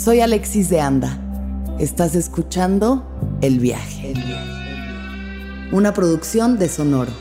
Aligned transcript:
Soy 0.00 0.20
Alexis 0.20 0.70
de 0.70 0.80
Anda. 0.80 1.18
Estás 1.78 2.14
escuchando 2.14 3.04
El 3.42 3.60
Viaje. 3.60 4.14
Una 5.72 5.92
producción 5.92 6.58
de 6.58 6.70
Sonoro. 6.70 7.12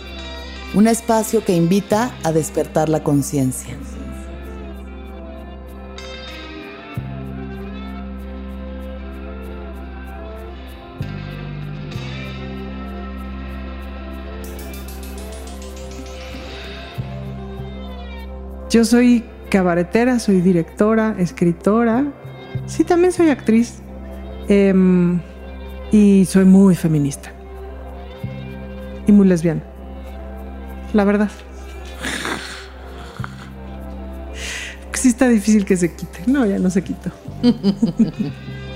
Un 0.73 0.87
espacio 0.87 1.43
que 1.43 1.57
invita 1.57 2.15
a 2.23 2.31
despertar 2.31 2.87
la 2.87 3.03
conciencia. 3.03 3.75
Yo 18.69 18.85
soy 18.85 19.25
cabaretera, 19.49 20.19
soy 20.19 20.39
directora, 20.39 21.17
escritora. 21.19 22.13
Sí, 22.69 22.83
también 22.83 23.11
soy 23.11 23.29
actriz. 23.29 23.81
Em, 24.47 25.19
y 25.91 26.25
soy 26.25 26.45
muy 26.45 26.75
feminista. 26.75 27.31
Y 29.07 29.11
muy 29.11 29.27
lesbiana. 29.27 29.63
La 30.93 31.03
verdad. 31.03 31.29
Sí 34.93 35.07
está 35.07 35.29
difícil 35.29 35.63
que 35.63 35.77
se 35.77 35.95
quite. 35.95 36.23
No, 36.27 36.45
ya 36.45 36.59
no 36.59 36.69
se 36.69 36.83
quitó. 36.83 37.09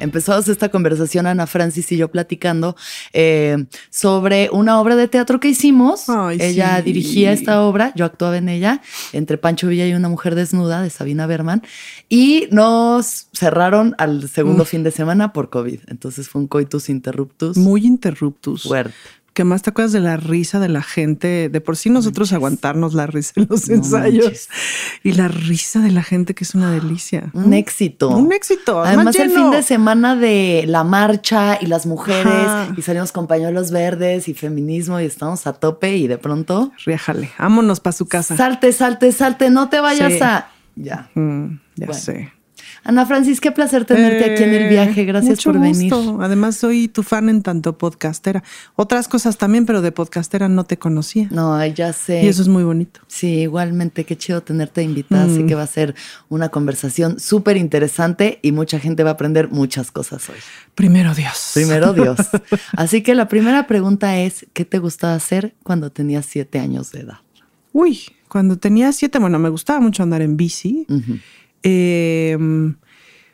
empezamos 0.00 0.48
esta 0.48 0.68
conversación, 0.68 1.26
Ana 1.26 1.46
Francis 1.46 1.90
y 1.92 1.96
yo 1.96 2.08
platicando 2.08 2.76
eh, 3.12 3.66
sobre 3.90 4.48
una 4.52 4.80
obra 4.80 4.96
de 4.96 5.08
teatro 5.08 5.40
que 5.40 5.48
hicimos. 5.48 6.06
ella 6.38 6.80
dirigía 6.82 7.32
esta 7.32 7.62
obra, 7.62 7.92
yo 7.94 8.04
actuaba 8.04 8.36
en 8.36 8.48
ella, 8.48 8.82
entre 9.12 9.38
Pancho 9.38 9.68
Villa 9.68 9.86
y 9.86 9.94
una 9.94 10.08
mujer 10.08 10.34
desnuda 10.34 10.82
de 10.82 10.90
Sabina 10.90 11.26
Berman, 11.26 11.62
y 12.08 12.48
nos 12.50 13.28
cerraron 13.32 13.94
al 13.98 14.28
segundo 14.28 14.64
fin 14.64 14.82
de 14.82 14.90
semana 14.90 15.32
por 15.32 15.50
COVID. 15.50 15.80
Entonces 15.88 16.28
fue 16.28 16.42
un 16.42 16.48
coitus 16.48 16.88
interruptus. 16.88 17.56
Muy 17.56 17.86
interruptus. 17.86 18.64
Fuerte 18.64 18.94
que 19.32 19.44
más 19.44 19.62
te 19.62 19.70
acuerdas 19.70 19.92
de 19.92 20.00
la 20.00 20.16
risa 20.16 20.58
de 20.58 20.68
la 20.68 20.82
gente, 20.82 21.48
de 21.48 21.60
por 21.60 21.76
sí 21.76 21.90
nosotros 21.90 22.32
aguantarnos 22.32 22.94
la 22.94 23.06
risa 23.06 23.32
en 23.36 23.46
los 23.48 23.68
ensayos 23.68 24.48
y 25.02 25.12
la 25.12 25.28
risa 25.28 25.80
de 25.80 25.90
la 25.90 26.02
gente 26.02 26.34
que 26.34 26.44
es 26.44 26.54
una 26.54 26.70
delicia. 26.70 27.30
Un 27.32 27.52
éxito. 27.52 28.08
Un 28.10 28.32
éxito. 28.32 28.82
Además 28.82 29.16
el 29.16 29.30
fin 29.30 29.50
de 29.50 29.62
semana 29.62 30.16
de 30.16 30.64
la 30.66 30.84
marcha 30.84 31.58
y 31.60 31.66
las 31.66 31.86
mujeres 31.86 32.68
y 32.76 32.82
salimos 32.82 33.12
con 33.12 33.26
pañuelos 33.26 33.70
verdes 33.70 34.28
y 34.28 34.34
feminismo 34.34 35.00
y 35.00 35.04
estamos 35.04 35.46
a 35.46 35.52
tope 35.52 35.96
y 35.96 36.08
de 36.08 36.18
pronto... 36.18 36.72
Riájale, 36.84 37.30
vámonos 37.38 37.80
para 37.80 37.92
su 37.92 38.06
casa. 38.06 38.36
Salte, 38.36 38.72
salte, 38.72 39.12
salte, 39.12 39.50
no 39.50 39.68
te 39.68 39.80
vayas 39.80 40.20
a... 40.22 40.48
Ya. 40.76 41.10
Mm, 41.14 41.60
ya 41.76 41.92
sé. 41.92 42.32
Ana 42.82 43.04
Francis, 43.04 43.40
qué 43.40 43.52
placer 43.52 43.84
tenerte 43.84 44.32
aquí 44.32 44.42
en 44.42 44.54
el 44.54 44.68
viaje. 44.68 45.04
Gracias 45.04 45.42
por 45.42 45.58
venir. 45.58 45.92
Además, 46.20 46.56
soy 46.56 46.88
tu 46.88 47.02
fan 47.02 47.28
en 47.28 47.42
tanto 47.42 47.76
podcastera. 47.76 48.42
Otras 48.74 49.06
cosas 49.06 49.36
también, 49.36 49.66
pero 49.66 49.82
de 49.82 49.92
podcastera 49.92 50.48
no 50.48 50.64
te 50.64 50.78
conocía. 50.78 51.28
No, 51.30 51.64
ya 51.66 51.92
sé. 51.92 52.22
Y 52.22 52.28
eso 52.28 52.40
es 52.42 52.48
muy 52.48 52.62
bonito. 52.62 53.00
Sí, 53.06 53.40
igualmente. 53.40 54.04
Qué 54.04 54.16
chido 54.16 54.42
tenerte 54.42 54.82
invitada. 54.82 55.24
Así 55.24 55.42
mm. 55.42 55.46
que 55.46 55.54
va 55.54 55.62
a 55.62 55.66
ser 55.66 55.94
una 56.28 56.48
conversación 56.48 57.20
súper 57.20 57.56
interesante 57.56 58.38
y 58.42 58.52
mucha 58.52 58.78
gente 58.80 59.02
va 59.02 59.10
a 59.10 59.14
aprender 59.14 59.50
muchas 59.50 59.90
cosas 59.90 60.28
hoy. 60.30 60.36
Primero 60.74 61.14
Dios. 61.14 61.50
Primero 61.54 61.92
Dios. 61.94 62.18
Así 62.76 63.02
que 63.02 63.14
la 63.14 63.28
primera 63.28 63.66
pregunta 63.66 64.18
es: 64.18 64.46
¿qué 64.54 64.64
te 64.64 64.78
gustaba 64.78 65.14
hacer 65.14 65.54
cuando 65.62 65.90
tenías 65.90 66.24
siete 66.24 66.58
años 66.58 66.92
de 66.92 67.00
edad? 67.00 67.18
Uy, 67.72 68.00
cuando 68.28 68.56
tenía 68.56 68.92
siete, 68.92 69.18
bueno, 69.18 69.38
me 69.38 69.48
gustaba 69.48 69.80
mucho 69.80 70.02
andar 70.02 70.22
en 70.22 70.36
bici. 70.36 70.86
Em, 71.62 72.76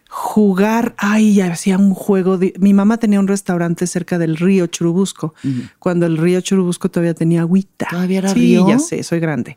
jugar, 0.08 0.94
ay, 0.96 1.40
hacía 1.40 1.76
un 1.76 1.92
juego. 1.92 2.38
De, 2.38 2.54
mi 2.58 2.72
mamá 2.72 2.96
tenía 2.96 3.20
un 3.20 3.28
restaurante 3.28 3.86
cerca 3.86 4.18
del 4.18 4.36
río 4.36 4.66
Churubusco, 4.66 5.34
cuando 5.78 6.06
el 6.06 6.16
río 6.16 6.40
Churubusco 6.40 6.90
todavía 6.90 7.12
tenía 7.12 7.42
agüita. 7.42 7.88
¿Todavía 7.90 8.18
era 8.18 8.28
sí, 8.30 8.58
ya 8.66 8.78
sé, 8.78 9.02
soy 9.02 9.20
grande. 9.20 9.56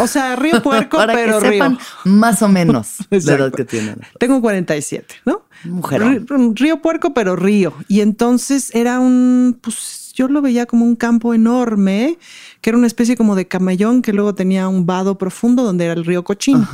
O 0.00 0.06
sea, 0.06 0.36
río 0.36 0.62
puerco, 0.62 0.98
pero 1.06 1.40
que 1.40 1.50
río. 1.50 1.78
más 2.04 2.42
o 2.42 2.48
menos 2.48 2.98
la 3.10 3.34
edad 3.34 3.52
que 3.52 3.64
tienen. 3.64 4.00
Tengo 4.20 4.40
47, 4.40 5.16
¿no? 5.24 5.42
Mujer. 5.64 6.24
Río 6.54 6.80
puerco, 6.80 7.12
pero 7.12 7.34
río. 7.34 7.74
Y 7.88 8.00
entonces 8.00 8.72
era 8.74 9.00
un, 9.00 9.58
pues 9.60 10.07
yo 10.18 10.26
lo 10.26 10.42
veía 10.42 10.66
como 10.66 10.84
un 10.84 10.96
campo 10.96 11.32
enorme, 11.32 12.18
que 12.60 12.70
era 12.70 12.76
una 12.76 12.88
especie 12.88 13.16
como 13.16 13.36
de 13.36 13.46
camellón 13.46 14.02
que 14.02 14.12
luego 14.12 14.34
tenía 14.34 14.66
un 14.66 14.84
vado 14.84 15.16
profundo 15.16 15.62
donde 15.62 15.84
era 15.84 15.94
el 15.94 16.04
río 16.04 16.24
Cochín. 16.24 16.66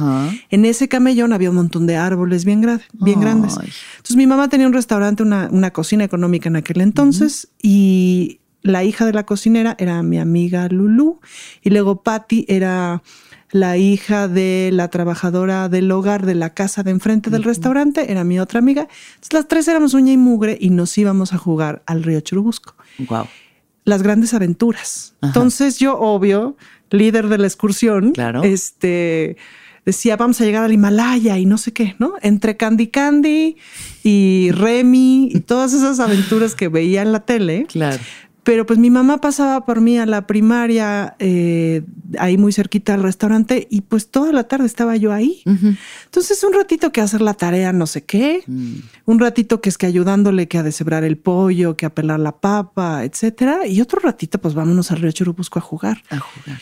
En 0.49 0.65
ese 0.65 0.89
camellón 0.89 1.35
había 1.35 1.51
un 1.51 1.57
montón 1.57 1.87
de 1.87 1.97
árboles 1.97 2.47
bien, 2.47 2.81
bien 2.95 3.21
grandes. 3.21 3.59
Entonces 3.97 4.17
mi 4.17 4.27
mamá 4.27 4.49
tenía 4.49 4.67
un 4.67 4.73
restaurante, 4.73 5.23
una, 5.23 5.71
cocina 5.73 6.05
económica 6.05 6.49
en 6.49 6.57
aquel 6.57 6.81
entonces 6.81 7.49
y 7.61 8.41
la 8.63 8.83
hija 8.83 9.05
de 9.05 9.13
la 9.13 9.27
cocinera 9.27 9.77
era 9.79 10.03
mi 10.03 10.19
amiga 10.19 10.67
Lulu 10.69 11.21
y 11.63 11.69
luego 11.69 12.03
Patty 12.03 12.47
era 12.49 13.03
la 13.55 13.77
hija 13.77 14.27
de 14.27 14.71
la 14.73 14.89
trabajadora 14.89 15.69
del 15.69 15.89
hogar 15.93 16.27
de 16.27 16.35
la 16.35 16.51
casa 16.51 16.83
de 16.83 16.91
enfrente 16.91 17.31
del 17.31 17.45
restaurante, 17.45 18.11
era 18.11 18.25
mi 18.25 18.41
otra 18.41 18.59
amiga. 18.59 18.89
Entonces 19.11 19.33
las 19.33 19.47
tres 19.47 19.69
éramos 19.69 19.95
uña 19.95 20.13
y 20.13 20.17
mugre 20.17 20.59
y 20.61 20.71
nos 20.71 20.99
íbamos 20.99 21.33
a 21.33 21.39
jugar 21.39 21.81
al 21.87 22.03
río 22.03 22.21
Churubusco. 22.21 22.75
Wow. 23.07 23.29
Las 23.85 24.03
grandes 24.03 24.35
aventuras. 24.35 25.15
Entonces 25.23 25.79
yo, 25.79 25.97
obvio, 26.01 26.57
líder 26.91 27.29
de 27.29 27.39
la 27.39 27.47
excursión, 27.47 28.11
claro. 28.11 28.43
este, 28.43 29.37
decía, 29.87 30.17
vamos 30.17 30.41
a 30.41 30.45
llegar 30.45 30.65
al 30.65 30.73
Himalaya 30.73 31.39
y 31.39 31.47
no 31.47 31.57
sé 31.57 31.73
qué, 31.73 31.95
¿no? 32.01 32.15
Entre 32.23 32.57
Candy 32.57 32.89
Candy 32.89 33.57
y 34.03 34.51
Remy 34.51 35.29
y 35.33 35.41
todas 35.43 35.75
esas 35.75 36.01
aventuras 36.01 36.57
que 36.57 36.67
veía 36.67 37.03
en 37.03 37.13
la 37.13 37.21
tele. 37.21 37.67
Claro. 37.69 38.03
Pero 38.45 38.67
pues 38.67 38.79
mi 38.79 38.91
mamá 38.91 39.19
pasaba 39.19 39.65
por 39.65 39.81
mí 39.81 39.99
a 39.99 40.07
la 40.07 40.27
primaria, 40.27 41.17
eh, 41.19 41.83
ahí 42.19 42.37
muy 42.37 42.53
cerquita 42.53 42.95
al 42.95 43.03
restaurante, 43.03 43.67
y 43.71 43.81
pues 43.81 44.09
toda 44.09 44.33
la 44.33 44.45
tarde 44.45 44.67
estaba 44.67 44.97
yo 44.97 45.13
ahí. 45.13 45.43
Entonces 46.05 46.45
un 46.45 46.53
ratito 46.53 46.93
que 46.93 47.01
hacer 47.01 47.23
la 47.23 47.35
tarea 47.35 47.73
no 47.73 47.87
sé 47.87 48.05
qué, 48.05 48.45
mm. 48.47 48.75
un 49.07 49.19
ratito 49.19 49.61
que 49.61 49.71
es 49.71 49.79
que 49.79 49.87
ayudándole 49.87 50.47
que 50.47 50.59
a 50.59 50.63
deshebrar 50.63 51.05
el 51.05 51.17
pollo, 51.17 51.77
que 51.77 51.87
a 51.87 51.95
pelar 51.95 52.21
la 52.21 52.33
papa, 52.33 53.05
etcétera, 53.05 53.67
y 53.67 53.81
otro 53.81 53.99
ratito 54.01 54.39
pues 54.39 54.55
vámonos 54.55 54.91
al 54.91 54.99
río 54.99 55.11
Churubusco 55.13 55.59
a 55.59 55.63
jugar. 55.63 56.03
A 56.11 56.19
jugar. 56.19 56.61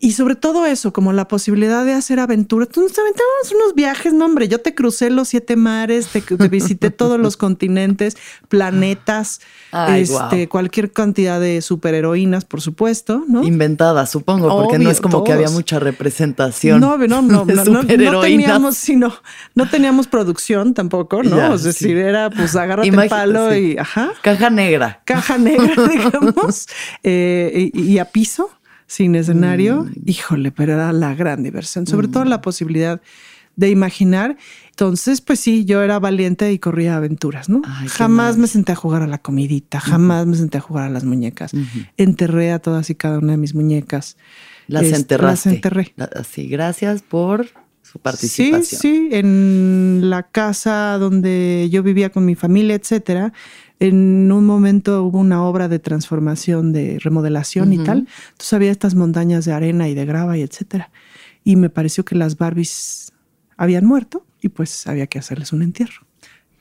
Y 0.00 0.12
sobre 0.12 0.34
todo 0.34 0.66
eso, 0.66 0.92
como 0.92 1.12
la 1.12 1.28
posibilidad 1.28 1.84
de 1.84 1.94
hacer 1.94 2.20
aventuras. 2.20 2.68
Tú 2.68 2.82
nos 2.82 2.98
aventábamos 2.98 3.52
unos 3.54 3.74
viajes, 3.74 4.12
no, 4.12 4.26
hombre. 4.26 4.48
Yo 4.48 4.60
te 4.60 4.74
crucé 4.74 5.08
los 5.08 5.28
siete 5.28 5.56
mares, 5.56 6.08
te, 6.08 6.20
visité 6.48 6.90
todos 6.90 7.18
los 7.18 7.38
continentes, 7.38 8.16
planetas, 8.48 9.40
este, 9.88 10.48
cualquier 10.48 10.92
cantidad 10.92 11.40
de 11.40 11.62
superheroínas, 11.62 12.44
por 12.44 12.60
supuesto, 12.60 13.24
¿no? 13.28 13.44
Inventadas, 13.44 14.10
supongo, 14.10 14.48
porque 14.48 14.78
no 14.78 14.90
es 14.90 15.00
como 15.00 15.24
que 15.24 15.32
había 15.32 15.48
mucha 15.48 15.78
representación. 15.78 16.80
No, 16.80 16.98
no, 16.98 17.22
no, 17.22 17.44
no, 17.46 17.64
no, 17.64 18.20
teníamos, 18.20 18.76
sino, 18.76 19.14
no 19.54 19.70
teníamos 19.70 20.06
producción 20.08 20.74
tampoco, 20.74 21.22
¿no? 21.22 21.54
es 21.54 21.62
decir, 21.62 21.96
era 21.96 22.28
pues 22.30 22.56
agárrate 22.56 22.88
el 22.88 23.08
palo 23.08 23.56
y 23.56 23.78
ajá. 23.78 24.12
Caja 24.22 24.50
negra. 24.50 25.00
Caja 25.06 25.38
negra, 25.38 25.74
digamos, 25.88 26.68
eh, 27.02 27.70
y 27.72 27.98
a 27.98 28.04
piso 28.06 28.50
sin 28.86 29.14
escenario, 29.14 29.84
mm. 29.84 29.92
híjole, 30.06 30.52
pero 30.52 30.74
era 30.74 30.92
la 30.92 31.14
gran 31.14 31.42
diversión, 31.42 31.86
sobre 31.86 32.08
todo 32.08 32.24
la 32.24 32.38
mm. 32.38 32.42
posibilidad 32.42 33.00
de 33.56 33.70
imaginar. 33.70 34.36
Entonces, 34.70 35.20
pues 35.20 35.40
sí, 35.40 35.64
yo 35.64 35.82
era 35.82 35.98
valiente 35.98 36.52
y 36.52 36.58
corría 36.58 36.96
aventuras, 36.96 37.48
¿no? 37.48 37.62
jamás 37.88 38.36
me 38.36 38.46
senté 38.46 38.72
a 38.72 38.76
jugar 38.76 39.02
a 39.02 39.06
la 39.06 39.18
comidita, 39.18 39.80
jamás 39.80 40.26
me 40.26 40.36
senté 40.36 40.58
a 40.58 40.60
jugar 40.60 40.86
a 40.86 40.90
las 40.90 41.04
muñecas. 41.04 41.52
Enterré 41.96 42.52
a 42.52 42.58
todas 42.58 42.90
y 42.90 42.94
cada 42.94 43.18
una 43.18 43.32
de 43.32 43.38
mis 43.38 43.54
muñecas. 43.54 44.16
Las 44.66 44.84
enterraste. 44.84 45.48
Las 45.50 45.56
enterré. 45.56 45.94
Sí, 46.28 46.48
gracias 46.48 47.02
por 47.02 47.48
su 47.82 47.98
participación. 47.98 48.64
Sí, 48.64 48.76
sí, 48.76 49.08
en 49.12 50.10
la 50.10 50.24
casa 50.24 50.96
donde 50.98 51.68
yo 51.70 51.82
vivía 51.82 52.10
con 52.10 52.24
mi 52.24 52.34
familia, 52.34 52.74
etcétera 52.74 53.32
en 53.80 54.30
un 54.30 54.46
momento 54.46 55.02
hubo 55.04 55.18
una 55.18 55.44
obra 55.44 55.68
de 55.68 55.78
transformación, 55.78 56.72
de 56.72 56.98
remodelación 57.00 57.72
y 57.72 57.78
tal. 57.78 58.06
Entonces 58.30 58.52
había 58.52 58.70
estas 58.70 58.94
montañas 58.94 59.44
de 59.44 59.52
arena 59.52 59.88
y 59.88 59.94
de 59.94 60.06
grava 60.06 60.38
y 60.38 60.42
etcétera. 60.42 60.90
Y 61.42 61.56
me 61.56 61.70
pareció 61.70 62.04
que 62.04 62.14
las 62.14 62.38
Barbies 62.38 63.12
habían 63.56 63.84
muerto 63.84 64.24
y 64.40 64.48
pues 64.48 64.86
había 64.86 65.06
que 65.06 65.18
hacerles 65.18 65.52
un 65.52 65.62
entierro. 65.62 66.06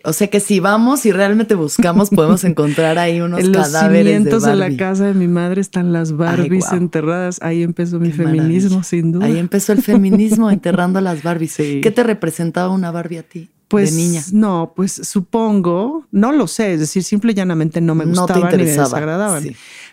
O 0.05 0.11
sea 0.11 0.27
que 0.27 0.41
si 0.41 0.59
vamos 0.59 1.05
y 1.05 1.13
realmente 1.13 1.55
buscamos, 1.55 2.09
podemos 2.09 2.43
encontrar 2.43 2.97
ahí 2.97 3.21
unos 3.21 3.39
en 3.39 3.53
los 3.53 3.67
cimientos 3.71 4.43
de, 4.43 4.55
la 4.55 4.75
casa 4.75 5.05
de 5.05 5.13
mi 5.13 5.29
madre 5.29 5.61
están 5.61 5.93
las 5.93 6.11
Barbies 6.11 6.73
enterradas. 6.73 7.39
Ahí 7.41 7.63
empezó 7.63 7.99
mi 7.99 8.11
feminismo, 8.11 8.83
sin 8.83 9.13
duda. 9.13 9.27
Ahí 9.27 9.37
empezó 9.37 9.71
el 9.71 9.81
feminismo 9.81 10.51
enterrando 10.51 10.99
a 10.99 11.01
las 11.01 11.23
Barbies. 11.23 11.55
¿Qué 11.55 11.91
te 11.95 12.03
representaba 12.03 12.73
una 12.73 12.91
Barbie 12.91 13.19
a 13.19 13.23
ti? 13.23 13.49
Pues, 13.73 13.95
de 13.95 14.01
niña? 14.01 14.23
No, 14.31 14.73
pues 14.75 14.93
supongo, 14.93 16.07
no 16.11 16.31
lo 16.31 16.47
sé, 16.47 16.73
es 16.73 16.79
decir, 16.79 17.03
simple 17.03 17.31
y 17.33 17.35
llanamente 17.35 17.81
no 17.81 17.95
me 17.95 18.05
gustaban 18.05 18.43
no 18.43 18.49
te 18.49 18.57
ni 18.57 18.63
me 18.63 18.69
desagradaban. 18.69 19.43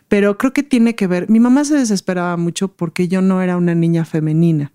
Pero 0.09 0.39
creo 0.39 0.53
que 0.53 0.63
tiene 0.63 0.95
que 0.95 1.07
ver, 1.07 1.29
mi 1.29 1.41
mamá 1.41 1.65
se 1.65 1.75
desesperaba 1.75 2.37
mucho 2.37 2.69
porque 2.69 3.09
yo 3.09 3.23
no 3.23 3.43
era 3.43 3.57
una 3.57 3.75
niña 3.75 4.05
femenina 4.05 4.73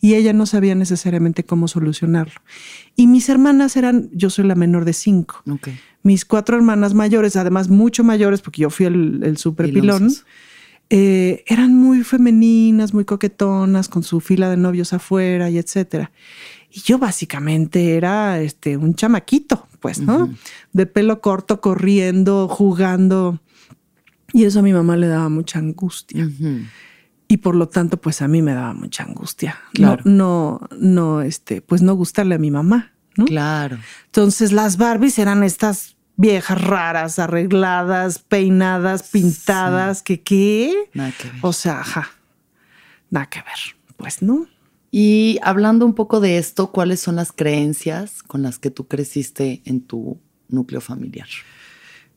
y 0.00 0.14
ella 0.14 0.32
no 0.32 0.46
sabía 0.46 0.74
necesariamente 0.74 1.44
cómo 1.44 1.68
solucionarlo. 1.68 2.40
Y 2.96 3.06
mis 3.06 3.28
hermanas 3.28 3.76
eran, 3.76 4.10
yo 4.12 4.28
soy 4.28 4.46
la 4.46 4.54
menor 4.54 4.84
de 4.84 4.92
cinco. 4.92 5.42
Mis 6.02 6.24
cuatro 6.24 6.56
hermanas 6.56 6.94
mayores, 6.94 7.36
además 7.36 7.68
mucho 7.68 8.02
mayores 8.02 8.40
porque 8.40 8.62
yo 8.62 8.70
fui 8.70 8.86
el, 8.86 9.20
el 9.22 9.36
super 9.36 9.72
pilón 9.72 10.10
eh, 10.94 11.42
eran 11.46 11.74
muy 11.74 12.04
femeninas, 12.04 12.92
muy 12.92 13.06
coquetonas, 13.06 13.88
con 13.88 14.02
su 14.02 14.20
fila 14.20 14.50
de 14.50 14.58
novios 14.58 14.92
afuera 14.92 15.48
y 15.48 15.56
etcétera. 15.56 16.12
Y 16.74 16.80
yo 16.80 16.98
básicamente 16.98 17.96
era 17.96 18.40
este, 18.40 18.78
un 18.78 18.94
chamaquito, 18.94 19.68
pues, 19.80 20.00
¿no? 20.00 20.32
De 20.72 20.86
pelo 20.86 21.20
corto, 21.20 21.60
corriendo, 21.60 22.48
jugando. 22.48 23.40
Y 24.32 24.44
eso 24.44 24.60
a 24.60 24.62
mi 24.62 24.72
mamá 24.72 24.96
le 24.96 25.06
daba 25.06 25.28
mucha 25.28 25.58
angustia. 25.58 26.26
Y 27.28 27.36
por 27.38 27.54
lo 27.54 27.68
tanto, 27.68 28.00
pues 28.00 28.22
a 28.22 28.28
mí 28.28 28.40
me 28.40 28.54
daba 28.54 28.72
mucha 28.72 29.04
angustia. 29.04 29.58
Claro. 29.74 30.02
No, 30.06 30.60
no, 30.70 30.78
no, 30.78 31.20
este, 31.20 31.60
pues 31.60 31.82
no 31.82 31.94
gustarle 31.94 32.36
a 32.36 32.38
mi 32.38 32.50
mamá, 32.50 32.92
¿no? 33.16 33.26
Claro. 33.26 33.78
Entonces 34.06 34.52
las 34.52 34.78
Barbies 34.78 35.18
eran 35.18 35.42
estas 35.42 35.96
viejas 36.16 36.58
raras, 36.58 37.18
arregladas, 37.18 38.18
peinadas, 38.18 39.10
pintadas, 39.10 40.02
que 40.02 40.22
qué. 40.22 40.74
Nada 40.94 41.12
que 41.12 41.28
ver. 41.28 41.38
O 41.42 41.52
sea, 41.52 41.80
ajá, 41.80 42.12
nada 43.10 43.26
que 43.26 43.40
ver. 43.40 43.76
Pues 43.98 44.22
no. 44.22 44.46
Y 44.94 45.38
hablando 45.42 45.86
un 45.86 45.94
poco 45.94 46.20
de 46.20 46.36
esto, 46.36 46.70
¿cuáles 46.70 47.00
son 47.00 47.16
las 47.16 47.32
creencias 47.32 48.22
con 48.22 48.42
las 48.42 48.58
que 48.58 48.70
tú 48.70 48.86
creciste 48.86 49.62
en 49.64 49.80
tu 49.80 50.18
núcleo 50.48 50.82
familiar? 50.82 51.28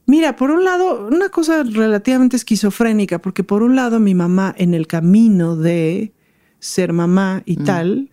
Mira, 0.05 0.35
por 0.35 0.51
un 0.51 0.65
lado, 0.65 1.07
una 1.07 1.29
cosa 1.29 1.63
relativamente 1.63 2.35
esquizofrénica, 2.35 3.19
porque 3.19 3.45
por 3.45 3.63
un 3.63 3.77
lado 3.77 4.01
mi 4.01 4.13
mamá 4.13 4.53
en 4.57 4.73
el 4.73 4.87
camino 4.87 5.55
de 5.55 6.11
ser 6.59 6.91
mamá 6.91 7.43
y 7.45 7.57
mm. 7.57 7.63
tal, 7.63 8.09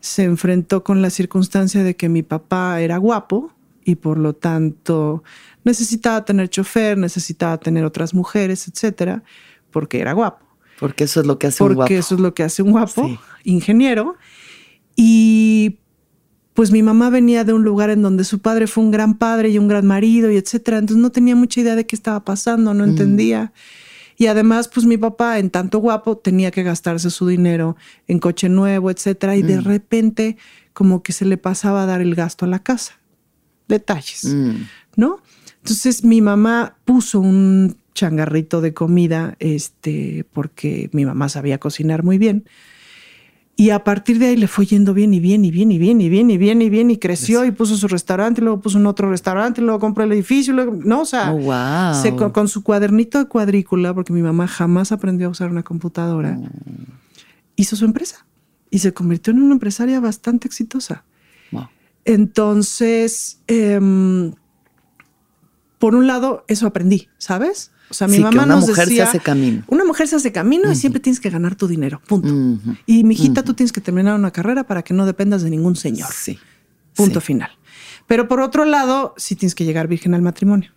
se 0.00 0.24
enfrentó 0.24 0.82
con 0.82 1.00
la 1.00 1.10
circunstancia 1.10 1.84
de 1.84 1.94
que 1.94 2.08
mi 2.08 2.24
papá 2.24 2.80
era 2.80 2.96
guapo 2.96 3.52
y 3.84 3.94
por 3.94 4.18
lo 4.18 4.34
tanto 4.34 5.22
necesitaba 5.62 6.24
tener 6.24 6.48
chofer, 6.48 6.98
necesitaba 6.98 7.58
tener 7.58 7.84
otras 7.84 8.14
mujeres, 8.14 8.66
etcétera, 8.66 9.22
porque 9.70 10.00
era 10.00 10.12
guapo. 10.12 10.45
Porque 10.78 11.04
eso 11.04 11.20
es 11.20 11.26
lo 11.26 11.38
que 11.38 11.46
hace 11.46 11.62
un 11.62 11.74
guapo. 11.74 11.80
Porque 11.80 11.98
eso 11.98 12.14
es 12.14 12.20
lo 12.20 12.34
que 12.34 12.42
hace 12.42 12.62
un 12.62 12.70
guapo, 12.72 13.18
ingeniero. 13.44 14.16
Y 14.94 15.78
pues 16.54 16.70
mi 16.70 16.82
mamá 16.82 17.10
venía 17.10 17.44
de 17.44 17.52
un 17.52 17.64
lugar 17.64 17.90
en 17.90 18.02
donde 18.02 18.24
su 18.24 18.40
padre 18.40 18.66
fue 18.66 18.84
un 18.84 18.90
gran 18.90 19.18
padre 19.18 19.50
y 19.50 19.58
un 19.58 19.68
gran 19.68 19.86
marido 19.86 20.30
y 20.30 20.36
etcétera. 20.36 20.78
Entonces 20.78 21.02
no 21.02 21.10
tenía 21.10 21.36
mucha 21.36 21.60
idea 21.60 21.76
de 21.76 21.86
qué 21.86 21.96
estaba 21.96 22.24
pasando, 22.24 22.74
no 22.74 22.84
entendía. 22.84 23.52
Y 24.18 24.26
además, 24.28 24.68
pues 24.68 24.86
mi 24.86 24.96
papá, 24.96 25.38
en 25.38 25.50
tanto 25.50 25.78
guapo, 25.78 26.16
tenía 26.16 26.50
que 26.50 26.62
gastarse 26.62 27.10
su 27.10 27.26
dinero 27.26 27.76
en 28.06 28.18
coche 28.18 28.48
nuevo, 28.48 28.90
etcétera. 28.90 29.36
Y 29.36 29.42
de 29.42 29.60
repente, 29.60 30.38
como 30.72 31.02
que 31.02 31.12
se 31.12 31.26
le 31.26 31.36
pasaba 31.36 31.82
a 31.82 31.86
dar 31.86 32.00
el 32.00 32.14
gasto 32.14 32.46
a 32.46 32.48
la 32.48 32.62
casa 32.62 32.98
detalles, 33.68 34.24
mm. 34.24 34.54
¿no? 34.96 35.20
Entonces 35.58 36.04
mi 36.04 36.20
mamá 36.20 36.76
puso 36.84 37.20
un 37.20 37.76
changarrito 37.96 38.60
de 38.60 38.72
comida, 38.72 39.34
este, 39.40 40.24
porque 40.32 40.88
mi 40.92 41.04
mamá 41.04 41.28
sabía 41.28 41.58
cocinar 41.58 42.04
muy 42.04 42.18
bien. 42.18 42.44
Y 43.58 43.70
a 43.70 43.84
partir 43.84 44.18
de 44.18 44.26
ahí 44.26 44.36
le 44.36 44.48
fue 44.48 44.66
yendo 44.66 44.92
bien 44.92 45.14
y 45.14 45.18
bien 45.18 45.42
y 45.42 45.50
bien 45.50 45.72
y 45.72 45.78
bien 45.78 45.98
y 46.02 46.10
bien 46.10 46.30
y 46.30 46.36
bien 46.36 46.60
y 46.60 46.68
bien 46.68 46.90
y 46.90 46.98
creció 46.98 47.42
y 47.46 47.52
puso 47.52 47.74
su 47.78 47.88
restaurante 47.88 48.42
y 48.42 48.44
luego 48.44 48.60
puso 48.60 48.76
un 48.76 48.86
otro 48.86 49.10
restaurante 49.10 49.62
y 49.62 49.64
luego 49.64 49.80
compró 49.80 50.04
el 50.04 50.12
edificio, 50.12 50.52
luego, 50.52 50.76
no, 50.84 51.00
o 51.00 51.04
sea, 51.06 51.32
oh, 51.32 52.32
con, 52.32 52.48
su 52.48 52.62
cuadernito 52.62 53.18
de 53.18 53.24
cuadrícula, 53.24 53.94
porque 53.94 54.12
mi 54.12 54.20
mamá 54.20 54.46
jamás 54.46 54.92
aprendió 54.92 55.28
a 55.28 55.30
usar 55.30 55.50
una 55.50 55.62
computadora, 55.62 56.32
mm. 56.32 56.46
hizo 57.56 57.76
su 57.76 57.86
empresa 57.86 58.26
y 58.70 58.80
se 58.80 58.92
convirtió 58.92 59.32
en 59.32 59.42
una 59.42 59.54
empresaria 59.54 60.00
bastante 60.00 60.46
exitosa. 60.46 61.04
Entonces, 62.04 63.40
em, 63.48 64.32
por 65.78 65.94
un 65.96 66.06
lado, 66.06 66.44
eso 66.46 66.66
aprendí, 66.66 67.08
¿sabes? 67.18 67.72
O 67.88 67.94
sea, 67.94 68.08
mi 68.08 68.18
mamá 68.18 68.44
una 68.44 68.56
mujer 68.56 68.88
se 68.88 69.02
hace 69.02 69.20
camino. 69.20 69.62
Una 69.68 69.84
mujer 69.84 70.08
se 70.08 70.16
hace 70.16 70.32
camino 70.32 70.70
y 70.70 70.74
siempre 70.74 71.00
tienes 71.00 71.20
que 71.20 71.30
ganar 71.30 71.54
tu 71.54 71.68
dinero, 71.68 72.00
punto. 72.06 72.34
Y 72.86 73.04
mi 73.04 73.14
hijita, 73.14 73.42
tú 73.42 73.54
tienes 73.54 73.72
que 73.72 73.80
terminar 73.80 74.14
una 74.14 74.30
carrera 74.30 74.64
para 74.64 74.82
que 74.82 74.94
no 74.94 75.06
dependas 75.06 75.42
de 75.42 75.50
ningún 75.50 75.76
señor. 75.76 76.08
Sí. 76.12 76.38
Punto 76.94 77.20
final. 77.20 77.50
Pero 78.06 78.28
por 78.28 78.40
otro 78.40 78.64
lado, 78.64 79.14
sí 79.16 79.36
tienes 79.36 79.54
que 79.54 79.64
llegar 79.64 79.88
virgen 79.88 80.14
al 80.14 80.22
matrimonio. 80.22 80.70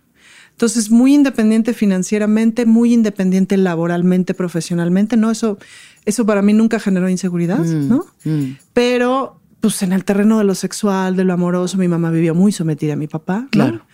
Entonces, 0.50 0.90
muy 0.90 1.14
independiente 1.14 1.72
financieramente, 1.72 2.66
muy 2.66 2.92
independiente 2.92 3.56
laboralmente, 3.56 4.34
profesionalmente, 4.34 5.16
¿no? 5.16 5.30
Eso, 5.30 5.58
eso 6.04 6.26
para 6.26 6.42
mí 6.42 6.52
nunca 6.52 6.78
generó 6.78 7.08
inseguridad, 7.08 7.64
mm, 7.64 7.88
¿no? 7.88 8.04
Mm. 8.24 8.56
Pero 8.74 9.40
pues 9.60 9.82
en 9.82 9.92
el 9.92 10.04
terreno 10.04 10.38
de 10.38 10.44
lo 10.44 10.54
sexual, 10.54 11.16
de 11.16 11.24
lo 11.24 11.32
amoroso, 11.32 11.76
mi 11.78 11.88
mamá 11.88 12.10
vivió 12.10 12.34
muy 12.34 12.52
sometida 12.52 12.94
a 12.94 12.96
mi 12.96 13.06
papá. 13.06 13.46
Claro. 13.50 13.86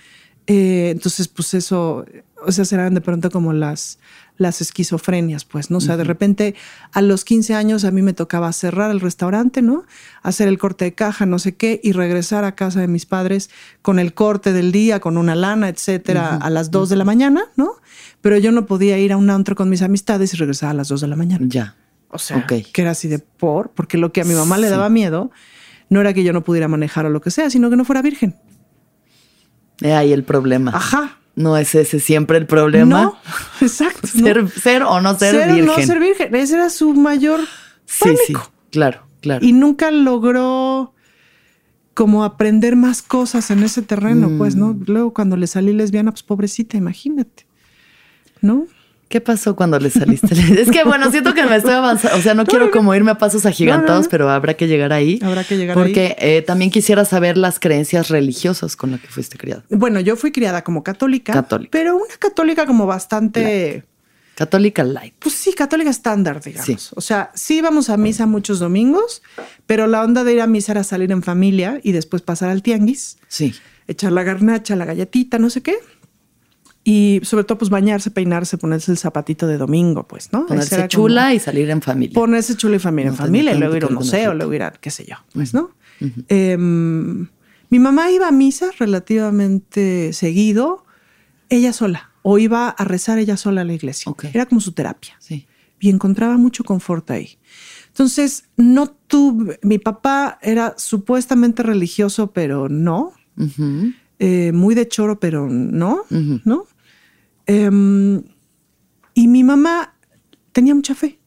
Eh, 0.46 0.90
entonces, 0.92 1.28
pues 1.28 1.54
eso, 1.54 2.04
o 2.46 2.52
sea, 2.52 2.64
serán 2.64 2.94
de 2.94 3.00
pronto 3.00 3.30
como 3.30 3.52
las, 3.52 3.98
las 4.38 4.60
esquizofrenias, 4.60 5.44
pues, 5.44 5.70
¿no? 5.70 5.78
O 5.78 5.80
sea, 5.80 5.96
de 5.96 6.04
repente 6.04 6.54
a 6.92 7.02
los 7.02 7.24
15 7.24 7.54
años 7.54 7.84
a 7.84 7.90
mí 7.90 8.02
me 8.02 8.12
tocaba 8.12 8.52
cerrar 8.52 8.90
el 8.90 9.00
restaurante, 9.00 9.62
¿no? 9.62 9.84
Hacer 10.22 10.48
el 10.48 10.58
corte 10.58 10.84
de 10.86 10.94
caja, 10.94 11.26
no 11.26 11.38
sé 11.38 11.56
qué, 11.56 11.80
y 11.82 11.92
regresar 11.92 12.44
a 12.44 12.54
casa 12.54 12.80
de 12.80 12.88
mis 12.88 13.06
padres 13.06 13.50
con 13.82 13.98
el 13.98 14.14
corte 14.14 14.52
del 14.52 14.72
día, 14.72 15.00
con 15.00 15.18
una 15.18 15.34
lana, 15.34 15.68
etcétera, 15.68 16.36
a 16.36 16.50
las 16.50 16.70
2 16.70 16.88
de 16.88 16.96
la 16.96 17.04
mañana, 17.04 17.44
¿no? 17.56 17.72
Pero 18.20 18.38
yo 18.38 18.52
no 18.52 18.66
podía 18.66 18.98
ir 18.98 19.12
a 19.12 19.16
un 19.16 19.30
antro 19.30 19.56
con 19.56 19.68
mis 19.68 19.82
amistades 19.82 20.32
y 20.34 20.36
regresar 20.36 20.70
a 20.70 20.74
las 20.74 20.88
2 20.88 21.00
de 21.00 21.08
la 21.08 21.16
mañana. 21.16 21.46
Ya. 21.48 21.74
O 22.08 22.18
sea, 22.18 22.46
que 22.46 22.64
era 22.76 22.92
así 22.92 23.08
de 23.08 23.18
por, 23.18 23.70
porque 23.70 23.98
lo 23.98 24.12
que 24.12 24.20
a 24.20 24.24
mi 24.24 24.34
mamá 24.34 24.58
le 24.58 24.68
daba 24.68 24.88
miedo 24.88 25.30
no 25.88 26.00
era 26.00 26.14
que 26.14 26.24
yo 26.24 26.32
no 26.32 26.42
pudiera 26.42 26.68
manejar 26.68 27.06
o 27.06 27.10
lo 27.10 27.20
que 27.20 27.30
sea, 27.30 27.50
sino 27.50 27.68
que 27.70 27.76
no 27.76 27.84
fuera 27.84 28.02
virgen. 28.02 28.36
Ahí 29.82 30.12
el 30.12 30.24
problema. 30.24 30.72
Ajá. 30.74 31.18
No 31.36 31.56
es 31.58 31.74
ese 31.74 32.00
siempre 32.00 32.38
el 32.38 32.46
problema. 32.46 33.02
No, 33.02 33.18
exacto. 33.60 34.08
Ser, 34.08 34.82
o 34.82 35.00
no 35.00 35.18
ser, 35.18 35.34
virgen. 35.52 35.54
Ser 35.54 35.62
o 35.62 35.66
no 35.66 35.86
ser 35.86 36.00
virgen. 36.00 36.34
Ese 36.34 36.54
era 36.54 36.70
su 36.70 36.94
mayor 36.94 37.40
pánico. 38.00 38.22
Sí, 38.26 38.32
sí, 38.32 38.34
claro, 38.70 39.06
claro. 39.20 39.44
Y 39.44 39.52
nunca 39.52 39.90
logró 39.90 40.94
como 41.92 42.24
aprender 42.24 42.74
más 42.76 43.00
cosas 43.02 43.50
en 43.50 43.62
ese 43.62 43.82
terreno, 43.82 44.30
pues, 44.36 44.56
¿no? 44.56 44.74
Mm. 44.74 44.84
Luego 44.86 45.14
cuando 45.14 45.36
le 45.36 45.46
salí 45.46 45.72
lesbiana, 45.72 46.10
pues 46.10 46.22
pobrecita, 46.22 46.76
imagínate, 46.76 47.46
¿no? 48.40 48.66
¿Qué 49.08 49.20
pasó 49.20 49.54
cuando 49.54 49.78
le 49.78 49.90
saliste? 49.90 50.34
es 50.60 50.70
que 50.70 50.82
bueno, 50.82 51.10
siento 51.10 51.32
que 51.32 51.44
me 51.44 51.56
estoy 51.56 51.74
avanzando. 51.74 52.16
O 52.18 52.20
sea, 52.20 52.34
no, 52.34 52.44
quiero 52.44 52.70
como 52.72 52.94
irme 52.94 53.12
a 53.12 53.18
pasos 53.18 53.46
agigantados, 53.46 54.08
pero 54.08 54.28
habrá 54.28 54.54
que 54.54 54.66
llegar 54.66 54.92
ahí. 54.92 55.20
Habrá 55.22 55.44
que 55.44 55.56
llegar 55.56 55.78
ahí. 55.78 55.84
Porque 55.84 56.16
eh, 56.18 56.42
también 56.42 56.70
quisiera 56.72 57.04
saber 57.04 57.36
las 57.36 57.60
creencias 57.60 58.08
religiosas 58.08 58.74
con 58.74 58.90
las 58.90 59.00
que 59.00 59.06
fuiste 59.06 59.38
criada. 59.38 59.62
Bueno, 59.70 60.00
yo 60.00 60.16
fui 60.16 60.32
criada 60.32 60.64
como 60.64 60.82
católica. 60.82 61.32
Católica. 61.32 61.70
Pero 61.70 61.96
una 61.96 62.16
católica 62.18 62.66
como 62.66 62.86
bastante. 62.86 63.84
Católica 64.34 64.84
light. 64.84 65.14
Pues 65.18 65.34
sí, 65.34 65.54
católica 65.54 65.88
estándar, 65.88 66.42
digamos. 66.42 66.92
O 66.94 67.00
sea, 67.00 67.30
sí 67.34 67.58
íbamos 67.58 67.88
a 67.88 67.96
misa 67.96 68.26
muchos 68.26 68.58
domingos, 68.58 69.22
pero 69.66 69.86
la 69.86 70.02
onda 70.02 70.24
de 70.24 70.34
ir 70.34 70.40
a 70.42 70.46
misa 70.46 70.72
era 70.72 70.84
salir 70.84 71.10
en 71.10 71.22
familia 71.22 71.80
y 71.82 71.92
después 71.92 72.20
pasar 72.22 72.50
al 72.50 72.62
tianguis. 72.62 73.16
Sí. 73.28 73.54
Echar 73.88 74.12
la 74.12 74.24
garnacha, 74.24 74.76
la 74.76 74.84
galletita, 74.84 75.38
no 75.38 75.48
sé 75.48 75.62
qué. 75.62 75.76
Y 76.88 77.18
sobre 77.24 77.42
todo, 77.42 77.58
pues 77.58 77.68
bañarse, 77.68 78.12
peinarse, 78.12 78.58
ponerse 78.58 78.92
el 78.92 78.96
zapatito 78.96 79.48
de 79.48 79.58
domingo, 79.58 80.06
pues, 80.06 80.32
¿no? 80.32 80.46
Ponerse 80.46 80.86
chula 80.86 81.34
y 81.34 81.40
salir 81.40 81.68
en 81.68 81.82
familia. 81.82 82.14
Ponerse 82.14 82.56
chula 82.56 82.76
y 82.76 82.78
familia 82.78 83.10
en 83.10 83.16
familia, 83.16 83.54
y 83.54 83.58
luego 83.58 83.74
ir 83.74 83.82
a 83.82 83.86
un 83.88 83.94
museo, 83.94 84.34
luego 84.34 84.54
ir 84.54 84.62
a 84.62 84.70
qué 84.70 84.92
sé 84.92 85.04
yo, 85.04 85.16
pues, 85.32 85.52
¿no? 85.52 85.72
Em, 86.28 87.26
mi 87.70 87.78
mamá 87.80 88.12
iba 88.12 88.28
a 88.28 88.30
misa 88.30 88.70
relativamente 88.78 90.12
seguido, 90.12 90.84
ella 91.48 91.72
sola, 91.72 92.12
o 92.22 92.38
iba 92.38 92.68
a 92.68 92.84
rezar 92.84 93.18
ella 93.18 93.36
sola 93.36 93.62
a 93.62 93.64
la 93.64 93.72
iglesia. 93.72 94.14
Era 94.32 94.46
como 94.46 94.60
su 94.60 94.70
terapia. 94.70 95.16
Sí. 95.18 95.48
Y 95.80 95.90
encontraba 95.90 96.36
mucho 96.36 96.62
confort 96.62 97.10
ahí. 97.10 97.36
Entonces, 97.88 98.44
no 98.56 98.90
tuve, 99.08 99.58
mi 99.62 99.78
papá 99.78 100.38
era 100.40 100.74
supuestamente 100.76 101.64
religioso, 101.64 102.30
pero 102.30 102.68
no. 102.68 103.12
Eh, 104.20 104.52
muy 104.52 104.76
de 104.76 104.86
choro, 104.86 105.18
pero 105.18 105.48
no, 105.50 106.04
¿no? 106.10 106.66
Em, 107.46 108.22
y 109.14 109.28
mi 109.28 109.44
mamá 109.44 109.94
tenía 110.52 110.74
mucha 110.74 110.94
fe. 110.94 111.18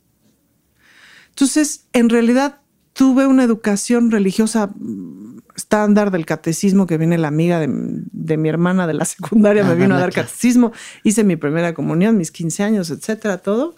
Entonces, 1.29 1.85
en 1.93 2.09
realidad 2.09 2.61
tuve 2.93 3.27
una 3.27 3.43
educación 3.43 4.11
religiosa 4.11 4.67
mm, 4.67 5.39
estándar 5.55 6.11
del 6.11 6.25
catecismo 6.25 6.85
que 6.85 6.97
viene 6.97 7.17
la 7.17 7.29
amiga 7.29 7.59
de, 7.59 8.37
mi 8.37 8.49
hermana 8.49 8.87
de 8.87 8.93
la 8.93 9.05
secundaria, 9.05 9.63
me 9.63 9.75
vino 9.75 9.95
a 9.95 9.99
dar 9.99 10.11
catecismo, 10.11 10.73
hice 11.03 11.23
mi 11.23 11.35
primera 11.35 11.73
comunión, 11.73 12.17
mis 12.17 12.31
15 12.31 12.63
años, 12.63 12.89
etcétera, 12.89 13.37
todo. 13.37 13.75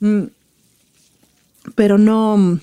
Mm, 0.00 0.24
pero 1.74 1.98
no, 1.98 2.58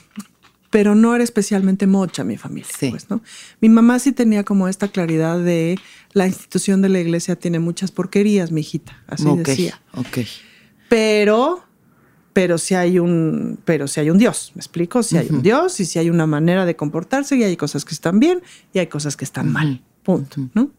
pero 0.75 0.93
no 0.93 1.15
era 1.15 1.23
especialmente 1.23 1.87
mocha 1.87 2.25
mi 2.25 2.35
familia. 2.35 2.67
Pues, 2.89 3.09
¿no? 3.09 3.21
Mi 3.61 3.69
mamá 3.69 3.97
sí 3.97 4.11
tenía 4.11 4.43
como 4.43 4.67
esta 4.67 4.89
claridad 4.89 5.39
de 5.39 5.79
la 6.11 6.27
institución 6.27 6.81
de 6.81 6.89
la 6.89 6.99
iglesia 6.99 7.37
tiene 7.37 7.59
muchas 7.59 7.91
porquerías, 7.91 8.51
mi 8.51 8.59
hijita, 8.59 9.01
así 9.07 9.23
decía. 9.37 9.81
Ok. 9.93 10.17
Pero, 10.89 11.63
pero 12.33 12.57
si 12.57 12.75
hay 12.75 12.99
un, 12.99 13.57
pero 13.63 13.87
si 13.87 14.01
hay 14.01 14.09
un 14.09 14.17
Dios, 14.17 14.51
¿me 14.53 14.59
explico? 14.59 15.01
Si 15.01 15.15
hay 15.15 15.29
un 15.29 15.41
Dios 15.41 15.79
y 15.79 15.85
si 15.85 15.97
hay 15.97 16.09
una 16.09 16.27
manera 16.27 16.65
de 16.65 16.75
comportarse 16.75 17.37
y 17.37 17.43
hay 17.43 17.55
cosas 17.55 17.85
que 17.85 17.93
están 17.93 18.19
bien 18.19 18.41
y 18.73 18.79
hay 18.79 18.87
cosas 18.87 19.15
que 19.15 19.23
están 19.23 19.53
mal. 19.53 19.81
Punto, 20.03 20.49
¿no? 20.53 20.71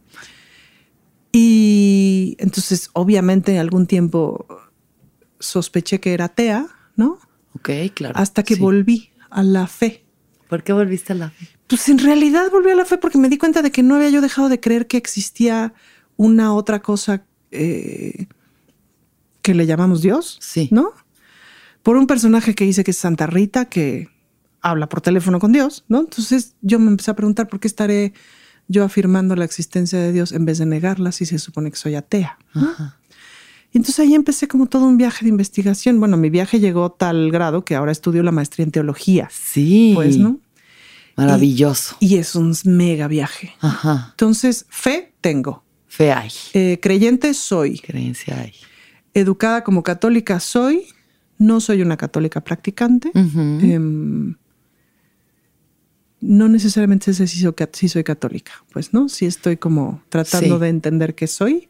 Y 1.32 2.36
entonces, 2.38 2.90
obviamente, 2.92 3.52
en 3.52 3.60
algún 3.60 3.86
tiempo 3.86 4.46
sospeché 5.40 6.00
que 6.00 6.12
era 6.12 6.26
atea, 6.26 6.66
¿no? 6.96 7.18
Ok, 7.54 7.70
claro. 7.94 8.12
Hasta 8.18 8.42
que 8.42 8.56
volví 8.56 9.15
a 9.36 9.42
la 9.42 9.66
fe. 9.66 10.02
¿Por 10.48 10.64
qué 10.64 10.72
volviste 10.72 11.12
a 11.12 11.16
la 11.16 11.30
fe? 11.30 11.46
Pues 11.66 11.88
en 11.90 11.98
realidad 11.98 12.50
volví 12.50 12.70
a 12.70 12.74
la 12.74 12.86
fe 12.86 12.96
porque 12.96 13.18
me 13.18 13.28
di 13.28 13.36
cuenta 13.36 13.60
de 13.60 13.70
que 13.70 13.82
no 13.82 13.96
había 13.96 14.08
yo 14.08 14.22
dejado 14.22 14.48
de 14.48 14.60
creer 14.60 14.86
que 14.86 14.96
existía 14.96 15.74
una 16.16 16.54
otra 16.54 16.80
cosa 16.80 17.26
eh, 17.50 18.28
que 19.42 19.54
le 19.54 19.66
llamamos 19.66 20.00
Dios. 20.00 20.38
Sí. 20.40 20.70
¿No? 20.72 20.92
Por 21.82 21.96
un 21.96 22.06
personaje 22.06 22.54
que 22.54 22.64
dice 22.64 22.82
que 22.82 22.92
es 22.92 22.96
Santa 22.96 23.26
Rita, 23.26 23.66
que 23.66 24.08
habla 24.62 24.88
por 24.88 25.02
teléfono 25.02 25.38
con 25.38 25.52
Dios, 25.52 25.84
¿no? 25.86 26.00
Entonces 26.00 26.54
yo 26.62 26.78
me 26.78 26.88
empecé 26.88 27.10
a 27.10 27.14
preguntar 27.14 27.46
por 27.46 27.60
qué 27.60 27.68
estaré 27.68 28.14
yo 28.68 28.84
afirmando 28.84 29.36
la 29.36 29.44
existencia 29.44 29.98
de 29.98 30.12
Dios 30.12 30.32
en 30.32 30.46
vez 30.46 30.58
de 30.58 30.66
negarla 30.66 31.12
si 31.12 31.26
se 31.26 31.38
supone 31.38 31.70
que 31.70 31.76
soy 31.76 31.94
atea. 31.94 32.38
Ajá. 32.54 32.98
Y 33.72 33.78
entonces 33.78 34.00
ahí 34.00 34.14
empecé 34.14 34.48
como 34.48 34.66
todo 34.66 34.86
un 34.86 34.96
viaje 34.96 35.24
de 35.24 35.30
investigación. 35.30 36.00
Bueno, 36.00 36.16
mi 36.16 36.30
viaje 36.30 36.60
llegó 36.60 36.84
a 36.84 36.96
tal 36.96 37.30
grado 37.30 37.64
que 37.64 37.74
ahora 37.74 37.92
estudio 37.92 38.22
la 38.22 38.32
maestría 38.32 38.64
en 38.64 38.70
teología. 38.70 39.28
Sí. 39.30 39.92
Pues, 39.94 40.16
¿no? 40.18 40.40
Maravilloso. 41.16 41.96
Y, 42.00 42.16
es 42.16 42.34
un 42.34 42.54
mega 42.64 43.08
viaje. 43.08 43.54
Ajá. 43.60 44.08
Entonces, 44.10 44.66
fe 44.68 45.12
tengo. 45.20 45.64
Fe 45.86 46.12
hay. 46.12 46.30
Eh, 46.52 46.78
creyente 46.80 47.32
soy. 47.34 47.78
Creencia 47.78 48.38
hay. 48.40 48.52
Educada 49.14 49.64
como 49.64 49.82
católica 49.82 50.40
soy. 50.40 50.86
No 51.38 51.60
soy 51.60 51.82
una 51.82 51.96
católica 51.96 52.42
practicante 52.42 53.10
no 56.20 56.48
necesariamente 56.48 57.12
sé 57.12 57.26
si 57.26 57.40
soy, 57.88 58.02
católica, 58.02 58.52
pues, 58.72 58.94
¿no? 58.94 59.08
Sí 59.08 59.26
estoy 59.26 59.58
como 59.58 60.02
tratando 60.08 60.58
de 60.58 60.68
entender 60.68 61.14
qué 61.14 61.26
soy. 61.26 61.68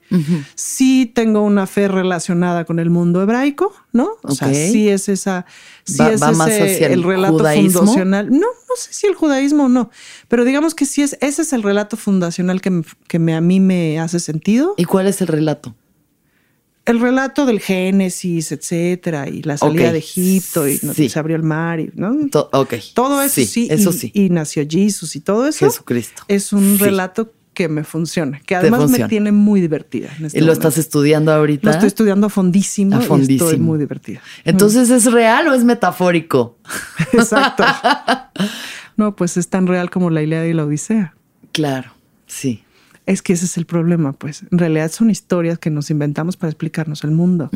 Sí 0.54 1.10
tengo 1.12 1.42
una 1.42 1.66
fe 1.66 1.88
relacionada 1.88 2.64
con 2.64 2.78
el 2.78 2.88
mundo 2.88 3.20
hebraico, 3.22 3.74
¿no? 3.92 4.10
O 4.22 4.34
sea, 4.34 4.54
sí 4.54 4.88
es 4.88 5.08
esa, 5.08 5.46
sí 5.84 6.02
es 6.02 6.22
ese, 6.22 6.92
el, 6.92 7.02
relato 7.02 7.38
fundacional. 7.38 8.30
No, 8.30 8.38
no 8.38 8.76
sé 8.76 8.92
si 8.92 9.06
el 9.06 9.14
judaísmo 9.14 9.64
o 9.64 9.68
no, 9.68 9.90
pero 10.28 10.44
digamos 10.44 10.74
que 10.74 10.86
sí 10.86 11.02
es, 11.02 11.18
ese 11.20 11.42
es 11.42 11.52
el 11.52 11.62
relato 11.62 11.96
fundacional 11.96 12.60
que, 12.60 12.82
que 13.08 13.18
me, 13.18 13.34
a 13.34 13.40
mí 13.40 13.58
me 13.58 13.98
hace 13.98 14.20
sentido. 14.20 14.74
¿Y 14.76 14.84
cuál 14.84 15.08
es 15.08 15.20
el 15.20 15.26
relato? 15.26 15.74
El 16.86 17.00
relato 17.00 17.46
del 17.46 17.60
Génesis, 17.60 18.52
etcétera, 18.52 19.28
y 19.28 19.42
la 19.42 19.58
salida 19.58 19.92
de 19.92 19.98
Egipto, 19.98 20.66
y 20.66 20.78
se 20.78 21.18
abrió 21.18 21.36
el 21.36 21.42
mar, 21.42 21.80
y, 21.80 21.90
¿no? 21.94 22.16
Todo 22.30 23.22
eso 23.22 23.34
sí, 23.44 23.68
eso 23.70 23.90
y, 23.90 23.92
sí. 23.92 24.10
y 24.14 24.30
nació 24.30 24.64
Jesús 24.68 25.16
y 25.16 25.20
todo 25.20 25.46
eso. 25.46 25.66
Jesucristo. 25.66 26.22
Es 26.28 26.52
un 26.52 26.78
relato 26.78 27.32
que 27.56 27.68
me 27.68 27.84
funciona, 27.84 28.38
que 28.44 28.54
además 28.54 28.88
me 28.90 29.08
tiene 29.08 29.32
muy 29.32 29.60
divertida. 29.60 30.10
Este 30.22 30.38
¿Y 30.38 30.42
lo 30.42 30.52
estás 30.52 30.76
estudiando 30.78 31.32
ahorita? 31.32 31.64
Lo 31.64 31.70
estoy 31.72 31.88
estudiando 31.88 32.26
a 32.26 32.30
fondísimo, 32.30 32.96
a 32.96 33.00
fondísimo. 33.00 33.46
y 33.46 33.52
estoy 33.52 33.64
muy 33.64 33.78
divertida. 33.78 34.20
Entonces, 34.44 34.90
¿es 34.90 35.10
real 35.10 35.48
o 35.48 35.54
es 35.54 35.64
metafórico? 35.64 36.58
Exacto. 37.12 37.64
no, 38.96 39.16
pues 39.16 39.38
es 39.38 39.48
tan 39.48 39.66
real 39.66 39.90
como 39.90 40.10
la 40.10 40.22
Ilíada 40.22 40.46
y 40.46 40.52
la 40.52 40.66
Odisea. 40.66 41.16
Claro, 41.52 41.92
sí. 42.26 42.62
Es 43.06 43.22
que 43.22 43.32
ese 43.32 43.44
es 43.44 43.56
el 43.56 43.66
problema, 43.66 44.12
pues. 44.12 44.44
En 44.50 44.58
realidad 44.58 44.90
son 44.90 45.10
historias 45.10 45.58
que 45.58 45.70
nos 45.70 45.90
inventamos 45.90 46.36
para 46.36 46.50
explicarnos 46.50 47.04
el 47.04 47.12
mundo. 47.12 47.50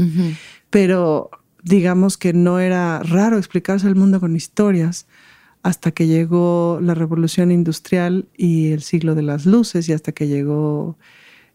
Pero 0.70 1.30
digamos 1.62 2.16
que 2.16 2.32
no 2.32 2.60
era 2.60 3.00
raro 3.02 3.36
explicarse 3.36 3.86
el 3.86 3.96
mundo 3.96 4.20
con 4.20 4.36
historias 4.36 5.06
hasta 5.62 5.90
que 5.90 6.06
llegó 6.06 6.78
la 6.80 6.94
revolución 6.94 7.50
industrial 7.50 8.28
y 8.36 8.70
el 8.70 8.82
siglo 8.82 9.14
de 9.14 9.22
las 9.22 9.44
luces 9.44 9.88
y 9.88 9.92
hasta 9.92 10.12
que 10.12 10.26
llegó 10.26 10.96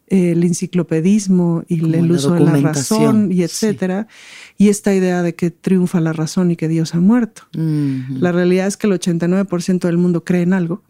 el 0.08 0.44
enciclopedismo 0.44 1.64
y 1.68 1.80
el 1.96 2.12
uso 2.12 2.34
de 2.34 2.42
la 2.42 2.56
razón 2.58 3.32
y 3.32 3.42
etcétera. 3.42 4.08
Y 4.58 4.70
esta 4.70 4.94
idea 4.94 5.24
de 5.24 5.34
que 5.34 5.50
triunfa 5.50 6.02
la 6.02 6.14
razón 6.14 6.52
y 6.52 6.56
que 6.56 6.68
Dios 6.68 6.94
ha 6.94 7.00
muerto. 7.00 7.44
La 7.54 8.32
realidad 8.32 8.68
es 8.68 8.78
que 8.78 8.88
el 8.88 8.94
89% 8.94 9.80
del 9.80 9.98
mundo 9.98 10.24
cree 10.24 10.44
en 10.44 10.54
algo 10.54 10.84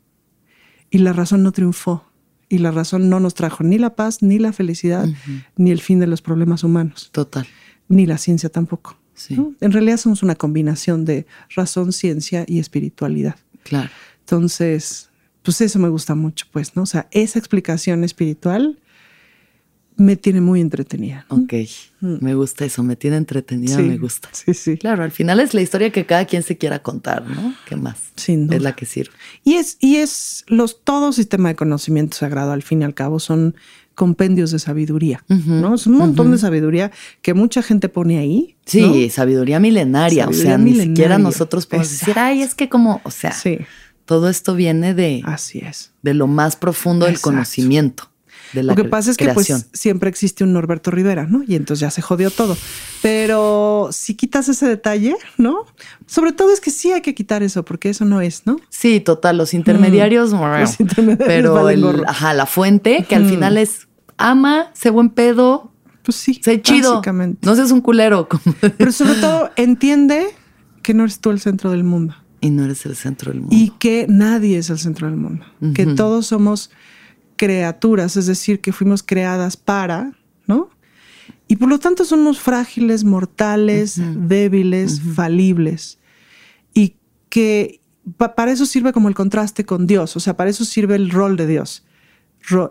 y 0.89 0.97
la 0.97 1.13
razón 1.13 1.43
no 1.43 1.51
triunfó 1.51 2.03
y 2.49 2.59
la 2.59 2.71
razón 2.71 3.09
no 3.09 3.19
nos 3.19 3.33
trajo 3.33 3.63
ni 3.63 3.77
la 3.77 3.95
paz, 3.95 4.21
ni 4.21 4.39
la 4.39 4.53
felicidad, 4.53 5.07
ni 5.55 5.71
el 5.71 5.81
fin 5.81 5.99
de 5.99 6.07
los 6.07 6.21
problemas 6.21 6.63
humanos. 6.63 7.09
Total. 7.11 7.47
Ni 7.87 8.05
la 8.05 8.17
ciencia 8.17 8.49
tampoco. 8.49 8.97
En 9.29 9.71
realidad 9.71 9.97
somos 9.97 10.23
una 10.23 10.35
combinación 10.35 11.05
de 11.05 11.25
razón, 11.55 11.93
ciencia 11.93 12.43
y 12.47 12.59
espiritualidad. 12.59 13.35
Claro. 13.63 13.89
Entonces, 14.19 15.09
pues 15.41 15.61
eso 15.61 15.79
me 15.79 15.89
gusta 15.89 16.15
mucho, 16.15 16.45
pues, 16.51 16.75
¿no? 16.75 16.83
O 16.83 16.85
sea, 16.85 17.07
esa 17.11 17.39
explicación 17.39 18.03
espiritual 18.03 18.79
me 19.97 20.15
tiene 20.15 20.41
muy 20.41 20.61
entretenida. 20.61 21.25
Ok, 21.29 21.53
mm. 22.01 22.15
me 22.21 22.35
gusta 22.35 22.65
eso, 22.65 22.83
me 22.83 22.95
tiene 22.95 23.17
entretenida, 23.17 23.77
me 23.77 23.97
gusta. 23.97 24.29
Sí, 24.31 24.53
sí. 24.53 24.77
Claro, 24.77 25.03
al 25.03 25.11
final 25.11 25.39
es 25.39 25.53
la 25.53 25.61
historia 25.61 25.91
que 25.91 26.05
cada 26.05 26.25
quien 26.25 26.43
se 26.43 26.57
quiera 26.57 26.79
contar, 26.79 27.27
¿no? 27.27 27.53
¿Qué 27.67 27.75
más? 27.75 27.97
Sin 28.15 28.47
duda. 28.47 28.57
Es 28.57 28.63
la 28.63 28.75
que 28.75 28.85
sirve. 28.85 29.13
Y 29.43 29.53
es, 29.53 29.77
y 29.79 29.97
es 29.97 30.43
los, 30.47 30.83
todo 30.83 31.13
sistema 31.13 31.49
de 31.49 31.55
conocimiento 31.55 32.17
sagrado, 32.17 32.51
al 32.51 32.63
fin 32.63 32.81
y 32.81 32.85
al 32.85 32.93
cabo, 32.93 33.19
son 33.19 33.55
compendios 33.95 34.51
de 34.51 34.59
sabiduría, 34.59 35.23
¿no? 35.29 35.75
Es 35.75 35.87
un 35.87 35.97
montón 35.97 36.29
de 36.29 36.37
sabiduría 36.37 36.91
que 37.21 37.33
mucha 37.33 37.63
gente 37.63 37.87
pone 37.87 38.19
ahí. 38.19 38.57
Sí, 38.65 39.09
sabiduría 39.09 39.61
milenaria, 39.61 40.27
o 40.27 40.33
sea, 40.33 40.57
ni 40.57 40.75
siquiera 40.75 41.17
nosotros 41.17 41.65
podemos 41.65 41.89
decir, 41.89 42.19
ay, 42.19 42.41
es 42.41 42.55
que 42.55 42.67
como, 42.67 42.99
o 43.05 43.11
sea, 43.11 43.33
todo 44.05 44.29
esto 44.29 44.53
viene 44.53 44.93
de... 44.93 45.21
Así 45.23 45.59
es. 45.59 45.93
De 46.03 46.13
lo 46.13 46.27
más 46.27 46.57
profundo 46.57 47.05
del 47.05 47.21
conocimiento. 47.21 48.09
Lo 48.53 48.75
que 48.75 48.85
pasa 48.85 49.11
es 49.11 49.17
que 49.17 49.27
pues 49.29 49.67
siempre 49.73 50.09
existe 50.09 50.43
un 50.43 50.53
Norberto 50.53 50.91
Rivera, 50.91 51.25
¿no? 51.25 51.43
Y 51.47 51.55
entonces 51.55 51.81
ya 51.81 51.91
se 51.91 52.01
jodió 52.01 52.31
todo. 52.31 52.57
Pero 53.01 53.89
si 53.91 54.15
quitas 54.15 54.49
ese 54.49 54.67
detalle, 54.67 55.15
¿no? 55.37 55.65
Sobre 56.05 56.31
todo 56.31 56.51
es 56.51 56.61
que 56.61 56.71
sí 56.71 56.91
hay 56.91 57.01
que 57.01 57.13
quitar 57.13 57.43
eso, 57.43 57.65
porque 57.65 57.89
eso 57.89 58.05
no 58.05 58.21
es, 58.21 58.43
¿no? 58.45 58.57
Sí, 58.69 58.99
total, 58.99 59.37
los 59.37 59.53
intermediarios, 59.53 60.31
los 60.59 60.79
intermediarios 60.79 61.27
pero 61.27 61.69
el, 61.69 62.05
ajá, 62.05 62.33
la 62.33 62.45
fuente, 62.45 63.05
que 63.07 63.15
al 63.15 63.27
final 63.27 63.57
es 63.57 63.87
ama, 64.17 64.71
sé 64.73 64.89
buen 64.89 65.09
pedo, 65.09 65.71
pues 66.03 66.17
sí, 66.17 66.39
sé 66.43 66.61
chido, 66.61 67.01
no 67.41 67.55
seas 67.55 67.71
un 67.71 67.81
culero. 67.81 68.29
Pero 68.77 68.91
sobre 68.91 69.15
todo 69.15 69.49
entiende 69.55 70.27
que 70.83 70.93
no 70.93 71.03
eres 71.03 71.19
tú 71.19 71.31
el 71.31 71.39
centro 71.39 71.71
del 71.71 71.83
mundo. 71.83 72.15
Y 72.41 72.51
no 72.51 72.63
eres 72.63 72.85
el 72.85 72.95
centro 72.95 73.31
del 73.31 73.41
mundo. 73.41 73.55
Y 73.55 73.71
que 73.79 74.05
nadie 74.07 74.59
es 74.59 74.69
el 74.69 74.77
centro 74.77 75.07
del 75.07 75.15
mundo. 75.15 75.45
Que 75.73 75.87
todos 75.87 76.27
somos 76.27 76.69
criaturas, 77.35 78.17
es 78.17 78.25
decir, 78.25 78.61
que 78.61 78.71
fuimos 78.71 79.03
creadas 79.03 79.57
para, 79.57 80.13
¿no? 80.47 80.69
Y 81.47 81.57
por 81.57 81.69
lo 81.69 81.79
tanto 81.79 82.05
somos 82.05 82.39
frágiles, 82.39 83.03
mortales, 83.03 83.99
débiles, 84.27 85.01
falibles. 85.01 85.99
Y 86.73 86.95
que 87.29 87.81
para 88.17 88.51
eso 88.51 88.65
sirve 88.65 88.93
como 88.93 89.09
el 89.09 89.15
contraste 89.15 89.65
con 89.65 89.87
Dios, 89.87 90.15
o 90.15 90.19
sea, 90.19 90.37
para 90.37 90.49
eso 90.49 90.65
sirve 90.65 90.95
el 90.95 91.11
rol 91.11 91.37
de 91.37 91.47
Dios. 91.47 91.85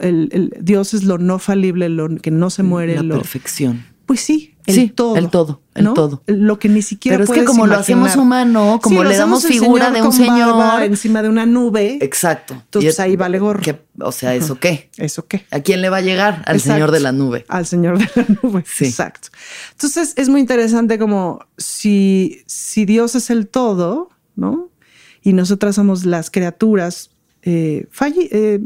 el, 0.00 0.56
Dios 0.60 0.94
es 0.94 1.04
lo 1.04 1.18
no 1.18 1.38
falible, 1.38 1.88
lo 1.88 2.08
que 2.16 2.30
no 2.30 2.50
se 2.50 2.62
muere. 2.62 3.00
La 3.02 3.14
perfección. 3.16 3.84
Pues 4.06 4.20
sí, 4.20 4.53
el 4.66 4.92
todo. 4.92 5.16
El 5.16 5.30
todo, 5.30 5.62
el 5.74 5.92
todo. 5.92 6.22
Lo 6.26 6.58
que 6.58 6.68
ni 6.68 6.82
siquiera 6.82 7.18
Pero 7.18 7.32
es 7.32 7.38
que 7.38 7.44
como 7.44 7.66
lo 7.66 7.74
hacemos 7.74 8.16
humano, 8.16 8.80
como 8.82 9.04
le 9.04 9.16
damos 9.16 9.46
figura 9.46 9.90
de 9.90 10.02
un 10.02 10.12
señor 10.12 10.82
encima 10.82 11.22
de 11.22 11.28
una 11.28 11.46
nube. 11.46 11.98
Exacto. 12.00 12.54
Entonces 12.54 12.98
ahí 13.00 13.16
vale 13.16 13.38
gorro. 13.38 13.62
o 14.00 14.12
sea, 14.12 14.34
¿eso 14.34 14.58
qué? 14.58 14.90
¿Eso 14.96 15.26
qué? 15.26 15.46
¿A 15.50 15.60
quién 15.60 15.82
le 15.82 15.90
va 15.90 15.98
a 15.98 16.02
llegar? 16.02 16.42
Al 16.46 16.60
señor 16.60 16.90
de 16.90 17.00
la 17.00 17.12
nube. 17.12 17.44
Al 17.48 17.66
señor 17.66 17.98
de 17.98 18.10
la 18.14 18.26
nube. 18.42 18.64
Sí. 18.66 18.86
Exacto. 18.86 19.28
Entonces 19.72 20.14
es 20.16 20.28
muy 20.28 20.40
interesante 20.40 20.98
como 20.98 21.40
si, 21.58 22.42
si 22.46 22.84
Dios 22.84 23.14
es 23.14 23.30
el 23.30 23.48
todo, 23.48 24.10
¿no? 24.36 24.70
Y 25.22 25.32
nosotras 25.32 25.76
somos 25.76 26.04
las 26.04 26.30
criaturas 26.30 27.10
eh, 27.42 27.86
eh 28.30 28.60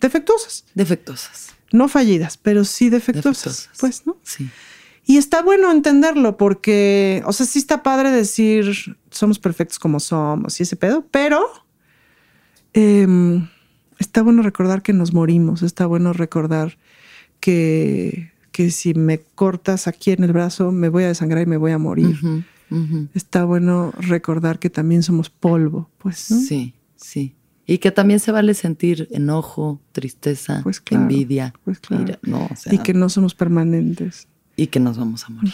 defectuosas. 0.00 0.64
Defectuosas. 0.74 1.50
No 1.72 1.88
fallidas, 1.88 2.36
pero 2.36 2.64
sí 2.64 2.90
defectuosas. 2.90 3.68
defectuosas. 3.70 3.80
Pues, 3.80 4.06
¿no? 4.06 4.16
Sí. 4.22 4.50
Y 5.04 5.16
está 5.16 5.42
bueno 5.42 5.70
entenderlo 5.72 6.36
porque, 6.36 7.22
o 7.26 7.32
sea, 7.32 7.44
sí 7.44 7.58
está 7.58 7.82
padre 7.82 8.10
decir 8.10 8.96
somos 9.10 9.38
perfectos 9.38 9.78
como 9.78 10.00
somos 10.00 10.58
y 10.60 10.62
ese 10.62 10.76
pedo, 10.76 11.04
pero 11.10 11.40
em, 12.72 13.48
está 13.98 14.22
bueno 14.22 14.42
recordar 14.42 14.82
que 14.82 14.92
nos 14.92 15.12
morimos, 15.12 15.62
está 15.62 15.86
bueno 15.86 16.12
recordar 16.12 16.78
que, 17.40 18.32
que 18.52 18.70
si 18.70 18.94
me 18.94 19.20
cortas 19.20 19.88
aquí 19.88 20.12
en 20.12 20.22
el 20.22 20.32
brazo 20.32 20.70
me 20.70 20.88
voy 20.88 21.04
a 21.04 21.08
desangrar 21.08 21.42
y 21.42 21.46
me 21.46 21.56
voy 21.56 21.72
a 21.72 21.78
morir. 21.78 22.16
está 23.12 23.44
bueno 23.44 23.92
recordar 23.98 24.58
que 24.58 24.70
también 24.70 25.02
somos 25.02 25.28
polvo, 25.28 25.90
pues. 25.98 26.18
Sí, 26.18 26.74
sí. 26.96 27.34
Y 27.66 27.78
que 27.78 27.90
también 27.90 28.18
se 28.18 28.32
vale 28.32 28.54
sentir 28.54 29.08
enojo, 29.10 29.80
tristeza, 29.92 30.60
pues 30.62 30.82
envidia. 30.90 31.54
Pues 31.64 31.80
claro. 31.80 32.18
y 32.70 32.78
que 32.78 32.94
no 32.94 33.08
somos 33.08 33.34
permanentes. 33.34 34.28
Y 34.54 34.66
que 34.66 34.80
nos 34.80 34.98
vamos 34.98 35.24
a 35.24 35.30
morir. 35.30 35.52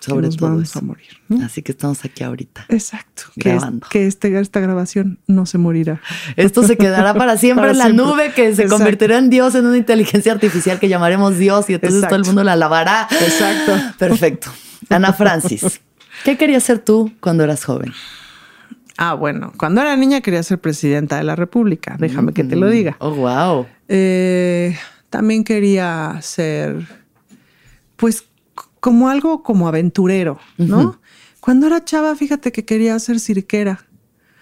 sobre 0.00 0.28
todo 0.28 0.50
vamos 0.50 0.76
a 0.76 0.80
morir. 0.82 1.06
Así 1.42 1.62
que 1.62 1.72
estamos 1.72 2.04
aquí 2.04 2.22
ahorita. 2.22 2.66
Exacto. 2.68 3.24
Grabando. 3.34 3.86
Que, 3.88 4.06
este, 4.06 4.38
esta 4.38 4.60
grabación 4.60 5.18
no 5.26 5.46
se 5.46 5.56
morirá. 5.58 6.00
Esto 6.36 6.62
se 6.62 6.76
quedará 6.76 7.14
para 7.14 7.36
siempre 7.38 7.70
en 7.70 7.78
la 7.78 7.88
nube, 7.88 8.32
que 8.34 8.54
se 8.54 8.68
convertirá 8.68 9.18
en 9.18 9.30
Dios, 9.30 9.54
en 9.54 9.66
una 9.66 9.78
inteligencia 9.78 10.32
artificial 10.32 10.78
que 10.78 10.88
llamaremos 10.88 11.38
Dios 11.38 11.70
y 11.70 11.74
entonces 11.74 12.02
todo 12.02 12.16
el 12.16 12.24
mundo 12.24 12.44
la 12.44 12.52
alabará. 12.52 13.08
Exacto. 13.10 13.72
Perfecto. 13.98 14.50
Ana 14.90 15.12
Francis, 15.12 15.80
¿qué 16.24 16.36
querías 16.36 16.62
ser 16.62 16.78
tú 16.78 17.12
cuando 17.20 17.42
eras 17.42 17.64
joven? 17.64 17.92
Ah, 18.98 19.14
bueno, 19.14 19.52
cuando 19.58 19.82
era 19.82 19.94
niña 19.96 20.20
quería 20.20 20.42
ser 20.42 20.58
presidenta 20.58 21.16
de 21.16 21.24
la 21.24 21.36
República, 21.36 21.96
déjame 21.98 22.32
que 22.32 22.44
te 22.44 22.56
lo 22.56 22.68
diga. 22.68 22.96
Oh, 23.00 23.10
wow. 23.10 23.66
Eh, 23.88 24.76
también 25.10 25.44
quería 25.44 26.18
ser, 26.22 26.86
pues, 27.96 28.24
como 28.80 29.08
algo 29.08 29.42
como 29.42 29.68
aventurero, 29.68 30.38
¿no? 30.56 31.00
Cuando 31.40 31.66
era 31.66 31.84
chava, 31.84 32.14
fíjate 32.16 32.52
que 32.52 32.64
quería 32.64 32.98
ser 32.98 33.20
cirquera. 33.20 33.86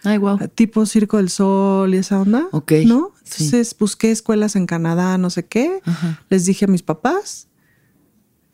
Ay, 0.05 0.19
wow. 0.19 0.39
Tipo 0.55 0.85
Circo 0.85 1.17
del 1.17 1.31
Sol 1.31 1.95
y 1.95 1.99
esa 1.99 2.21
onda. 2.21 2.49
Ok. 2.53 2.73
¿No? 2.85 3.13
Entonces 3.25 3.75
busqué 3.79 4.11
escuelas 4.11 4.55
en 4.55 4.67
Canadá, 4.67 5.17
no 5.17 5.31
sé 5.31 5.47
qué. 5.47 5.81
Les 6.29 6.45
dije 6.45 6.67
a 6.67 6.69
mis 6.69 6.83
papás 6.83 7.49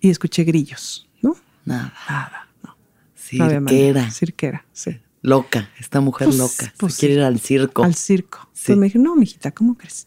y 0.00 0.10
escuché 0.10 0.44
grillos, 0.44 1.08
¿no? 1.22 1.36
Nada. 1.64 1.92
Nada, 2.08 2.48
no. 2.62 2.76
Cirquera. 3.16 4.10
Cirquera, 4.10 4.64
sí. 4.72 5.00
Loca, 5.22 5.68
esta 5.78 6.00
mujer 6.00 6.28
pues, 6.28 6.38
loca. 6.38 6.72
Pues, 6.78 6.96
quiere 6.96 7.16
ir 7.16 7.22
al 7.22 7.40
circo. 7.40 7.84
Al 7.84 7.94
circo. 7.94 8.48
Sí. 8.54 8.74
me 8.74 8.86
dije, 8.86 8.98
no, 8.98 9.16
mijita, 9.16 9.50
¿cómo 9.50 9.76
crees? 9.76 10.06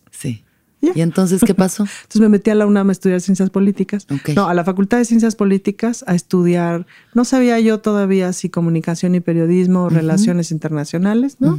Sí. 0.84 0.92
¿Y 0.96 1.02
entonces 1.02 1.42
qué 1.46 1.54
pasó? 1.54 1.84
entonces 2.02 2.22
me 2.22 2.30
metí 2.30 2.50
a 2.50 2.56
la 2.56 2.66
UNAM 2.66 2.90
a 2.90 2.92
estudiar 2.92 3.22
ciencias 3.22 3.50
políticas. 3.50 4.06
No, 4.36 4.48
a 4.50 4.54
la 4.54 4.63
Facultad 4.63 4.98
de 4.98 5.06
Ciencias 5.06 5.36
Políticas 5.36 6.04
a 6.08 6.16
estudiar. 6.16 6.86
No 7.13 7.24
sabía 7.24 7.60
yo 7.60 7.80
todavía 7.80 8.34
si 8.34 8.50
comunicación 8.50 9.16
y 9.16 9.22
periodismo 9.22 9.84
o 9.84 9.90
relaciones 9.90 10.52
internacionales, 10.52 11.38
¿no? 11.40 11.58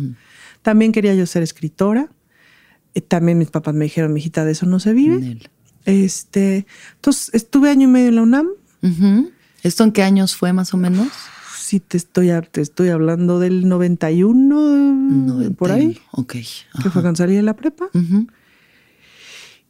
También 0.63 0.93
quería 0.93 1.15
yo 1.15 1.27
ser 1.27 1.43
escritora. 1.43 2.11
Eh, 2.95 3.01
también 3.01 3.39
mis 3.39 3.51
papás 3.51 3.75
me 3.75 3.85
dijeron, 3.85 4.13
mijita, 4.13 4.45
de 4.45 4.53
eso 4.53 4.67
no 4.67 4.79
se 4.79 4.93
vive. 4.93 5.39
Este, 5.85 6.67
entonces 6.97 7.31
estuve 7.35 7.71
año 7.71 7.89
y 7.89 7.91
medio 7.91 8.09
en 8.09 8.17
la 8.17 8.23
UNAM. 8.23 8.49
¿Esto 9.63 9.85
en 9.85 9.93
qué 9.93 10.03
años 10.03 10.37
fue 10.37 10.53
más 10.53 10.75
o 10.75 10.77
menos? 10.77 11.09
sí 11.65 11.81
te 11.81 11.97
estoy, 11.97 12.31
te 12.51 12.61
estoy 12.61 12.91
hablando 12.91 13.39
del 13.41 13.67
91, 13.69 15.55
por 15.57 15.73
ahí. 15.73 15.99
Ok. 16.13 16.33
Que 16.33 16.91
fue 16.91 17.01
cuando 17.03 17.17
salí 17.17 17.35
de 17.35 17.43
la 17.43 17.57
prepa. 17.57 17.87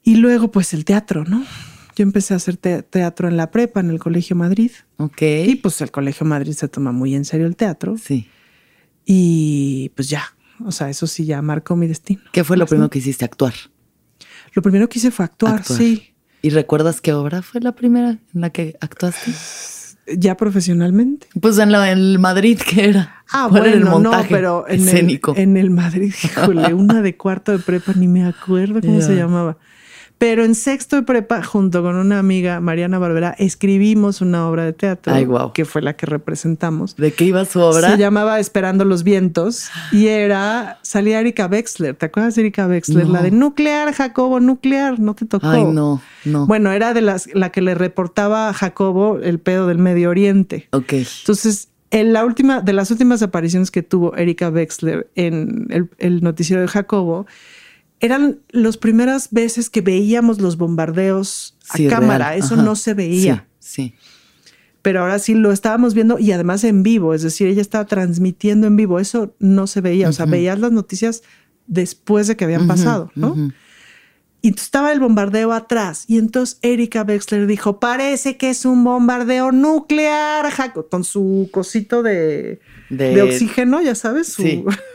Y 0.05 0.17
luego, 0.17 0.51
pues 0.51 0.75
el 0.75 0.85
teatro, 0.85 1.25
¿no? 1.25 1.45
Yo 1.97 2.03
empecé 2.03 2.35
a 2.35 2.37
hacer 2.37 2.57
teatro 2.57 3.29
en 3.29 3.37
la 3.37 3.51
prepa, 3.51 3.81
en 3.81 3.91
el 3.91 3.99
Colegio 3.99 4.37
Madrid. 4.37 4.71
Ok. 4.99 5.23
Y 5.23 5.57
pues 5.57 5.81
el 5.81 5.91
Colegio 5.91 6.27
Madrid 6.27 6.53
se 6.53 6.69
toma 6.69 6.93
muy 6.93 7.15
en 7.15 7.25
serio 7.25 7.47
el 7.47 7.57
teatro. 7.57 7.97
Sí. 7.97 8.29
Y 9.07 9.91
pues 9.95 10.09
ya, 10.09 10.25
o 10.65 10.73
sea, 10.73 10.91
eso 10.91 11.07
sí 11.07 11.25
ya 11.25 11.41
marcó 11.41 11.77
mi 11.77 11.87
destino. 11.87 12.23
¿Qué 12.33 12.45
fue 12.45 12.57
lo 12.57 12.67
primero 12.67 12.91
que 12.91 12.99
hiciste? 12.99 13.25
Actuar. 13.25 13.55
Lo 14.53 14.63
primero 14.63 14.89
que 14.89 14.99
hice 14.99 15.11
fue 15.11 15.25
actuar, 15.25 15.65
sí. 15.65 16.15
¿Y 16.43 16.51
recuerdas 16.51 17.01
qué 17.01 17.13
obra 17.13 17.43
fue 17.43 17.61
la 17.61 17.73
primera 17.73 18.11
en 18.35 18.41
la 18.41 18.51
que 18.51 18.77
actuaste? 18.81 19.33
ya 20.07 20.37
profesionalmente. 20.37 21.29
Pues 21.41 21.59
en, 21.59 21.73
la, 21.73 21.91
el 21.91 22.19
Madrid, 22.19 22.59
que 22.59 22.89
era? 22.89 23.25
Ah, 23.31 23.49
bueno, 23.49 23.67
el 23.67 23.85
montaje 23.85 24.23
no, 24.25 24.29
pero 24.29 24.69
en 24.69 24.81
escénico. 24.81 25.33
El, 25.33 25.43
en 25.43 25.57
el 25.57 25.71
Madrid, 25.71 26.13
híjole, 26.23 26.75
una 26.75 27.03
de 27.03 27.17
cuarto 27.17 27.53
de 27.53 27.59
prepa, 27.59 27.93
ni 27.95 28.09
me 28.09 28.25
acuerdo 28.25 28.81
cómo 28.81 29.01
se 29.01 29.17
llamaba. 29.17 29.59
Pero 30.19 30.45
en 30.45 30.55
sexto 30.55 30.97
de 30.97 31.03
prepa, 31.03 31.43
junto 31.43 31.83
con 31.83 31.97
una 31.97 32.19
amiga, 32.19 32.61
Mariana 32.61 32.99
Barbera, 32.99 33.35
escribimos 33.39 34.21
una 34.21 34.49
obra 34.49 34.65
de 34.65 34.73
teatro. 34.73 35.13
Ay, 35.13 35.25
wow. 35.27 35.53
Que 35.53 35.65
fue 35.65 35.83
la 35.83 35.97
que 35.97 36.07
representamos. 36.07 36.97
¿De 36.97 37.13
qué 37.13 37.25
iba 37.25 37.45
su 37.45 37.61
obra? 37.61 37.91
Se 37.91 37.99
llamaba 37.99 38.39
Esperando 38.39 38.85
los 38.85 39.03
Vientos 39.03 39.69
y 39.93 40.07
era, 40.07 40.79
salía 40.83 41.21
Erika 41.21 41.47
Wexler. 41.47 41.97
¿Te 41.97 42.07
acuerdas 42.07 42.37
de 42.37 42.43
Erika 42.43 42.67
Wexler? 42.67 43.07
La 43.07 43.23
de 43.23 43.33
Nuclear, 43.33 43.93
Jacobo, 43.93 44.41
Nuclear. 44.41 44.99
No 44.99 45.15
te 45.15 45.27
tocó. 45.27 45.49
Ay, 45.49 45.65
no, 45.65 46.01
no. 46.25 46.47
Bueno, 46.47 46.71
era 46.71 46.95
de 46.95 47.03
las, 47.03 47.29
la 47.35 47.51
que 47.51 47.61
le 47.61 47.75
reportaba 47.75 48.49
a 48.49 48.55
Jacobo 48.55 49.19
el 49.19 49.41
pedo 49.41 49.67
del 49.67 49.79
Medio 49.79 50.11
Oriente. 50.11 50.69
Ok. 50.71 50.93
Entonces, 50.93 51.69
en 51.91 52.13
la 52.13 52.25
última, 52.25 52.61
de 52.61 52.73
las 52.73 52.91
últimas 52.91 53.21
apariciones 53.23 53.71
que 53.71 53.83
tuvo 53.83 54.17
Erika 54.17 54.49
Wexler 54.49 55.09
en 55.17 55.67
el, 55.71 55.91
el 55.99 56.23
noticiero 56.23 56.63
de 56.63 56.69
Jacobo, 56.69 57.27
eran 58.01 58.41
las 58.51 58.77
primeras 58.77 59.29
veces 59.31 59.71
que 59.71 59.81
veíamos 59.81 60.41
los 60.41 60.57
bombardeos 60.57 61.57
a 61.71 61.79
cámara. 61.89 62.37
Eso 62.37 62.57
no 62.57 62.77
se 62.77 62.95
veía. 62.95 63.49
Sí, 63.59 63.95
Pero 64.83 65.01
ahora 65.01 65.19
sí 65.19 65.35
lo 65.35 65.53
estábamos 65.53 65.95
viendo 65.95 66.19
y 66.19 66.33
además 66.33 66.65
en 66.65 66.83
vivo, 66.83 67.15
es 67.15 67.23
decir, 67.23 67.49
ella 67.49 67.63
estaba 67.63 67.87
transmitiendo 67.87 68.67
en 68.67 68.77
vivo. 68.77 69.01
Eso 69.01 69.35
no 69.39 69.67
se 69.67 69.81
veía. 69.81 70.09
O 70.09 70.13
sea, 70.13 70.27
veías 70.27 70.59
las 70.59 70.73
noticias 70.73 71.23
después 71.67 72.27
de 72.27 72.37
que 72.37 72.45
habían 72.45 72.67
pasado, 72.67 73.11
¿no? 73.15 73.53
Y 74.43 74.49
estaba 74.49 74.93
el 74.93 75.01
bombardeo 75.01 75.53
atrás. 75.53 76.05
Y 76.07 76.19
entonces 76.19 76.59
Erika 76.61 77.03
Wexler 77.03 77.47
dijo: 77.47 77.81
Parece 77.81 78.37
que 78.37 78.51
es 78.51 78.67
un 78.67 78.85
bombardeo 78.85 79.53
nuclear, 79.53 80.53
con 80.91 81.03
su 81.03 81.49
cosito 81.51 82.03
de, 82.03 82.61
de... 82.91 83.23
oxígeno, 83.23 83.81
ya 83.81 83.95
sabes. 83.95 84.29
Su... 84.29 84.43
Sí, 84.43 84.63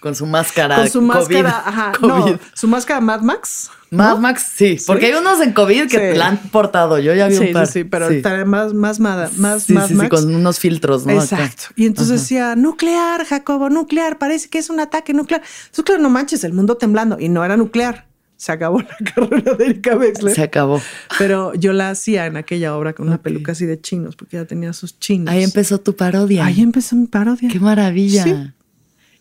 con 0.00 0.14
su 0.14 0.26
máscara. 0.26 0.76
Con 0.76 0.90
su 0.90 1.02
máscara, 1.02 1.62
ajá. 1.64 1.92
No, 2.00 2.38
su 2.54 2.68
máscara 2.68 3.00
Mad 3.00 3.20
Max. 3.20 3.70
Mad 3.90 4.18
Max, 4.18 4.46
sí, 4.54 4.78
porque 4.86 5.06
hay 5.06 5.14
unos 5.14 5.40
en 5.40 5.52
COVID 5.52 5.88
que 5.88 6.14
la 6.14 6.28
han 6.28 6.38
portado. 6.38 6.98
Yo 6.98 7.14
ya 7.14 7.26
vi 7.26 7.36
un 7.36 7.52
par. 7.52 7.66
Sí, 7.66 7.80
sí, 7.80 7.84
pero 7.84 8.08
más, 8.46 8.72
más, 8.72 9.00
más, 9.00 9.36
más 9.36 9.62
sí, 9.64 9.74
sí, 9.88 10.08
con 10.08 10.34
unos 10.34 10.58
filtros, 10.60 11.06
¿no? 11.06 11.12
Exacto. 11.12 11.64
Y 11.74 11.86
entonces 11.86 12.20
decía, 12.20 12.54
nuclear, 12.54 13.24
Jacobo, 13.24 13.68
nuclear, 13.68 14.18
parece 14.18 14.48
que 14.48 14.58
es 14.58 14.70
un 14.70 14.78
ataque 14.78 15.12
nuclear. 15.12 15.42
Entonces, 15.42 15.84
claro, 15.84 16.02
no 16.02 16.10
manches, 16.10 16.44
el 16.44 16.52
mundo 16.52 16.76
temblando. 16.76 17.18
Y 17.18 17.28
no 17.28 17.44
era 17.44 17.56
nuclear. 17.56 18.06
Se 18.36 18.52
acabó 18.52 18.80
la 18.80 18.96
carrera 19.14 19.54
de 19.54 19.64
Erika 19.66 19.96
Wexler. 19.96 20.34
Se 20.34 20.42
acabó. 20.42 20.80
Pero 21.18 21.52
yo 21.54 21.74
la 21.74 21.90
hacía 21.90 22.24
en 22.26 22.36
aquella 22.36 22.74
obra 22.76 22.94
con 22.94 23.08
una 23.08 23.20
peluca 23.20 23.52
así 23.52 23.66
de 23.66 23.78
chinos, 23.80 24.16
porque 24.16 24.38
ya 24.38 24.46
tenía 24.46 24.72
sus 24.72 24.98
chinos. 24.98 25.28
Ahí 25.28 25.42
empezó 25.42 25.78
tu 25.78 25.94
parodia. 25.94 26.46
Ahí 26.46 26.62
empezó 26.62 26.96
mi 26.96 27.06
parodia. 27.06 27.50
Qué 27.50 27.60
maravilla. 27.60 28.54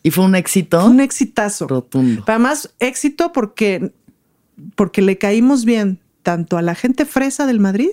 ¿Y 0.04 0.12
fue 0.12 0.26
un 0.26 0.36
éxito? 0.36 0.86
un 0.86 1.00
exitazo. 1.00 1.68
Rotundo. 1.68 2.24
Además, 2.28 2.74
éxito 2.80 3.32
porque, 3.32 3.92
porque 4.76 5.02
le 5.02 5.18
caímos 5.18 5.66
bien 5.66 6.00
tanto 6.24 6.58
a 6.58 6.62
la 6.62 6.76
gente 6.76 7.06
fresa 7.06 7.48
del 7.48 7.60
Madrid 7.60 7.92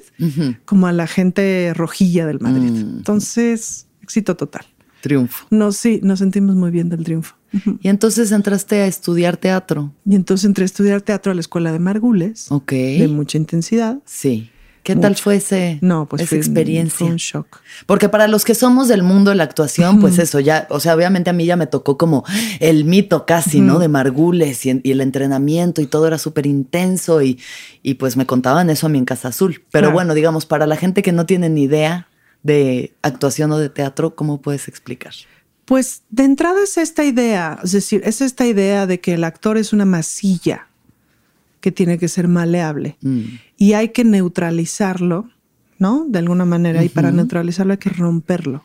como 0.64 0.86
a 0.86 0.92
la 0.92 1.06
gente 1.06 1.72
rojilla 1.74 2.26
del 2.26 2.40
Madrid. 2.40 2.70
Mm. 2.70 2.98
Entonces, 2.98 3.86
éxito 4.02 4.36
total. 4.36 4.66
Triunfo. 5.00 5.46
No, 5.50 5.72
sí, 5.72 6.00
nos 6.02 6.18
sentimos 6.18 6.56
muy 6.56 6.70
bien 6.70 6.88
del 6.88 7.04
triunfo. 7.04 7.36
Y 7.80 7.88
entonces 7.88 8.32
entraste 8.32 8.82
a 8.82 8.86
estudiar 8.86 9.36
teatro. 9.36 9.92
Y 10.04 10.14
entonces 10.14 10.44
entré 10.44 10.64
a 10.64 10.66
estudiar 10.66 11.00
teatro 11.00 11.32
a 11.32 11.34
la 11.34 11.40
escuela 11.40 11.72
de 11.72 11.78
Margules. 11.78 12.50
Ok. 12.50 12.72
De 12.72 13.08
mucha 13.08 13.38
intensidad. 13.38 13.98
Sí. 14.04 14.50
¿Qué 14.86 14.94
tal 14.94 15.16
fue 15.16 15.34
ese, 15.34 15.78
no, 15.80 16.06
pues 16.06 16.22
esa 16.22 16.36
experiencia? 16.36 16.98
Fue 16.98 17.08
un 17.08 17.16
shock. 17.16 17.58
Porque 17.86 18.08
para 18.08 18.28
los 18.28 18.44
que 18.44 18.54
somos 18.54 18.86
del 18.86 19.02
mundo 19.02 19.32
de 19.32 19.36
la 19.36 19.42
actuación, 19.42 20.00
pues 20.00 20.20
eso 20.20 20.38
ya, 20.38 20.68
o 20.70 20.78
sea, 20.78 20.94
obviamente 20.94 21.28
a 21.28 21.32
mí 21.32 21.44
ya 21.44 21.56
me 21.56 21.66
tocó 21.66 21.98
como 21.98 22.24
el 22.60 22.84
mito 22.84 23.26
casi, 23.26 23.60
¿no? 23.60 23.80
De 23.80 23.88
Margules 23.88 24.64
y, 24.64 24.80
el 24.84 25.00
entrenamiento 25.00 25.82
y 25.82 25.86
todo 25.86 26.06
era 26.06 26.18
súper 26.18 26.46
intenso 26.46 27.20
y, 27.20 27.40
y, 27.82 27.94
pues 27.94 28.16
me 28.16 28.26
contaban 28.26 28.70
eso 28.70 28.86
a 28.86 28.88
mí 28.88 28.98
en 28.98 29.06
Casa 29.06 29.26
Azul. 29.26 29.64
Pero 29.72 29.90
bueno, 29.90 30.14
digamos, 30.14 30.46
para 30.46 30.68
la 30.68 30.76
gente 30.76 31.02
que 31.02 31.10
no 31.10 31.26
tiene 31.26 31.48
ni 31.48 31.64
idea 31.64 32.06
de 32.44 32.94
actuación 33.02 33.50
o 33.50 33.58
de 33.58 33.70
teatro, 33.70 34.14
¿cómo 34.14 34.40
puedes 34.40 34.68
explicar? 34.68 35.14
Pues 35.64 36.02
de 36.10 36.22
entrada 36.22 36.62
es 36.62 36.76
esta 36.76 37.02
idea, 37.02 37.58
es 37.64 37.72
decir, 37.72 38.02
es 38.04 38.20
esta 38.20 38.46
idea 38.46 38.86
de 38.86 39.00
que 39.00 39.14
el 39.14 39.24
actor 39.24 39.58
es 39.58 39.72
una 39.72 39.84
masilla 39.84 40.68
que 41.66 41.72
tiene 41.72 41.98
que 41.98 42.06
ser 42.06 42.28
maleable 42.28 42.96
mm. 43.02 43.22
y 43.56 43.72
hay 43.72 43.88
que 43.88 44.04
neutralizarlo, 44.04 45.28
¿no? 45.80 46.06
De 46.08 46.20
alguna 46.20 46.44
manera, 46.44 46.84
y 46.84 46.88
para 46.88 47.10
neutralizarlo 47.10 47.72
hay 47.72 47.78
que 47.78 47.90
romperlo. 47.90 48.64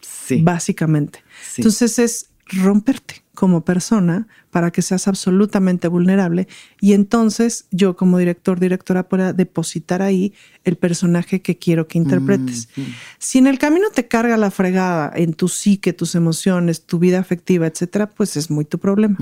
Sí. 0.00 0.42
Básicamente. 0.42 1.24
Entonces 1.56 1.98
es 1.98 2.30
romperte 2.46 3.24
como 3.34 3.64
persona 3.64 4.28
para 4.52 4.70
que 4.70 4.80
seas 4.80 5.08
absolutamente 5.08 5.88
vulnerable 5.88 6.46
y 6.80 6.92
entonces 6.92 7.66
yo 7.72 7.96
como 7.96 8.16
director, 8.16 8.60
directora 8.60 9.08
pueda 9.08 9.32
depositar 9.32 10.02
ahí 10.02 10.34
el 10.62 10.76
personaje 10.76 11.42
que 11.42 11.58
quiero 11.58 11.88
que 11.88 11.98
interpretes. 11.98 12.68
Si 13.18 13.38
en 13.38 13.48
el 13.48 13.58
camino 13.58 13.88
te 13.92 14.06
carga 14.06 14.36
la 14.36 14.52
fregada 14.52 15.10
en 15.16 15.34
tu 15.34 15.48
psique, 15.48 15.92
tus 15.92 16.14
emociones, 16.14 16.86
tu 16.86 17.00
vida 17.00 17.18
afectiva, 17.18 17.66
etcétera, 17.66 18.08
pues 18.08 18.36
es 18.36 18.52
muy 18.52 18.64
tu 18.64 18.78
problema, 18.78 19.18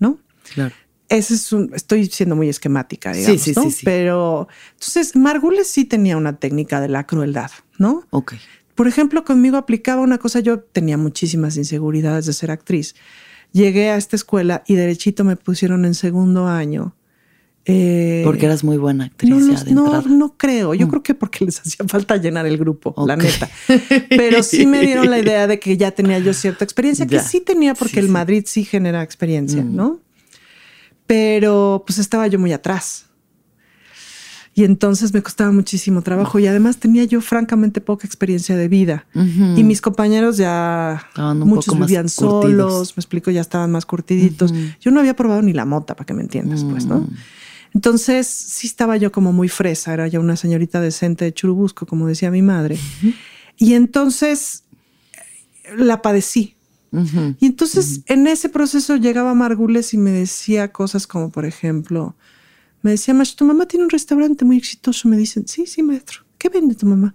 ¿no? 0.00 0.18
Claro 0.52 0.74
ese 1.10 1.34
es 1.34 1.52
un, 1.52 1.72
estoy 1.74 2.06
siendo 2.06 2.36
muy 2.36 2.48
esquemática, 2.48 3.12
digamos, 3.12 3.42
sí, 3.42 3.52
sí, 3.52 3.70
sí, 3.70 3.84
Pero 3.84 4.48
entonces 4.72 5.16
Margules 5.16 5.68
sí 5.68 5.84
tenía 5.84 6.16
una 6.16 6.36
técnica 6.36 6.80
de 6.80 6.88
la 6.88 7.04
crueldad, 7.04 7.50
¿no? 7.78 8.04
Ok. 8.10 8.34
por 8.76 8.88
ejemplo, 8.88 9.24
conmigo 9.24 9.56
aplicaba 9.56 10.00
una 10.00 10.18
cosa, 10.18 10.40
yo 10.40 10.60
tenía 10.60 10.96
muchísimas 10.96 11.56
inseguridades 11.56 12.26
de 12.26 12.32
ser 12.32 12.50
actriz. 12.50 12.94
Llegué 13.52 13.90
a 13.90 13.96
esta 13.96 14.14
escuela 14.14 14.62
y 14.66 14.76
derechito 14.76 15.24
me 15.24 15.36
pusieron 15.36 15.84
en 15.84 15.94
segundo 15.94 16.46
año. 16.46 16.94
Eh, 17.66 18.22
porque 18.24 18.46
eras 18.46 18.64
muy 18.64 18.78
buena 18.78 19.06
actriz. 19.06 19.66
No, 19.66 20.02
no, 20.02 20.34
creo. 20.36 20.72
Yo 20.74 20.86
mm. 20.86 20.90
creo 20.90 21.02
que 21.02 21.14
porque 21.14 21.44
les 21.44 21.60
hacía 21.60 21.84
falta 21.86 22.16
llenar 22.16 22.46
el 22.46 22.56
grupo, 22.56 22.94
la 23.06 23.16
neta. 23.16 23.50
Pero 24.08 24.42
sí 24.42 24.64
me 24.64 24.80
dieron 24.80 25.10
la 25.10 25.18
idea 25.18 25.46
de 25.46 25.58
que 25.58 25.76
ya 25.76 25.90
tenía 25.90 26.20
yo 26.20 26.32
cierta 26.32 26.64
experiencia, 26.64 27.06
que 27.06 27.18
sí 27.18 27.40
tenía 27.40 27.74
porque 27.74 28.00
el 28.00 28.08
Madrid 28.08 28.44
sí 28.46 28.64
genera 28.64 29.02
experiencia, 29.02 29.62
mm. 29.62 29.76
¿no? 29.76 30.00
Pero 31.10 31.82
pues 31.84 31.98
estaba 31.98 32.28
yo 32.28 32.38
muy 32.38 32.52
atrás. 32.52 33.06
Y 34.54 34.62
entonces 34.62 35.12
me 35.12 35.20
costaba 35.24 35.50
muchísimo 35.50 36.02
trabajo 36.02 36.38
y 36.38 36.46
además 36.46 36.76
tenía 36.76 37.02
yo 37.02 37.20
francamente 37.20 37.80
poca 37.80 38.06
experiencia 38.06 38.56
de 38.56 38.68
vida. 38.68 39.06
Y 39.56 39.64
mis 39.64 39.80
compañeros 39.80 40.36
ya, 40.36 41.04
muchos 41.34 41.76
vivían 41.76 42.08
solos, 42.08 42.96
me 42.96 43.00
explico, 43.00 43.32
ya 43.32 43.40
estaban 43.40 43.72
más 43.72 43.86
curtiditos. 43.86 44.54
Yo 44.80 44.92
no 44.92 45.00
había 45.00 45.16
probado 45.16 45.42
ni 45.42 45.52
la 45.52 45.64
mota, 45.64 45.96
para 45.96 46.06
que 46.06 46.14
me 46.14 46.22
entiendas, 46.22 46.62
pues, 46.62 46.86
¿no? 46.86 47.00
Mm. 47.00 47.16
Entonces 47.74 48.28
sí 48.28 48.68
estaba 48.68 48.96
yo 48.96 49.10
como 49.10 49.32
muy 49.32 49.48
fresa, 49.48 49.92
era 49.92 50.06
ya 50.06 50.20
una 50.20 50.36
señorita 50.36 50.80
decente 50.80 51.24
de 51.24 51.34
Churubusco, 51.34 51.86
como 51.86 52.06
decía 52.06 52.30
mi 52.30 52.42
madre. 52.42 52.78
Y 53.56 53.74
entonces 53.74 54.62
la 55.76 56.02
padecí. 56.02 56.54
Y 56.92 57.46
entonces 57.46 58.02
en 58.06 58.26
ese 58.26 58.48
proceso 58.48 58.96
llegaba 58.96 59.34
Margules 59.34 59.94
y 59.94 59.96
me 59.96 60.10
decía 60.10 60.72
cosas 60.72 61.06
como, 61.06 61.30
por 61.30 61.44
ejemplo, 61.44 62.16
me 62.82 62.92
decía, 62.92 63.14
maestro, 63.14 63.36
tu 63.36 63.44
mamá 63.44 63.66
tiene 63.66 63.84
un 63.84 63.90
restaurante 63.90 64.44
muy 64.44 64.56
exitoso. 64.56 65.08
Me 65.08 65.16
dicen, 65.16 65.46
sí, 65.46 65.66
sí, 65.66 65.82
maestro. 65.82 66.20
¿Qué 66.38 66.48
vende 66.48 66.74
tu 66.74 66.86
mamá? 66.86 67.14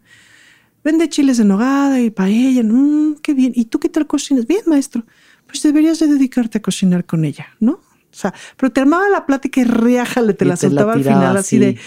Vende 0.84 1.10
chiles 1.10 1.38
de 1.38 1.46
nogada 1.46 2.00
y 2.00 2.12
paella. 2.12 2.64
Mmm, 2.64 3.16
qué 3.22 3.34
bien. 3.34 3.52
¿Y 3.56 3.66
tú 3.66 3.80
qué 3.80 3.90
tal 3.90 4.06
cocinas? 4.06 4.46
Bien, 4.46 4.62
maestro. 4.68 5.04
Pues 5.48 5.62
deberías 5.64 6.00
de 6.00 6.08
dedicarte 6.08 6.60
a 6.60 6.62
cocinar 6.62 7.06
con 7.06 7.26
ella, 7.26 7.48
¿no? 7.60 7.72
O 8.16 8.18
sea, 8.18 8.34
pero 8.56 8.72
te 8.72 8.80
armaba 8.80 9.10
la 9.10 9.26
plática 9.26 9.60
y 9.60 9.66
riájale, 9.66 10.34
te 10.34 10.46
la 10.46 10.56
soltaba 10.56 10.94
al 10.94 11.04
final 11.04 11.36
así 11.36 11.58
de, 11.58 11.78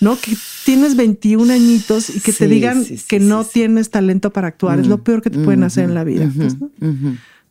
¿no? 0.00 0.16
Que 0.16 0.36
tienes 0.64 0.96
21 0.96 1.52
añitos 1.52 2.10
y 2.10 2.20
que 2.20 2.32
te 2.32 2.48
digan 2.48 2.84
que 3.06 3.20
no 3.20 3.44
tienes 3.44 3.90
talento 3.90 4.32
para 4.32 4.48
actuar. 4.48 4.80
Es 4.80 4.88
lo 4.88 5.04
peor 5.04 5.22
que 5.22 5.30
te 5.30 5.38
pueden 5.38 5.62
hacer 5.62 5.84
en 5.84 5.94
la 5.94 6.02
vida. 6.02 6.28
Pues, 6.34 6.56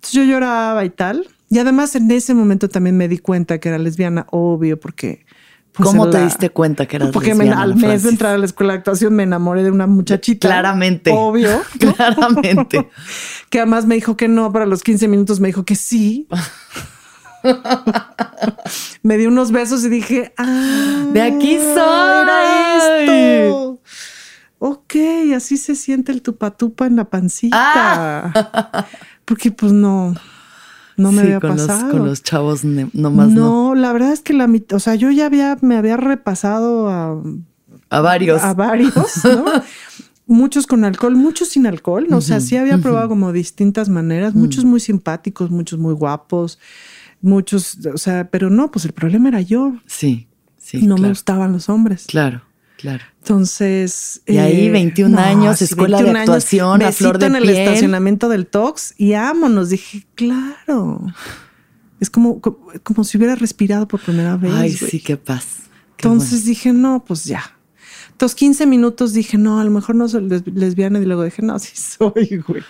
Entonces 0.05 0.13
yo 0.13 0.23
lloraba 0.23 0.85
y 0.85 0.89
tal. 0.89 1.27
Y 1.49 1.59
además 1.59 1.95
en 1.95 2.11
ese 2.11 2.33
momento 2.33 2.69
también 2.69 2.97
me 2.97 3.07
di 3.07 3.17
cuenta 3.17 3.59
que 3.59 3.69
era 3.69 3.77
lesbiana, 3.77 4.27
obvio, 4.29 4.79
porque 4.79 5.25
pues 5.73 5.89
¿Cómo 5.89 6.09
te 6.09 6.23
diste 6.23 6.51
cuenta 6.51 6.85
que 6.85 6.95
eras 6.95 7.09
Porque 7.11 7.31
al 7.31 7.75
mes 7.75 8.03
de 8.03 8.09
entrar 8.09 8.35
a 8.35 8.37
la 8.37 8.45
escuela 8.45 8.73
de 8.73 8.79
actuación 8.79 9.13
me 9.13 9.23
enamoré 9.23 9.63
de 9.63 9.71
una 9.71 9.87
muchachita. 9.87 10.47
Claramente. 10.47 11.11
Obvio. 11.11 11.61
Claramente. 11.79 12.89
que 13.49 13.59
además 13.59 13.85
me 13.85 13.95
dijo 13.95 14.15
que 14.15 14.27
no, 14.27 14.53
para 14.53 14.65
los 14.65 14.83
15 14.83 15.07
minutos 15.09 15.39
me 15.39 15.49
dijo 15.49 15.65
que 15.65 15.75
sí. 15.75 16.27
me 19.03 19.17
di 19.17 19.25
unos 19.25 19.51
besos 19.51 19.83
y 19.83 19.89
dije, 19.89 20.33
ah, 20.37 21.07
de 21.11 21.21
aquí 21.21 21.57
soy. 21.57 22.23
Era 22.23 23.43
esto. 23.43 23.81
Ok, 24.59 24.95
así 25.35 25.57
se 25.57 25.75
siente 25.75 26.13
el 26.13 26.21
tupatupa 26.21 26.85
en 26.87 26.95
la 26.95 27.09
pancita. 27.09 27.57
Ah. 27.57 28.85
Porque 29.25 29.51
pues 29.51 29.71
no, 29.71 30.15
no 30.97 31.11
me 31.11 31.21
había 31.21 31.39
con 31.39 31.51
pasado. 31.51 31.83
Los, 31.83 31.91
con 31.91 32.05
los 32.05 32.23
chavos 32.23 32.63
nomás 32.63 33.29
no. 33.29 33.73
No, 33.73 33.75
la 33.75 33.91
verdad 33.91 34.13
es 34.13 34.21
que 34.21 34.33
la 34.33 34.47
mitad, 34.47 34.77
o 34.77 34.79
sea, 34.79 34.95
yo 34.95 35.11
ya 35.11 35.25
había, 35.25 35.57
me 35.61 35.75
había 35.75 35.97
repasado 35.97 36.89
a... 36.89 37.21
A 37.89 38.01
varios. 38.01 38.41
A 38.41 38.53
varios, 38.53 38.93
¿no? 39.23 39.45
muchos 40.27 40.67
con 40.67 40.85
alcohol, 40.85 41.15
muchos 41.15 41.49
sin 41.49 41.67
alcohol. 41.67 42.07
O 42.11 42.21
sea, 42.21 42.39
sí 42.39 42.57
había 42.57 42.77
probado 42.77 43.09
como 43.09 43.31
distintas 43.31 43.89
maneras, 43.89 44.35
muchos 44.35 44.65
muy 44.65 44.79
simpáticos, 44.79 45.51
muchos 45.51 45.79
muy 45.79 45.93
guapos, 45.93 46.59
muchos, 47.21 47.77
o 47.93 47.97
sea, 47.97 48.29
pero 48.29 48.49
no, 48.49 48.71
pues 48.71 48.85
el 48.85 48.93
problema 48.93 49.29
era 49.29 49.41
yo. 49.41 49.75
Sí, 49.85 50.27
sí. 50.57 50.85
No 50.85 50.97
me 50.97 51.09
gustaban 51.09 51.51
los 51.53 51.69
hombres. 51.69 52.05
Claro. 52.07 52.41
Claro. 52.77 53.03
Entonces. 53.19 54.21
Y 54.25 54.37
ahí 54.37 54.69
21 54.69 55.17
eh, 55.17 55.21
años, 55.21 55.61
escuela 55.61 56.01
de 56.01 56.11
actuación, 56.11 56.81
a 56.81 56.91
flor 56.91 57.17
de 57.17 57.27
en 57.27 57.35
el 57.35 57.49
estacionamiento 57.49 58.29
del 58.29 58.47
Tox 58.47 58.93
y 58.97 59.13
nos 59.13 59.69
Dije, 59.69 60.05
claro. 60.15 61.01
Es 61.99 62.09
como, 62.09 62.41
como 62.41 63.03
si 63.03 63.17
hubiera 63.17 63.35
respirado 63.35 63.87
por 63.87 64.01
primera 64.01 64.35
vez. 64.35 64.53
Ay, 64.53 64.71
sí, 64.71 64.99
qué 64.99 65.17
paz. 65.17 65.45
Entonces 65.97 66.45
dije, 66.45 66.73
no, 66.73 67.03
pues 67.05 67.23
ya. 67.23 67.55
Entonces, 68.11 68.35
15 68.35 68.65
minutos 68.65 69.11
dije, 69.11 69.37
no, 69.37 69.59
a 69.59 69.63
lo 69.63 69.71
mejor 69.71 69.95
no 69.95 70.07
soy 70.07 70.29
lesbiana. 70.45 70.99
Y 70.99 71.05
luego 71.05 71.23
dije, 71.23 71.41
no, 71.41 71.57
sí 71.59 71.73
soy, 71.75 72.43
güey. 72.47 72.63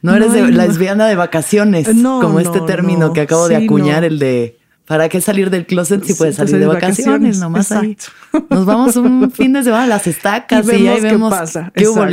No, 0.00 0.14
eres 0.14 0.32
lesbiana 0.32 1.06
de 1.06 1.16
vacaciones. 1.16 1.94
No, 1.94 2.20
como 2.20 2.38
este 2.40 2.60
término 2.60 3.12
que 3.12 3.22
acabo 3.22 3.48
de 3.48 3.56
acuñar, 3.56 4.04
el 4.04 4.18
de 4.18 4.58
¿Para 4.86 5.08
qué 5.08 5.20
salir 5.20 5.50
del 5.50 5.66
closet 5.66 6.04
si 6.04 6.14
puedes 6.14 6.36
salir 6.36 6.58
de 6.58 6.66
vacaciones? 6.66 7.38
Nomás 7.38 7.70
ahí. 7.72 7.96
Nos 8.50 8.66
vamos 8.66 8.96
un 8.96 9.30
fin 9.30 9.52
de 9.52 9.62
semana 9.62 9.84
a 9.84 9.86
las 9.86 10.06
estacas 10.06 10.66
y, 10.66 10.86
ahí 10.88 11.00
vemos 11.00 11.32
qué 11.32 11.38
pasa. 11.38 11.72
¿Qué 11.74 11.86
hubo 11.86 12.04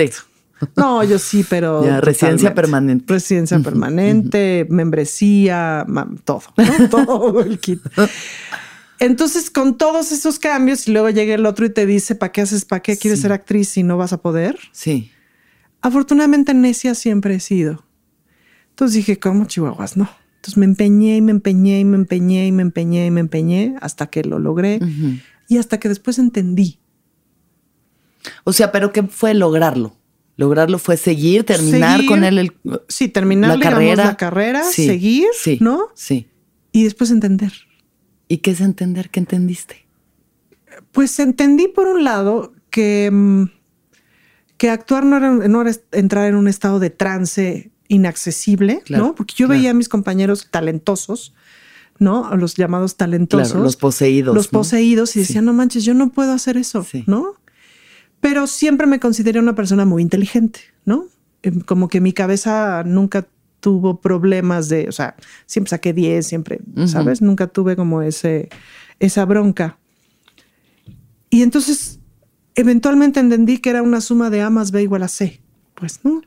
No, 0.75 1.03
yo 1.03 1.17
sí, 1.17 1.45
pero. 1.49 1.83
Ya, 1.83 1.99
residencia 1.99 2.53
permanente. 2.53 3.11
Residencia 3.11 3.59
permanente, 3.59 4.67
membresía, 4.69 5.85
todo, 6.23 6.43
todo 6.91 7.41
el 7.41 7.59
kit. 7.59 7.81
Entonces, 8.99 9.49
con 9.49 9.77
todos 9.77 10.11
esos 10.11 10.37
cambios, 10.39 10.87
y 10.87 10.91
luego 10.91 11.09
llega 11.09 11.33
el 11.33 11.45
otro 11.45 11.65
y 11.65 11.69
te 11.69 11.85
dice, 11.85 12.15
¿para 12.15 12.31
qué 12.31 12.41
haces, 12.41 12.65
para 12.65 12.81
qué 12.81 12.97
quieres 12.97 13.21
ser 13.21 13.31
actriz 13.31 13.69
si 13.69 13.81
no 13.81 13.97
vas 13.97 14.13
a 14.13 14.21
poder? 14.21 14.59
Sí. 14.73 15.11
Afortunadamente, 15.81 16.53
necia 16.53 16.93
siempre 16.93 17.35
he 17.35 17.39
sido. 17.39 17.85
Entonces 18.71 18.95
dije, 18.95 19.17
¿cómo 19.17 19.45
chihuahuas? 19.45 19.97
No. 19.97 20.09
Entonces 20.39 20.57
me 20.57 20.65
empeñé 20.65 21.17
y 21.17 21.21
me 21.21 21.31
empeñé 21.31 21.81
y 21.81 21.83
me 21.83 21.97
empeñé 21.97 22.47
y 22.47 22.51
me 22.53 22.61
empeñé 22.61 23.05
y 23.07 23.11
me 23.11 23.19
empeñé 23.19 23.75
hasta 23.81 24.07
que 24.07 24.23
lo 24.23 24.39
logré 24.39 24.79
y 25.49 25.57
hasta 25.57 25.81
que 25.81 25.89
después 25.89 26.17
entendí. 26.17 26.79
O 28.45 28.53
sea, 28.53 28.71
pero 28.71 28.93
¿qué 28.93 29.03
fue 29.03 29.33
lograrlo? 29.33 29.97
Lograrlo 30.37 30.79
fue 30.79 30.95
seguir, 30.95 31.43
terminar 31.43 32.05
con 32.05 32.23
él 32.23 32.37
el, 32.37 32.53
sí, 32.87 33.09
terminar 33.09 33.57
la 33.57 33.69
carrera, 33.69 34.05
la 34.05 34.15
carrera 34.15 34.63
seguir, 34.63 35.27
¿no? 35.59 35.89
Sí. 35.93 36.29
Y 36.71 36.85
después 36.85 37.11
entender. 37.11 37.51
¿Y 38.29 38.37
qué 38.37 38.51
es 38.51 38.61
entender? 38.61 39.09
¿Qué 39.09 39.19
entendiste? 39.19 39.87
Pues 40.93 41.19
entendí 41.19 41.67
por 41.67 41.87
un 41.87 42.05
lado 42.05 42.53
que, 42.69 43.09
mm, 43.11 43.43
que 44.55 44.69
actuar 44.69 45.03
no 45.03 45.17
era, 45.17 45.31
no 45.31 45.61
era 45.61 45.71
entrar 45.91 46.29
en 46.29 46.35
un 46.35 46.47
estado 46.47 46.79
de 46.79 46.91
trance 46.91 47.71
inaccesible, 47.89 48.81
¿no? 48.89 49.15
Porque 49.15 49.33
yo 49.35 49.49
veía 49.49 49.71
a 49.71 49.73
mis 49.73 49.89
compañeros 49.89 50.47
talentosos, 50.49 51.33
¿no? 51.97 52.33
Los 52.37 52.55
llamados 52.55 52.95
talentosos. 52.95 53.61
los 53.61 53.75
poseídos. 53.75 54.33
Los 54.33 54.47
poseídos 54.47 55.15
y 55.17 55.19
decía, 55.19 55.41
no 55.41 55.51
manches, 55.51 55.83
yo 55.83 55.93
no 55.93 56.09
puedo 56.11 56.31
hacer 56.31 56.55
eso, 56.55 56.85
¿no? 57.07 57.33
Pero 58.21 58.47
siempre 58.47 58.87
me 58.87 58.99
consideré 58.99 59.39
una 59.39 59.55
persona 59.55 59.85
muy 59.85 60.01
inteligente, 60.01 60.61
¿no? 60.85 61.07
Em, 61.41 61.61
como 61.61 61.89
que 61.89 61.99
mi 61.99 62.13
cabeza 62.13 62.83
nunca 62.85 63.27
tuvo 63.59 63.99
problemas 63.99 64.69
de, 64.69 64.87
o 64.87 64.91
sea, 64.91 65.15
siempre 65.45 65.71
saqué 65.71 65.91
10, 65.91 66.25
siempre, 66.25 66.59
¿sabes? 66.85 67.21
Nunca 67.21 67.47
tuve 67.47 67.75
como 67.75 68.01
ese, 68.01 68.49
esa 68.99 69.25
bronca. 69.25 69.77
Y 71.29 71.41
entonces, 71.41 71.99
eventualmente 72.55 73.19
entendí 73.19 73.57
que 73.57 73.71
era 73.71 73.81
una 73.81 73.99
suma 73.99 74.29
de 74.29 74.41
A 74.41 74.49
más 74.49 74.71
B 74.71 74.83
igual 74.83 75.03
a 75.03 75.07
C, 75.07 75.41
pues, 75.73 76.01
¿no? 76.03 76.21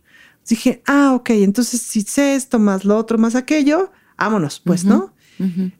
Dije, 0.48 0.82
ah, 0.86 1.12
ok, 1.14 1.30
entonces 1.30 1.80
si 1.80 2.02
sé 2.02 2.34
esto 2.34 2.58
más 2.58 2.84
lo 2.84 2.96
otro 2.96 3.18
más 3.18 3.34
aquello, 3.34 3.90
vámonos, 4.18 4.60
pues, 4.60 4.84
¿no? 4.84 5.12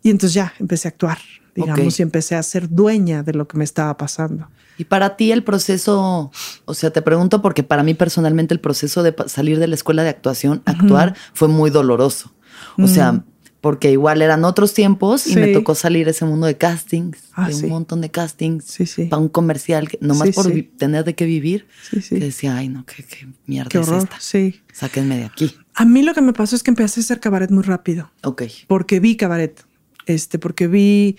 Y 0.03 0.11
entonces 0.11 0.35
ya 0.35 0.53
empecé 0.59 0.89
a 0.89 0.91
actuar, 0.91 1.19
digamos, 1.55 1.99
y 2.01 2.03
empecé 2.03 2.35
a 2.35 2.43
ser 2.43 2.69
dueña 2.69 3.23
de 3.23 3.33
lo 3.33 3.47
que 3.47 3.57
me 3.57 3.65
estaba 3.65 3.97
pasando. 3.97 4.49
Y 4.79 4.85
para 4.85 5.17
ti 5.17 5.31
el 5.31 5.45
proceso, 5.45 6.33
o 6.65 6.75
sea, 6.75 6.91
te 6.91 7.03
pregunto 7.03 7.43
porque 7.43 7.63
para 7.63 7.83
mí 7.83 7.95
personalmente 7.95 8.55
el 8.55 8.61
proceso 8.61 9.03
de 9.03 9.15
salir 9.27 9.61
de 9.61 9.69
la 9.69 9.75
escuela 9.77 10.03
de 10.03 10.09
actuación, 10.09 10.63
actuar, 10.65 11.15
fue 11.35 11.47
muy 11.47 11.71
doloroso. 11.71 12.35
O 12.79 12.89
sea, 12.89 13.13
mm 13.13 13.25
porque 13.63 13.93
igual 13.93 14.23
eran 14.23 14.45
otros 14.45 14.75
tiempos 14.75 15.29
y 15.29 15.37
me 15.37 15.47
tocó 15.53 15.77
salir 15.77 16.09
ese 16.09 16.25
mundo 16.25 16.49
de 16.49 16.57
castings, 16.57 17.31
ah, 17.33 17.49
de 17.49 17.55
un 17.55 17.69
montón 17.69 18.01
de 18.01 18.11
castings 18.11 18.77
para 19.09 19.23
un 19.23 19.29
comercial, 19.29 19.89
nomás 20.01 20.31
por 20.31 20.53
tener 20.77 21.05
de 21.05 21.15
qué 21.15 21.25
vivir, 21.25 21.69
que 22.09 22.19
decía, 22.19 22.57
ay 22.57 22.69
no, 22.69 22.85
qué, 22.85 23.05
mierda 23.47 23.81
es 23.81 23.89
esta. 23.89 24.17
Sí. 24.19 24.61
Sáquenme 24.73 25.17
de 25.17 25.25
aquí. 25.27 25.55
A 25.75 25.85
mí 25.85 26.03
lo 26.03 26.13
que 26.13 26.21
me 26.21 26.33
pasó 26.33 26.57
es 26.57 26.65
que 26.65 26.73
empecé 26.73 26.99
a 26.99 27.03
hacer 27.03 27.21
cabaret 27.21 27.53
muy 27.53 27.63
rápido. 27.63 28.11
Ok. 28.25 28.43
Porque 28.67 28.99
vi 28.99 29.17
cabaret, 29.17 29.65
este, 30.07 30.41
porque 30.41 30.67
vi, 30.67 31.17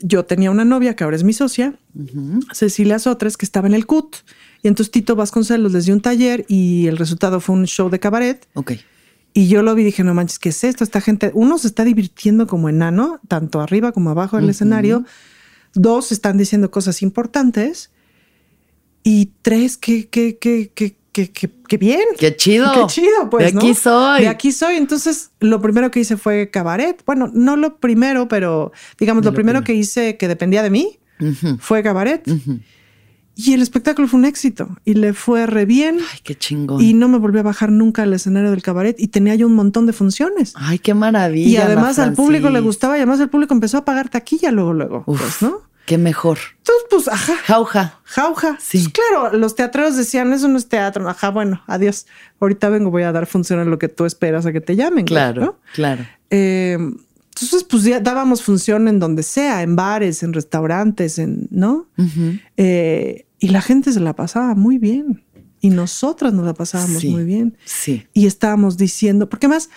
yo 0.00 0.24
tenía 0.24 0.52
una 0.52 0.64
novia 0.64 0.94
que 0.94 1.02
ahora 1.02 1.16
es 1.16 1.24
mi 1.24 1.32
socia, 1.32 1.74
Cecilia 2.52 3.00
Sotres, 3.00 3.36
que 3.36 3.44
estaba 3.44 3.66
en 3.66 3.74
el 3.74 3.86
CUT, 3.86 4.18
y 4.62 4.68
entonces 4.68 4.92
Tito 4.92 5.16
Vasconcelos 5.16 5.72
les 5.72 5.86
dio 5.86 5.94
un 5.94 6.00
taller 6.00 6.44
y 6.46 6.86
el 6.86 6.96
resultado 6.96 7.40
fue 7.40 7.56
un 7.56 7.66
show 7.66 7.90
de 7.90 7.98
cabaret. 7.98 8.46
Ok. 8.54 8.74
Y 9.32 9.48
yo 9.48 9.62
lo 9.62 9.74
vi 9.74 9.82
y 9.82 9.84
dije, 9.86 10.02
no 10.02 10.14
manches, 10.14 10.38
¿qué 10.38 10.48
es 10.48 10.64
esto? 10.64 10.82
Esta 10.82 11.00
gente, 11.00 11.30
uno 11.34 11.58
se 11.58 11.68
está 11.68 11.84
divirtiendo 11.84 12.46
como 12.46 12.68
enano, 12.68 13.20
tanto 13.28 13.60
arriba 13.60 13.92
como 13.92 14.10
abajo 14.10 14.36
del 14.36 14.50
escenario. 14.50 15.04
Dos, 15.74 16.10
están 16.10 16.36
diciendo 16.36 16.70
cosas 16.70 17.02
importantes. 17.02 17.90
Y 19.02 19.32
tres, 19.42 19.76
¿qué, 19.76 20.08
qué, 20.08 20.36
qué, 20.38 20.72
qué, 20.74 20.96
qué, 21.12 21.30
qué, 21.32 21.76
bien. 21.76 22.00
Qué 22.18 22.36
chido. 22.36 22.72
Qué 22.72 22.86
chido, 22.86 23.30
pues. 23.30 23.52
De 23.52 23.58
aquí 23.58 23.74
soy. 23.74 24.22
De 24.22 24.28
aquí 24.28 24.52
soy. 24.52 24.76
Entonces, 24.76 25.30
lo 25.40 25.60
primero 25.60 25.90
que 25.90 26.00
hice 26.00 26.16
fue 26.16 26.50
cabaret. 26.50 27.02
Bueno, 27.06 27.30
no 27.32 27.56
lo 27.56 27.76
primero, 27.78 28.28
pero 28.28 28.72
digamos, 28.98 29.24
lo, 29.24 29.32
primero, 29.32 29.62
que 29.62 29.74
hice 29.74 30.16
que 30.16 30.28
dependía 30.28 30.62
de 30.62 30.70
mí 30.70 30.98
fue 31.58 31.82
cabaret. 31.82 32.26
Y 33.42 33.54
el 33.54 33.62
espectáculo 33.62 34.06
fue 34.06 34.18
un 34.18 34.26
éxito 34.26 34.68
y 34.84 34.94
le 34.94 35.14
fue 35.14 35.46
re 35.46 35.64
bien. 35.64 35.98
Ay, 36.12 36.18
qué 36.22 36.34
chingón. 36.34 36.82
Y 36.82 36.92
no 36.92 37.08
me 37.08 37.16
volví 37.16 37.38
a 37.38 37.42
bajar 37.42 37.72
nunca 37.72 38.02
al 38.02 38.12
escenario 38.12 38.50
del 38.50 38.62
cabaret 38.62 38.96
y 38.98 39.08
tenía 39.08 39.34
yo 39.34 39.46
un 39.46 39.54
montón 39.54 39.86
de 39.86 39.94
funciones. 39.94 40.52
Ay, 40.56 40.78
qué 40.78 40.92
maravilla. 40.92 41.48
Y 41.48 41.56
además 41.56 41.98
al 41.98 42.12
público 42.12 42.50
le 42.50 42.60
gustaba 42.60 42.96
y 42.96 42.98
además 42.98 43.18
el 43.20 43.30
público 43.30 43.54
empezó 43.54 43.78
a 43.78 43.84
pagar 43.86 44.10
taquilla 44.10 44.50
luego, 44.50 44.74
luego. 44.74 45.04
pues, 45.04 45.40
¿no? 45.40 45.62
Qué 45.86 45.96
mejor. 45.96 46.38
Entonces, 46.58 46.86
pues, 46.90 47.08
ajá. 47.08 47.34
Jauja. 47.44 47.98
Jauja. 48.04 48.58
Sí. 48.60 48.78
Pues, 48.78 48.92
claro, 48.92 49.38
los 49.38 49.56
teatreros 49.56 49.96
decían, 49.96 50.32
eso 50.34 50.46
no 50.46 50.58
es 50.58 50.68
teatro. 50.68 51.08
Ajá, 51.08 51.30
bueno, 51.30 51.62
adiós. 51.66 52.06
Ahorita 52.40 52.68
vengo, 52.68 52.90
voy 52.90 53.04
a 53.04 53.12
dar 53.12 53.26
función 53.26 53.58
a 53.58 53.64
lo 53.64 53.78
que 53.78 53.88
tú 53.88 54.04
esperas 54.04 54.44
a 54.44 54.52
que 54.52 54.60
te 54.60 54.76
llamen. 54.76 55.06
Claro, 55.06 55.58
claro. 55.74 56.04
Eh, 56.28 56.76
entonces, 57.34 57.64
pues 57.64 57.84
ya 57.84 58.00
dábamos 58.00 58.42
función 58.42 58.88
en 58.88 58.98
donde 58.98 59.22
sea, 59.22 59.62
en 59.62 59.76
bares, 59.76 60.22
en 60.22 60.32
restaurantes, 60.32 61.18
en, 61.18 61.48
¿no? 61.50 61.86
eh, 62.56 63.26
y 63.38 63.48
la 63.48 63.62
gente 63.62 63.92
se 63.92 64.00
la 64.00 64.14
pasaba 64.14 64.54
muy 64.54 64.78
bien. 64.78 65.24
Y 65.62 65.70
nosotras 65.70 66.32
nos 66.32 66.46
la 66.46 66.54
pasábamos 66.54 67.04
muy 67.04 67.24
bien. 67.24 67.56
Sí. 67.64 68.06
Y 68.14 68.26
estábamos 68.26 68.76
diciendo, 68.76 69.28
porque 69.28 69.46
más 69.46 69.68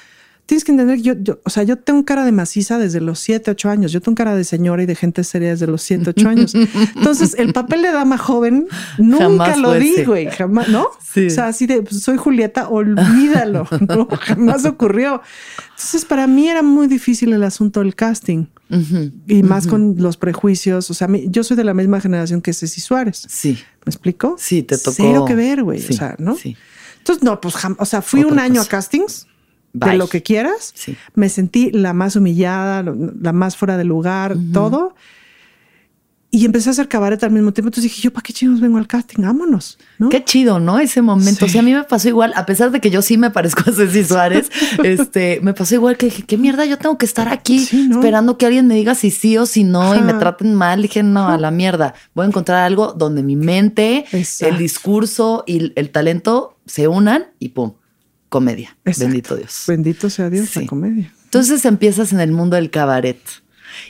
tienes 0.46 0.64
que 0.64 0.72
entender 0.72 0.98
que 0.98 1.04
yo, 1.24 1.40
o 1.44 1.50
sea, 1.50 1.64
yo 1.64 1.78
tengo 1.78 2.04
cara 2.06 2.26
de 2.26 2.32
maciza 2.32 2.78
desde 2.78 3.00
los 3.00 3.20
7, 3.20 3.52
8 3.52 3.70
años. 3.70 3.92
Yo 3.92 4.02
tengo 4.02 4.16
cara 4.16 4.36
de 4.36 4.44
señora 4.44 4.84
y 4.84 4.86
de 4.86 4.96
gente 4.96 5.24
seria 5.24 5.50
desde 5.50 5.68
los 5.68 5.82
7, 5.84 6.10
8 6.10 6.30
años. 6.30 6.56
Entonces, 6.96 7.36
el 7.38 7.54
papel 7.54 7.82
de 7.82 7.92
dama 7.92 8.18
joven 8.18 8.68
nunca 8.98 9.56
lo 9.56 9.74
di, 9.74 10.04
güey. 10.04 10.30
Jamás, 10.30 10.68
¿no? 10.68 10.88
Sí. 11.02 11.28
O 11.28 11.30
sea, 11.30 11.48
así 11.48 11.66
de 11.66 11.82
pues, 11.82 12.02
soy 12.02 12.18
Julieta, 12.18 12.68
olvídalo. 12.68 13.68
no, 13.88 14.08
jamás 14.20 14.66
ocurrió. 14.66 15.22
Entonces, 15.72 16.06
para 16.06 16.28
mí 16.28 16.50
era 16.50 16.62
muy 16.62 16.88
difícil 16.88 17.34
el 17.34 17.44
asunto 17.44 17.80
del 17.80 17.96
casting. 17.96 18.46
Y 19.28 19.44
más 19.44 19.68
con 19.68 19.96
los 20.00 20.18
prejuicios. 20.18 20.90
O 20.90 20.94
sea, 20.96 21.08
yo 21.28 21.44
soy 21.44 21.56
de 21.56 21.64
la 21.64 21.76
misma 21.76 22.02
generación 22.02 22.42
que 22.42 22.54
Ceci 22.54 22.82
Suárez. 22.82 23.24
Sí. 23.30 23.60
¿Me 23.86 23.92
explico? 23.92 24.36
Sí, 24.40 24.64
te 24.64 24.78
tocó. 24.78 24.96
Cero 24.96 25.26
que 25.26 25.36
ver, 25.36 25.64
güey. 25.64 25.80
o 25.80 25.94
sea, 25.94 26.16
¿no? 26.18 26.36
Sí. 26.36 26.58
Entonces, 26.98 27.24
no, 27.24 27.40
pues, 27.40 27.54
o 27.78 27.86
sea, 27.86 28.02
fui 28.02 28.24
un 28.24 28.40
año 28.40 28.62
a 28.62 28.66
castings. 28.66 29.28
De 29.74 29.96
lo 29.96 30.08
que 30.08 30.22
quieras. 30.22 30.72
Sí. 30.76 30.96
Me 31.16 31.30
sentí 31.30 31.72
la 31.72 31.94
más 31.94 32.16
humillada, 32.16 32.84
la 32.84 33.34
más 33.34 33.58
fuera 33.58 33.78
de 33.78 33.84
lugar, 33.84 34.38
todo. 34.54 34.94
Y 36.36 36.46
empecé 36.46 36.70
a 36.70 36.72
hacer 36.72 36.88
cabaret 36.88 37.24
al 37.24 37.30
mismo 37.30 37.54
tiempo. 37.54 37.68
Entonces 37.68 37.92
dije, 37.92 38.02
yo, 38.02 38.12
¿para 38.12 38.24
qué 38.24 38.34
chingos 38.34 38.60
vengo 38.60 38.80
al 38.80 38.88
casting? 38.88 39.22
Vámonos. 39.22 39.78
¿no? 40.00 40.10
Qué 40.10 40.24
chido, 40.24 40.60
¿no? 40.60 40.80
Ese 40.80 41.00
momento. 41.04 41.46
O 41.46 41.48
sea, 41.48 41.62
a 41.62 41.64
mí 41.64 41.72
me 41.72 41.84
pasó 41.84 42.08
igual, 42.08 42.34
a 42.36 42.48
pesar 42.48 42.72
de 42.72 42.82
que 42.82 42.90
yo 42.90 43.04
sí 43.04 43.20
me 43.20 43.30
parezco 43.30 43.70
a 43.70 43.72
Ceci 43.72 44.04
Suárez, 44.04 44.50
este, 44.84 45.40
me 45.44 45.54
pasó 45.54 45.76
igual 45.76 45.96
que 45.96 46.08
dije, 46.08 46.24
qué 46.24 46.40
mierda, 46.40 46.66
yo 46.66 46.80
tengo 46.80 46.98
que 46.98 47.06
estar 47.06 47.30
aquí 47.30 47.68
esperando 47.92 48.40
que 48.40 48.48
alguien 48.48 48.66
me 48.66 48.74
diga 48.74 48.96
si 48.96 49.12
sí 49.12 49.38
o 49.38 49.46
si 49.46 49.64
no 49.64 49.94
y 49.94 50.02
me 50.02 50.16
traten 50.16 50.56
mal. 50.56 50.82
Dije, 50.82 51.04
no, 51.04 51.28
a 51.28 51.38
la 51.38 51.52
mierda. 51.52 51.94
Voy 52.16 52.26
a 52.26 52.30
encontrar 52.30 52.64
algo 52.64 52.94
donde 52.94 53.22
mi 53.22 53.36
mente, 53.36 54.06
el 54.12 54.58
discurso 54.58 55.44
y 55.46 55.72
el 55.76 55.92
talento 55.92 56.58
se 56.66 56.88
unan 56.88 57.28
y 57.38 57.50
pum, 57.50 57.74
comedia. 58.34 58.76
Bendito 58.84 59.36
Dios. 59.36 59.65
Bendito 59.67 60.10
sea 60.10 60.32
Dios, 60.32 60.56
la 60.56 60.65
comedia. 60.65 61.13
Entonces 61.26 61.65
empiezas 61.65 62.13
en 62.13 62.19
el 62.19 62.32
mundo 62.32 62.56
del 62.56 62.72
cabaret. 62.72 63.19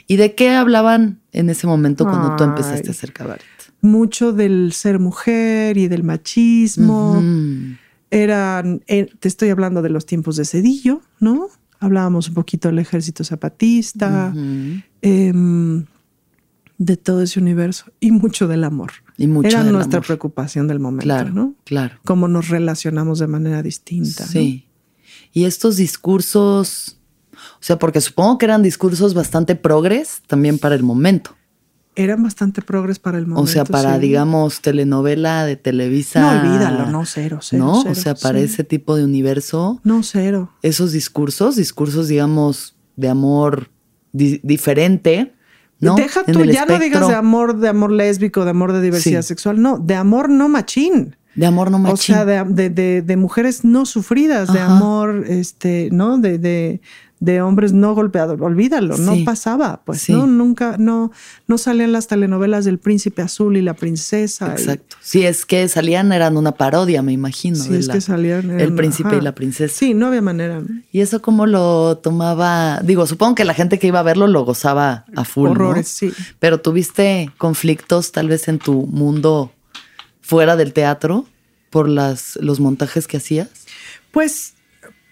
¿Y 0.06 0.16
de 0.16 0.34
qué 0.34 0.50
hablaban 0.50 1.20
en 1.32 1.48
ese 1.48 1.66
momento 1.66 2.04
cuando 2.04 2.36
tú 2.36 2.44
empezaste 2.44 2.88
a 2.88 2.90
hacer 2.90 3.14
cabaret? 3.14 3.46
Mucho 3.80 4.34
del 4.34 4.72
ser 4.74 4.98
mujer 4.98 5.78
y 5.78 5.88
del 5.88 6.04
machismo. 6.04 7.22
Eran, 8.10 8.82
eh, 8.86 9.08
te 9.18 9.28
estoy 9.28 9.48
hablando 9.48 9.80
de 9.80 9.88
los 9.88 10.04
tiempos 10.04 10.36
de 10.36 10.44
Cedillo, 10.44 11.00
¿no? 11.20 11.48
Hablábamos 11.80 12.28
un 12.28 12.34
poquito 12.34 12.68
del 12.68 12.80
ejército 12.80 13.24
zapatista, 13.24 14.30
em, 15.00 15.86
de 16.84 16.96
todo 16.96 17.22
ese 17.22 17.40
universo 17.40 17.86
y 18.00 18.10
mucho 18.10 18.48
del 18.48 18.64
amor. 18.64 18.92
Y 19.16 19.26
mucho 19.26 19.48
Era 19.48 19.62
nuestra 19.64 20.00
preocupación 20.00 20.68
del 20.68 20.80
momento, 20.80 21.04
claro, 21.04 21.30
¿no? 21.30 21.54
Claro. 21.64 21.96
Cómo 22.04 22.28
nos 22.28 22.48
relacionamos 22.48 23.18
de 23.18 23.26
manera 23.26 23.62
distinta. 23.62 24.26
Sí. 24.26 24.66
Y 25.32 25.44
estos 25.44 25.76
discursos 25.76 26.98
o 27.34 27.66
sea, 27.66 27.78
porque 27.78 28.00
supongo 28.00 28.38
que 28.38 28.46
eran 28.46 28.62
discursos 28.62 29.14
bastante 29.14 29.56
progres 29.56 30.22
también 30.26 30.58
para 30.58 30.74
el 30.74 30.82
momento. 30.82 31.34
Eran 31.96 32.22
bastante 32.22 32.60
progres 32.60 32.98
para 32.98 33.18
el 33.18 33.26
momento. 33.26 33.42
O 33.42 33.46
sea, 33.46 33.64
para, 33.64 33.98
digamos, 33.98 34.60
telenovela 34.60 35.44
de 35.44 35.56
Televisa. 35.56 36.20
No, 36.20 36.40
olvídalo, 36.40 36.90
no, 36.90 37.06
cero, 37.06 37.38
cero. 37.40 37.64
¿No? 37.64 37.82
o 37.82 37.94
sea, 37.94 38.16
para 38.16 38.40
ese 38.40 38.64
tipo 38.64 38.96
de 38.96 39.04
universo. 39.04 39.80
No, 39.84 40.02
cero. 40.02 40.52
Esos 40.62 40.92
discursos, 40.92 41.54
discursos, 41.54 42.08
digamos, 42.08 42.74
de 42.96 43.08
amor 43.08 43.70
diferente. 44.12 45.34
¿No? 45.80 45.94
Deja 45.94 46.24
tú, 46.24 46.44
ya 46.44 46.66
no 46.66 46.78
digas 46.78 47.08
de 47.08 47.14
amor, 47.14 47.58
de 47.58 47.68
amor 47.68 47.90
lésbico, 47.90 48.44
de 48.44 48.50
amor 48.50 48.72
de 48.72 48.80
diversidad 48.80 49.22
sexual, 49.22 49.60
no, 49.60 49.78
de 49.78 49.94
amor 49.94 50.28
no 50.28 50.48
machín. 50.48 51.16
De 51.34 51.46
amor 51.46 51.70
no 51.70 51.78
machín. 51.78 52.14
O 52.14 52.18
sea, 52.18 52.44
de, 52.44 52.70
de, 52.70 53.02
de, 53.02 53.16
mujeres 53.16 53.64
no 53.64 53.86
sufridas, 53.86 54.52
de 54.52 54.60
amor, 54.60 55.24
este, 55.28 55.88
¿no? 55.90 56.18
De, 56.18 56.80
de, 57.24 57.42
hombres 57.42 57.72
no 57.72 57.94
golpeados. 57.94 58.40
Olvídalo, 58.40 58.96
no 58.98 59.16
pasaba, 59.24 59.80
pues, 59.84 60.08
¿no? 60.08 60.26
Nunca, 60.26 60.76
no, 60.78 61.12
no 61.46 61.58
salían 61.58 61.92
las 61.92 62.06
telenovelas 62.06 62.64
del 62.64 62.78
príncipe 62.78 63.22
azul 63.22 63.56
y 63.56 63.62
la 63.62 63.74
princesa. 63.74 64.52
Exacto. 64.52 64.96
Si 65.00 65.24
es 65.24 65.46
que 65.46 65.68
salían, 65.68 66.12
eran 66.12 66.36
una 66.36 66.52
parodia, 66.52 67.02
me 67.02 67.12
imagino. 67.12 67.56
Sí, 67.56 67.74
es 67.74 67.88
que 67.88 68.00
salían. 68.00 68.60
el 68.60 68.74
príncipe 68.74 69.16
y 69.16 69.20
la 69.20 69.34
princesa. 69.34 69.74
Sí, 69.74 69.94
no 69.94 70.06
había 70.06 70.22
manera. 70.22 70.62
¿Y 70.92 71.00
eso 71.00 71.22
cómo 71.22 71.46
lo 71.46 71.98
tomaba? 71.98 72.80
Digo, 72.82 73.06
supongo 73.06 73.34
que 73.34 73.44
la 73.44 73.54
gente 73.54 73.78
que 73.78 73.86
iba 73.86 74.00
a 74.00 74.04
verlo 74.04 74.26
lo 74.26 74.44
gozaba 74.44 75.04
a 75.16 75.24
full. 75.24 75.50
Horrores, 75.50 75.88
sí. 75.88 76.12
Pero 76.38 76.60
tuviste 76.60 77.30
conflictos 77.38 78.12
tal 78.12 78.28
vez 78.28 78.48
en 78.48 78.58
tu 78.58 78.86
mundo 78.86 79.52
fuera 80.20 80.56
del 80.56 80.72
teatro 80.72 81.26
por 81.70 81.88
las, 81.88 82.36
los 82.40 82.60
montajes 82.60 83.06
que 83.06 83.16
hacías. 83.16 83.48
Pues 84.10 84.54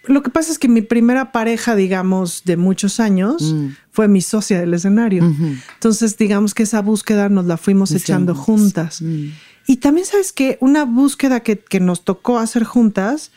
lo 0.05 0.23
que 0.23 0.31
pasa 0.31 0.51
es 0.51 0.59
que 0.59 0.69
mi 0.69 0.83
primera 0.83 1.31
pareja, 1.33 1.77
digamos, 1.77 2.43
de 2.45 2.57
muchos 2.57 2.99
años, 2.99 3.53
mm. 3.53 3.69
fue 3.93 4.09
mi 4.09 4.21
socia 4.21 4.59
del 4.59 4.75
escenario. 4.75 5.25
Entonces, 5.75 6.17
digamos 6.17 6.55
que 6.55 6.65
esa 6.65 6.83
búsqueda 6.83 7.29
nos 7.29 7.47
la 7.47 7.57
fuimos 7.57 7.93
echando 7.93 8.35
juntas. 8.35 9.01
Mm. 9.01 9.29
Y 9.67 9.77
también 9.77 10.07
sabes 10.07 10.33
que 10.33 10.59
una 10.61 10.85
búsqueda 10.85 11.41
que, 11.41 11.63
nos 11.81 12.05
tocó 12.05 12.39
hacer 12.39 12.65
juntas 12.65 13.31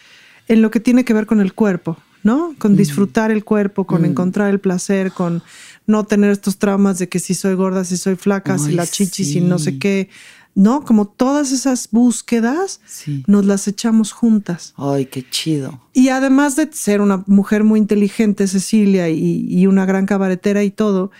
en 0.48 0.62
lo 0.62 0.72
que 0.72 0.80
tiene 0.80 1.06
que 1.06 1.14
ver 1.14 1.28
con 1.28 1.40
el 1.40 1.54
cuerpo, 1.54 1.98
¿no? 2.24 2.56
Con 2.58 2.74
mm. 2.74 2.78
disfrutar 2.78 3.30
el 3.30 3.44
cuerpo, 3.44 3.86
con 3.86 4.04
encontrar 4.04 4.50
el 4.50 4.60
placer, 4.60 5.12
con 5.12 5.44
no 5.86 6.06
tener 6.06 6.32
estos 6.32 6.58
traumas 6.58 6.98
de 6.98 7.10
que 7.10 7.20
si 7.20 7.36
soy 7.36 7.54
gorda, 7.54 7.84
si 7.84 7.98
soy 7.98 8.16
flaca, 8.16 8.58
si 8.58 8.72
la 8.72 8.88
chichi, 8.88 9.24
si 9.24 9.40
no 9.40 9.60
sé 9.60 9.78
qué. 9.78 10.10
¿No? 10.56 10.86
Como 10.86 11.06
todas 11.06 11.52
esas 11.52 11.90
búsquedas 11.92 12.80
nos 13.28 13.46
las 13.46 13.68
echamos 13.68 14.14
juntas. 14.14 14.74
Ay, 14.78 15.06
qué 15.06 15.30
chido. 15.30 15.82
Y 15.94 16.10
además 16.10 16.56
de 16.56 16.70
ser 16.72 17.02
una 17.02 17.24
mujer 17.28 17.66
muy 17.66 17.80
inteligente, 17.80 18.48
Cecilia, 18.48 19.10
y, 19.10 19.68
una 19.68 19.86
gran 19.86 20.06
cabaretera 20.06 20.64
y 20.64 20.72
todo, 20.72 21.12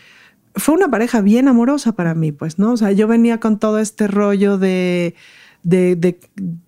fue 0.56 0.74
una 0.74 0.90
pareja 0.90 1.20
bien 1.20 1.50
amorosa 1.50 1.92
para 1.92 2.16
mí, 2.16 2.32
pues, 2.32 2.58
¿no? 2.58 2.72
O 2.72 2.78
sea, 2.78 2.94
yo 2.94 3.08
venía 3.08 3.42
con 3.42 3.60
todo 3.60 3.80
este 3.80 4.08
rollo 4.08 4.58
de, 4.58 5.16
de, 5.64 6.18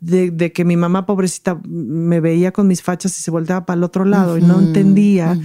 de, 0.02 0.52
que 0.52 0.66
mi 0.66 0.76
mamá 0.76 1.06
pobrecita 1.06 1.62
me 1.66 2.20
veía 2.20 2.52
con 2.52 2.68
mis 2.68 2.82
fachas 2.82 3.18
y 3.18 3.22
se 3.22 3.32
volteaba 3.32 3.66
para 3.66 3.78
el 3.78 3.84
otro 3.86 4.04
lado 4.04 4.38
y 4.38 4.42
no 4.42 4.60
entendía. 4.60 5.40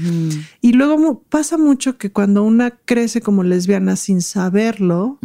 Y 0.60 0.72
luego 0.72 1.22
pasa 1.28 1.56
mucho 1.56 1.98
que 1.98 2.10
cuando 2.10 2.42
una 2.42 2.70
crece 2.70 3.20
como 3.20 3.44
lesbiana 3.44 3.94
sin 3.94 4.22
saberlo, 4.22 5.20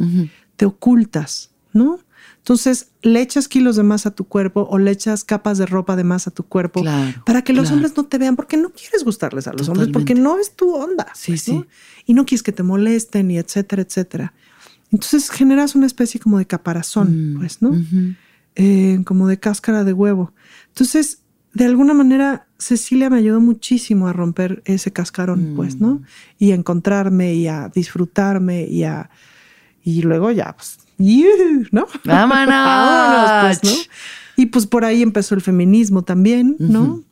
te 0.57 0.65
ocultas. 0.65 1.51
¿No? 1.77 1.99
Entonces, 2.47 2.91
le 3.01 3.21
echas 3.21 3.47
kilos 3.49 3.75
de 3.75 3.83
más 3.83 4.05
a 4.05 4.11
tu 4.11 4.23
cuerpo 4.23 4.65
o 4.69 4.77
le 4.77 4.91
echas 4.91 5.25
capas 5.25 5.57
de 5.57 5.65
ropa 5.65 5.97
de 5.97 6.05
más 6.05 6.27
a 6.27 6.31
tu 6.31 6.43
cuerpo 6.43 6.81
para 7.25 7.41
que 7.41 7.51
los 7.51 7.71
hombres 7.71 7.95
no 7.97 8.05
te 8.05 8.17
vean, 8.17 8.37
porque 8.37 8.55
no 8.55 8.69
quieres 8.69 9.03
gustarles 9.03 9.47
a 9.47 9.53
los 9.53 9.67
hombres, 9.67 9.89
porque 9.91 10.15
no 10.15 10.39
es 10.39 10.55
tu 10.55 10.73
onda. 10.73 11.07
Sí, 11.13 11.33
pues, 11.33 11.41
sí. 11.41 11.65
Y 12.05 12.13
no 12.13 12.25
quieres 12.25 12.43
que 12.43 12.53
te 12.53 12.63
molesten 12.63 13.31
y 13.31 13.37
etcétera, 13.37 13.81
etcétera. 13.81 14.33
Entonces 14.91 15.29
generas 15.29 15.75
una 15.75 15.85
especie 15.85 16.21
como 16.21 16.37
de 16.37 16.47
caparazón, 16.47 17.33
mm, 17.33 17.37
pues, 17.37 17.61
¿no? 17.61 17.75
Eh, 18.55 19.01
como 19.05 19.27
de 19.27 19.39
cáscara 19.39 19.83
de 19.83 19.91
huevo. 19.91 20.33
Entonces, 20.69 21.19
de 21.53 21.65
alguna 21.65 21.93
manera, 21.93 22.47
Cecilia 22.57 23.09
me 23.09 23.17
ayudó 23.17 23.41
muchísimo 23.41 24.07
a 24.07 24.13
romper 24.13 24.61
ese 24.65 24.93
cascarón, 24.93 25.53
pues, 25.55 25.81
¿no? 25.81 25.95
Mm. 25.95 26.03
Y 26.39 26.51
a 26.51 26.55
encontrarme 26.55 27.33
y 27.33 27.47
a 27.47 27.69
disfrutarme 27.73 28.67
y 28.67 28.83
a... 28.83 29.09
Y 29.83 30.01
luego 30.01 30.31
ya, 30.31 30.55
pues, 30.55 30.79
¿no? 31.71 31.87
¡Vámonos! 32.05 33.59
pues, 33.61 33.89
Y 34.35 34.47
pues 34.47 34.67
por 34.67 34.85
ahí 34.85 35.01
empezó 35.01 35.35
el 35.35 35.41
feminismo 35.41 36.03
también, 36.03 36.55
¿no? 36.59 37.03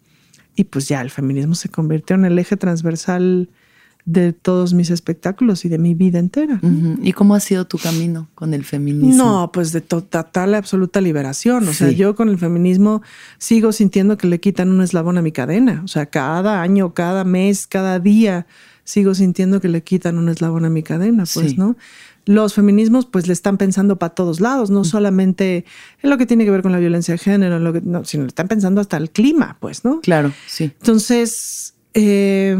Y 0.55 0.65
pues 0.65 0.87
ya 0.87 1.01
el 1.01 1.09
feminismo 1.09 1.55
se 1.55 1.69
convirtió 1.69 2.15
en 2.15 2.25
el 2.25 2.39
eje 2.39 2.57
transversal 2.57 3.49
de 4.05 4.33
todos 4.33 4.73
mis 4.75 4.91
espectáculos 4.91 5.65
y 5.65 5.69
de 5.69 5.79
mi 5.79 5.95
vida 5.95 6.19
entera. 6.19 6.61
¿Y 7.01 7.13
cómo 7.13 7.33
ha 7.33 7.39
sido 7.39 7.65
tu 7.65 7.79
camino 7.79 8.29
con 8.35 8.53
el 8.53 8.63
feminismo? 8.63 9.15
No, 9.15 9.51
pues 9.51 9.71
de 9.71 9.81
total 9.81 10.53
absoluta 10.53 11.01
liberación. 11.01 11.67
O 11.67 11.73
sea, 11.73 11.89
yo 11.89 12.15
con 12.15 12.29
el 12.29 12.37
feminismo 12.37 13.01
sigo 13.39 13.71
sintiendo 13.71 14.17
que 14.17 14.27
le 14.27 14.39
quitan 14.39 14.69
un 14.69 14.81
eslabón 14.81 15.17
a 15.17 15.23
mi 15.23 15.31
cadena. 15.31 15.81
O 15.83 15.87
sea, 15.87 16.05
cada 16.05 16.61
año, 16.61 16.93
cada 16.93 17.23
mes, 17.23 17.65
cada 17.65 17.99
día 17.99 18.45
sigo 18.83 19.15
sintiendo 19.15 19.59
que 19.59 19.69
le 19.69 19.83
quitan 19.83 20.19
un 20.19 20.29
eslabón 20.29 20.65
a 20.65 20.69
mi 20.69 20.83
cadena, 20.83 21.23
pues, 21.33 21.57
¿no? 21.57 21.75
Los 22.25 22.53
feminismos, 22.53 23.05
pues, 23.05 23.27
le 23.27 23.33
están 23.33 23.57
pensando 23.57 23.97
para 23.97 24.15
todos 24.15 24.39
lados, 24.39 24.71
no 24.71 24.83
solamente 24.83 25.65
en 26.01 26.09
lo 26.09 26.17
que 26.17 26.25
tiene 26.25 26.45
que 26.45 26.51
ver 26.51 26.61
con 26.61 26.71
la 26.71 26.79
violencia 26.79 27.13
de 27.13 27.17
género, 27.19 27.59
lo 27.59 27.71
que, 27.71 27.81
no, 27.81 28.03
sino 28.03 28.23
le 28.23 28.29
están 28.29 28.47
pensando 28.47 28.81
hasta 28.81 28.97
el 28.97 29.11
clima, 29.11 29.57
pues, 29.59 29.85
¿no? 29.85 30.01
Claro, 30.01 30.33
sí. 30.47 30.65
Entonces, 30.65 31.75
eh, 31.93 32.59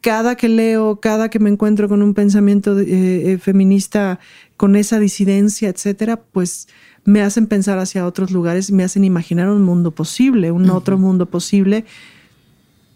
cada 0.00 0.36
que 0.36 0.48
leo, 0.48 1.00
cada 1.00 1.28
que 1.28 1.38
me 1.38 1.50
encuentro 1.50 1.88
con 1.88 2.02
un 2.02 2.14
pensamiento 2.14 2.78
eh, 2.78 3.32
eh, 3.32 3.38
feminista, 3.38 4.18
con 4.56 4.76
esa 4.76 4.98
disidencia, 4.98 5.68
etcétera, 5.68 6.20
pues 6.32 6.68
me 7.04 7.22
hacen 7.22 7.46
pensar 7.46 7.78
hacia 7.78 8.06
otros 8.06 8.30
lugares, 8.30 8.70
me 8.70 8.84
hacen 8.84 9.04
imaginar 9.04 9.48
un 9.48 9.62
mundo 9.62 9.92
posible, 9.92 10.50
un 10.50 10.68
otro 10.70 10.98
mundo 10.98 11.26
posible, 11.26 11.84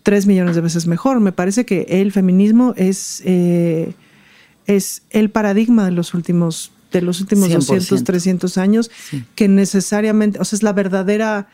tres 0.02 0.26
millones 0.26 0.54
de 0.54 0.60
veces 0.60 0.86
mejor. 0.86 1.20
Me 1.20 1.32
parece 1.32 1.64
que 1.64 1.86
el 1.88 2.12
feminismo 2.12 2.74
es, 2.76 3.22
eh, 3.24 3.94
es 4.66 5.02
el 5.10 5.30
paradigma 5.30 5.84
de 5.84 5.92
los 5.92 6.14
últimos, 6.14 6.72
de 6.92 7.02
los 7.02 7.20
últimos 7.20 7.50
200, 7.50 8.04
300 8.04 8.58
años, 8.58 8.90
que 9.34 9.48
necesariamente, 9.48 10.38
o 10.40 10.44
sea, 10.44 10.56
es 10.56 10.62
la 10.62 10.72
verdadera 10.72 11.48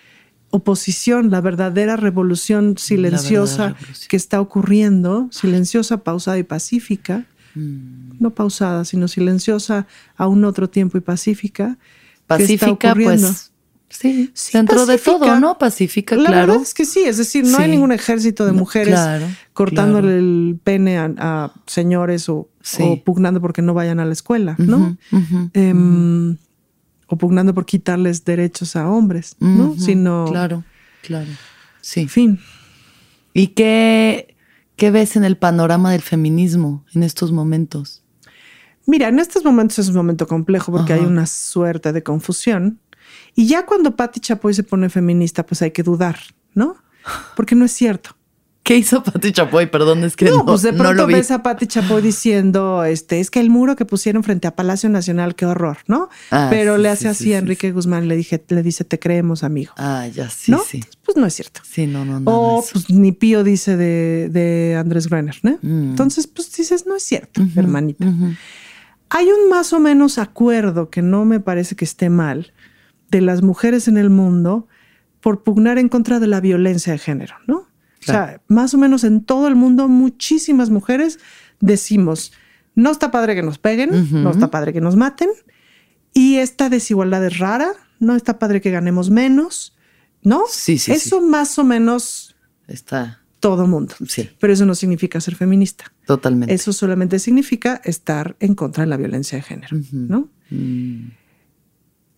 oposición, 0.51 1.31
la 1.31 1.41
verdadera 1.41 1.97
revolución 1.97 2.77
silenciosa 2.79 3.77
que 4.09 4.17
está 4.17 4.41
ocurriendo, 4.41 5.29
silenciosa, 5.31 6.03
pausada 6.03 6.39
y 6.39 6.43
pacífica, 6.43 7.27
mm. 7.55 8.17
no 8.19 8.35
pausada, 8.35 8.85
sino 8.85 9.09
silenciosa 9.09 9.87
a 10.17 10.27
un 10.27 10.45
otro 10.45 10.71
tiempo 10.71 10.97
y 10.97 11.01
pacífica. 11.01 11.79
Pacífica, 12.27 12.95
pues. 12.95 13.53
Sí, 13.91 14.31
dentro 14.53 14.85
de 14.85 14.99
todo, 14.99 15.41
¿no? 15.41 15.57
Pacífica, 15.57 16.15
la 16.15 16.29
claro. 16.29 16.47
Verdad 16.49 16.63
es 16.63 16.75
que 16.75 16.85
sí, 16.85 17.01
es 17.01 17.17
decir, 17.17 17.45
no 17.45 17.57
hay 17.57 17.71
ningún 17.71 17.91
ejército 17.91 18.45
de 18.45 18.53
mujeres 18.53 19.01
cortándole 19.55 20.19
el 20.19 20.59
pene 20.63 20.99
a, 20.99 21.53
señores 21.67 22.29
o, 22.29 22.49
pugnando 23.05 23.41
porque 23.41 23.63
no 23.63 23.75
vayan 23.75 24.01
a 24.01 24.05
la 24.05 24.13
escuela, 24.13 24.57
¿no? 24.59 24.97
Em, 25.53 26.37
o 27.07 27.17
pugnando 27.17 27.55
por 27.55 27.65
quitarles 27.67 28.25
derechos 28.25 28.77
a 28.77 28.89
hombres, 28.89 29.37
¿no? 29.41 29.75
Sino. 29.79 30.27
Claro, 30.31 30.65
claro. 31.03 31.31
Sí. 31.81 32.01
En 32.01 32.09
fin. 32.09 32.41
¿Y 33.33 33.49
qué, 33.49 34.37
qué 34.77 34.91
ves 34.91 35.17
en 35.17 35.25
el 35.25 35.37
panorama 35.37 35.93
del 35.93 36.03
feminismo 36.03 36.85
en 36.95 37.03
estos 37.03 37.33
momentos? 37.33 38.03
Mira, 38.87 39.09
en 39.09 39.19
estos 39.19 39.45
momentos 39.45 39.79
es 39.79 39.89
un 39.89 39.97
momento 39.97 40.27
complejo 40.27 40.73
porque 40.73 40.95
hay 40.95 41.01
una 41.01 41.27
suerte 41.27 41.93
de 41.93 42.03
confusión. 42.03 42.81
Y 43.35 43.47
ya 43.47 43.67
cuando 43.67 43.97
Patti 43.97 44.19
Chapoy 44.19 44.55
se 44.55 44.63
pone 44.63 44.89
feminista, 44.89 45.45
pues 45.45 45.63
hay 45.63 45.71
que 45.71 45.83
dudar, 45.83 46.19
¿no? 46.55 46.77
Porque 47.37 47.55
no 47.55 47.65
es 47.65 47.73
cierto. 47.73 48.18
¿Qué 48.69 48.77
hizo 48.77 49.03
Pati 49.03 49.33
Chapoy? 49.33 49.65
Perdón, 49.65 50.05
es 50.05 50.15
que 50.15 50.27
no, 50.27 50.45
pues 50.45 50.61
de 50.61 50.75
pronto 50.75 51.07
ves 51.07 51.31
a 51.31 51.43
Pati 51.43 51.67
Chapoy 51.67 52.03
diciendo, 52.03 52.85
este, 52.85 53.19
es 53.19 53.31
que 53.31 53.41
el 53.41 53.49
muro 53.49 53.77
que 53.77 53.87
pusieron 53.87 54.23
frente 54.23 54.47
a 54.47 54.55
Palacio 54.55 54.91
Nacional, 54.91 55.37
qué 55.37 55.47
horror, 55.47 55.79
¿no? 55.87 56.11
Ah, 56.31 56.49
Pero 56.51 56.77
le 56.77 56.91
hace 56.91 57.09
así 57.09 57.33
a 57.33 57.39
Enrique 57.39 57.73
Guzmán, 57.73 58.09
le 58.09 58.17
dije, 58.17 58.45
le 58.49 58.63
dice, 58.63 58.85
te 58.85 58.99
creemos, 58.99 59.43
amigo. 59.43 59.73
Ah, 59.79 60.07
ya 60.09 60.29
sí, 60.29 60.51
¿No? 60.51 60.59
sí. 60.63 60.85
Pues 61.03 61.17
no 61.17 61.25
es 61.25 61.33
cierto. 61.33 61.63
Sí, 61.65 61.87
no, 61.87 62.05
no, 62.05 62.21
no. 62.21 62.31
O 62.31 62.65
pues 62.71 62.91
ni 62.91 63.13
Pío 63.13 63.43
dice 63.43 63.79
de, 63.79 64.77
Andrés 64.79 65.09
Brenner, 65.09 65.39
¿no? 65.43 65.59
Mm. 65.63 65.89
Entonces, 65.93 66.27
pues 66.27 66.55
dices, 66.55 66.85
no 66.87 66.95
es 66.95 67.03
cierto, 67.03 67.41
hermanita. 67.57 68.05
Hay 69.09 69.29
un 69.29 69.49
más 69.49 69.73
o 69.73 69.81
menos 69.81 70.19
acuerdo 70.19 70.91
que 70.91 71.01
no 71.01 71.25
me 71.25 71.41
parece 71.41 71.75
que 71.75 71.87
esté 71.87 72.11
mal 72.11 72.53
de 73.11 73.23
las 73.23 73.41
mujeres 73.41 73.89
en 73.89 73.97
el 73.97 74.11
mundo 74.11 74.69
por 75.23 75.43
pugnar 75.43 75.79
en 75.79 75.89
contra 75.89 76.21
de 76.21 76.27
la 76.27 76.43
violencia 76.43 76.93
de 76.93 76.99
género, 76.99 77.37
¿no? 77.47 77.68
O 78.09 78.13
sea, 78.13 78.43
más 78.49 78.75
o 78.75 78.79
menos 78.79 79.05
en 79.05 79.23
todo 79.23 79.49
el 79.49 79.55
mundo, 79.55 79.89
muchísimas 79.89 80.71
mujeres 80.71 81.19
decimos, 81.61 82.33
no 82.75 82.91
está 82.91 83.11
padre 83.11 83.35
que 83.35 83.43
nos 83.43 83.59
peguen, 83.59 83.91
no 84.23 84.31
está 84.31 84.51
padre 84.51 84.73
que 84.73 84.81
nos 84.81 84.97
maten, 84.97 85.29
y 86.15 86.37
esta 86.37 86.69
desigualdad 86.69 87.25
es 87.25 87.39
rara, 87.39 87.73
no 87.99 88.15
está 88.15 88.39
padre 88.39 88.61
que 88.61 88.71
ganemos 88.71 89.11
menos, 89.11 89.77
¿no? 90.23 90.45
Sí, 90.49 90.79
sí. 90.79 90.93
Eso 90.93 91.21
más 91.21 91.59
o 91.59 91.65
menos 91.65 92.37
está 92.67 93.23
todo 93.41 93.63
el 93.63 93.69
mundo. 93.69 93.95
Sí. 94.07 94.31
Pero 94.41 94.53
eso 94.53 94.67
no 94.67 94.75
significa 94.75 95.21
ser 95.21 95.37
feminista. 95.37 95.93
Totalmente. 96.07 96.55
Eso 96.55 96.73
solamente 96.73 97.19
significa 97.19 97.81
estar 97.85 98.37
en 98.41 98.55
contra 98.55 98.85
de 98.85 98.91
la 98.91 98.97
violencia 98.97 99.37
de 99.39 99.43
género, 99.43 99.77
¿no? 99.93 100.29
Mm 100.51 101.09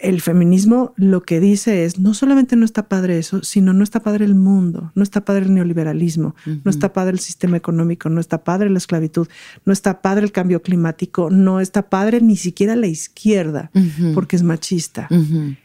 el 0.03 0.21
feminismo 0.21 0.95
lo 0.97 1.23
que 1.23 1.41
dice 1.41 1.85
es, 1.85 1.99
no 1.99 2.15
solamente 2.15 2.57
no 2.57 2.65
está 2.65 2.89
padre 2.89 3.19
eso, 3.19 3.43
sino 3.43 3.73
no 3.73 3.85
está 3.85 4.01
padre 4.01 4.25
el 4.25 4.35
mundo, 4.35 4.93
no 4.95 5.03
está 5.03 5.25
padre 5.25 5.47
el 5.47 5.55
neoliberalismo, 5.55 6.35
no 6.47 6.71
está 6.71 6.93
padre 6.93 7.13
el 7.13 7.21
sistema 7.21 7.57
económico, 7.57 8.09
no 8.09 8.21
está 8.21 8.45
padre 8.45 8.71
la 8.71 8.79
esclavitud, 8.79 9.29
no 9.65 9.73
está 9.73 10.03
padre 10.03 10.25
el 10.25 10.33
cambio 10.33 10.63
climático, 10.63 11.31
no 11.31 11.61
está 11.61 11.89
padre 11.89 12.21
ni 12.21 12.37
siquiera 12.37 12.77
la 12.77 12.87
izquierda, 12.87 13.71
porque 14.15 14.37
es 14.37 14.43
machista. 14.43 15.09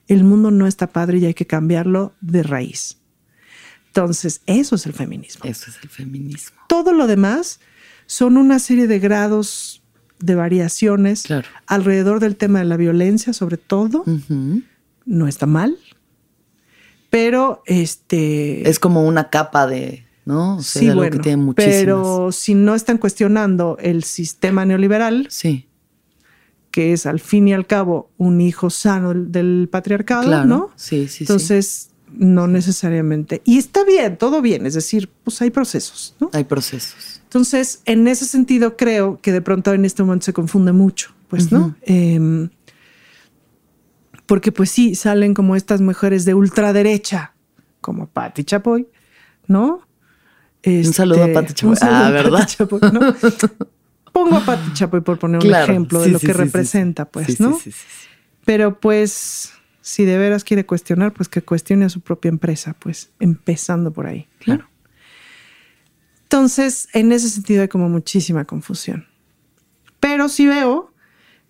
El 0.08 0.24
mundo 0.24 0.52
no 0.52 0.68
está 0.68 0.88
padre 0.88 1.20
y 1.20 1.26
hay 1.26 1.34
que 1.34 1.48
cambiarlo 1.48 2.14
de 2.22 2.44
raíz. 2.44 2.98
Entonces, 3.88 4.42
eso 4.46 4.76
es 4.76 4.86
el 4.86 4.94
feminismo. 4.94 5.46
Eso 5.46 5.70
es 5.70 5.78
el 5.82 5.90
feminismo. 5.90 6.58
Todo 6.68 6.92
lo 6.92 7.08
demás 7.08 7.62
son 8.08 8.36
una 8.36 8.60
serie 8.60 8.88
de 8.88 9.00
grados 9.00 9.82
de 10.20 10.36
variaciones 10.36 11.26
alrededor 11.68 12.20
del 12.20 12.36
tema 12.36 12.60
de 12.60 12.66
la 12.66 12.78
violencia, 12.78 13.34
sobre 13.34 13.58
todo. 13.58 14.04
No 15.06 15.28
está 15.28 15.46
mal. 15.46 15.78
Pero 17.10 17.64
este. 17.66 18.68
Es 18.70 18.80
como 18.80 19.06
una 19.06 19.30
capa 19.30 19.68
de. 19.68 20.06
¿No? 20.26 20.60
sí, 20.60 20.90
bueno, 20.90 21.22
pero 21.56 22.32
si 22.32 22.56
no 22.56 22.74
están 22.74 22.98
cuestionando 22.98 23.78
el 23.80 24.04
sistema 24.04 24.66
neoliberal, 24.66 25.28
sí. 25.30 25.68
que 26.72 26.94
es 26.94 27.06
al 27.06 27.20
fin 27.20 27.48
y 27.48 27.54
al 27.54 27.68
cabo 27.68 28.10
un 28.18 28.42
hijo 28.42 28.72
sano 28.72 29.14
del, 29.14 29.70
patriarcado, 29.72 30.44
¿no? 30.46 30.72
Sí, 30.76 31.08
sí, 31.10 31.26
Entonces, 31.26 31.92
no 32.12 32.48
necesariamente. 32.48 33.44
Y 33.46 33.60
está 33.60 33.84
bien, 33.84 34.18
todo 34.18 34.42
bien, 34.42 34.66
es 34.66 34.74
decir, 34.74 35.12
pues 35.24 35.40
hay 35.44 35.52
procesos, 35.52 36.16
¿no? 36.20 36.32
Hay 36.34 36.44
procesos. 36.46 37.15
Entonces, 37.36 37.82
en 37.84 38.08
ese 38.08 38.24
sentido, 38.24 38.78
creo 38.78 39.20
que 39.22 39.34
de 39.34 39.42
pronto 39.42 39.74
en 39.74 39.84
este 39.84 40.02
momento 40.04 40.24
se 40.24 40.32
confunde 40.32 40.72
mucho, 40.72 41.12
pues, 41.28 41.52
¿no? 41.52 41.76
Em, 41.82 42.50
porque 44.26 44.54
pues 44.54 44.72
sí, 44.72 44.96
salen 44.96 45.34
como 45.34 45.58
estas 45.58 45.82
mujeres 45.82 46.24
de 46.24 46.34
ultraderecha, 46.34 47.34
como 47.82 48.08
Patti 48.08 48.46
Chapoy, 48.46 48.88
¿no? 49.48 49.82
un 50.66 50.94
saludo 50.94 51.24
a 51.24 51.28
este, 51.28 51.34
Patti 51.34 51.54
Chapoy. 51.56 51.78
Ah, 51.82 52.10
¿verdad? 52.10 52.48
Chapoy, 52.48 52.80
¿no? 52.94 53.02
Pongo 54.14 54.38
a 54.38 54.46
Patti 54.46 54.72
Chapoy 54.72 55.02
por 55.02 55.20
poner 55.20 55.46
un 55.46 55.54
ejemplo 55.54 56.00
de 56.00 56.12
lo 56.12 56.20
que 56.22 56.32
representa, 56.32 57.04
pues, 57.04 57.42
¿no? 57.42 57.60
Pero 58.46 58.80
pues, 58.80 59.52
si 59.82 60.06
de 60.06 60.18
veras 60.18 60.46
quiere 60.46 60.66
cuestionar, 60.66 61.12
pues 61.12 61.28
que 61.28 61.42
cuestione 61.42 61.84
a 61.84 61.90
su 61.90 62.00
propia 62.00 62.30
empresa, 62.30 62.78
pues, 62.80 63.10
empezando 63.20 63.92
por 63.92 64.08
ahí. 64.08 64.30
Claro. 64.40 64.70
Entonces, 66.26 66.90
en 66.94 67.12
ese 67.12 67.30
sentido 67.30 67.62
hay 67.62 67.68
como 67.68 67.88
muchísima 67.88 68.46
confusión. 68.46 69.06
Pero 70.00 70.28
sí 70.28 70.48
veo 70.48 70.92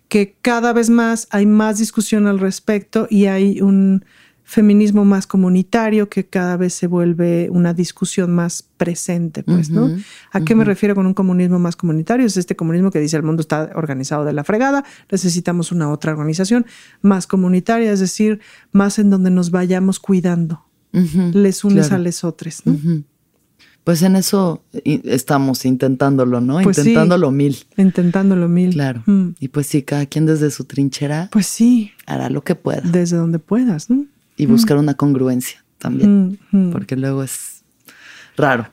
que 0.08 0.36
cada 0.40 0.72
vez 0.72 0.90
más 0.90 1.26
hay 1.30 1.46
más 1.46 1.78
discusión 1.78 2.26
al 2.26 2.38
respecto 2.38 3.06
y 3.10 3.26
hay 3.26 3.60
un 3.60 4.04
feminismo 4.44 5.04
más 5.04 5.26
comunitario 5.26 6.08
que 6.08 6.26
cada 6.26 6.56
vez 6.56 6.72
se 6.72 6.86
vuelve 6.86 7.48
una 7.50 7.74
discusión 7.74 8.32
más 8.32 8.62
presente, 8.62 9.42
pues, 9.42 9.70
¿no? 9.70 9.90
¿A 10.30 10.40
qué 10.42 10.54
me 10.54 10.62
refiero 10.62 10.94
con 10.94 11.04
un 11.04 11.14
comunismo 11.14 11.58
más 11.58 11.74
comunitario? 11.74 12.24
Es 12.24 12.36
este 12.36 12.54
comunismo 12.54 12.92
que 12.92 13.00
dice 13.00 13.16
el 13.16 13.24
mundo 13.24 13.40
está 13.40 13.72
organizado 13.74 14.24
de 14.24 14.32
la 14.32 14.44
fregada, 14.44 14.84
necesitamos 15.10 15.72
una 15.72 15.90
otra 15.90 16.12
organización 16.12 16.64
más 17.02 17.26
comunitaria, 17.26 17.90
es 17.90 17.98
decir, 17.98 18.38
más 18.70 19.00
en 19.00 19.10
donde 19.10 19.30
nos 19.30 19.50
vayamos 19.50 19.98
cuidando, 19.98 20.64
les 20.92 21.64
unes 21.64 21.90
a 21.90 21.98
les 21.98 22.22
otros, 22.22 22.62
¿no? 22.66 23.02
Pues 23.86 24.02
en 24.02 24.16
eso 24.16 24.64
estamos 24.82 25.64
intentándolo, 25.64 26.40
¿no? 26.40 26.60
Pues 26.60 26.78
intentándolo 26.78 27.30
mil. 27.30 27.56
Intentándolo 27.76 28.48
mil. 28.48 28.72
Claro. 28.72 29.04
Mm. 29.06 29.28
Y 29.38 29.46
pues 29.46 29.68
sí, 29.68 29.82
cada 29.82 30.06
quien 30.06 30.26
desde 30.26 30.50
su 30.50 30.64
trinchera. 30.64 31.28
Pues 31.30 31.46
sí. 31.46 31.92
Hará 32.04 32.28
lo 32.28 32.42
que 32.42 32.56
pueda. 32.56 32.80
Desde 32.80 33.16
donde 33.16 33.38
puedas, 33.38 33.88
¿no? 33.88 34.04
Y 34.36 34.46
buscar 34.46 34.76
mm. 34.76 34.80
una 34.80 34.94
congruencia 34.94 35.64
también. 35.78 36.36
Mm, 36.50 36.72
porque 36.72 36.96
luego 36.96 37.22
es 37.22 37.62
raro. 38.36 38.66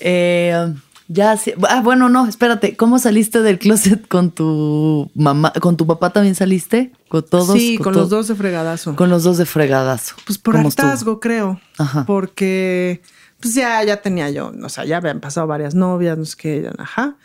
Eh, 0.00 0.74
ya 1.06 1.38
Ah, 1.68 1.80
bueno, 1.80 2.08
no, 2.08 2.26
espérate. 2.26 2.76
¿Cómo 2.76 2.98
saliste 2.98 3.40
del 3.42 3.60
closet 3.60 4.08
con 4.08 4.32
tu 4.32 5.12
mamá? 5.14 5.52
¿Con 5.60 5.76
tu 5.76 5.86
papá 5.86 6.10
también 6.10 6.34
saliste? 6.34 6.90
¿Con 7.06 7.24
todos? 7.24 7.56
Sí, 7.56 7.78
con, 7.78 7.94
los 7.94 8.10
dos 8.10 8.26
de 8.26 8.34
fregadazo. 8.34 8.96
Con 8.96 9.10
los 9.10 9.22
dos 9.22 9.38
de 9.38 9.46
fregadazo. 9.46 10.16
Pues 10.26 10.38
por 10.38 10.56
hartazgo, 10.56 11.20
creo. 11.20 11.60
Ajá. 11.78 12.04
Porque 12.04 13.00
pues 13.40 13.54
ya, 13.54 13.82
ya 13.84 14.02
tenía 14.02 14.30
yo, 14.30 14.52
o 14.62 14.68
sea, 14.68 14.84
ya 14.84 14.96
habían 14.96 15.20
pasado 15.20 15.46
varias 15.46 15.74
novias, 15.74 16.18
no 16.18 16.24
sé 16.24 16.36
qué, 16.36 16.70
ajá. 16.78 17.16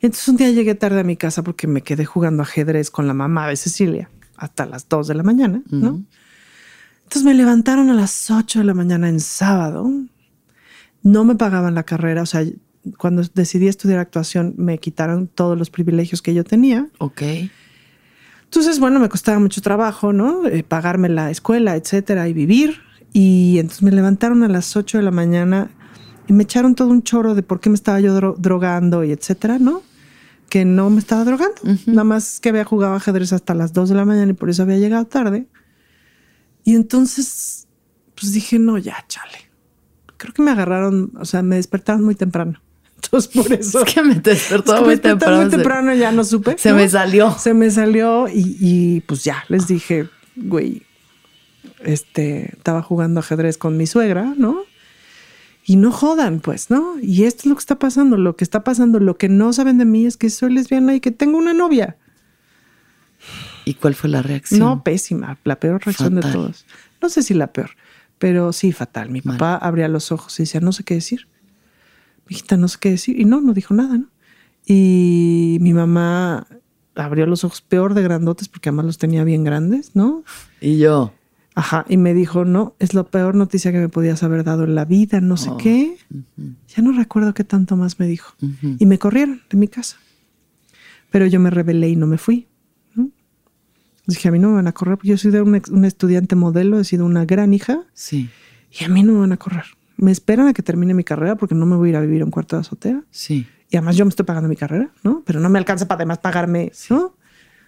Entonces 0.00 0.28
un 0.28 0.36
día 0.36 0.50
llegué 0.50 0.74
tarde 0.74 1.00
a 1.00 1.04
mi 1.04 1.16
casa 1.16 1.42
porque 1.42 1.66
me 1.66 1.82
quedé 1.82 2.04
jugando 2.04 2.42
ajedrez 2.42 2.90
con 2.90 3.06
la 3.06 3.14
mamá 3.14 3.48
de 3.48 3.56
Cecilia 3.56 4.10
hasta 4.36 4.66
las 4.66 4.88
2 4.88 5.08
de 5.08 5.14
la 5.14 5.22
mañana, 5.22 5.62
¿no? 5.70 6.04
Entonces 7.04 7.24
me 7.24 7.34
levantaron 7.34 7.88
a 7.88 7.94
las 7.94 8.30
8 8.30 8.58
de 8.58 8.64
la 8.64 8.74
mañana 8.74 9.08
en 9.08 9.20
sábado. 9.20 9.90
No 11.02 11.24
me 11.24 11.36
pagaban 11.36 11.74
la 11.74 11.84
carrera, 11.84 12.22
o 12.22 12.26
sea, 12.26 12.44
cuando 12.98 13.22
decidí 13.34 13.68
estudiar 13.68 13.98
actuación 13.98 14.54
me 14.56 14.78
quitaron 14.78 15.26
todos 15.26 15.58
los 15.58 15.70
privilegios 15.70 16.20
que 16.20 16.34
yo 16.34 16.44
tenía. 16.44 16.88
Ok. 16.98 17.22
Entonces, 18.44 18.78
bueno, 18.78 19.00
me 19.00 19.08
costaba 19.08 19.38
mucho 19.38 19.60
trabajo, 19.60 20.12
¿no? 20.12 20.46
Eh, 20.46 20.62
pagarme 20.62 21.08
la 21.08 21.30
escuela, 21.30 21.76
etcétera, 21.76 22.28
y 22.28 22.32
vivir. 22.32 22.80
Y 23.18 23.58
entonces 23.60 23.82
me 23.82 23.92
levantaron 23.92 24.42
a 24.42 24.48
las 24.48 24.76
8 24.76 24.98
de 24.98 25.02
la 25.02 25.10
mañana 25.10 25.70
y 26.28 26.34
me 26.34 26.42
echaron 26.42 26.74
todo 26.74 26.88
un 26.88 27.02
choro 27.02 27.34
de 27.34 27.42
por 27.42 27.60
qué 27.60 27.70
me 27.70 27.74
estaba 27.74 27.98
yo 27.98 28.12
drogando 28.36 29.04
y 29.04 29.12
etcétera, 29.12 29.58
¿no? 29.58 29.82
Que 30.50 30.66
no 30.66 30.90
me 30.90 30.98
estaba 30.98 31.24
drogando. 31.24 31.62
Nada 31.86 32.04
más 32.04 32.40
que 32.40 32.50
había 32.50 32.64
jugado 32.64 32.94
ajedrez 32.94 33.32
hasta 33.32 33.54
las 33.54 33.72
2 33.72 33.88
de 33.88 33.94
la 33.94 34.04
mañana 34.04 34.32
y 34.32 34.34
por 34.34 34.50
eso 34.50 34.64
había 34.64 34.76
llegado 34.76 35.06
tarde. 35.06 35.46
Y 36.62 36.74
entonces, 36.74 37.66
pues 38.14 38.34
dije, 38.34 38.58
no, 38.58 38.76
ya, 38.76 39.02
chale. 39.08 39.48
Creo 40.18 40.34
que 40.34 40.42
me 40.42 40.50
agarraron, 40.50 41.12
o 41.18 41.24
sea, 41.24 41.40
me 41.40 41.56
despertaron 41.56 42.04
muy 42.04 42.16
temprano. 42.16 42.60
Entonces, 42.96 43.32
por 43.32 43.50
eso. 43.50 43.82
Es 43.82 43.94
que 43.94 44.02
me 44.02 44.16
despertó 44.16 44.84
muy 44.84 44.98
temprano. 44.98 45.40
Muy 45.40 45.50
temprano 45.50 45.94
ya 45.94 46.12
no 46.12 46.22
supe. 46.22 46.58
Se 46.58 46.74
me 46.74 46.86
salió. 46.86 47.34
Se 47.38 47.54
me 47.54 47.70
salió 47.70 48.28
y, 48.28 48.58
y, 48.60 49.00
pues 49.00 49.24
ya 49.24 49.42
les 49.48 49.66
dije, 49.68 50.10
güey, 50.36 50.85
este, 51.84 52.56
estaba 52.56 52.82
jugando 52.82 53.20
ajedrez 53.20 53.58
con 53.58 53.76
mi 53.76 53.86
suegra, 53.86 54.34
¿no? 54.36 54.62
Y 55.64 55.76
no 55.76 55.90
jodan, 55.90 56.40
pues, 56.40 56.70
¿no? 56.70 56.94
Y 57.00 57.24
esto 57.24 57.40
es 57.40 57.46
lo 57.46 57.54
que 57.56 57.60
está 57.60 57.78
pasando. 57.78 58.16
Lo 58.16 58.36
que 58.36 58.44
está 58.44 58.62
pasando, 58.62 59.00
lo 59.00 59.16
que 59.16 59.28
no 59.28 59.52
saben 59.52 59.78
de 59.78 59.84
mí 59.84 60.06
es 60.06 60.16
que 60.16 60.30
soy 60.30 60.52
lesbiana 60.52 60.94
y 60.94 61.00
que 61.00 61.10
tengo 61.10 61.38
una 61.38 61.54
novia. 61.54 61.96
¿Y 63.64 63.74
cuál 63.74 63.96
fue 63.96 64.08
la 64.08 64.22
reacción? 64.22 64.60
No, 64.60 64.84
pésima, 64.84 65.38
la 65.42 65.58
peor 65.58 65.84
reacción 65.84 66.14
de 66.14 66.20
todos. 66.20 66.66
No 67.02 67.08
sé 67.08 67.22
si 67.22 67.34
la 67.34 67.52
peor, 67.52 67.70
pero 68.18 68.52
sí 68.52 68.70
fatal. 68.72 69.10
Mi 69.10 69.22
papá 69.22 69.56
abría 69.56 69.88
los 69.88 70.12
ojos 70.12 70.38
y 70.38 70.44
decía, 70.44 70.60
no 70.60 70.70
sé 70.70 70.84
qué 70.84 70.94
decir. 70.94 71.26
Mi 72.28 72.36
hijita, 72.36 72.56
no 72.56 72.68
sé 72.68 72.78
qué 72.80 72.90
decir. 72.90 73.18
Y 73.18 73.24
no, 73.24 73.40
no 73.40 73.52
dijo 73.52 73.74
nada, 73.74 73.98
¿no? 73.98 74.08
Y 74.66 75.58
mi 75.60 75.72
mamá 75.74 76.46
abrió 76.94 77.26
los 77.26 77.44
ojos 77.44 77.60
peor 77.60 77.94
de 77.94 78.02
grandotes 78.02 78.48
porque 78.48 78.68
además 78.68 78.86
los 78.86 78.98
tenía 78.98 79.24
bien 79.24 79.44
grandes, 79.44 79.94
¿no? 79.94 80.24
Y 80.60 80.78
yo. 80.78 81.12
Ajá, 81.56 81.86
y 81.88 81.96
me 81.96 82.12
dijo, 82.12 82.44
no, 82.44 82.76
es 82.78 82.92
la 82.92 83.02
peor 83.02 83.34
noticia 83.34 83.72
que 83.72 83.78
me 83.78 83.88
podías 83.88 84.22
haber 84.22 84.44
dado 84.44 84.64
en 84.64 84.74
la 84.74 84.84
vida, 84.84 85.22
no 85.22 85.38
sé 85.38 85.48
oh, 85.48 85.56
qué. 85.56 85.96
Ya 86.68 86.82
no 86.82 86.92
recuerdo 86.92 87.32
qué 87.32 87.44
tanto 87.44 87.78
más 87.78 87.98
me 87.98 88.06
dijo. 88.06 88.34
Y 88.78 88.84
me 88.84 88.98
corrieron 88.98 89.40
de 89.48 89.56
mi 89.56 89.66
casa. 89.66 89.96
Pero 91.10 91.24
yo 91.24 91.40
me 91.40 91.48
rebelé 91.48 91.88
y 91.88 91.96
no 91.96 92.06
me 92.06 92.18
fui. 92.18 92.46
Dije, 94.06 94.28
a 94.28 94.32
mí 94.32 94.38
no 94.38 94.50
me 94.50 94.56
van 94.56 94.66
a 94.66 94.72
correr, 94.72 94.98
porque 94.98 95.08
yo 95.08 95.16
soy 95.16 95.30
de 95.30 95.40
un, 95.40 95.84
estudiante 95.86 96.36
modelo, 96.36 96.78
he 96.78 96.84
sido 96.84 97.06
una 97.06 97.24
gran 97.24 97.54
hija. 97.54 97.86
Sí. 97.94 98.28
Y 98.78 98.84
a 98.84 98.88
mí 98.90 99.02
no 99.02 99.14
me 99.14 99.20
van 99.20 99.32
a 99.32 99.38
correr. 99.38 99.64
Me 99.96 100.12
esperan 100.12 100.48
a 100.48 100.52
que 100.52 100.62
termine 100.62 100.92
mi 100.92 101.04
carrera 101.04 101.36
porque 101.36 101.54
no 101.54 101.64
me 101.64 101.76
voy 101.76 101.88
a 101.88 101.90
ir 101.92 101.96
a 101.96 102.00
vivir 102.02 102.20
a 102.20 102.26
un 102.26 102.30
cuarto 102.30 102.56
de 102.56 102.60
azotea. 102.60 103.02
Sí. 103.10 103.46
Y 103.70 103.78
además 103.78 103.96
yo 103.96 104.04
me 104.04 104.10
estoy 104.10 104.26
pagando 104.26 104.50
mi 104.50 104.56
carrera, 104.56 104.90
¿no? 105.02 105.22
Pero 105.24 105.40
no 105.40 105.48
me 105.48 105.58
alcanza 105.58 105.88
para 105.88 106.00
además 106.00 106.18
pagarme, 106.18 106.70
¿no? 106.90 107.16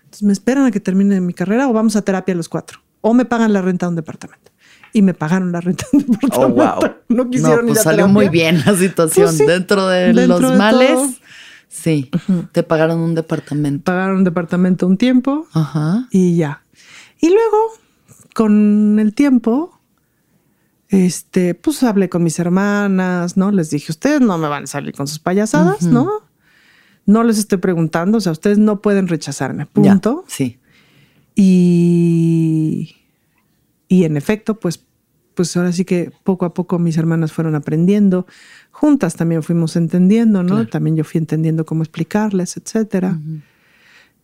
Entonces 0.04 0.22
me 0.24 0.32
esperan 0.34 0.66
a 0.66 0.70
que 0.70 0.78
termine 0.78 1.22
mi 1.22 1.32
carrera 1.32 1.70
o 1.70 1.72
vamos 1.72 1.96
a 1.96 2.02
terapia 2.02 2.34
los 2.34 2.50
cuatro 2.50 2.80
o 3.00 3.14
me 3.14 3.24
pagan 3.24 3.52
la 3.52 3.62
renta 3.62 3.86
de 3.86 3.90
un 3.90 3.96
departamento. 3.96 4.50
Y 4.92 5.02
me 5.02 5.14
pagaron 5.14 5.52
la 5.52 5.60
renta 5.60 5.86
de 5.92 5.98
un 5.98 6.06
departamento. 6.06 6.62
Oh, 6.62 6.80
wow. 6.80 6.94
No 7.08 7.30
quisieron 7.30 7.66
no, 7.66 7.72
pues 7.72 7.82
salió 7.82 8.06
muy 8.08 8.28
bien 8.28 8.62
la 8.66 8.74
situación. 8.74 9.26
Pues 9.26 9.46
dentro 9.46 9.88
de 9.88 10.12
los 10.26 10.40
males, 10.56 11.20
sí, 11.68 12.10
te 12.52 12.62
pagaron 12.62 12.98
un 13.00 13.14
departamento. 13.14 13.84
Pagaron 13.84 14.18
un 14.18 14.24
departamento 14.24 14.86
un 14.86 14.98
tiempo 14.98 15.46
Ajá. 15.52 16.06
y 16.10 16.36
ya. 16.36 16.62
Y 17.20 17.28
luego, 17.28 17.56
con 18.34 18.98
el 19.00 19.14
tiempo, 19.14 19.80
este, 20.88 21.54
pues 21.54 21.82
hablé 21.82 22.08
con 22.08 22.22
mis 22.22 22.38
hermanas, 22.38 23.36
¿no? 23.36 23.50
Les 23.50 23.70
dije, 23.70 23.90
ustedes 23.90 24.20
no 24.20 24.36
me 24.38 24.48
van 24.48 24.64
a 24.64 24.66
salir 24.66 24.94
con 24.94 25.06
sus 25.06 25.18
payasadas, 25.18 25.82
¿no? 25.82 26.10
No 27.06 27.24
les 27.24 27.38
estoy 27.38 27.58
preguntando, 27.58 28.18
o 28.18 28.20
sea, 28.20 28.32
ustedes 28.32 28.58
no 28.58 28.80
pueden 28.82 29.08
rechazarme, 29.08 29.66
punto. 29.66 30.24
sí. 30.28 30.58
Y, 31.40 32.96
y 33.86 34.02
en 34.02 34.16
efecto, 34.16 34.58
pues, 34.58 34.84
pues 35.34 35.56
ahora 35.56 35.70
sí 35.70 35.84
que 35.84 36.10
poco 36.24 36.44
a 36.44 36.52
poco 36.52 36.80
mis 36.80 36.96
hermanas 36.96 37.32
fueron 37.32 37.54
aprendiendo. 37.54 38.26
Juntas 38.72 39.14
también 39.14 39.44
fuimos 39.44 39.76
entendiendo, 39.76 40.42
¿no? 40.42 40.66
También 40.66 40.96
yo 40.96 41.04
fui 41.04 41.18
entendiendo 41.18 41.64
cómo 41.64 41.84
explicarles, 41.84 42.56
etcétera. 42.56 43.20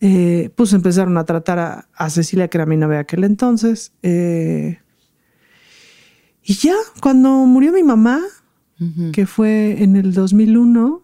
Eh, 0.01 0.49
pues 0.55 0.73
empezaron 0.73 1.17
a 1.17 1.23
tratar 1.23 1.87
a, 1.93 2.09
Cecilia, 2.09 2.49
que 2.49 2.57
era 2.57 2.65
mi 2.65 2.75
novia 2.75 2.99
aquel 2.99 3.23
entonces. 3.23 3.93
Eh, 4.03 4.79
y 6.43 6.53
ya, 6.55 6.75
cuando 7.01 7.29
murió 7.29 7.71
mi 7.71 7.83
mamá, 7.83 8.19
que 9.13 9.25
fue 9.25 9.81
en 9.81 9.95
el 9.95 10.13
2001, 10.13 11.01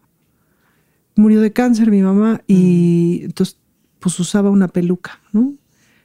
murió 1.15 1.39
de 1.39 1.53
cáncer 1.53 1.89
mi 1.89 2.01
mamá 2.01 2.41
y 2.47 3.21
entonces 3.23 3.57
pues 3.99 4.19
usaba 4.19 4.49
una 4.49 4.67
peluca, 4.67 5.21
¿no? 5.31 5.53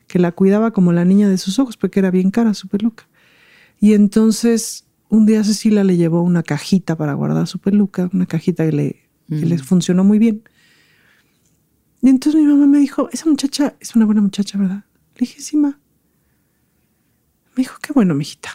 Que 0.07 0.19
la 0.19 0.33
cuidaba 0.33 0.73
como 0.73 0.93
la 0.93 1.05
niña 1.05 1.29
de 1.29 1.39
sus 1.39 1.59
ojos, 1.59 1.77
porque 1.77 2.01
era 2.01 2.11
bien 2.11 2.31
cara 2.31 2.55
su 2.55 2.69
peluca. 2.69 3.09
Y 3.81 3.95
entonces 3.95 4.87
un 5.09 5.27
día 5.27 5.45
Cecilia 5.45 5.85
le 5.85 5.97
llevó 5.97 6.23
una 6.23 6.43
cajita 6.43 6.97
para 6.97 7.15
guardar 7.15 7.47
su 7.47 7.59
peluca, 7.59 8.11
una 8.13 8.27
cajita 8.27 8.65
que 8.65 8.73
le, 8.73 9.07
mm. 9.29 9.59
funcionó 9.59 10.05
muy 10.05 10.19
bien. 10.19 10.43
Y 12.03 12.09
entonces 12.09 12.41
mi 12.41 12.47
mamá 12.47 12.67
me 12.67 12.79
dijo, 12.79 13.09
esa 13.13 13.29
muchacha 13.29 13.77
es 13.81 13.95
una 13.97 14.05
buena 14.05 14.21
muchacha, 14.21 14.59
¿verdad? 14.59 14.85
Le 15.15 15.21
dije, 15.21 15.41
sí, 15.41 15.57
ma. 15.57 15.79
Me 17.57 17.63
dijo, 17.63 17.77
qué 17.81 17.93
bueno, 17.93 18.15
mijita. 18.15 18.51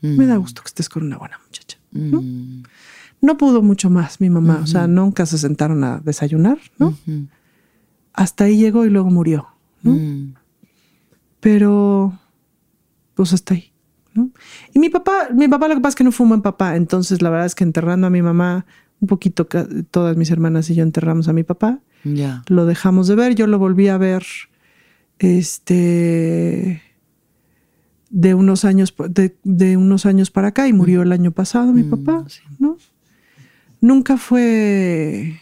Me 0.00 0.26
da 0.26 0.36
mm. 0.36 0.40
gusto 0.40 0.62
que 0.62 0.68
estés 0.68 0.88
con 0.88 1.02
una 1.02 1.18
buena 1.18 1.38
muchacha. 1.44 1.78
Mm. 1.90 2.62
¿no? 3.20 3.38
pudo 3.38 3.60
mucho 3.60 3.90
más 3.90 4.20
mi 4.20 4.30
mamá, 4.30 4.60
o 4.62 4.66
sea, 4.66 4.86
nunca 4.86 5.26
se 5.26 5.38
sentaron 5.38 5.82
a 5.82 5.98
desayunar, 5.98 6.58
¿no? 6.78 6.96
Hasta 8.12 8.44
ahí 8.44 8.56
llegó 8.56 8.86
y 8.86 8.90
luego 8.90 9.10
murió. 9.10 9.48
¿no? 9.82 10.34
Pero, 11.40 12.18
pues 13.14 13.32
hasta 13.32 13.54
ahí. 13.54 13.72
¿no? 14.14 14.30
Y 14.72 14.78
mi 14.78 14.88
papá, 14.88 15.28
mi 15.34 15.48
papá 15.48 15.68
lo 15.68 15.74
que 15.74 15.80
pasa 15.80 15.90
es 15.90 15.96
que 15.96 16.04
no 16.04 16.12
fue 16.12 16.24
un 16.24 16.30
buen 16.30 16.42
papá. 16.42 16.76
Entonces, 16.76 17.22
la 17.22 17.30
verdad 17.30 17.46
es 17.46 17.54
que 17.54 17.64
enterrando 17.64 18.06
a 18.06 18.10
mi 18.10 18.22
mamá, 18.22 18.66
un 19.00 19.08
poquito, 19.08 19.46
todas 19.90 20.16
mis 20.16 20.30
hermanas 20.30 20.70
y 20.70 20.74
yo 20.74 20.82
enterramos 20.82 21.28
a 21.28 21.32
mi 21.32 21.42
papá. 21.42 21.80
Ya. 22.04 22.42
Lo 22.48 22.66
dejamos 22.66 23.08
de 23.08 23.14
ver. 23.14 23.34
Yo 23.34 23.46
lo 23.46 23.58
volví 23.58 23.88
a 23.88 23.98
ver, 23.98 24.24
este, 25.18 26.82
de 28.10 28.34
unos 28.34 28.64
años, 28.64 28.94
de, 29.44 29.76
unos 29.76 30.06
años 30.06 30.30
para 30.30 30.48
acá 30.48 30.68
y 30.68 30.72
murió 30.72 31.02
el 31.02 31.12
año 31.12 31.32
pasado 31.32 31.72
mi 31.72 31.82
mm, 31.82 31.90
papá, 31.90 32.24
¿no? 32.58 32.76
Nunca 33.80 34.16
fue, 34.16 35.38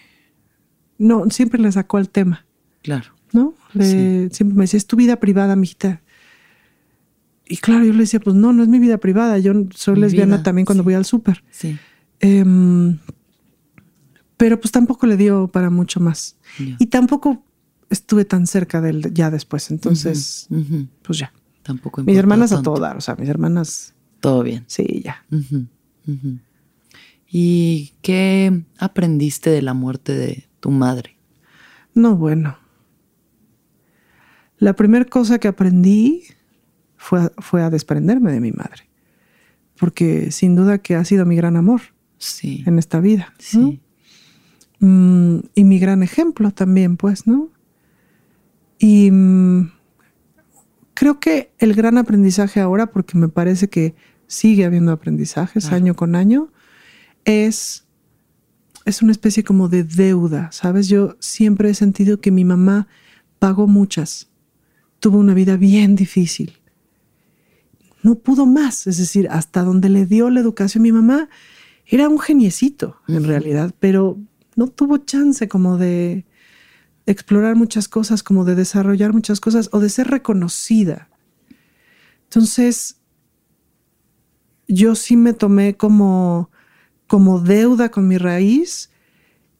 no, 0.99 1.31
siempre 1.31 1.61
le 1.61 1.71
sacó 1.71 1.99
el 1.99 2.11
tema. 2.11 2.47
Claro. 2.83 3.14
¿No? 3.35 3.55
Siempre 3.72 4.55
me 4.55 4.62
decía, 4.62 4.78
es 4.78 4.87
tu 4.87 4.97
vida 4.97 5.16
privada, 5.16 5.57
mijita. 5.57 6.01
Y 7.47 7.59
claro, 7.59 7.85
yo 7.85 7.93
le 7.93 7.99
decía, 7.99 8.20
pues 8.20 8.35
no, 8.35 8.53
no 8.53 8.62
es 8.62 8.68
mi 8.68 8.78
vida 8.78 8.97
privada. 8.99 9.39
Yo 9.39 9.53
soy 9.74 9.97
lesbiana 9.97 10.43
también 10.43 10.64
cuando 10.64 10.82
voy 10.82 10.95
al 10.95 11.05
súper. 11.05 11.45
Sí. 11.51 11.76
Em, 12.20 12.99
pero 14.39 14.59
pues 14.59 14.72
tampoco 14.72 15.07
le 15.07 15.16
dio 15.16 15.49
para 15.49 15.68
mucho 15.68 16.01
más. 16.01 16.37
Y 16.59 16.87
tampoco 16.87 17.45
estuve 17.91 18.24
tan 18.24 18.47
cerca 18.47 18.80
de 18.80 18.91
él 18.91 19.11
ya 19.12 19.30
después. 19.30 19.70
Entonces, 19.70 20.49
pues 21.03 21.18
ya. 21.18 21.32
Tampoco 21.62 22.03
Mis 22.03 22.18
hermanas 22.18 22.53
a 22.53 22.62
todo 22.62 22.78
dar, 22.78 22.97
o 22.97 23.01
sea, 23.01 23.16
mis 23.16 23.28
hermanas. 23.28 23.95
Todo 24.20 24.43
bien. 24.43 24.64
Sí, 24.66 25.03
ya. 25.05 25.24
¿Y 27.28 27.93
qué 28.01 28.64
aprendiste 28.78 29.51
de 29.51 29.62
la 29.62 29.74
muerte 29.74 30.14
de 30.14 30.47
tu 30.61 30.70
madre? 30.70 31.16
No, 31.95 32.16
bueno. 32.16 32.57
La 34.59 34.75
primera 34.75 35.05
cosa 35.05 35.39
que 35.39 35.49
aprendí 35.49 36.23
fue, 36.97 37.31
fue, 37.39 37.63
a 37.63 37.71
desprenderme 37.71 38.33
de 38.33 38.41
mi 38.41 38.53
madre, 38.53 38.89
porque 39.77 40.31
sin 40.31 40.55
duda 40.55 40.79
que 40.79 40.95
ha 40.95 41.05
sido 41.05 41.27
mi 41.27 41.37
gran 41.37 41.57
amor 41.57 41.81
sí. 42.19 42.63
en 42.67 42.79
esta 42.79 43.01
vida. 43.01 43.35
Sí. 43.39 43.81
Mm, 44.81 45.39
y 45.55 45.65
mi 45.65 45.79
gran 45.79 46.03
ejemplo 46.03 46.51
también, 46.51 46.97
pues, 46.97 47.27
¿no? 47.27 47.51
Y 48.79 49.11
mm, 49.11 49.73
creo 50.95 51.21
que 51.21 51.53
el 51.59 51.75
gran 51.75 51.99
aprendizaje 51.99 52.61
ahora, 52.61 52.87
porque 52.87 53.19
me 53.19 53.29
parece 53.29 53.69
que 53.69 53.95
sigue 54.27 54.65
habiendo 54.65 54.93
aprendizajes 54.93 55.73
año 55.73 55.95
con 55.95 56.17
año, 56.17 56.51
es, 57.25 57.87
es 58.85 59.03
una 59.03 59.13
especie 59.13 59.45
como 59.45 59.69
de 59.69 59.85
deuda, 59.85 60.51
¿sabes? 60.53 60.89
Yo 60.89 61.17
siempre 61.21 61.71
he 61.71 61.75
sentido 61.75 62.21
que 62.21 62.31
mi 62.31 62.45
mamá 62.45 62.89
pagó 63.39 63.67
muchas 63.67 64.31
tuvo 65.05 65.19
una 65.19 65.35
vida 65.35 65.59
bien 65.59 65.97
difícil. 65.97 66.55
No 68.03 68.15
pudo 68.15 68.47
más, 68.47 68.87
es 68.87 68.97
decir, 68.97 69.29
hasta 69.31 69.63
donde 69.63 69.91
le 69.91 70.07
dio 70.07 70.31
la 70.31 70.41
educación 70.41 70.83
mi 70.83 70.93
mamá, 70.93 71.29
era 71.85 72.09
un 72.09 72.19
geniecito 72.19 72.97
en 73.07 73.25
realidad, 73.25 73.75
pero 73.79 74.19
no 74.57 74.69
tuvo 74.69 74.97
chance 74.97 75.47
como 75.47 75.77
de 75.77 76.25
explorar 77.05 77.55
muchas 77.55 77.87
cosas, 77.87 78.23
como 78.23 78.47
de 78.47 78.55
desarrollar 78.55 79.13
muchas 79.13 79.41
cosas 79.41 79.69
o 79.73 79.79
de 79.79 79.91
ser 79.91 80.07
reconocida. 80.07 81.11
Entonces, 82.23 82.97
yo 84.69 84.95
sí 84.95 85.19
me 85.19 85.35
tomé 85.35 85.77
como, 85.77 86.51
como 87.07 87.41
deuda 87.41 87.91
con 87.91 88.09
mi 88.09 88.17
raíz 88.17 88.89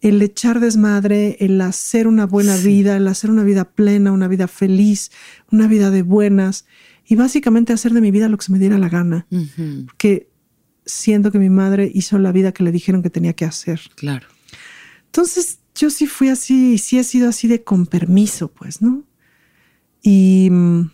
el 0.05 0.21
echar 0.21 0.61
desmadre, 0.61 1.39
el 1.41 1.59
hacer 1.63 2.07
una 2.07 2.27
buena 2.27 2.59
vida, 2.59 2.99
el 2.99 3.09
hacer 3.09 3.31
una 3.31 3.43
vida 3.43 3.65
plena, 3.65 4.13
una 4.13 4.29
vida 4.29 4.49
feliz, 4.49 5.11
una 5.51 5.67
vida 5.67 5.91
de 5.91 6.03
buenas 6.03 6.67
y 7.07 7.17
básicamente 7.17 7.73
hacer 7.73 7.95
de 7.95 8.03
mi 8.03 8.11
vida 8.11 8.29
lo 8.29 8.37
que 8.37 8.45
se 8.45 8.53
me 8.53 8.59
diera 8.59 8.77
la 8.77 8.91
gana. 8.91 9.27
Porque 9.87 10.29
siento 10.85 11.33
que 11.33 11.39
mi 11.39 11.49
madre 11.49 11.91
hizo 11.95 12.19
la 12.19 12.33
vida 12.33 12.53
que 12.53 12.65
le 12.65 12.71
dijeron 12.71 13.03
que 13.03 13.09
tenía 13.09 13.33
que 13.33 13.47
hacer. 13.47 13.81
Claro. 13.95 14.27
Entonces 15.07 15.61
yo 15.75 15.89
sí 15.89 16.07
fui 16.07 16.29
así, 16.29 16.77
sí 16.77 16.99
he 16.99 17.05
sido 17.05 17.31
así 17.31 17.49
de 17.49 17.65
con 17.65 17.87
permiso, 17.87 18.49
pues, 18.49 18.83
¿no? 18.83 19.05
Y 20.03 20.51
mm, 20.51 20.91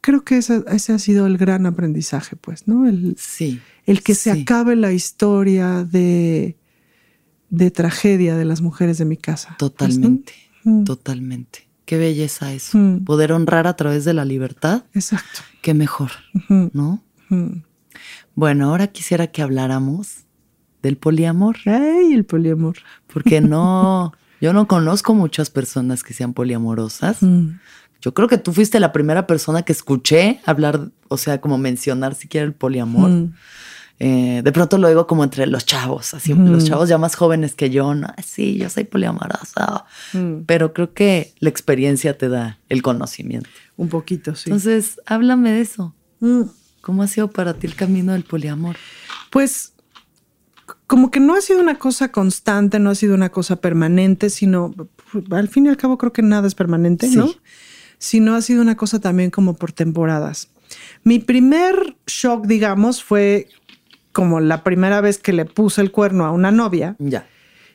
creo 0.00 0.24
que 0.24 0.38
ese, 0.38 0.62
ha 0.64 0.98
sido 0.98 1.26
el 1.26 1.36
gran 1.36 1.66
aprendizaje, 1.66 2.36
pues, 2.36 2.66
¿no? 2.66 2.88
El, 2.88 3.16
sí. 3.18 3.60
El 3.84 4.02
que 4.02 4.14
se 4.14 4.30
acabe 4.30 4.76
la 4.76 4.94
historia 4.94 5.84
de, 5.84 6.56
de 7.54 7.70
tragedia 7.70 8.36
de 8.36 8.44
las 8.44 8.60
mujeres 8.60 8.98
de 8.98 9.04
mi 9.04 9.16
casa. 9.16 9.56
Totalmente, 9.58 10.32
mm. 10.64 10.84
totalmente. 10.84 11.68
Qué 11.84 11.98
belleza 11.98 12.52
eso. 12.52 12.78
Mm. 12.78 13.04
Poder 13.04 13.32
honrar 13.32 13.66
a 13.66 13.76
través 13.76 14.04
de 14.04 14.14
la 14.14 14.24
libertad. 14.24 14.84
Exacto. 14.94 15.40
Qué 15.62 15.74
mejor, 15.74 16.10
¿no? 16.48 17.02
Bueno, 18.34 18.70
ahora 18.70 18.88
quisiera 18.88 19.28
que 19.28 19.42
habláramos 19.42 20.24
del 20.82 20.96
poliamor. 20.96 21.56
Ay, 21.66 22.12
el 22.12 22.24
poliamor. 22.24 22.76
Porque 23.12 23.40
no, 23.40 24.12
yo 24.40 24.52
no 24.52 24.66
conozco 24.66 25.14
muchas 25.14 25.50
personas 25.50 26.02
que 26.02 26.14
sean 26.14 26.34
poliamorosas. 26.34 27.22
Mm. 27.22 27.58
Yo 28.00 28.12
creo 28.12 28.28
que 28.28 28.38
tú 28.38 28.52
fuiste 28.52 28.80
la 28.80 28.92
primera 28.92 29.26
persona 29.26 29.62
que 29.62 29.72
escuché 29.72 30.40
hablar, 30.44 30.90
o 31.08 31.16
sea, 31.16 31.40
como 31.40 31.56
mencionar 31.56 32.14
siquiera 32.14 32.46
el 32.46 32.52
poliamor. 32.52 33.10
Mm. 33.10 33.34
Eh, 34.00 34.42
de 34.42 34.52
pronto 34.52 34.76
lo 34.76 34.88
digo 34.88 35.06
como 35.06 35.22
entre 35.22 35.46
los 35.46 35.64
chavos, 35.64 36.14
así 36.14 36.34
los 36.34 36.64
chavos 36.64 36.88
ya 36.88 36.98
más 36.98 37.14
jóvenes 37.14 37.54
que 37.54 37.70
yo, 37.70 37.94
no, 37.94 38.08
sí, 38.24 38.56
yo 38.58 38.68
soy 38.68 38.82
poliamorosa, 38.84 39.84
mm. 40.12 40.42
pero 40.46 40.72
creo 40.72 40.92
que 40.92 41.32
la 41.38 41.48
experiencia 41.48 42.18
te 42.18 42.28
da 42.28 42.58
el 42.68 42.82
conocimiento. 42.82 43.48
Un 43.76 43.88
poquito, 43.88 44.34
sí. 44.34 44.50
Entonces, 44.50 45.00
háblame 45.06 45.52
de 45.52 45.60
eso. 45.60 45.94
¿Cómo 46.80 47.02
ha 47.02 47.06
sido 47.06 47.30
para 47.30 47.54
ti 47.54 47.68
el 47.68 47.76
camino 47.76 48.12
del 48.12 48.24
poliamor? 48.24 48.76
Pues 49.30 49.74
como 50.86 51.10
que 51.10 51.20
no 51.20 51.34
ha 51.34 51.40
sido 51.40 51.60
una 51.60 51.78
cosa 51.78 52.10
constante, 52.10 52.78
no 52.78 52.90
ha 52.90 52.94
sido 52.94 53.14
una 53.14 53.30
cosa 53.30 53.56
permanente, 53.56 54.28
sino 54.28 54.74
al 55.30 55.48
fin 55.48 55.66
y 55.66 55.68
al 55.68 55.76
cabo 55.76 55.98
creo 55.98 56.12
que 56.12 56.22
nada 56.22 56.46
es 56.48 56.54
permanente, 56.54 57.08
¿no? 57.08 57.32
Sino 57.98 58.34
ha 58.34 58.42
sido 58.42 58.60
una 58.60 58.76
cosa 58.76 59.00
también 59.00 59.30
como 59.30 59.54
por 59.54 59.72
temporadas. 59.72 60.48
Mi 61.04 61.18
primer 61.18 61.96
shock, 62.06 62.46
digamos, 62.46 63.02
fue 63.02 63.48
como 64.14 64.40
la 64.40 64.64
primera 64.64 65.02
vez 65.02 65.18
que 65.18 65.34
le 65.34 65.44
puse 65.44 65.82
el 65.82 65.90
cuerno 65.90 66.24
a 66.24 66.30
una 66.30 66.50
novia. 66.50 66.96
Ya. 66.98 67.26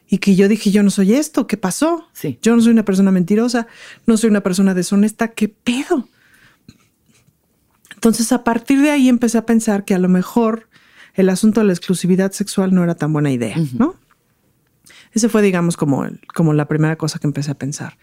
Y 0.07 0.17
que 0.17 0.35
yo 0.35 0.47
dije, 0.47 0.71
yo 0.71 0.81
no 0.81 0.89
soy 0.89 1.13
esto, 1.13 1.45
¿qué 1.45 1.57
pasó? 1.57 2.07
Sí. 2.13 2.39
Yo 2.41 2.55
no 2.55 2.61
soy 2.63 2.71
una 2.71 2.85
persona 2.85 3.11
mentirosa, 3.11 3.67
no 4.07 4.17
soy 4.17 4.31
una 4.31 4.41
persona 4.41 4.73
deshonesta, 4.73 5.27
¿qué 5.27 5.49
pedo? 5.49 6.07
Entonces, 7.93 8.31
a 8.31 8.43
partir 8.43 8.81
de 8.81 8.89
ahí 8.89 9.09
empecé 9.09 9.37
a 9.37 9.45
pensar 9.45 9.85
que 9.85 9.93
a 9.93 9.99
lo 9.99 10.09
mejor 10.09 10.69
el 11.13 11.29
asunto 11.29 11.59
de 11.59 11.67
la 11.67 11.73
exclusividad 11.73 12.31
sexual 12.31 12.73
no 12.73 12.83
era 12.83 12.95
tan 12.95 13.11
buena 13.11 13.31
idea, 13.31 13.57
¿no? 13.73 13.95
Ese 15.11 15.27
fue, 15.27 15.41
digamos, 15.41 15.75
como, 15.75 16.07
como 16.33 16.53
la 16.53 16.67
primera 16.67 16.95
cosa 16.95 17.19
que 17.19 17.27
empecé 17.27 17.51
a 17.51 17.55
pensar. 17.55 17.97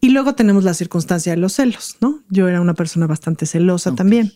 Y 0.00 0.08
luego 0.08 0.34
tenemos 0.34 0.64
la 0.64 0.72
circunstancia 0.72 1.32
de 1.32 1.38
los 1.38 1.52
celos, 1.52 1.98
¿no? 2.00 2.22
Yo 2.30 2.48
era 2.48 2.60
una 2.60 2.74
persona 2.74 3.06
bastante 3.06 3.44
celosa 3.44 3.94
también. 3.94 4.32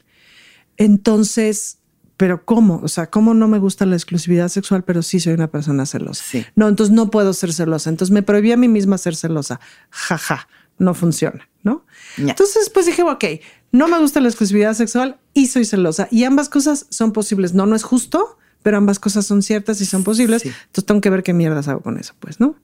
Entonces, 0.77 1.80
pero 2.21 2.45
¿cómo? 2.45 2.83
O 2.85 2.89
sea, 2.89 3.09
¿cómo 3.09 3.33
no 3.33 3.49
me 3.49 3.59
gusta 3.59 3.87
la 3.87 3.97
exclusividad 3.97 4.49
sexual, 4.49 4.85
pero 4.85 5.01
sí 5.01 5.21
soy 5.21 5.33
una 5.33 5.51
persona 5.51 5.87
celosa? 5.87 6.23
Sí. 6.23 6.45
No, 6.55 6.69
entonces 6.69 6.95
no 6.95 7.11
puedo 7.11 7.33
ser 7.33 7.51
celosa. 7.51 7.89
Entonces 7.89 8.13
me 8.13 8.23
prohibí 8.23 8.53
a 8.53 8.59
mí 8.59 8.69
misma 8.69 8.99
ser 8.99 9.17
celosa. 9.17 9.59
Jaja, 9.89 10.47
no 10.77 10.93
funciona, 10.93 11.49
¿no? 11.63 11.87
Entonces, 12.19 12.69
pues 12.69 12.85
dije, 12.85 13.03
ok, 13.05 13.25
no 13.73 13.89
me 13.89 13.99
gusta 13.99 14.21
la 14.21 14.29
exclusividad 14.29 14.75
sexual 14.75 15.19
y 15.33 15.47
soy 15.47 15.65
celosa. 15.65 16.09
Y 16.11 16.25
ambas 16.25 16.51
cosas 16.51 16.89
son 16.91 17.15
posibles. 17.15 17.55
No, 17.55 17.65
no 17.65 17.75
es 17.75 17.85
justo, 17.85 18.37
pero 18.63 18.77
ambas 18.77 18.99
cosas 18.99 19.25
son 19.25 19.41
ciertas 19.41 19.81
y 19.81 19.87
son 19.87 20.05
posibles. 20.05 20.45
Entonces 20.45 20.85
tengo 20.85 21.01
que 21.01 21.09
ver 21.09 21.23
qué 21.23 21.33
mierdas 21.33 21.69
hago 21.69 21.81
con 21.81 21.97
eso, 21.97 22.13
pues, 22.21 22.39
¿no? 22.39 22.55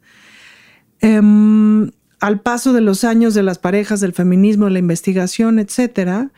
Em, 1.01 1.93
al 2.21 2.41
paso 2.43 2.75
de 2.75 2.83
los 2.83 3.05
años 3.05 3.33
de 3.33 3.43
las 3.43 3.57
parejas, 3.57 4.01
del 4.01 4.13
feminismo, 4.13 4.69
la 4.69 4.81
investigación, 4.81 5.59
etcétera, 5.59 6.31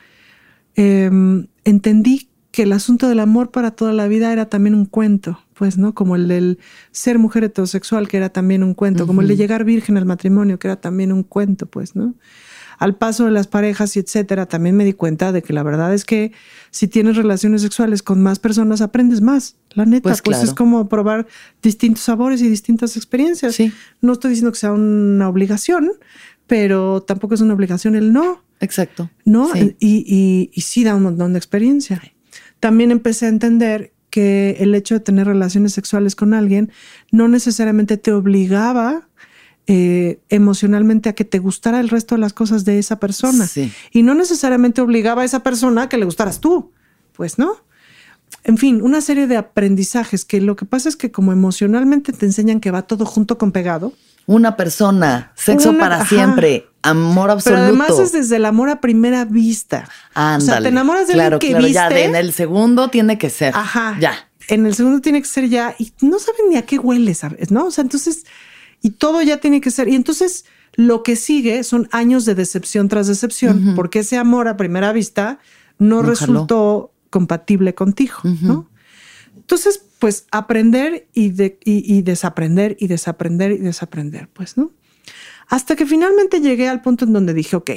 em, 0.76 1.48
entendí 1.64 2.28
que 2.51 2.62
el 2.62 2.72
asunto 2.72 3.09
del 3.09 3.20
amor 3.20 3.51
para 3.51 3.72
toda 3.72 3.92
la 3.92 4.09
vida 4.09 4.32
era 4.32 4.46
también 4.46 4.74
un 4.74 4.86
cuento, 4.86 5.40
pues, 5.55 5.78
¿no? 5.78 5.94
Como 5.94 6.16
el 6.16 6.28
del 6.28 6.59
ser 6.90 7.18
mujer 7.18 7.44
heterosexual, 7.44 8.09
que 8.09 8.16
era 8.16 8.30
también 8.30 8.62
un 8.62 8.74
cuento, 8.74 9.07
como 9.07 9.20
el 9.20 9.28
de 9.28 9.36
llegar 9.36 9.64
virgen 9.64 9.96
al 9.96 10.07
matrimonio, 10.07 10.59
que 10.59 10.68
era 10.68 10.80
también 10.80 11.12
un 11.12 11.22
cuento, 11.22 11.66
pues, 11.66 11.94
¿no? 11.94 12.14
al 12.78 12.94
paso 12.94 13.24
de 13.24 13.32
las 13.32 13.49
parejas 13.49 13.96
y 13.96 13.99
etcétera, 13.99 14.46
también 14.46 14.76
me 14.76 14.84
di 14.84 14.92
cuenta 14.92 15.32
de 15.32 15.42
que 15.42 15.53
la 15.53 15.64
verdad 15.64 15.92
es 15.92 16.05
que 16.05 16.32
si 16.70 16.86
tienes 16.86 17.16
relaciones 17.16 17.62
sexuales 17.62 18.03
con 18.03 18.22
más 18.22 18.38
personas, 18.38 18.80
aprendes 18.80 19.20
más. 19.20 19.57
La 19.70 19.84
neta, 19.84 20.05
pues, 20.05 20.22
pues 20.22 20.42
es 20.42 20.55
como 20.55 20.88
probar 20.88 21.26
distintos 21.61 22.05
sabores 22.05 22.40
y 22.40 22.49
distintas 22.49 22.96
experiencias. 22.96 23.57
Sí. 23.57 23.72
No 24.01 24.12
estoy 24.12 24.30
diciendo 24.30 24.53
que 24.53 24.59
sea 24.59 24.72
una 24.72 25.28
obligación, 25.28 25.90
pero 26.46 27.03
tampoco 27.03 27.34
es 27.34 27.40
una 27.40 27.55
obligación 27.55 27.96
el 27.96 28.12
no. 28.12 28.44
Exacto. 28.61 29.11
¿No? 29.24 29.51
Y, 29.57 29.76
y, 29.80 30.51
y 30.53 30.61
sí 30.61 30.84
da 30.84 30.94
un 30.94 31.03
montón 31.03 31.32
de 31.32 31.38
experiencia. 31.38 32.01
También 32.61 32.90
empecé 32.90 33.26
a 33.26 33.28
entender 33.28 33.92
que 34.11 34.56
el 34.61 34.74
hecho 34.74 34.94
de 34.94 35.00
tener 35.00 35.26
relaciones 35.26 35.72
sexuales 35.72 36.16
con 36.16 36.34
alguien 36.34 36.72
no 37.11 37.28
necesariamente 37.28 37.96
te 37.96 38.12
obligaba 38.12 39.09
eh, 39.66 40.20
emocionalmente 40.30 41.11
a 41.11 41.14
que 41.14 41.24
te 41.24 41.38
gustara 41.38 41.78
el 41.80 41.90
resto 41.90 42.14
de 42.14 42.22
las 42.22 42.32
cosas 42.32 42.64
de 42.64 42.78
esa 42.78 42.98
persona. 42.98 43.46
Y 43.92 44.02
no 44.02 44.14
necesariamente 44.14 44.80
obligaba 44.80 45.22
a 45.22 45.24
esa 45.24 45.42
persona 45.42 45.82
a 45.82 45.88
que 45.88 45.98
le 45.98 46.06
gustaras 46.06 46.40
tú, 46.40 46.72
pues 47.12 47.38
no. 47.38 47.56
En 48.44 48.56
fin, 48.56 48.80
una 48.82 49.00
serie 49.00 49.26
de 49.26 49.36
aprendizajes 49.36 50.24
que 50.24 50.40
lo 50.40 50.56
que 50.56 50.64
pasa 50.64 50.88
es 50.88 50.96
que 50.96 51.11
como 51.11 51.32
emocionalmente 51.32 52.12
te 52.12 52.24
enseñan 52.24 52.61
que 52.61 52.70
va 52.70 52.82
todo 52.82 53.04
junto 53.04 53.36
con 53.36 53.52
pegado. 53.52 53.92
Una 54.24 54.56
persona, 54.56 55.32
sexo 55.36 55.76
para 55.76 56.04
siempre, 56.06 56.66
amor 56.83 57.31
absoluto. 57.31 57.61
Pero 57.61 57.68
además 57.68 57.99
es 57.99 58.12
desde 58.12 58.37
el 58.37 58.45
amor 58.45 58.70
a 58.70 58.81
primera 58.81 59.24
vista. 59.24 59.89
Ándale, 60.14 60.43
o 60.43 60.47
sea, 60.47 60.62
te 60.62 60.68
enamoras 60.68 61.09
de 61.09 61.14
claro, 61.14 61.39
que 61.39 61.55
viste. 61.55 61.72
Ya 61.72 61.89
en 61.89 62.14
el 62.16 62.33
segundo 62.33 62.89
tiene 62.89 63.18
que 63.18 63.31
ser. 63.31 63.55
Ajá. 63.55 63.97
Ya. 64.01 64.29
En 64.49 64.64
el 64.64 64.74
segundo 64.74 65.01
tiene 65.01 65.20
que 65.20 65.29
ser 65.29 65.49
ya 65.49 65.74
y 65.79 65.93
no 66.01 66.18
saben 66.18 66.49
ni 66.51 66.57
a 66.57 66.62
qué 66.62 66.79
huele, 66.79 67.14
¿sabes? 67.14 67.51
¿No? 67.51 67.66
O 67.66 67.70
sea, 67.70 67.83
entonces 67.83 68.24
y 68.83 68.91
todo 68.91 69.22
ya 69.22 69.39
tiene 69.39 69.61
que 69.61 69.70
ser. 69.70 69.89
Y 69.89 69.95
entonces 69.95 70.45
lo 70.74 71.03
que 71.03 71.16
sigue 71.16 71.64
son 71.64 71.89
años 71.93 72.24
de 72.24 72.35
decepción 72.35 72.89
tras 72.89 73.07
decepción, 73.07 73.74
porque 73.74 74.01
ese 74.01 74.16
amor 74.16 74.49
a 74.49 74.57
primera 74.57 74.93
vista 74.93 75.39
no, 75.79 76.03
resultó 76.03 76.93
compatible 77.11 77.74
contigo, 77.74 78.18
¿no? 78.43 78.70
Entonces, 79.37 79.83
pues 79.99 80.26
aprender 80.31 81.09
y, 81.14 81.33
y, 81.64 82.03
desaprender 82.03 82.76
y 82.79 82.87
desaprender 82.87 83.53
y 83.53 83.59
desaprender, 83.59 84.29
pues, 84.29 84.57
¿no? 84.57 84.70
Hasta 85.49 85.76
que 85.76 85.86
finalmente 85.86 86.40
llegué 86.40 86.68
al 86.68 86.82
punto 86.82 87.05
en 87.05 87.12
donde 87.12 87.34
dije, 87.34 87.57
ok, 87.57 87.70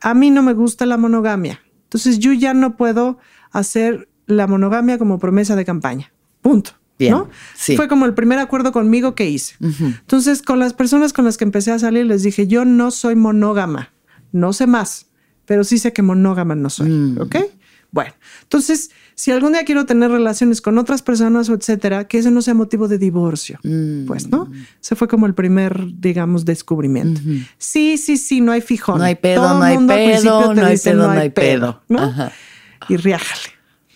a 0.00 0.14
mí 0.14 0.30
no 0.30 0.42
me 0.42 0.52
gusta 0.52 0.86
la 0.86 0.96
monogamia. 0.96 1.60
Entonces 1.84 2.18
yo 2.18 2.32
ya 2.32 2.54
no 2.54 2.76
puedo 2.76 3.18
hacer 3.50 4.08
la 4.26 4.46
monogamia 4.46 4.96
como 4.98 5.18
promesa 5.18 5.56
de 5.56 5.64
campaña. 5.64 6.12
Punto. 6.40 6.72
¿no? 7.08 7.30
Fue 7.76 7.88
como 7.88 8.04
el 8.04 8.14
primer 8.14 8.38
acuerdo 8.38 8.72
conmigo 8.72 9.14
que 9.14 9.30
hice. 9.30 9.54
Entonces, 9.60 10.42
con 10.42 10.58
las 10.58 10.74
personas 10.74 11.12
con 11.12 11.24
las 11.24 11.38
que 11.38 11.44
empecé 11.44 11.70
a 11.70 11.78
salir, 11.78 12.04
les 12.04 12.22
dije, 12.22 12.46
yo 12.46 12.64
no 12.64 12.90
soy 12.90 13.16
monógama, 13.16 13.92
no 14.32 14.52
sé 14.52 14.66
más, 14.66 15.06
pero 15.46 15.64
sí 15.64 15.78
sé 15.78 15.92
que 15.92 16.02
monógama 16.02 16.54
no 16.54 16.68
soy, 16.68 16.90
mm. 16.90 17.20
¿ok? 17.22 17.36
Bueno, 17.92 18.12
entonces, 18.42 18.90
si 19.20 19.30
algún 19.30 19.52
día 19.52 19.64
quiero 19.66 19.84
tener 19.84 20.10
relaciones 20.10 20.62
con 20.62 20.78
otras 20.78 21.02
personas 21.02 21.50
o 21.50 21.54
etcétera, 21.54 22.08
que 22.08 22.16
eso 22.16 22.30
no 22.30 22.40
sea 22.40 22.54
motivo 22.54 22.88
de 22.88 22.96
divorcio, 22.96 23.58
mm. 23.62 24.06
pues, 24.06 24.30
¿no? 24.30 24.50
Ese 24.80 24.96
fue 24.96 25.08
como 25.08 25.26
el 25.26 25.34
primer, 25.34 25.78
digamos, 26.00 26.46
descubrimiento. 26.46 27.20
Sí, 27.58 27.98
sí, 27.98 28.16
sí, 28.16 28.40
no 28.40 28.50
hay 28.50 28.62
fijón. 28.62 28.96
No 28.96 29.04
hay 29.04 29.16
pedo, 29.16 29.42
no 29.58 29.62
hay 29.62 29.76
pedo, 29.76 30.54
no 30.54 30.64
hay 30.64 30.78
pedo, 30.78 31.06
no 31.06 31.10
hay 31.10 31.28
pedo, 31.28 31.82
¿no? 31.90 32.30
Y 32.88 32.96
riájale. 32.96 33.50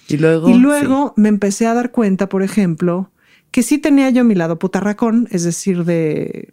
Y 0.09 0.19
luego, 0.19 0.51
y 0.51 0.59
luego 0.59 1.15
me 1.17 1.31
empecé 1.31 1.67
a 1.69 1.73
dar 1.73 1.91
cuenta, 1.91 2.29
por 2.29 2.43
ejemplo, 2.43 3.11
que 3.51 3.63
sí 3.63 3.79
tenía 3.79 4.11
yo 4.11 4.25
mi 4.25 4.35
lado 4.35 4.59
putarracón, 4.59 5.27
es 5.31 5.45
decir, 5.45 5.85
de, 5.85 6.51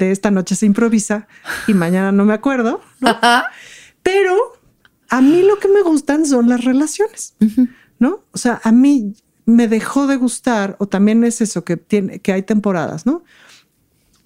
esta 0.00 0.30
noche 0.30 0.54
se 0.54 0.64
improvisa 0.64 1.28
y 1.66 1.74
mañana 1.74 2.12
no 2.12 2.24
me 2.24 2.32
acuerdo, 2.32 2.80
pero 4.02 4.54
a 5.12 5.20
mí 5.20 5.42
lo 5.42 5.58
que 5.58 5.68
me 5.68 5.82
gustan 5.82 6.24
son 6.24 6.48
las 6.48 6.64
relaciones, 6.64 7.36
¿no? 7.98 8.24
O 8.32 8.38
sea, 8.38 8.62
a 8.64 8.72
mí 8.72 9.12
me 9.44 9.68
dejó 9.68 10.06
de 10.06 10.16
gustar, 10.16 10.74
o 10.78 10.88
también 10.88 11.22
es 11.22 11.42
eso, 11.42 11.64
que, 11.64 11.76
tiene, 11.76 12.20
que 12.20 12.32
hay 12.32 12.42
temporadas, 12.44 13.04
¿no? 13.04 13.22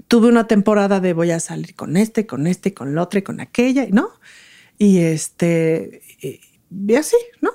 Tuve 0.06 0.28
una 0.28 0.46
temporada 0.46 1.00
de 1.00 1.12
voy 1.12 1.32
a 1.32 1.40
salir 1.40 1.74
con 1.74 1.96
este, 1.96 2.24
con 2.24 2.46
este, 2.46 2.72
con 2.72 2.94
la 2.94 3.02
otra 3.02 3.18
y 3.18 3.22
con 3.22 3.40
aquella, 3.40 3.88
¿no? 3.90 4.10
Y 4.78 4.98
este, 4.98 6.02
y 6.70 6.94
así, 6.94 7.16
¿no? 7.40 7.50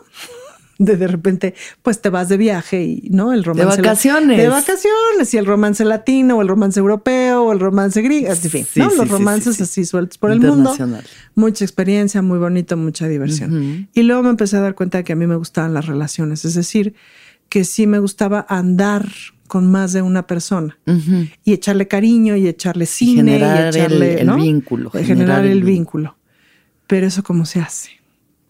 De, 0.83 0.97
de 0.97 1.07
repente, 1.07 1.53
pues 1.83 2.01
te 2.01 2.09
vas 2.09 2.27
de 2.27 2.37
viaje 2.37 2.83
y, 2.83 3.09
¿no? 3.11 3.33
El 3.33 3.43
romance. 3.43 3.77
De 3.77 3.81
vacaciones. 3.81 4.37
De 4.37 4.47
vacaciones. 4.47 5.33
Y 5.33 5.37
el 5.37 5.45
romance 5.45 5.85
latino, 5.85 6.37
o 6.37 6.41
el 6.41 6.47
romance 6.47 6.79
europeo, 6.79 7.43
o 7.43 7.53
el 7.53 7.59
romance 7.59 8.01
griego, 8.01 8.29
en 8.29 8.37
fin, 8.37 8.65
¿no? 8.75 8.89
Los 8.95 9.09
romances 9.09 9.61
así 9.61 9.85
sueltos 9.85 10.17
por 10.17 10.31
el 10.31 10.39
mundo. 10.39 10.75
Mucha 11.35 11.63
experiencia, 11.63 12.21
muy 12.21 12.39
bonito, 12.39 12.77
mucha 12.77 13.07
diversión. 13.07 13.89
Y 13.93 14.03
luego 14.03 14.23
me 14.23 14.29
empecé 14.29 14.57
a 14.57 14.61
dar 14.61 14.75
cuenta 14.75 14.99
de 14.99 15.03
que 15.03 15.13
a 15.13 15.15
mí 15.15 15.27
me 15.27 15.35
gustaban 15.35 15.73
las 15.73 15.85
relaciones. 15.85 16.45
Es 16.45 16.55
decir, 16.55 16.95
que 17.49 17.65
sí 17.65 17.85
me 17.85 17.99
gustaba 17.99 18.45
andar 18.49 19.07
con 19.47 19.69
más 19.69 19.91
de 19.91 20.01
una 20.01 20.25
persona 20.27 20.79
y 21.43 21.51
echarle 21.51 21.87
cariño 21.87 22.37
y 22.37 22.47
echarle 22.47 22.85
cine 22.85 23.33
y, 23.33 23.35
echarle 23.35 24.21
el, 24.21 24.31
vínculo. 24.31 24.89
Generar, 24.91 25.45
el, 25.45 25.61
vínculo. 25.63 26.15
Pero 26.87 27.07
eso 27.07 27.21
cómo 27.23 27.45
se 27.45 27.59
hace. 27.59 28.00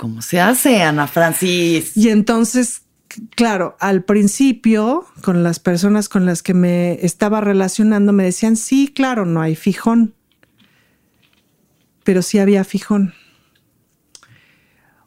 ¿Cómo 0.01 0.23
se 0.23 0.39
hace, 0.39 0.81
Ana 0.81 1.05
Francis? 1.05 1.95
Y 1.95 2.09
entonces, 2.09 2.81
claro, 3.35 3.77
al 3.79 4.03
principio, 4.03 5.05
con 5.21 5.43
las 5.43 5.59
personas 5.59 6.09
con 6.09 6.25
las 6.25 6.41
que 6.41 6.55
me 6.55 6.93
estaba 7.05 7.39
relacionando, 7.39 8.11
me 8.11 8.23
decían, 8.23 8.55
sí, 8.55 8.91
claro, 8.91 9.27
no 9.27 9.43
hay 9.43 9.55
fijón. 9.55 10.15
Pero 12.03 12.23
sí 12.23 12.39
había 12.39 12.63
fijón. 12.63 13.13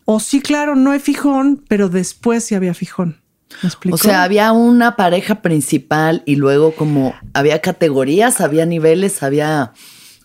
O 0.04 0.20
sí, 0.20 0.40
claro, 0.40 0.76
no 0.76 0.92
hay 0.92 1.00
fijón, 1.00 1.64
pero 1.66 1.88
después 1.88 2.44
sí 2.44 2.54
había 2.54 2.72
fijón. 2.72 3.20
O 3.90 3.98
sea, 3.98 4.22
había 4.22 4.52
una 4.52 4.94
pareja 4.94 5.42
principal 5.42 6.22
y 6.24 6.36
luego 6.36 6.72
como 6.76 7.16
había 7.32 7.60
categorías, 7.60 8.40
había 8.40 8.64
niveles, 8.64 9.24
había... 9.24 9.72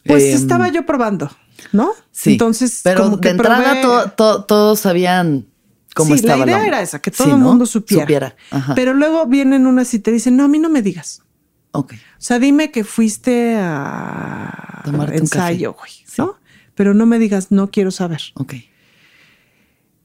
Pues 0.05 0.25
em, 0.25 0.35
estaba 0.35 0.69
yo 0.69 0.85
probando, 0.85 1.31
¿no? 1.71 1.91
Sí. 2.11 2.33
Entonces, 2.33 2.81
pero 2.83 3.09
de 3.17 3.29
entrada 3.29 4.13
todos 4.15 4.79
sabían 4.79 5.47
cómo 5.95 6.15
sí, 6.15 6.21
estaba. 6.21 6.45
La 6.45 6.51
idea 6.51 6.67
era 6.67 6.81
esa, 6.81 6.99
que 6.99 7.11
todo 7.11 7.35
el 7.35 7.37
mundo 7.37 7.65
supiera. 7.65 8.35
Pero 8.75 8.93
luego 8.93 9.25
vienen 9.25 9.67
unas 9.67 9.93
y 9.93 9.99
te 9.99 10.11
dicen, 10.11 10.37
no, 10.37 10.45
a 10.45 10.47
mí 10.47 10.59
no 10.59 10.69
me 10.69 10.81
digas. 10.81 11.23
Ok. 11.71 11.93
O 11.93 11.97
sea, 12.17 12.39
dime 12.39 12.71
que 12.71 12.83
fuiste 12.83 13.55
a 13.57 14.81
tomar 14.85 15.13
ensayo, 15.13 15.73
güey, 15.73 15.91
¿no? 16.17 16.35
Pero 16.75 16.93
no 16.93 17.05
me 17.05 17.19
digas, 17.19 17.51
no 17.51 17.69
quiero 17.69 17.91
saber. 17.91 18.21
Ok. 18.35 18.55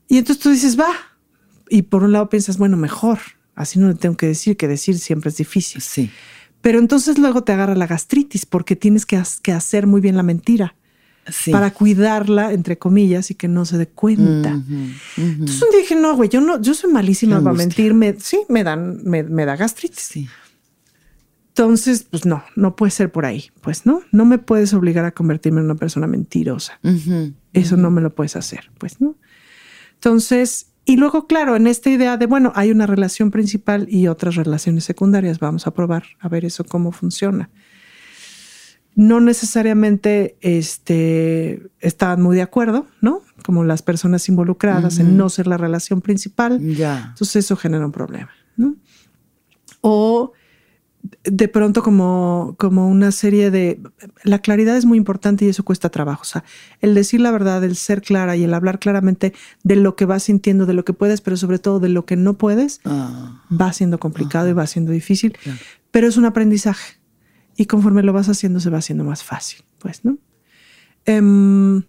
Y 0.08 0.18
entonces 0.18 0.42
tú 0.42 0.50
dices, 0.50 0.78
va, 0.78 0.92
y 1.68 1.82
por 1.82 2.04
un 2.04 2.12
lado 2.12 2.28
piensas, 2.28 2.58
bueno, 2.58 2.76
mejor, 2.76 3.18
así 3.54 3.78
no 3.78 3.88
le 3.88 3.94
tengo 3.94 4.16
que 4.16 4.26
decir, 4.26 4.56
que 4.56 4.68
decir 4.68 4.98
siempre 4.98 5.30
es 5.30 5.36
difícil. 5.36 5.80
Sí. 5.80 6.10
Pero 6.60 6.78
entonces 6.78 7.18
luego 7.18 7.44
te 7.44 7.52
agarra 7.52 7.74
la 7.74 7.86
gastritis 7.86 8.46
porque 8.46 8.74
tienes 8.74 9.04
que, 9.04 9.16
hacer 9.52 9.86
muy 9.86 10.00
bien 10.00 10.16
la 10.16 10.22
mentira. 10.22 10.74
Para 11.50 11.72
cuidarla, 11.72 12.52
entre 12.52 12.78
comillas, 12.78 13.30
y 13.30 13.34
que 13.34 13.48
no 13.48 13.64
se 13.64 13.78
dé 13.78 13.88
cuenta. 13.88 14.60
Entonces 15.16 15.62
un 15.62 15.70
día 15.70 15.80
dije, 15.80 15.96
no, 15.96 16.14
güey, 16.16 16.28
yo 16.28 16.40
no, 16.40 16.60
yo 16.60 16.74
soy 16.74 16.92
malísima 16.92 17.42
para 17.42 17.56
mentir. 17.56 17.94
sí, 18.18 18.40
me 18.48 18.64
dan, 18.64 19.02
me, 19.04 19.46
da 19.46 19.56
gastritis. 19.56 20.00
Sí. 20.00 20.28
Entonces, 21.48 22.06
pues 22.10 22.26
no, 22.26 22.42
no 22.56 22.74
puede 22.74 22.90
ser 22.90 23.12
por 23.12 23.26
ahí. 23.26 23.50
Pues 23.60 23.86
no, 23.86 24.02
no 24.10 24.24
me 24.24 24.38
puedes 24.38 24.74
obligar 24.74 25.04
a 25.04 25.12
convertirme 25.12 25.60
en 25.60 25.66
una 25.66 25.76
persona 25.76 26.06
mentirosa. 26.06 26.80
Eso 27.52 27.76
no 27.76 27.90
me 27.90 28.00
lo 28.00 28.14
puedes 28.14 28.36
hacer, 28.36 28.70
pues 28.78 29.00
no. 29.00 29.16
Entonces, 29.94 30.66
y 30.84 30.96
luego, 30.96 31.26
claro, 31.26 31.56
en 31.56 31.66
esta 31.66 31.88
idea 31.88 32.16
de, 32.16 32.26
bueno, 32.26 32.52
hay 32.54 32.70
una 32.70 32.86
relación 32.86 33.30
principal 33.30 33.86
y 33.88 34.08
otras 34.08 34.34
relaciones 34.34 34.84
secundarias, 34.84 35.38
vamos 35.38 35.66
a 35.66 35.72
probar 35.72 36.04
a 36.20 36.28
ver 36.28 36.44
eso 36.44 36.64
cómo 36.64 36.92
funciona. 36.92 37.48
No 38.96 39.20
necesariamente 39.20 40.36
este, 40.40 41.62
estaban 41.80 42.22
muy 42.22 42.36
de 42.36 42.42
acuerdo, 42.42 42.86
¿no? 43.00 43.22
Como 43.44 43.64
las 43.64 43.82
personas 43.82 44.28
involucradas 44.28 44.98
en 44.98 45.16
no 45.16 45.28
ser 45.28 45.46
la 45.46 45.56
relación 45.56 46.00
principal. 46.00 46.60
Ya. 46.60 47.08
Entonces 47.08 47.44
eso 47.44 47.56
genera 47.56 47.84
un 47.84 47.92
problema, 47.92 48.30
¿no? 48.56 48.76
O 49.80 50.32
de 51.24 51.48
pronto 51.48 51.82
como, 51.82 52.54
como 52.58 52.88
una 52.88 53.12
serie 53.12 53.50
de... 53.50 53.80
La 54.22 54.38
claridad 54.38 54.76
es 54.76 54.86
muy 54.86 54.96
importante 54.96 55.44
y 55.44 55.48
eso 55.48 55.64
cuesta 55.64 55.90
trabajo. 55.90 56.22
O 56.22 56.24
sea, 56.24 56.44
el 56.80 56.94
decir 56.94 57.20
la 57.20 57.30
verdad, 57.30 57.62
el 57.62 57.76
ser 57.76 58.00
clara 58.00 58.36
y 58.36 58.44
el 58.44 58.54
hablar 58.54 58.78
claramente 58.78 59.34
de 59.62 59.76
lo 59.76 59.96
que 59.96 60.06
vas 60.06 60.24
sintiendo, 60.24 60.66
de 60.66 60.72
lo 60.72 60.84
que 60.84 60.92
puedes, 60.92 61.20
pero 61.20 61.36
sobre 61.36 61.58
todo 61.58 61.78
de 61.80 61.90
lo 61.90 62.06
que 62.06 62.16
no 62.16 62.34
puedes, 62.34 62.80
ah. 62.84 63.42
va 63.50 63.72
siendo 63.72 63.98
complicado 63.98 64.48
y 64.48 64.52
va 64.52 64.66
siendo 64.66 64.92
difícil. 64.92 65.36
Pero 65.90 66.06
es 66.08 66.16
un 66.16 66.24
aprendizaje. 66.24 66.94
Y 67.56 67.66
conforme 67.66 68.02
lo 68.02 68.12
vas 68.12 68.28
haciendo, 68.28 68.60
se 68.60 68.70
va 68.70 68.78
haciendo 68.78 69.04
más 69.04 69.22
fácil, 69.22 69.62
pues, 69.78 70.04
¿no? 70.04 70.18
Em, 71.04 71.82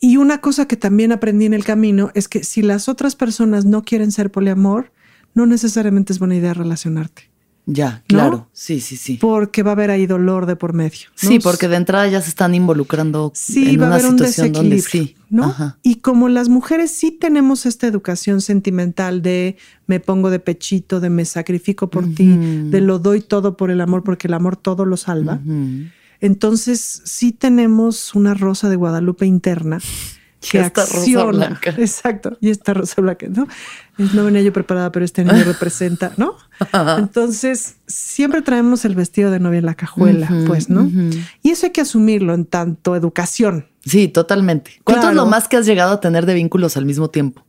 y 0.00 0.16
una 0.16 0.40
cosa 0.40 0.66
que 0.66 0.76
también 0.76 1.12
aprendí 1.12 1.46
en 1.46 1.54
el 1.54 1.64
camino 1.64 2.10
es 2.14 2.28
que 2.28 2.44
si 2.44 2.62
las 2.62 2.88
otras 2.88 3.16
personas 3.16 3.64
no 3.64 3.82
quieren 3.82 4.12
ser 4.12 4.30
poliamor, 4.30 4.92
no 5.34 5.46
necesariamente 5.46 6.12
es 6.12 6.18
buena 6.18 6.36
idea 6.36 6.54
relacionarte. 6.54 7.31
Ya, 7.64 8.02
claro. 8.08 8.48
Sí, 8.52 8.80
sí, 8.80 8.96
sí. 8.96 9.18
Porque 9.20 9.62
va 9.62 9.70
a 9.70 9.74
haber 9.74 9.90
ahí 9.90 10.06
dolor 10.06 10.46
de 10.46 10.56
por 10.56 10.72
medio. 10.72 11.08
Sí, 11.14 11.38
porque 11.38 11.68
de 11.68 11.76
entrada 11.76 12.08
ya 12.08 12.20
se 12.20 12.28
están 12.28 12.54
involucrando 12.56 13.30
sí, 13.34 13.76
va 13.76 13.86
a 13.88 13.94
haber 13.94 14.06
un 14.06 14.16
desequilibrio, 14.16 15.08
¿no? 15.30 15.54
Y 15.82 15.96
como 15.96 16.28
las 16.28 16.48
mujeres 16.48 16.90
sí 16.90 17.12
tenemos 17.12 17.64
esta 17.64 17.86
educación 17.86 18.40
sentimental 18.40 19.22
de 19.22 19.56
me 19.86 20.00
pongo 20.00 20.30
de 20.30 20.40
pechito, 20.40 20.98
de 20.98 21.10
me 21.10 21.24
sacrifico 21.24 21.88
por 21.88 22.12
ti, 22.14 22.36
de 22.36 22.80
lo 22.80 22.98
doy 22.98 23.20
todo 23.20 23.56
por 23.56 23.70
el 23.70 23.80
amor, 23.80 24.02
porque 24.02 24.26
el 24.26 24.34
amor 24.34 24.56
todo 24.56 24.84
lo 24.84 24.96
salva. 24.96 25.40
Entonces 26.20 27.02
sí 27.04 27.32
tenemos 27.32 28.14
una 28.14 28.34
rosa 28.34 28.68
de 28.68 28.76
Guadalupe 28.76 29.26
interna 29.26 29.78
que 30.50 30.60
acciona. 30.60 31.60
Exacto. 31.78 32.36
Y 32.40 32.50
esta 32.50 32.74
rosa 32.74 33.00
blanca, 33.00 33.26
¿no? 33.28 33.46
No 33.96 34.24
venía 34.24 34.42
yo 34.42 34.52
preparada, 34.52 34.90
pero 34.90 35.04
este 35.04 35.24
niño 35.24 35.44
representa, 35.44 36.12
¿no? 36.16 36.34
Entonces, 36.98 37.76
siempre 37.86 38.42
traemos 38.42 38.84
el 38.84 38.94
vestido 38.94 39.30
de 39.30 39.38
novia 39.38 39.60
en 39.60 39.66
la 39.66 39.74
cajuela, 39.74 40.28
pues, 40.46 40.68
¿no? 40.68 40.90
Y 41.42 41.50
eso 41.50 41.66
hay 41.66 41.72
que 41.72 41.82
asumirlo 41.82 42.34
en 42.34 42.44
tanto 42.44 42.96
educación. 42.96 43.68
Sí, 43.84 44.08
totalmente. 44.08 44.80
¿Cuánto 44.84 45.10
es 45.10 45.14
lo 45.14 45.26
más 45.26 45.48
que 45.48 45.56
has 45.56 45.66
llegado 45.66 45.94
a 45.94 46.00
tener 46.00 46.26
de 46.26 46.34
vínculos 46.34 46.76
al 46.76 46.86
mismo 46.86 47.10
tiempo? 47.10 47.44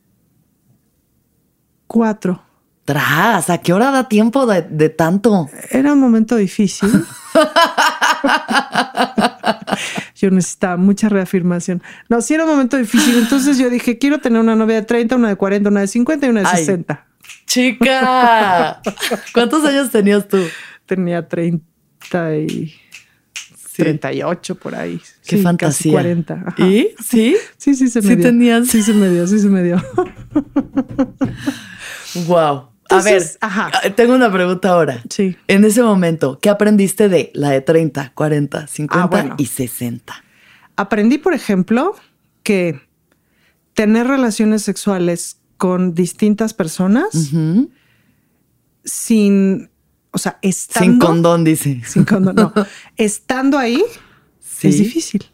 Cuatro. 1.88 2.44
Tras, 2.86 3.50
¿a 3.50 3.60
qué 3.60 3.72
hora 3.72 3.91
da 3.91 4.10
tiempo 4.10 4.46
de, 4.46 4.62
de 4.62 4.89
tanto? 4.89 5.50
Era 5.70 5.94
un 5.94 6.00
momento 6.00 6.36
difícil. 6.36 7.06
yo 10.16 10.30
necesitaba 10.30 10.78
mucha 10.78 11.09
reafirmación. 11.09 11.82
No, 12.09 12.22
sí 12.22 12.34
era 12.34 12.45
un 12.45 12.51
momento 12.51 12.78
difícil. 12.78 13.18
Entonces 13.18 13.57
yo 13.57 13.70
dije, 13.70 13.97
quiero 13.97 14.20
tener 14.20 14.39
una 14.39 14.55
novia 14.55 14.76
de 14.78 14.84
30, 14.84 15.16
una 15.16 15.30
de 15.30 15.36
40, 15.36 15.70
una 15.70 15.82
de 15.82 15.88
50 15.88 16.26
y 16.26 16.30
una 16.30 16.41
de 16.41 16.57
60. 16.57 17.07
Chica, 17.45 18.82
¿cuántos 19.34 19.64
años 19.66 19.91
tenías 19.91 20.28
tú? 20.28 20.38
Tenía 20.86 21.28
30 21.28 22.38
y... 22.38 22.74
38 23.76 24.55
por 24.55 24.76
ahí. 24.76 25.01
Qué 25.26 25.38
fantasía. 25.38 25.93
40. 25.93 26.45
¿Y? 26.59 26.89
¿Sí? 27.03 27.36
Sí, 27.57 27.74
sí 27.74 27.88
se 27.88 28.01
me 28.01 28.16
¿Sí 28.16 28.22
Tenías? 28.22 28.68
Sí 28.68 28.84
se 28.84 28.93
me 28.93 29.09
dio, 29.09 29.26
sí 29.26 29.39
se 29.39 29.49
me 29.49 29.64
dio. 29.64 29.82
wow. 32.28 32.72
A 32.98 33.02
ver, 33.02 33.24
ah, 33.41 33.72
tengo 33.96 34.14
una 34.14 34.32
pregunta 34.32 34.70
ahora. 34.70 35.04
Sí. 35.10 35.36
En 35.48 35.66
ese 35.66 35.84
momento, 35.84 36.39
¿qué 36.41 36.50
aprendiste 36.50 37.10
de 37.10 37.32
la 37.34 37.50
de 37.50 37.62
30, 37.62 38.12
40, 38.14 38.68
50 38.68 39.36
y 39.38 39.46
60? 39.46 40.24
Aprendí, 40.76 41.18
por 41.18 41.34
ejemplo, 41.34 41.96
que 42.44 42.82
tener 43.74 44.08
relaciones 44.08 44.62
sexuales 44.64 45.38
con 45.58 45.94
distintas 45.94 46.54
personas 46.54 47.32
sin, 48.84 49.70
o 50.12 50.18
sea, 50.18 50.39
estando... 50.41 50.91
Sin 50.91 51.00
condón, 51.00 51.44
dice. 51.44 51.82
Sin 51.86 52.06
condón, 52.06 52.36
no. 52.36 52.54
estando 52.98 53.58
ahí 53.58 53.84
es 54.70 54.78
difícil. 54.78 55.26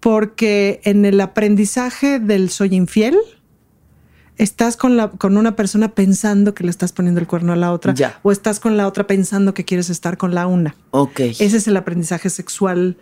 Porque 0.00 0.80
en 0.84 1.04
el 1.04 1.20
aprendizaje 1.20 2.20
del 2.20 2.50
soy 2.50 2.74
infiel, 2.74 3.16
estás 4.38 4.76
con, 4.76 4.96
la, 4.96 5.10
con 5.10 5.36
una 5.36 5.56
persona 5.56 5.88
pensando 5.88 6.54
que 6.54 6.64
le 6.64 6.70
estás 6.70 6.92
poniendo 6.92 7.20
el 7.20 7.26
cuerno 7.26 7.52
a 7.52 7.56
la 7.56 7.72
otra. 7.72 7.94
O 8.22 8.32
estás 8.32 8.60
con 8.60 8.76
la 8.76 8.86
otra 8.86 9.06
pensando 9.06 9.52
que 9.52 9.64
quieres 9.64 9.90
estar 9.90 10.16
con 10.16 10.34
la 10.34 10.46
una. 10.46 10.74
Ok. 10.92 11.20
Ese 11.20 11.56
es 11.56 11.68
el 11.68 11.76
aprendizaje 11.76 12.30
sexual 12.30 12.96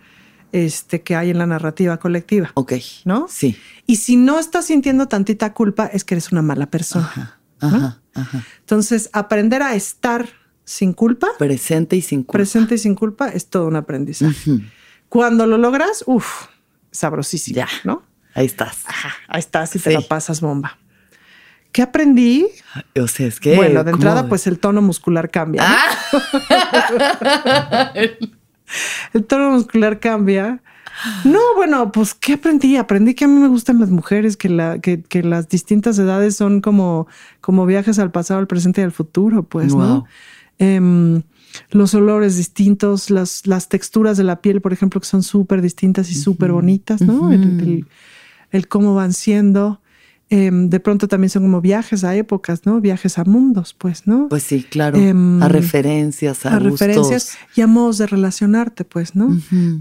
este, 0.51 1.01
que 1.01 1.15
hay 1.15 1.29
en 1.29 1.37
la 1.37 1.45
narrativa 1.45 1.97
colectiva. 1.97 2.51
Ok. 2.55 2.73
¿No? 3.05 3.27
Sí. 3.29 3.57
Y 3.85 3.97
si 3.97 4.17
no 4.17 4.39
estás 4.39 4.65
sintiendo 4.65 5.07
tantita 5.07 5.53
culpa, 5.53 5.85
es 5.85 6.03
que 6.03 6.15
eres 6.15 6.31
una 6.31 6.41
mala 6.41 6.65
persona. 6.65 7.39
Ajá, 7.59 8.01
ajá, 8.13 8.45
Entonces, 8.59 9.09
aprender 9.13 9.61
a 9.61 9.75
estar 9.75 10.27
sin 10.63 10.93
culpa. 10.93 11.27
Presente 11.37 11.95
y 11.95 12.01
sin 12.01 12.23
culpa. 12.23 12.33
Presente 12.33 12.75
y 12.75 12.77
sin 12.77 12.95
culpa 12.95 13.29
es 13.29 13.47
todo 13.47 13.67
un 13.67 13.75
aprendizaje. 13.75 14.59
Cuando 15.07 15.45
lo 15.47 15.57
logras, 15.57 16.03
uff, 16.07 16.47
sabrosísimo. 16.91 17.55
Ya. 17.55 17.67
¿No? 17.83 18.03
Ahí 18.33 18.45
estás. 18.45 18.79
Ajá, 18.85 19.13
ahí 19.27 19.39
estás 19.39 19.75
y 19.75 19.79
te 19.79 19.91
la 19.91 20.01
pasas 20.01 20.41
bomba. 20.41 20.77
¿Qué 21.77 21.83
aprendí? 21.83 22.47
O 22.99 23.07
sea, 23.07 23.27
es 23.27 23.39
que. 23.39 23.55
Bueno, 23.55 23.83
de 23.83 23.91
entrada, 23.91 24.27
pues 24.27 24.47
el 24.47 24.57
tono 24.57 24.81
muscular 24.81 25.29
cambia. 25.29 25.61
¿no? 25.61 26.19
Ah. 26.49 27.93
el 29.13 29.23
tono 29.25 29.51
muscular 29.51 29.99
cambia. 29.99 30.63
No, 31.23 31.39
bueno, 31.55 31.91
pues 31.91 32.15
¿qué 32.15 32.33
aprendí? 32.33 32.77
Aprendí 32.77 33.13
que 33.13 33.25
a 33.25 33.27
mí 33.27 33.39
me 33.39 33.47
gustan 33.47 33.79
las 33.79 33.91
mujeres, 33.91 34.37
que, 34.37 34.49
la, 34.49 34.79
que, 34.79 35.03
que 35.03 35.21
las 35.21 35.49
distintas 35.49 35.99
edades 35.99 36.35
son 36.35 36.61
como, 36.61 37.05
como 37.41 37.67
viajes 37.67 37.99
al 37.99 38.09
pasado, 38.09 38.39
al 38.39 38.47
presente 38.47 38.81
y 38.81 38.83
al 38.83 38.91
futuro, 38.91 39.43
pues, 39.43 39.75
¿no? 39.75 40.05
Em, 40.57 41.21
los 41.69 41.93
olores 41.93 42.37
distintos, 42.37 43.11
las, 43.11 43.45
las 43.45 43.69
texturas 43.69 44.17
de 44.17 44.23
la 44.23 44.41
piel, 44.41 44.61
por 44.61 44.73
ejemplo, 44.73 44.99
que 44.99 45.05
son 45.05 45.21
súper 45.21 45.61
distintas 45.61 46.09
y 46.09 46.15
súper 46.15 46.53
bonitas, 46.53 47.01
¿no? 47.01 47.31
el, 47.31 47.85
el, 48.49 48.67
cómo 48.67 48.95
van 48.95 49.13
siendo. 49.13 49.79
Em, 50.29 50.69
de 50.69 50.79
pronto 50.81 51.07
también 51.07 51.29
son 51.29 51.43
como 51.43 51.61
viajes 51.61 52.03
a 52.03 52.13
épocas, 52.15 52.65
¿no? 52.65 52.81
Viajes 52.81 53.17
a 53.17 53.23
mundos, 53.23 53.73
pues, 53.77 54.07
¿no? 54.07 54.27
Pues 54.27 54.43
sí, 54.43 54.63
claro. 54.63 54.97
Em, 54.97 55.41
a 55.41 55.47
referencias, 55.47 56.45
a, 56.45 56.57
a 56.57 56.59
referencias 56.59 57.37
y 57.55 57.61
a 57.61 57.67
modos 57.67 57.97
de 57.97 58.07
relacionarte, 58.07 58.83
pues, 58.83 59.15
¿no? 59.15 59.29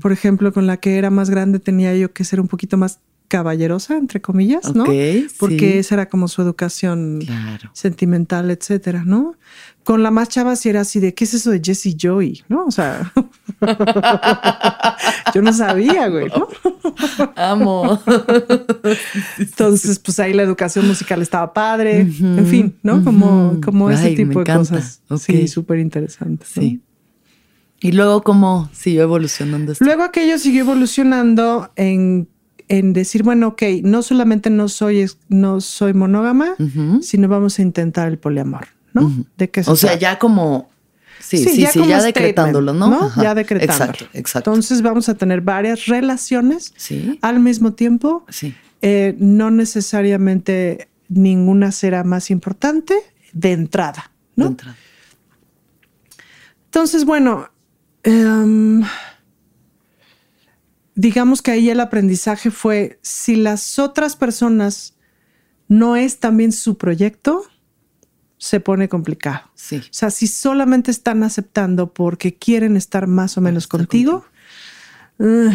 Por 0.01 0.12
ejemplo, 0.12 0.53
con 0.53 0.68
la 0.68 0.76
que 0.76 0.99
era 0.99 1.11
más 1.11 1.30
grande 1.30 1.59
tenía 1.59 1.97
yo 1.97 2.12
que 2.12 2.22
ser 2.22 2.40
un 2.40 2.47
poquito 2.47 2.76
más 2.76 3.01
caballerosa, 3.29 3.97
entre 3.97 4.20
comillas, 4.20 4.74
¿no? 4.74 4.85
Porque 5.39 5.79
esa 5.79 5.95
era 5.97 6.09
como 6.09 6.29
su 6.29 6.43
educación 6.43 7.20
sentimental, 7.72 8.51
etcétera, 8.51 9.03
¿no? 9.05 9.35
Con 9.85 10.03
la 10.03 10.11
más 10.11 10.29
chava 10.29 10.57
sí 10.57 10.68
era 10.68 10.81
así 10.81 10.99
de, 10.99 11.14
¿qué 11.14 11.24
es 11.24 11.35
eso 11.35 11.51
de 11.51 11.61
Jesse 11.62 11.97
Joy? 11.97 12.43
¿No? 12.49 12.64
O 12.64 12.70
sea, 12.72 13.12
yo 15.35 15.43
no 15.43 15.53
sabía, 15.53 16.09
güey, 16.09 16.27
¿no? 16.27 16.49
Amo. 17.37 18.03
Entonces, 19.39 20.01
pues 20.01 20.18
ahí 20.18 20.33
la 20.33 20.43
educación 20.43 20.89
musical 20.89 21.22
estaba 21.22 21.53
padre, 21.53 22.01
en 22.01 22.47
fin, 22.47 22.77
¿no? 22.83 23.05
Como, 23.05 23.61
como 23.64 23.91
ese 23.91 24.16
tipo 24.16 24.43
de 24.43 24.53
cosas. 24.53 25.03
Sí, 25.18 25.47
súper 25.47 25.79
interesante. 25.79 26.47
Sí. 26.53 26.81
Y 27.81 27.93
luego, 27.93 28.22
¿cómo 28.22 28.68
siguió 28.72 29.03
evolucionando 29.03 29.72
esto? 29.72 29.85
Luego 29.85 30.03
aquello 30.03 30.39
siguió 30.39 30.62
evolucionando 30.62 31.70
en 31.77 32.29
en 32.69 32.93
decir, 32.93 33.23
bueno, 33.23 33.49
ok, 33.49 33.62
no 33.83 34.03
solamente 34.03 34.51
no 34.51 34.69
soy, 34.69 35.07
no 35.29 35.61
soy 35.61 35.95
monógama, 35.95 36.57
sino 37.01 37.29
vamos 37.29 37.59
a 37.59 37.62
intentar 37.62 38.09
el 38.09 38.19
poliamor, 38.19 38.69
¿no? 38.93 39.12
¿De 39.37 39.51
qué 39.51 39.62
O 39.67 39.77
sea, 39.77 39.97
ya 39.99 40.19
como... 40.19 40.71
Sí, 41.19 41.39
sí, 41.39 41.67
sí, 41.67 41.81
ya, 41.89 42.03
decretándolo, 42.03 42.73
¿no? 42.73 43.11
Ya 43.21 43.35
decretándolo. 43.35 43.91
Exacto, 43.91 44.05
exacto. 44.12 44.51
Entonces 44.51 44.83
vamos 44.83 45.09
a 45.09 45.14
tener 45.14 45.41
varias 45.41 45.87
relaciones 45.87 46.75
al 47.23 47.41
mismo 47.41 47.73
tiempo. 47.73 48.25
Sí. 48.29 48.55
Eh, 48.83 49.17
no 49.19 49.51
necesariamente 49.51 50.89
ninguna 51.09 51.73
será 51.73 52.05
más 52.05 52.31
importante 52.31 52.95
de 53.33 53.53
entrada, 53.53 54.11
¿no? 54.37 54.45
De 54.45 54.51
entrada. 54.51 54.77
Entonces, 56.67 57.05
bueno, 57.05 57.49
em, 58.03 58.83
digamos 60.97 61.42
que 61.42 61.53
ahí 61.53 61.70
el 61.70 61.78
aprendizaje 61.78 62.51
fue, 62.51 62.99
si 63.03 63.36
las 63.36 63.78
otras 63.78 64.16
personas 64.16 64.97
no 65.68 65.94
es 65.94 66.18
también 66.18 66.53
su 66.53 66.78
proyecto, 66.78 67.44
se 68.38 68.61
pone 68.61 68.88
complicado. 68.88 69.42
Sí. 69.55 69.76
O 69.76 69.88
sea, 69.90 70.11
si 70.11 70.26
solamente 70.26 70.90
están 70.90 71.22
aceptando 71.22 71.92
porque 71.92 72.34
quieren 72.34 72.76
estar 72.76 73.07
más 73.07 73.36
o 73.36 73.40
menos 73.40 73.66
contigo, 73.66 74.24
eh, 75.18 75.51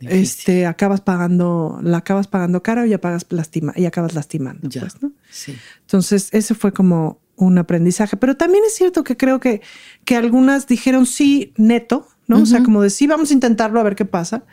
este, 0.00 0.66
acabas 0.66 1.00
pagando, 1.00 1.80
la 1.82 1.98
acabas 1.98 2.26
pagando 2.26 2.62
cara 2.62 2.86
y, 2.86 2.96
pagas 2.98 3.26
lastima, 3.30 3.72
y 3.74 3.86
acabas 3.86 4.14
lastimando. 4.14 4.68
Pues, 4.68 5.02
¿no? 5.02 5.12
sí. 5.30 5.56
Entonces, 5.80 6.28
ese 6.32 6.54
fue 6.54 6.72
como 6.72 7.20
un 7.36 7.56
aprendizaje. 7.56 8.16
Pero 8.16 8.36
también 8.36 8.64
es 8.66 8.74
cierto 8.74 9.02
que 9.02 9.16
creo 9.16 9.40
que, 9.40 9.62
que 10.04 10.16
algunas 10.16 10.66
dijeron 10.66 11.06
sí, 11.06 11.54
neto, 11.56 12.06
¿no? 12.28 12.42
O 12.42 12.46
sea, 12.46 12.62
como 12.62 12.82
de 12.82 12.90
sí, 12.90 13.06
vamos 13.06 13.30
a 13.30 13.34
intentarlo 13.34 13.80
a 13.80 13.82
ver 13.82 13.96
qué 13.96 14.04
pasa. 14.04 14.44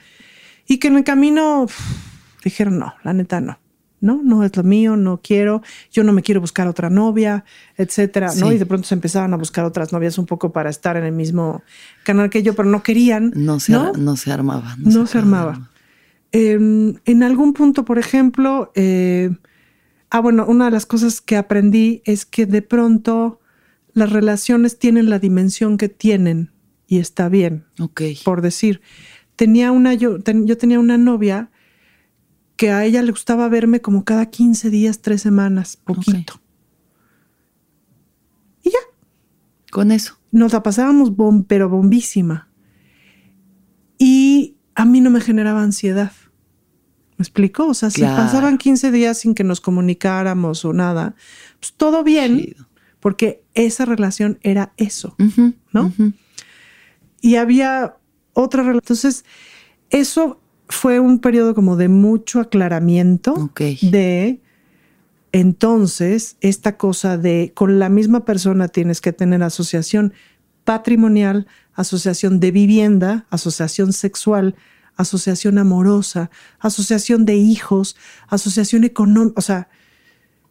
Y 0.68 0.80
que 0.80 0.88
en 0.88 0.96
el 0.96 1.04
camino 1.04 1.68
dijeron, 2.44 2.80
no, 2.80 2.96
la 3.04 3.14
neta 3.14 3.40
no. 3.42 3.60
No, 4.02 4.22
no 4.24 4.44
es 4.44 4.56
lo 4.56 4.64
mío, 4.64 4.96
no 4.98 5.20
quiero, 5.24 5.64
yo 5.92 6.04
no 6.04 6.14
me 6.14 6.22
quiero 6.22 6.40
buscar 6.40 6.68
otra 6.68 6.90
novia, 6.90 7.44
etcétera, 7.76 8.32
¿no? 8.36 8.52
Y 8.52 8.58
de 8.58 8.66
pronto 8.66 8.88
se 8.88 8.94
empezaban 8.94 9.34
a 9.34 9.38
buscar 9.38 9.66
otras 9.66 9.94
novias 9.94 10.18
un 10.18 10.26
poco 10.26 10.52
para 10.52 10.70
estar 10.70 10.96
en 10.96 11.06
el 11.06 11.12
mismo 11.12 11.64
canal 12.04 12.30
que 12.30 12.44
yo, 12.44 12.54
pero 12.56 12.70
no 12.70 12.84
querían. 12.84 13.32
No 13.36 13.60
se, 13.60 13.72
¿no? 13.72 14.16
se 14.16 14.32
armaba. 14.32 14.76
No, 14.78 15.08
se, 15.08 15.18
armaba. 15.18 15.72
Em, 16.32 16.96
en 17.06 17.24
algún 17.24 17.54
punto, 17.54 17.84
por 17.84 17.98
ejemplo, 17.98 18.72
eh, 18.76 19.32
ah, 20.12 20.20
bueno, 20.20 20.46
una 20.46 20.66
de 20.66 20.72
las 20.72 20.86
cosas 20.86 21.20
que 21.20 21.38
aprendí 21.38 22.04
es 22.06 22.26
que 22.26 22.46
de 22.46 22.62
pronto 22.62 23.40
las 23.94 24.12
relaciones 24.12 24.78
tienen 24.78 25.10
la 25.10 25.18
dimensión 25.18 25.78
que 25.78 25.90
tienen 25.90 26.52
y 26.88 27.00
está 27.00 27.30
bien. 27.30 27.66
Ok. 27.80 28.02
Por 28.24 28.42
decir, 28.42 28.82
tenía 29.36 29.72
una, 29.72 29.94
yo, 29.94 30.18
yo 30.20 30.58
tenía 30.58 30.80
una 30.80 30.98
novia 30.98 31.50
que 32.56 32.72
a 32.72 32.86
ella 32.86 33.02
le 33.02 33.12
gustaba 33.12 33.50
verme 33.50 33.82
como 33.82 34.06
cada 34.06 34.28
15 34.28 34.70
días, 34.70 35.02
tres 35.02 35.22
semanas, 35.22 35.78
poquito. 35.78 36.42
Y 38.64 38.70
ya. 38.70 38.80
Con 39.72 39.92
eso. 39.92 40.18
Nos 40.32 40.54
la 40.54 40.64
pasábamos 40.64 41.12
pero 41.48 41.70
bombísima. 41.70 42.50
Y 43.98 44.56
a 44.74 44.86
mí 44.86 45.02
no 45.02 45.10
me 45.10 45.22
generaba 45.22 45.64
ansiedad. 45.64 46.12
¿Me 47.18 47.24
explico? 47.24 47.68
O 47.68 47.74
sea, 47.74 47.90
si 47.90 48.02
pasaban 48.02 48.58
15 48.58 48.92
días 48.92 49.20
sin 49.20 49.36
que 49.36 49.46
nos 49.46 49.62
comunicáramos 49.62 50.66
o 50.66 50.74
nada, 50.74 51.16
pues 51.60 51.74
todo 51.74 52.04
bien, 52.04 52.56
porque 53.00 53.44
esa 53.54 53.86
relación 53.86 54.38
era 54.42 54.74
eso, 54.76 55.16
¿no? 55.72 55.94
Y 57.22 57.36
había 57.36 57.98
otra 58.34 58.62
relación. 58.62 58.84
Entonces, 58.84 59.26
eso 59.90 60.40
fue 60.68 61.00
un 61.00 61.20
periodo 61.20 61.56
como 61.56 61.76
de 61.76 61.90
mucho 61.90 62.40
aclaramiento 62.40 63.52
de 63.82 64.42
entonces 65.32 66.38
esta 66.42 66.78
cosa 66.78 67.18
de 67.18 67.52
con 67.54 67.78
la 67.78 67.90
misma 67.90 68.26
persona 68.26 68.68
tienes 68.68 69.02
que 69.02 69.14
tener 69.14 69.44
asociación 69.44 70.14
patrimonial, 70.64 71.46
asociación 71.74 72.40
de 72.40 72.52
vivienda, 72.52 73.28
asociación 73.30 73.94
sexual, 73.94 74.56
asociación 74.96 75.58
amorosa, 75.58 76.32
asociación 76.60 77.26
de 77.26 77.36
hijos, 77.36 77.96
asociación 78.28 78.84
económica, 78.86 79.36
o 79.38 79.42
sea, 79.42 79.70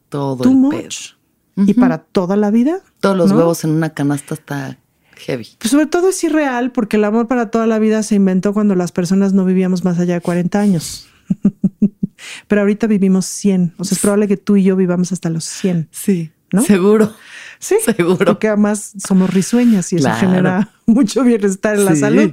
todo 0.08 0.44
too 0.44 0.52
much. 0.52 1.14
Y 1.56 1.74
para 1.74 1.98
toda 1.98 2.36
la 2.36 2.50
vida. 2.50 2.80
Todos 3.00 3.16
los 3.16 3.32
huevos 3.32 3.64
en 3.64 3.70
una 3.70 3.90
canasta 3.90 4.34
está 4.34 4.78
heavy. 5.16 5.48
Pues 5.58 5.70
sobre 5.70 5.86
todo 5.86 6.08
es 6.08 6.22
irreal 6.24 6.72
porque 6.72 6.96
el 6.96 7.04
amor 7.04 7.26
para 7.28 7.50
toda 7.50 7.66
la 7.66 7.78
vida 7.78 8.02
se 8.02 8.14
inventó 8.14 8.52
cuando 8.52 8.74
las 8.74 8.92
personas 8.92 9.32
no 9.32 9.44
vivíamos 9.44 9.84
más 9.84 9.98
allá 9.98 10.14
de 10.14 10.20
40 10.20 10.60
años. 10.60 11.06
Pero 12.48 12.62
ahorita 12.62 12.86
vivimos 12.86 13.26
100. 13.26 13.74
O 13.76 13.84
sea, 13.84 13.96
es 13.96 14.00
probable 14.00 14.28
que 14.28 14.36
tú 14.36 14.56
y 14.56 14.64
yo 14.64 14.76
vivamos 14.76 15.12
hasta 15.12 15.30
los 15.30 15.44
100. 15.44 15.88
Sí. 15.90 16.32
¿No? 16.52 16.62
Seguro. 16.62 17.12
Sí, 17.58 17.76
seguro. 17.84 18.24
Porque 18.24 18.48
además 18.48 18.92
somos 19.04 19.32
risueñas 19.32 19.92
y 19.92 19.96
eso 19.96 20.10
genera 20.14 20.72
mucho 20.86 21.24
bienestar 21.24 21.74
en 21.76 21.84
la 21.84 21.96
salud. 21.96 22.32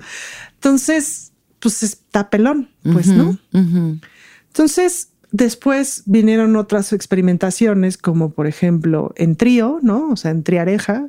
Entonces, 0.55 1.31
pues 1.59 1.83
está 1.83 2.29
pelón, 2.29 2.69
pues, 2.83 3.07
¿no? 3.07 3.37
Entonces, 3.51 5.09
después 5.31 6.03
vinieron 6.05 6.55
otras 6.55 6.93
experimentaciones, 6.93 7.97
como 7.97 8.31
por 8.31 8.47
ejemplo 8.47 9.13
en 9.15 9.35
trío, 9.35 9.79
¿no? 9.81 10.09
O 10.09 10.15
sea, 10.15 10.31
en 10.31 10.43
triareja 10.43 11.07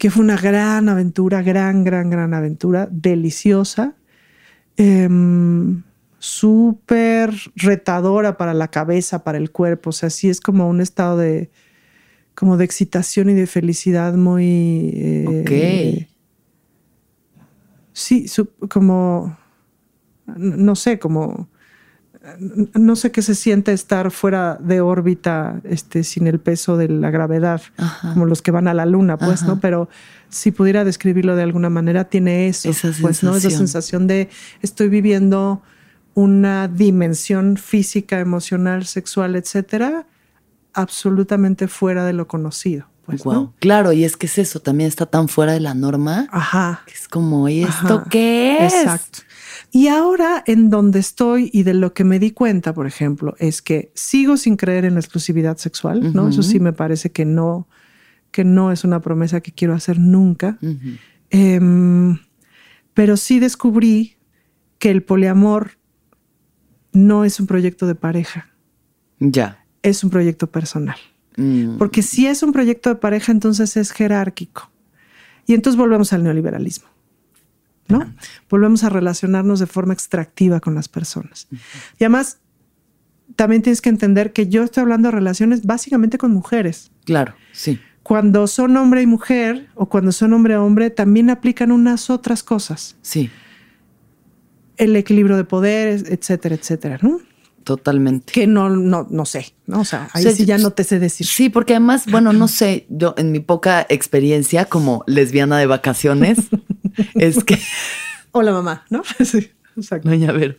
que 0.00 0.10
fue 0.10 0.24
una 0.24 0.38
gran 0.38 0.88
aventura, 0.88 1.42
gran, 1.42 1.84
gran, 1.84 2.08
gran 2.08 2.32
aventura, 2.32 2.88
deliciosa, 2.90 3.96
em, 4.78 5.82
súper 6.18 7.34
retadora 7.54 8.38
para 8.38 8.54
la 8.54 8.68
cabeza, 8.68 9.24
para 9.24 9.36
el 9.36 9.50
cuerpo, 9.50 9.90
o 9.90 9.92
sea, 9.92 10.08
sí 10.08 10.30
es 10.30 10.40
como 10.40 10.70
un 10.70 10.80
estado 10.80 11.18
de, 11.18 11.50
como 12.34 12.56
de 12.56 12.64
excitación 12.64 13.28
y 13.28 13.34
de 13.34 13.46
felicidad 13.46 14.14
muy... 14.14 14.90
Eh, 14.94 16.08
Sí, 17.92 18.24
como, 18.70 19.36
no 20.34 20.76
sé, 20.76 20.98
como 20.98 21.50
no 22.74 22.96
sé 22.96 23.12
qué 23.12 23.22
se 23.22 23.34
siente 23.34 23.72
estar 23.72 24.10
fuera 24.10 24.56
de 24.60 24.80
órbita 24.80 25.60
este, 25.64 26.04
sin 26.04 26.26
el 26.26 26.38
peso 26.38 26.76
de 26.76 26.88
la 26.88 27.10
gravedad, 27.10 27.62
como 28.02 28.26
los 28.26 28.42
que 28.42 28.50
van 28.50 28.68
a 28.68 28.74
la 28.74 28.84
luna, 28.84 29.16
pues, 29.16 29.42
¿no? 29.42 29.58
Pero 29.60 29.88
si 30.28 30.50
pudiera 30.50 30.84
describirlo 30.84 31.34
de 31.34 31.42
alguna 31.42 31.70
manera, 31.70 32.04
tiene 32.04 32.48
eso, 32.48 32.68
Esa 32.68 32.92
pues, 33.00 33.22
¿no? 33.22 33.34
Esa 33.36 33.50
sensación 33.50 34.06
de 34.06 34.28
estoy 34.60 34.88
viviendo 34.88 35.62
una 36.14 36.68
dimensión 36.68 37.56
física, 37.56 38.20
emocional, 38.20 38.84
sexual, 38.84 39.36
etcétera, 39.36 40.06
absolutamente 40.74 41.68
fuera 41.68 42.04
de 42.04 42.12
lo 42.12 42.28
conocido. 42.28 42.86
Pues, 43.06 43.22
Claro, 43.58 43.92
y 43.92 44.04
es 44.04 44.16
que 44.16 44.26
es 44.26 44.38
eso, 44.38 44.60
también 44.60 44.88
está 44.88 45.06
tan 45.06 45.28
fuera 45.28 45.52
de 45.52 45.60
la 45.60 45.74
norma. 45.74 46.28
Ajá. 46.30 46.82
Que 46.86 46.92
es 46.92 47.08
como, 47.08 47.48
¿y 47.48 47.62
esto 47.62 48.04
qué 48.08 48.66
es? 48.66 48.74
Exacto. 48.74 49.20
Y 49.72 49.86
ahora 49.88 50.42
en 50.46 50.68
donde 50.68 50.98
estoy 50.98 51.48
y 51.52 51.62
de 51.62 51.74
lo 51.74 51.94
que 51.94 52.02
me 52.02 52.18
di 52.18 52.32
cuenta, 52.32 52.74
por 52.74 52.86
ejemplo, 52.86 53.36
es 53.38 53.62
que 53.62 53.92
sigo 53.94 54.36
sin 54.36 54.56
creer 54.56 54.84
en 54.84 54.94
la 54.94 55.00
exclusividad 55.00 55.58
sexual, 55.58 56.12
¿no? 56.12 56.28
Eso 56.28 56.42
sí 56.42 56.58
me 56.58 56.72
parece 56.72 57.12
que 57.12 57.24
no, 57.24 57.68
que 58.32 58.44
no 58.44 58.72
es 58.72 58.82
una 58.82 59.00
promesa 59.00 59.40
que 59.40 59.52
quiero 59.52 59.74
hacer 59.74 59.98
nunca. 60.00 60.58
Em, 61.30 62.18
pero 62.94 63.16
sí 63.16 63.38
descubrí 63.38 64.16
que 64.78 64.90
el 64.90 65.04
poliamor 65.04 65.78
no 66.92 67.24
es 67.24 67.38
un 67.38 67.46
proyecto 67.46 67.86
de 67.86 67.94
pareja. 67.94 68.48
Ya. 69.20 69.64
Es 69.82 70.02
un 70.02 70.10
proyecto 70.10 70.48
personal. 70.48 70.98
Mm. 71.36 71.78
Porque 71.78 72.02
si 72.02 72.26
es 72.26 72.42
un 72.42 72.52
proyecto 72.52 72.90
de 72.90 72.96
pareja, 72.96 73.30
entonces 73.30 73.76
es 73.76 73.92
jerárquico. 73.92 74.70
Y 75.46 75.54
entonces 75.54 75.78
volvemos 75.78 76.12
al 76.12 76.24
neoliberalismo. 76.24 76.89
¿No? 77.90 78.12
Volvemos 78.48 78.84
a 78.84 78.88
relacionarnos 78.88 79.60
de 79.60 79.66
forma 79.66 79.92
extractiva 79.92 80.60
con 80.60 80.74
las 80.74 80.88
personas. 80.88 81.48
Y 81.98 82.04
además, 82.04 82.38
también 83.36 83.62
tienes 83.62 83.80
que 83.80 83.88
entender 83.88 84.32
que 84.32 84.48
yo 84.48 84.62
estoy 84.64 84.82
hablando 84.82 85.08
de 85.08 85.12
relaciones 85.12 85.64
básicamente 85.64 86.18
con 86.18 86.32
mujeres. 86.32 86.90
Claro, 87.04 87.34
sí. 87.52 87.80
Cuando 88.02 88.46
son 88.46 88.76
hombre 88.76 89.02
y 89.02 89.06
mujer 89.06 89.68
o 89.74 89.88
cuando 89.88 90.12
son 90.12 90.32
hombre 90.32 90.54
a 90.54 90.62
hombre, 90.62 90.90
también 90.90 91.30
aplican 91.30 91.70
unas 91.70 92.10
otras 92.10 92.42
cosas. 92.42 92.96
Sí. 93.02 93.30
El 94.76 94.96
equilibrio 94.96 95.36
de 95.36 95.44
poderes, 95.44 96.04
etcétera, 96.08 96.54
etcétera, 96.54 96.98
¿no? 97.02 97.20
Totalmente. 97.64 98.32
Que 98.32 98.46
no, 98.46 98.70
no, 98.70 99.06
no 99.10 99.24
sé, 99.26 99.54
¿no? 99.66 99.80
O 99.80 99.84
sea, 99.84 100.08
ahí 100.12 100.24
sí 100.32 100.44
ya 100.44 100.58
no 100.58 100.70
te 100.70 100.82
sé 100.82 100.98
decir. 100.98 101.26
Sí, 101.26 101.50
porque 101.50 101.74
además, 101.74 102.06
bueno, 102.10 102.32
no 102.32 102.48
sé, 102.48 102.86
yo 102.88 103.14
en 103.18 103.32
mi 103.32 103.40
poca 103.40 103.86
experiencia 103.88 104.64
como 104.64 105.04
lesbiana 105.06 105.58
de 105.58 105.66
vacaciones, 105.66 106.38
es 107.14 107.44
que. 107.44 107.58
Hola, 108.32 108.52
mamá, 108.52 108.84
¿no? 108.90 109.02
Sí, 109.24 109.50
exacto. 109.76 110.08
Doña 110.08 110.32
Vero. 110.32 110.56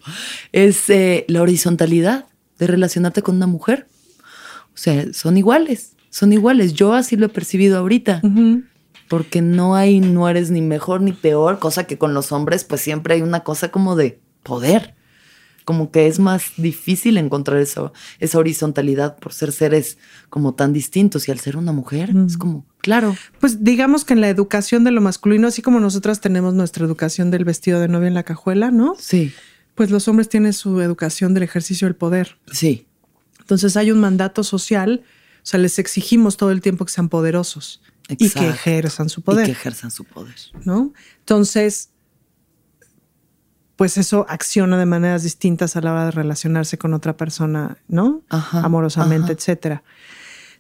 Es 0.52 0.90
eh, 0.90 1.26
la 1.28 1.42
horizontalidad 1.42 2.26
de 2.60 2.68
relacionarte 2.68 3.22
con 3.22 3.36
una 3.36 3.48
mujer. 3.48 3.88
O 4.74 4.78
sea, 4.78 5.12
son 5.14 5.38
iguales, 5.38 5.94
son 6.10 6.34
iguales. 6.34 6.74
Yo 6.74 6.94
así 6.94 7.16
lo 7.16 7.26
he 7.26 7.30
percibido 7.30 7.78
ahorita. 7.78 8.22
Porque 9.08 9.42
no 9.42 9.76
hay, 9.76 10.00
no 10.00 10.30
eres 10.30 10.52
ni 10.52 10.62
mejor 10.62 11.02
ni 11.02 11.12
peor, 11.12 11.60
cosa 11.60 11.86
que 11.86 11.98
con 11.98 12.14
los 12.14 12.32
hombres, 12.32 12.64
pues 12.64 12.80
siempre 12.80 13.16
hay 13.16 13.22
una 13.22 13.42
cosa 13.42 13.70
como 13.70 13.98
de 13.98 14.20
poder 14.44 14.96
como 15.66 15.92
que 15.92 16.08
es 16.08 16.20
más 16.20 16.52
difícil 16.58 17.18
encontrar 17.18 17.60
esa, 17.60 17.92
esa 18.20 18.38
horizontalidad 18.38 19.18
por 19.18 19.34
ser 19.34 19.52
seres 19.52 19.98
como 20.30 20.54
tan 20.54 20.74
distintos 20.74 21.28
y 21.28 21.32
al 21.32 21.40
ser 21.40 21.58
una 21.58 21.72
mujer 21.72 22.14
es 22.28 22.38
como, 22.38 22.66
claro. 22.80 23.16
Pues 23.40 23.64
digamos 23.64 24.06
que 24.06 24.14
en 24.14 24.22
la 24.22 24.30
educación 24.30 24.84
de 24.84 24.92
lo 24.92 25.02
masculino, 25.02 25.48
así 25.48 25.62
como 25.62 25.80
nosotras 25.80 26.22
tenemos 26.22 26.54
nuestra 26.54 26.86
educación 26.86 27.32
del 27.32 27.46
vestido 27.46 27.80
de 27.80 27.88
novia 27.88 28.08
en 28.08 28.14
la 28.14 28.24
cajuela, 28.24 28.72
¿no? 28.72 28.96
Sí. 28.98 29.34
Pues 29.76 29.92
los 29.92 30.08
hombres 30.08 30.30
tienen 30.30 30.54
su 30.54 30.82
educación 30.82 31.34
del 31.34 31.44
ejercicio 31.44 31.88
del 31.88 31.96
poder. 31.96 32.38
Sí. 32.52 32.88
Entonces 33.40 33.78
hay 33.78 33.92
un 33.92 34.00
mandato 34.00 34.44
social, 34.44 35.04
o 35.38 35.46
sea, 35.46 35.60
les 35.60 35.80
exigimos 35.80 36.38
todo 36.38 36.52
el 36.52 36.62
tiempo 36.62 36.86
que 36.86 36.92
sean 36.92 37.10
poderosos 37.10 37.82
y 38.10 38.30
que 38.30 38.50
ejerzan 38.50 39.10
su 39.10 39.22
poder. 39.22 39.44
Y 39.44 39.46
que 39.48 39.52
ejerzan 39.52 39.92
su 39.92 40.04
poder. 40.04 40.36
¿No? 40.66 40.94
Entonces, 41.20 41.91
pues 43.82 43.98
eso 43.98 44.28
acciona 44.30 44.78
de 44.78 44.86
maneras 44.86 45.24
distintas 45.24 45.76
a 45.76 45.82
la 45.82 45.92
hora 45.92 46.06
de 46.06 46.12
relacionarse 46.12 46.78
con 46.78 46.94
otra 46.94 47.18
persona, 47.18 47.80
¿no? 47.88 48.22
Amorosamente, 48.30 49.34
etcétera. 49.34 49.82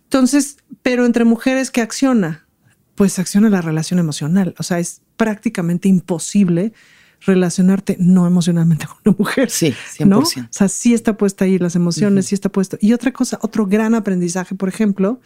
Entonces, 0.06 0.58
pero 0.82 1.06
entre 1.06 1.24
mujeres 1.24 1.70
que 1.70 1.82
acciona, 1.82 2.48
pues 2.96 3.20
acciona 3.20 3.52
la 3.52 3.62
relación 3.62 4.00
emocional. 4.00 4.56
O 4.58 4.64
sea, 4.64 4.80
es 4.80 5.04
prácticamente 5.18 5.88
imposible 5.88 6.74
relacionarte 7.20 7.96
no 8.00 8.26
emocionalmente 8.26 8.88
con 8.88 8.98
una 9.06 9.16
mujer. 9.16 9.52
Sí, 9.52 9.76
100%. 10.00 10.06
¿no? 10.08 10.18
O 10.22 10.26
sea, 10.26 10.68
sí 10.68 10.96
está 10.96 11.16
puesta 11.16 11.46
ahí 11.46 11.60
las 11.60 11.76
emociones, 11.76 12.26
sí 12.26 12.34
está 12.34 12.50
puesto. 12.50 12.80
Y 12.82 12.94
otra 12.94 13.14
cosa, 13.14 13.38
otro 13.44 13.68
gran 13.68 13.94
aprendizaje, 13.94 14.56
por 14.56 14.68
ejemplo, 14.68 15.22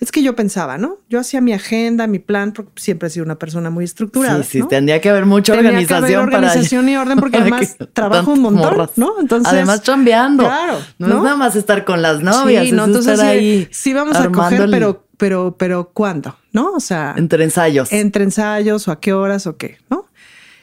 es 0.00 0.10
que 0.10 0.22
yo 0.22 0.34
pensaba, 0.34 0.78
¿no? 0.78 0.96
Yo 1.10 1.20
hacía 1.20 1.42
mi 1.42 1.52
agenda, 1.52 2.06
mi 2.06 2.18
plan, 2.18 2.52
porque 2.52 2.72
siempre 2.76 3.08
he 3.08 3.10
sido 3.10 3.26
una 3.26 3.38
persona 3.38 3.68
muy 3.68 3.84
estructurada. 3.84 4.42
Sí, 4.42 4.62
sí, 4.62 4.66
tendría 4.66 4.98
que 4.98 5.10
haber 5.10 5.26
mucha 5.26 5.52
organización. 5.52 6.00
Que 6.00 6.14
haber 6.14 6.18
organización 6.18 6.88
y 6.88 6.96
orden, 6.96 7.18
porque 7.18 7.36
además 7.40 7.76
trabajo 7.92 8.32
un 8.32 8.40
montón, 8.40 8.88
¿no? 8.96 9.20
Entonces. 9.20 9.52
Además, 9.52 9.82
chambeando. 9.82 10.44
Claro. 10.44 10.78
No, 10.98 11.18
es 11.18 11.22
nada 11.22 11.36
más 11.36 11.54
estar 11.54 11.84
con 11.84 12.00
las 12.00 12.22
novias. 12.22 12.64
Sí, 12.64 12.72
no, 12.72 12.86
entonces 12.86 13.20
ahí 13.20 13.68
sí, 13.70 13.92
vamos 13.92 14.16
a 14.16 14.32
coger, 14.32 14.70
pero, 14.70 15.04
pero, 15.18 15.56
pero 15.58 15.90
¿cuándo? 15.92 16.34
¿No? 16.52 16.72
O 16.72 16.80
sea. 16.80 17.14
Entre 17.18 17.44
ensayos. 17.44 17.92
Entre 17.92 18.24
ensayos 18.24 18.88
o 18.88 18.92
a 18.92 19.00
qué 19.00 19.12
horas 19.12 19.46
o 19.46 19.58
qué, 19.58 19.76
¿no? 19.90 20.06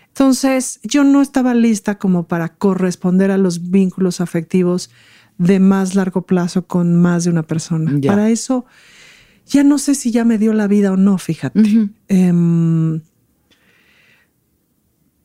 Entonces, 0.07 0.79
yo 0.81 1.03
no 1.03 1.21
estaba 1.21 1.53
lista 1.53 1.99
como 1.99 2.27
para 2.27 2.49
corresponder 2.49 3.29
a 3.29 3.37
los 3.37 3.69
vínculos 3.69 4.19
afectivos 4.19 4.89
de 5.37 5.59
más 5.59 5.93
largo 5.93 6.23
plazo 6.23 6.65
con 6.65 6.95
más 6.99 7.23
de 7.25 7.29
una 7.29 7.43
persona. 7.43 7.91
Para 8.03 8.29
eso 8.29 8.65
ya 9.47 9.63
no 9.63 9.77
sé 9.77 9.95
si 9.95 10.11
ya 10.11 10.25
me 10.25 10.37
dio 10.37 10.53
la 10.53 10.67
vida 10.67 10.91
o 10.91 10.97
no, 10.97 11.17
fíjate. 11.17 11.89
Em, 12.07 13.01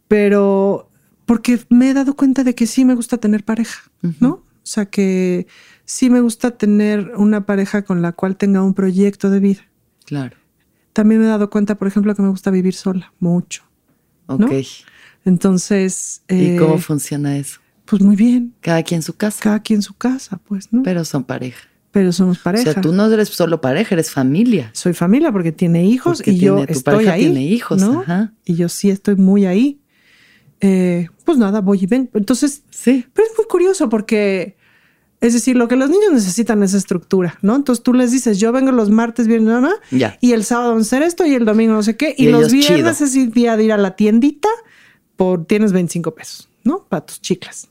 pero 0.09 0.91
porque 1.27 1.61
me 1.69 1.91
he 1.91 1.95
dado 1.95 2.15
cuenta 2.15 2.45
de 2.45 2.55
que 2.55 2.67
sí 2.67 2.85
me 2.85 2.95
gusta 2.95 3.19
tener 3.19 3.45
pareja, 3.45 3.83
¿no? 4.21 4.31
O 4.31 4.65
sea, 4.65 4.87
que 4.87 5.47
sí 5.85 6.09
me 6.09 6.21
gusta 6.21 6.53
tener 6.53 7.13
una 7.17 7.47
pareja 7.47 7.83
con 7.83 8.01
la 8.01 8.13
cual 8.13 8.37
tenga 8.37 8.63
un 8.63 8.75
proyecto 8.75 9.31
de 9.31 9.41
vida. 9.41 9.63
Claro. 10.05 10.37
También 10.93 11.21
me 11.21 11.27
he 11.27 11.31
dado 11.31 11.51
cuenta, 11.51 11.77
por 11.77 11.89
ejemplo, 11.89 12.15
que 12.15 12.23
me 12.23 12.29
gusta 12.29 12.51
vivir 12.51 12.75
sola, 12.75 13.13
mucho. 13.19 13.65
Ok. 14.27 14.53
Entonces. 15.25 16.23
¿Y 16.29 16.57
cómo 16.57 16.75
eh, 16.75 16.79
funciona 16.79 17.37
eso? 17.37 17.61
Pues 17.87 18.03
muy 18.03 18.15
bien. 18.15 18.55
Cada 18.61 18.83
quien 18.83 19.03
su 19.03 19.15
casa. 19.15 19.41
Cada 19.43 19.61
quien 19.61 19.83
su 19.83 19.95
casa, 19.95 20.39
pues, 20.47 20.73
¿no? 20.73 20.83
Pero 20.83 21.05
son 21.05 21.25
pareja 21.25 21.72
pero 21.93 22.11
somos 22.11 22.39
pareja. 22.39 22.71
O 22.71 22.73
sea, 22.73 22.83
tú 22.83 22.93
no 22.93 23.07
eres 23.13 23.29
solo 23.29 23.61
pareja, 23.61 23.95
eres 23.95 24.11
familia. 24.11 24.71
Soy 24.73 24.95
familia 24.95 25.31
porque 25.31 25.53
tiene 25.53 25.85
hijos 25.85 26.27
y 26.27 26.39
yo 26.39 26.65
estoy 26.67 27.07
ahí. 27.07 27.25
Tiene 27.25 27.45
hijos, 27.45 27.83
Ajá. 27.83 28.33
Y 28.45 28.55
yo 28.55 28.71
sí 28.71 28.91
estoy 28.91 29.17
muy 29.17 29.45
ahí. 29.45 29.79
Eh, 30.63 31.09
pues 31.25 31.37
nada, 31.37 31.61
voy 31.61 31.81
y 31.83 31.87
ven. 31.87 32.09
Entonces, 32.15 32.63
sí. 32.71 33.07
Pero 33.13 33.29
es 33.29 33.37
muy 33.37 33.47
curioso 33.47 33.91
porque, 33.91 34.57
es 35.21 35.35
decir, 35.35 35.55
lo 35.57 35.69
que 35.69 35.77
los 35.77 35.91
niños 35.91 36.13
necesitan 36.13 36.63
es 36.63 36.73
estructura, 36.73 37.39
¿no? 37.43 37.57
Entonces 37.57 37.83
tú 37.83 37.93
les 37.93 38.11
dices, 38.11 38.41
yo 38.41 38.53
vengo 38.53 38.73
los 38.73 38.89
martes, 38.89 39.27
bien, 39.27 39.45
nada, 39.45 39.73
ya. 39.91 40.17
y 40.23 40.33
el 40.33 40.45
sábado 40.45 40.71
vamos 40.71 40.87
a 40.87 40.97
hacer 40.97 41.03
esto 41.03 41.27
y 41.27 41.35
el 41.35 41.45
domingo 41.45 41.75
no 41.75 41.83
sé 41.83 41.97
qué, 41.97 42.15
y, 42.17 42.29
los 42.29 42.51
viernes 42.51 43.03
es 43.03 43.15
el 43.17 43.33
día 43.33 43.57
de 43.57 43.65
ir 43.65 43.73
a 43.73 43.77
la 43.77 43.97
tiendita 43.97 44.49
por 45.17 45.45
tienes 45.45 45.73
25 45.73 46.15
pesos, 46.15 46.49
¿no? 46.65 46.87
Para 46.89 47.05
tus 47.05 47.21
chicas. 47.21 47.69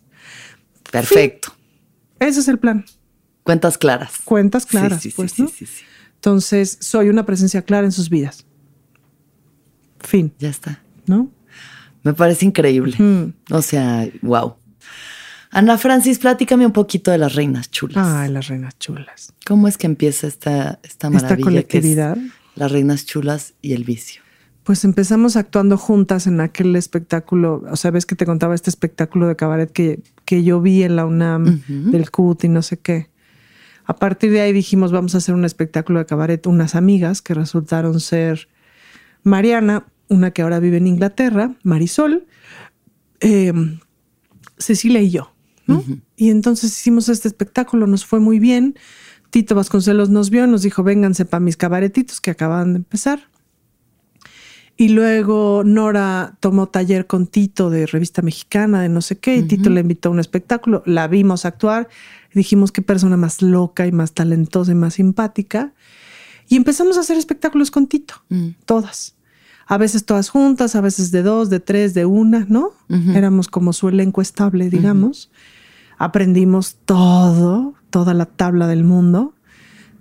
Perfecto. 0.92 1.54
Ese 2.20 2.42
es 2.42 2.48
el 2.50 2.60
plan. 2.60 2.86
Cuentas 3.44 3.78
claras. 3.78 4.14
Cuentas 4.24 4.66
claras, 4.66 5.02
sí, 5.02 5.14
pues, 5.16 5.32
sí, 5.32 5.48
sí, 5.48 5.66
sí, 5.66 5.84
Entonces, 6.16 6.78
soy 6.80 7.10
una 7.10 7.26
presencia 7.26 7.64
clara 7.64 7.86
en 7.86 7.92
sus 7.92 8.10
vidas. 8.10 8.46
Fin. 10.00 10.34
Ya 10.40 10.50
está. 10.50 10.82
¿No? 11.06 11.32
Me 12.04 12.14
parece 12.14 12.46
increíble. 12.46 12.98
O 13.50 13.62
sea, 13.62 14.08
wow. 14.22 14.56
Ana 15.52 15.78
Francis, 15.78 16.18
platícame 16.18 16.66
un 16.66 16.72
poquito 16.72 17.12
de 17.12 17.18
las 17.18 17.36
reinas 17.36 17.70
chulas. 17.70 18.08
Ay, 18.08 18.32
las 18.32 18.48
reinas 18.48 18.78
chulas. 18.80 19.34
¿Cómo 19.46 19.68
es 19.68 19.78
que 19.78 19.86
empieza 19.86 20.28
esta, 20.28 20.80
esta 20.82 21.10
maravilla? 21.10 21.36
Esta 21.36 21.44
colectividad. 21.44 22.18
las 22.56 22.72
reinas 22.72 23.06
chulas 23.06 23.54
y 23.62 23.74
el 23.74 23.84
vicio. 23.84 24.22
Pues 24.64 24.86
empezamos 24.86 25.36
actuando 25.36 25.78
juntas 25.78 26.26
en 26.28 26.40
aquel 26.40 26.76
espectáculo. 26.76 27.64
O 27.70 27.76
sea, 27.76 27.92
ves 27.92 28.06
que 28.06 28.16
te 28.16 28.26
contaba 28.26 28.56
este 28.56 28.70
espectáculo 28.70 29.28
de 29.28 29.36
cabaret 29.36 29.72
que, 29.72 30.02
que 30.24 30.44
yo 30.44 30.62
vi 30.62 30.84
en 30.84 30.96
la 30.96 31.06
UNAM, 31.06 31.62
del 31.68 32.10
CUT 32.12 32.46
y 32.46 32.50
no 32.50 32.62
sé 32.62 32.78
qué. 32.78 33.11
A 33.86 33.96
partir 33.96 34.32
de 34.32 34.42
ahí 34.42 34.54
dijimos, 34.54 34.92
vamos 34.92 35.16
a 35.16 35.20
hacer 35.20 35.36
un 35.36 35.46
espectáculo 35.46 36.00
de 36.00 36.06
cabaret, 36.06 36.46
unas 36.48 36.76
amigas 36.76 37.22
que 37.22 37.34
resultaron 37.34 38.00
ser 38.00 38.48
Mariana, 39.24 39.86
una 40.08 40.32
que 40.32 40.42
ahora 40.42 40.60
vive 40.60 40.78
en 40.78 40.88
Inglaterra, 40.88 41.56
Marisol, 41.64 42.26
em, 43.20 43.80
Cecilia 44.58 45.02
y 45.02 45.10
yo. 45.10 45.34
Y 46.18 46.30
entonces 46.30 46.72
hicimos 46.78 47.08
este 47.08 47.30
espectáculo, 47.30 47.88
nos 47.88 48.06
fue 48.06 48.20
muy 48.20 48.40
bien. 48.40 48.76
Tito 49.30 49.56
Vasconcelos 49.56 50.10
nos 50.10 50.30
vio, 50.30 50.46
nos 50.46 50.64
dijo, 50.64 50.84
vénganse 50.84 51.24
para 51.24 51.40
mis 51.40 51.56
cabaretitos 51.56 52.20
que 52.20 52.32
acababan 52.32 52.74
de 52.74 52.78
empezar. 52.78 53.30
Y 54.76 54.90
luego 54.90 55.64
Nora 55.64 56.38
tomó 56.40 56.68
taller 56.68 57.08
con 57.08 57.28
Tito 57.28 57.70
de 57.70 57.86
Revista 57.86 58.22
Mexicana, 58.22 58.82
de 58.82 58.90
no 58.90 59.02
sé 59.02 59.18
qué, 59.20 59.38
y 59.38 59.44
Tito 59.44 59.70
le 59.70 59.82
invitó 59.82 60.10
a 60.10 60.12
un 60.12 60.20
espectáculo, 60.20 60.84
la 60.86 61.08
vimos 61.08 61.46
actuar, 61.46 61.88
dijimos 62.34 62.72
qué 62.72 62.82
persona 62.82 63.18
más 63.18 63.42
loca 63.42 63.88
y 63.88 63.92
más 63.92 64.14
talentosa 64.14 64.72
y 64.72 64.76
más 64.76 64.96
simpática. 64.96 65.74
Y 66.48 66.56
empezamos 66.56 66.98
a 66.98 67.02
hacer 67.02 67.18
espectáculos 67.18 67.72
con 67.72 67.88
Tito, 67.88 68.16
mm. 68.30 68.50
todas. 68.66 69.16
A 69.68 69.78
veces 69.78 70.06
todas 70.06 70.30
juntas, 70.30 70.76
a 70.76 70.82
veces 70.82 71.12
de 71.12 71.24
dos, 71.24 71.50
de 71.50 71.60
tres, 71.60 71.94
de 71.94 72.06
una, 72.06 72.46
¿no? 72.50 72.72
Éramos 72.90 73.48
como 73.48 73.72
su 73.72 73.88
elenco 73.88 74.22
estable, 74.22 74.70
digamos. 74.70 75.32
Aprendimos 75.98 76.76
todo, 76.84 77.76
toda 77.90 78.14
la 78.14 78.26
tabla 78.26 78.68
del 78.68 78.84
mundo 78.84 79.34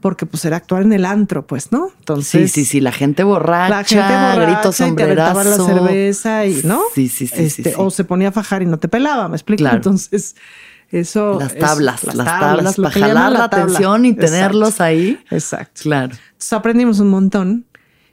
porque 0.00 0.26
pues 0.26 0.44
era 0.44 0.56
actuar 0.56 0.82
en 0.82 0.92
el 0.92 1.04
antro, 1.04 1.46
pues, 1.46 1.72
¿no? 1.72 1.90
Entonces. 1.98 2.50
Sí, 2.50 2.64
sí, 2.64 2.70
sí, 2.70 2.80
la 2.80 2.92
gente 2.92 3.22
borracha, 3.22 3.68
la 3.68 3.84
gente 3.84 4.00
borracha 4.00 4.46
gritos 4.46 4.76
sombrerazo. 4.76 5.68
la 5.68 5.74
cerveza 5.74 6.46
y, 6.46 6.62
¿no? 6.64 6.80
Sí, 6.94 7.08
sí, 7.08 7.26
sí, 7.26 7.44
este, 7.44 7.74
O 7.76 7.90
se 7.90 8.04
ponía 8.04 8.28
a 8.28 8.32
fajar 8.32 8.62
y 8.62 8.66
no 8.66 8.78
te 8.78 8.88
pelaba, 8.88 9.28
¿me 9.28 9.36
explico? 9.36 9.66
Entonces, 9.66 10.36
eso. 10.90 11.38
Las 11.38 11.56
tablas, 11.56 12.04
las, 12.04 12.16
tablas, 12.16 12.76
para 12.76 12.90
jalar 12.90 13.32
la, 13.32 13.44
atención 13.44 14.04
y 14.04 14.14
tenerlos 14.14 14.80
ahí. 14.80 15.18
Exacto. 15.30 15.82
Claro. 15.82 16.14
Entonces 16.14 16.52
aprendimos 16.52 17.00
un 17.00 17.08
montón. 17.08 17.66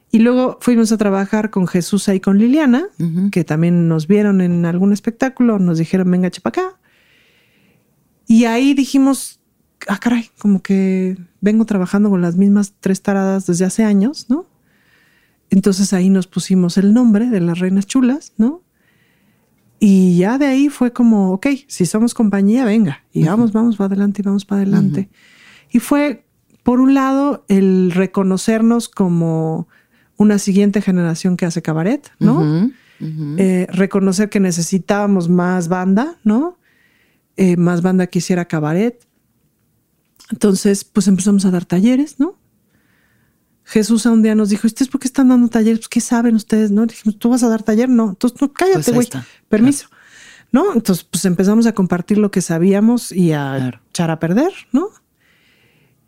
Y 0.10 0.20
luego 0.20 0.58
fuimos 0.62 0.92
a 0.94 0.98
trabajar 0.98 1.50
con 1.50 1.68
Jesús 1.68 2.08
ahí 2.08 2.22
con 2.22 2.38
Liliana, 2.38 2.86
que 3.32 3.44
también 3.44 3.90
nos 3.90 4.08
vieron 4.08 4.40
en 4.40 4.66
algún 4.66 4.94
espectáculo, 4.94 5.60
nos 5.60 5.80
dijeron, 5.80 6.10
venga, 6.10 6.32
chepa 6.32 6.50
acá. 6.50 6.80
Y 8.26 8.46
ahí 8.46 8.74
dijimos, 8.74 9.42
ah, 9.88 10.00
caray, 10.00 10.30
como 10.38 10.62
que 10.62 11.18
vengo 11.42 11.66
trabajando 11.66 12.10
con 12.10 12.22
las 12.22 12.38
mismas 12.38 12.74
tres 12.80 13.02
taradas 13.02 13.48
desde 13.48 13.66
hace 13.66 13.84
años, 13.84 14.28
¿no? 14.30 14.46
Entonces 15.50 15.94
ahí 15.94 16.10
nos 16.10 16.28
pusimos 16.28 16.78
el 16.78 16.94
nombre 16.94 17.30
de 17.30 17.42
las 17.42 17.60
reinas 17.60 17.86
chulas, 17.86 18.34
¿no? 18.38 18.62
Y 19.80 20.18
ya 20.18 20.38
de 20.38 20.48
ahí 20.48 20.70
fue 20.70 20.92
como, 20.92 21.34
ok, 21.34 21.48
si 21.68 21.86
somos 21.86 22.14
compañía, 22.14 22.66
venga, 22.66 23.04
y 23.14 23.26
vamos, 23.26 23.52
vamos 23.52 23.78
para 23.78 23.88
adelante 23.88 24.22
y 24.22 24.26
vamos 24.26 24.46
para 24.46 24.62
adelante. 24.62 25.10
Y 25.72 25.80
fue, 25.80 26.26
por 26.64 26.80
un 26.80 26.94
lado, 26.94 27.46
el 27.48 27.92
reconocernos 27.92 28.90
como 28.90 29.68
una 30.18 30.40
siguiente 30.40 30.82
generación 30.82 31.38
que 31.38 31.46
hace 31.46 31.62
cabaret, 31.62 32.10
¿no? 32.20 32.72
Eh, 33.00 33.68
reconocer 33.70 34.30
que 34.30 34.40
necesitábamos 34.40 35.30
más 35.30 35.68
banda, 35.68 36.18
¿no? 36.24 36.58
Eh, 37.36 37.56
más 37.56 37.84
banda 37.84 38.08
que 38.08 38.18
hiciera 38.18 38.46
cabaret. 38.46 39.08
Entonces, 40.32 40.84
pues 40.84 41.08
empezamos 41.08 41.46
a 41.46 41.52
dar 41.52 41.66
talleres, 41.66 42.20
¿no? 42.20 42.36
Jesús 43.68 44.06
a 44.06 44.12
un 44.12 44.22
día 44.22 44.34
nos 44.34 44.48
dijo, 44.48 44.66
¿ustedes 44.66 44.88
por 44.88 45.02
qué 45.02 45.08
están 45.08 45.28
dando 45.28 45.50
talleres? 45.50 45.80
Pues, 45.80 45.90
¿qué 45.90 46.00
saben 46.00 46.36
ustedes? 46.36 46.72
¿No? 46.72 46.86
Dijimos, 46.86 47.20
¿tú 47.20 47.30
vas 47.30 47.44
a 47.44 47.50
dar 47.50 47.64
taller? 47.64 47.90
No. 47.90 48.12
Entonces, 48.12 48.42
no, 48.42 48.54
cállate, 48.54 48.94
pues 48.94 49.10
güey. 49.10 49.24
Permiso. 49.50 49.90
¿No? 50.54 50.74
Entonces, 50.74 51.04
pues 51.04 51.26
empezamos 51.26 51.66
a 51.66 51.74
compartir 51.74 52.18
lo 52.18 52.32
que 52.32 52.40
sabíamos 52.40 53.12
y 53.12 53.34
a 53.34 53.82
echar 53.90 54.10
a 54.10 54.20
perder, 54.20 54.54
¿no? 54.72 54.88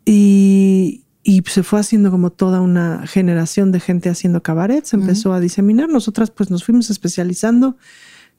Y, 0.06 1.04
y 1.22 1.42
se 1.48 1.62
fue 1.62 1.80
haciendo 1.80 2.10
como 2.10 2.30
toda 2.30 2.62
una 2.62 3.06
generación 3.06 3.72
de 3.72 3.80
gente 3.80 4.08
haciendo 4.08 4.42
cabaret, 4.42 4.86
se 4.86 4.96
empezó 4.96 5.34
a 5.34 5.40
diseminar. 5.40 5.90
Nosotras 5.90 6.30
pues 6.30 6.50
nos 6.50 6.64
fuimos 6.64 6.88
especializando 6.88 7.76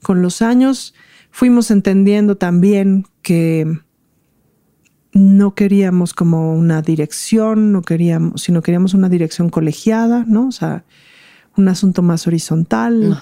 con 0.02 0.20
los 0.20 0.42
años, 0.42 0.94
fuimos 1.30 1.70
entendiendo 1.70 2.36
también 2.38 3.06
que 3.22 3.78
no 5.12 5.54
queríamos 5.54 6.14
como 6.14 6.54
una 6.54 6.80
dirección, 6.82 7.72
no 7.72 7.82
queríamos, 7.82 8.42
sino 8.42 8.62
queríamos 8.62 8.94
una 8.94 9.08
dirección 9.08 9.50
colegiada, 9.50 10.24
¿no? 10.26 10.48
O 10.48 10.52
sea, 10.52 10.84
un 11.56 11.68
asunto 11.68 12.02
más 12.02 12.26
horizontal, 12.26 13.20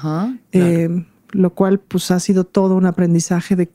eh, 0.52 1.04
lo 1.32 1.54
cual 1.54 1.80
pues 1.80 2.10
ha 2.10 2.20
sido 2.20 2.44
todo 2.44 2.76
un 2.76 2.86
aprendizaje 2.86 3.56
de 3.56 3.70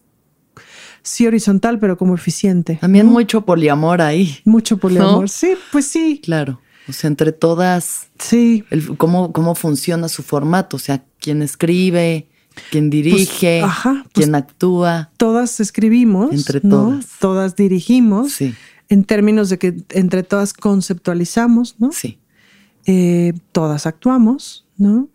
sí 1.03 1.27
horizontal, 1.27 1.77
pero 1.79 1.97
como 1.97 2.15
eficiente. 2.15 2.77
También 2.79 3.07
mucho 3.07 3.41
poliamor 3.41 4.01
ahí. 4.01 4.37
Mucho 4.45 4.77
poliamor, 4.77 5.29
sí, 5.29 5.53
pues 5.71 5.85
sí. 5.85 6.21
Claro. 6.23 6.61
O 6.87 6.93
sea, 6.93 7.07
entre 7.09 7.31
todas, 7.31 8.07
sí. 8.19 8.63
cómo, 8.97 9.33
cómo 9.33 9.55
funciona 9.55 10.07
su 10.07 10.23
formato, 10.23 10.77
o 10.77 10.79
sea, 10.79 11.03
quién 11.19 11.41
escribe, 11.41 12.27
quién 12.71 12.89
pues, 12.89 13.03
dirige, 13.03 13.63
pues, 13.83 14.05
quién 14.13 14.35
actúa. 14.35 15.11
Todas 15.17 15.59
escribimos, 15.59 16.31
entre 16.33 16.61
todas. 16.61 17.05
Todas 17.19 17.55
dirigimos. 17.55 18.33
Sí. 18.33 18.53
En 18.89 19.03
términos 19.03 19.49
de 19.49 19.57
que 19.57 19.83
entre 19.89 20.23
todas 20.23 20.53
conceptualizamos, 20.53 21.75
¿no? 21.79 21.91
Sí. 21.91 22.19
Eh, 22.85 23.33
todas 23.51 23.87
actuamos, 23.87 24.65
¿no? 24.77 25.09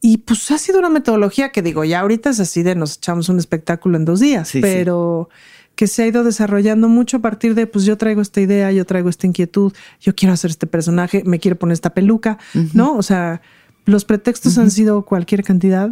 Y 0.00 0.18
pues 0.18 0.50
ha 0.50 0.58
sido 0.58 0.80
una 0.80 0.88
metodología 0.88 1.50
que 1.50 1.62
digo, 1.62 1.84
ya 1.84 2.00
ahorita 2.00 2.30
es 2.30 2.40
así 2.40 2.64
de 2.64 2.74
nos 2.74 2.96
echamos 2.96 3.28
un 3.28 3.38
espectáculo 3.38 3.96
en 3.96 4.04
dos 4.04 4.18
días, 4.18 4.50
pero 4.60 5.28
que 5.76 5.86
se 5.86 6.02
ha 6.02 6.06
ido 6.08 6.24
desarrollando 6.24 6.88
mucho 6.88 7.18
a 7.18 7.20
partir 7.20 7.54
de, 7.54 7.68
pues 7.68 7.84
yo 7.84 7.96
traigo 7.96 8.20
esta 8.20 8.40
idea, 8.40 8.72
yo 8.72 8.84
traigo 8.84 9.08
esta 9.08 9.28
inquietud, 9.28 9.72
yo 10.00 10.14
quiero 10.14 10.32
hacer 10.32 10.50
este 10.50 10.66
personaje, 10.66 11.22
me 11.24 11.38
quiero 11.38 11.56
poner 11.56 11.74
esta 11.74 11.94
peluca, 11.94 12.38
¿no? 12.74 12.96
O 12.96 13.02
sea, 13.02 13.40
los 13.84 14.04
pretextos 14.04 14.58
han 14.58 14.70
sido 14.70 15.02
cualquier 15.02 15.42
cantidad, 15.42 15.90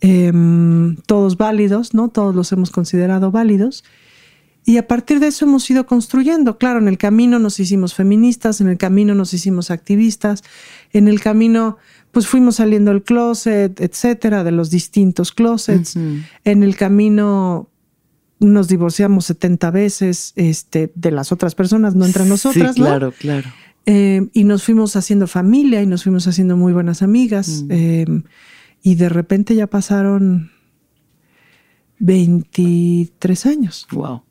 em, 0.00 0.96
todos 1.06 1.36
válidos, 1.36 1.94
¿no? 1.94 2.08
Todos 2.08 2.34
los 2.34 2.52
hemos 2.52 2.70
considerado 2.70 3.30
válidos. 3.30 3.84
Y 4.66 4.78
a 4.78 4.86
partir 4.86 5.20
de 5.20 5.26
eso 5.26 5.44
hemos 5.44 5.68
ido 5.70 5.86
construyendo. 5.86 6.56
Claro, 6.56 6.78
en 6.78 6.88
el 6.88 6.96
camino 6.96 7.38
nos 7.38 7.60
hicimos 7.60 7.94
feministas, 7.94 8.60
en 8.60 8.68
el 8.68 8.78
camino 8.78 9.14
nos 9.14 9.34
hicimos 9.34 9.70
activistas, 9.70 10.42
en 10.92 11.08
el 11.08 11.20
camino 11.20 11.76
pues 12.12 12.28
fuimos 12.28 12.56
saliendo 12.56 12.92
del 12.92 13.02
closet, 13.02 13.78
etcétera, 13.80 14.44
de 14.44 14.52
los 14.52 14.70
distintos 14.70 15.32
closets. 15.32 15.96
En 15.96 16.62
el 16.62 16.76
camino 16.76 17.68
nos 18.38 18.68
divorciamos 18.68 19.26
70 19.26 19.70
veces 19.70 20.32
este, 20.36 20.92
de 20.94 21.10
las 21.10 21.32
otras 21.32 21.54
personas, 21.54 21.94
no 21.94 22.06
entre 22.06 22.24
nosotras. 22.24 22.74
Sí, 22.74 22.80
claro, 22.80 23.12
claro. 23.12 23.50
Eh, 23.86 24.28
y 24.32 24.44
nos 24.44 24.64
fuimos 24.64 24.96
haciendo 24.96 25.26
familia 25.26 25.82
y 25.82 25.86
nos 25.86 26.04
fuimos 26.04 26.26
haciendo 26.26 26.56
muy 26.56 26.72
buenas 26.72 27.02
amigas. 27.02 27.64
Mm. 27.64 27.72
Eh, 27.72 28.06
y 28.82 28.94
de 28.94 29.08
repente 29.08 29.54
ya 29.54 29.66
pasaron 29.66 30.50
23 31.98 33.46
años. 33.46 33.86
Wow. 33.90 34.22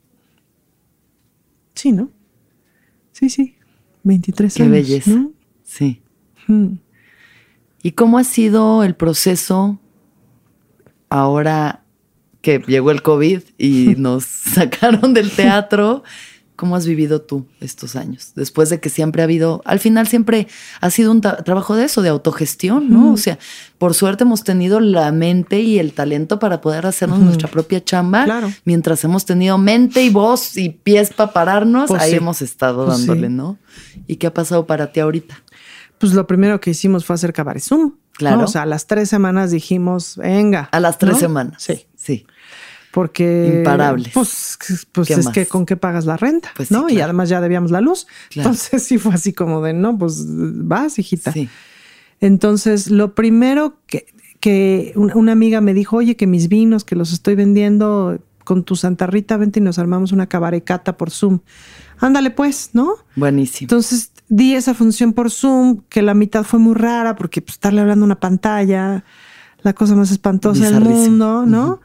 Sí, 1.76 1.92
¿no? 1.92 2.12
Sí, 3.12 3.30
sí. 3.30 3.56
23 4.04 4.54
Qué 4.54 4.64
años. 4.64 4.72
belleza. 4.72 5.28
Sí. 5.64 6.02
Mm. 6.48 6.76
¿Y 7.82 7.92
cómo 7.92 8.18
ha 8.18 8.24
sido 8.24 8.84
el 8.84 8.96
proceso 8.96 9.80
ahora 11.10 11.84
que 12.42 12.60
llegó 12.60 12.92
el 12.92 13.02
COVID 13.02 13.42
y 13.58 13.96
nos 13.98 14.26
sacaron 14.26 15.14
del 15.14 15.32
teatro? 15.32 16.04
¿Cómo 16.64 16.78
has 16.78 16.88
vivido 16.88 17.22
tú 17.22 17.46
estos 17.60 17.98
años? 17.98 18.32
Después 18.36 18.70
de 18.70 18.80
que 18.80 18.90
siempre 18.90 19.22
ha 19.22 19.26
habido, 19.26 19.62
al 19.66 19.82
final 19.82 20.08
siempre 20.08 20.48
ha 20.80 20.90
sido 20.90 21.12
un 21.12 21.20
trabajo 21.20 21.76
de 21.76 21.84
eso, 21.84 22.02
de 22.02 22.08
autogestión, 22.08 22.90
¿no? 22.90 23.12
O 23.12 23.18
sea, 23.18 23.38
por 23.78 23.94
suerte 23.94 24.24
hemos 24.24 24.46
tenido 24.46 24.80
la 24.80 25.12
mente 25.12 25.60
y 25.60 25.78
el 25.78 25.92
talento 25.92 26.40
para 26.40 26.62
poder 26.62 26.86
hacernos 26.86 27.20
nuestra 27.20 27.50
propia 27.50 27.84
chamba. 27.84 28.24
Claro. 28.24 28.50
Mientras 28.64 29.04
hemos 29.04 29.26
tenido 29.26 29.58
mente 29.58 30.06
y 30.06 30.10
voz 30.10 30.56
y 30.56 30.70
pies 30.70 31.12
para 31.12 31.34
pararnos, 31.34 31.90
pues 31.90 32.02
ahí 32.02 32.14
hemos 32.14 32.42
estado 32.42 32.86
pues 32.86 33.00
dándole, 33.00 33.28
¿no? 33.28 33.58
¿Y 34.08 34.16
qué 34.16 34.28
ha 34.28 34.34
pasado 34.34 34.66
para 34.66 34.94
ti 34.94 35.02
ahorita? 35.02 35.44
pues 35.98 36.14
lo 36.14 36.28
primero 36.28 36.60
que 36.60 36.72
hicimos 36.72 37.06
fue 37.06 37.14
hacer 37.14 37.32
cabaret 37.32 37.64
Zoom. 37.64 37.94
Claro. 38.12 38.44
O 38.44 38.48
sea, 38.48 38.64
a 38.64 38.66
las 38.66 38.88
tres 38.88 39.10
semanas 39.10 39.52
dijimos, 39.52 40.18
venga. 40.18 40.68
A 40.72 40.80
las 40.82 40.98
tres 40.98 41.18
semanas. 41.18 41.64
Sí. 41.64 41.86
Sí. 41.96 42.26
Porque. 42.94 43.56
Imparables. 43.58 44.14
Pues, 44.14 44.58
pues 44.92 45.10
es 45.10 45.28
que 45.30 45.48
con 45.48 45.66
qué 45.66 45.76
pagas 45.76 46.06
la 46.06 46.16
renta, 46.16 46.52
pues 46.56 46.70
¿no? 46.70 46.88
Y 46.90 47.02
además 47.02 47.28
ya 47.28 47.42
debíamos 47.42 47.72
la 47.72 47.82
luz. 47.82 48.06
Entonces 48.36 48.84
sí 48.88 49.00
fue 49.00 49.16
así 49.16 49.34
como 49.34 49.64
de, 49.64 49.74
no, 49.74 49.98
pues 49.98 50.24
vas, 50.28 51.00
hijita. 51.00 51.32
Sí. 51.32 51.50
Entonces, 52.22 52.92
lo 52.92 53.16
primero 53.16 53.80
que, 53.88 54.06
que 54.40 54.94
una 54.96 55.32
amiga 55.32 55.60
me 55.60 55.74
dijo, 55.74 55.98
oye, 55.98 56.16
que 56.16 56.28
mis 56.28 56.50
vinos, 56.50 56.84
que 56.84 56.96
los 56.96 57.14
estoy 57.14 57.34
vendiendo 57.34 58.20
con 58.44 58.64
tu 58.64 58.76
Santa 58.76 59.08
Rita, 59.08 59.38
vente 59.38 59.60
y 59.60 59.64
nos 59.64 59.80
armamos 59.80 60.12
una 60.12 60.28
cabarecata 60.28 60.96
por 60.96 61.10
Zoom. 61.10 61.40
Ándale 61.98 62.30
pues, 62.30 62.70
¿no? 62.74 62.94
Buenísimo. 63.16 63.66
Entonces 63.66 64.12
di 64.30 64.54
esa 64.54 64.76
función 64.76 65.14
por 65.14 65.32
Zoom, 65.32 65.82
que 65.90 66.04
la 66.04 66.14
mitad 66.14 66.44
fue 66.44 66.60
muy 66.60 66.76
rara 66.76 67.16
porque 67.16 67.42
pues, 67.42 67.54
estarle 67.54 67.82
hablando 67.82 68.04
a 68.04 68.06
una 68.06 68.20
pantalla, 68.20 69.04
la 69.64 69.74
cosa 69.74 69.96
más 69.96 70.12
espantosa 70.12 70.70
del 70.70 70.82
mundo, 70.82 71.48
¿no? 71.48 71.82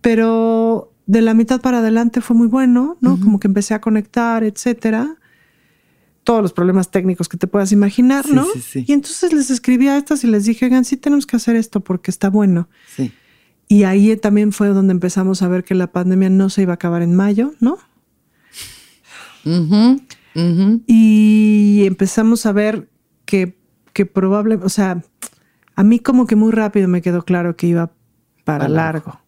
Pero 0.00 0.92
de 1.06 1.22
la 1.22 1.34
mitad 1.34 1.60
para 1.60 1.78
adelante 1.78 2.20
fue 2.20 2.36
muy 2.36 2.46
bueno, 2.46 2.96
¿no? 3.00 3.18
Como 3.18 3.40
que 3.40 3.48
empecé 3.48 3.74
a 3.74 3.80
conectar, 3.80 4.44
etcétera. 4.44 5.16
Todos 6.24 6.42
los 6.42 6.52
problemas 6.52 6.90
técnicos 6.90 7.28
que 7.28 7.36
te 7.36 7.46
puedas 7.46 7.72
imaginar, 7.72 8.28
¿no? 8.28 8.46
Sí, 8.52 8.60
sí. 8.60 8.84
Y 8.86 8.92
entonces 8.92 9.32
les 9.32 9.50
escribí 9.50 9.88
a 9.88 9.96
estas 9.96 10.22
y 10.24 10.26
les 10.28 10.44
dije, 10.44 10.66
oigan, 10.66 10.84
sí 10.84 10.96
tenemos 10.96 11.26
que 11.26 11.36
hacer 11.36 11.56
esto 11.56 11.80
porque 11.80 12.10
está 12.10 12.30
bueno. 12.30 12.68
Sí. 12.94 13.12
Y 13.68 13.84
ahí 13.84 14.16
también 14.16 14.52
fue 14.52 14.68
donde 14.68 14.92
empezamos 14.92 15.42
a 15.42 15.48
ver 15.48 15.64
que 15.64 15.74
la 15.74 15.92
pandemia 15.92 16.28
no 16.28 16.50
se 16.50 16.62
iba 16.62 16.72
a 16.72 16.74
acabar 16.74 17.02
en 17.02 17.14
mayo, 17.14 17.54
¿no? 17.60 17.78
Y 20.86 21.84
empezamos 21.86 22.46
a 22.46 22.52
ver 22.52 22.88
que, 23.24 23.56
que 23.92 24.06
probable, 24.06 24.56
o 24.62 24.68
sea, 24.68 25.02
a 25.76 25.84
mí 25.84 25.98
como 25.98 26.26
que 26.26 26.36
muy 26.36 26.52
rápido 26.52 26.88
me 26.88 27.00
quedó 27.00 27.24
claro 27.24 27.56
que 27.56 27.68
iba 27.68 27.92
para, 28.44 28.68
largo. 28.68 29.20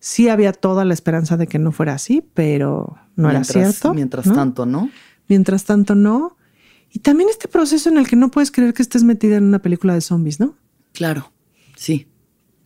Sí 0.00 0.28
había 0.28 0.52
toda 0.52 0.84
la 0.84 0.94
esperanza 0.94 1.36
de 1.36 1.46
que 1.46 1.58
no 1.58 1.72
fuera 1.72 1.94
así, 1.94 2.26
pero 2.34 2.96
no 3.16 3.30
era 3.30 3.44
cierto. 3.44 3.94
Mientras 3.94 4.24
tanto, 4.24 4.66
¿no? 4.66 4.90
Mientras 5.28 5.64
tanto, 5.64 5.94
no. 5.94 6.36
Y 6.90 7.00
también 7.00 7.28
este 7.28 7.46
proceso 7.46 7.88
en 7.88 7.98
el 7.98 8.08
que 8.08 8.16
no 8.16 8.30
puedes 8.30 8.50
creer 8.50 8.74
que 8.74 8.82
estés 8.82 9.04
metida 9.04 9.36
en 9.36 9.44
una 9.44 9.60
película 9.60 9.94
de 9.94 10.00
zombies, 10.00 10.40
¿no? 10.40 10.56
Claro, 10.92 11.30
sí. 11.76 12.08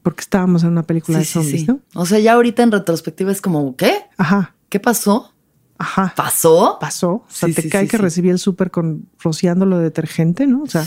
Porque 0.03 0.22
estábamos 0.22 0.62
en 0.62 0.70
una 0.70 0.85
película 0.85 1.18
de 1.18 1.24
zombies, 1.24 1.68
¿no? 1.68 1.80
O 1.95 2.07
sea, 2.07 2.18
ya 2.20 2.35
ahorita 2.35 2.62
en 2.62 2.72
retrospectiva 2.72 3.32
es 3.32 3.41
como, 3.41 3.76
¿qué? 3.76 3.93
Ajá. 4.16 4.55
¿Qué 4.68 4.80
pasó? 4.80 5.35
Ajá. 5.76 6.12
¿Pasó? 6.16 6.78
Pasó. 6.80 7.11
O 7.11 7.26
sea, 7.28 7.49
te 7.53 7.68
cae 7.68 7.89
que 7.89 7.99
recibí 7.99 8.30
el 8.30 8.39
súper 8.39 8.70
con 8.70 9.09
rociándolo 9.18 9.78
de 9.78 9.85
detergente, 9.85 10.47
¿no? 10.47 10.62
O 10.62 10.66
sea, 10.66 10.87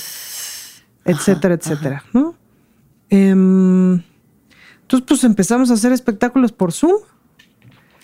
etcétera, 1.06 1.56
etcétera, 1.56 2.04
¿no? 2.14 2.36
Em, 3.10 4.02
entonces, 4.88 5.06
pues 5.06 5.24
empezamos 5.26 5.70
a 5.70 5.74
hacer 5.74 5.92
espectáculos 5.92 6.54
por 6.54 6.72
Zoom. 6.72 7.02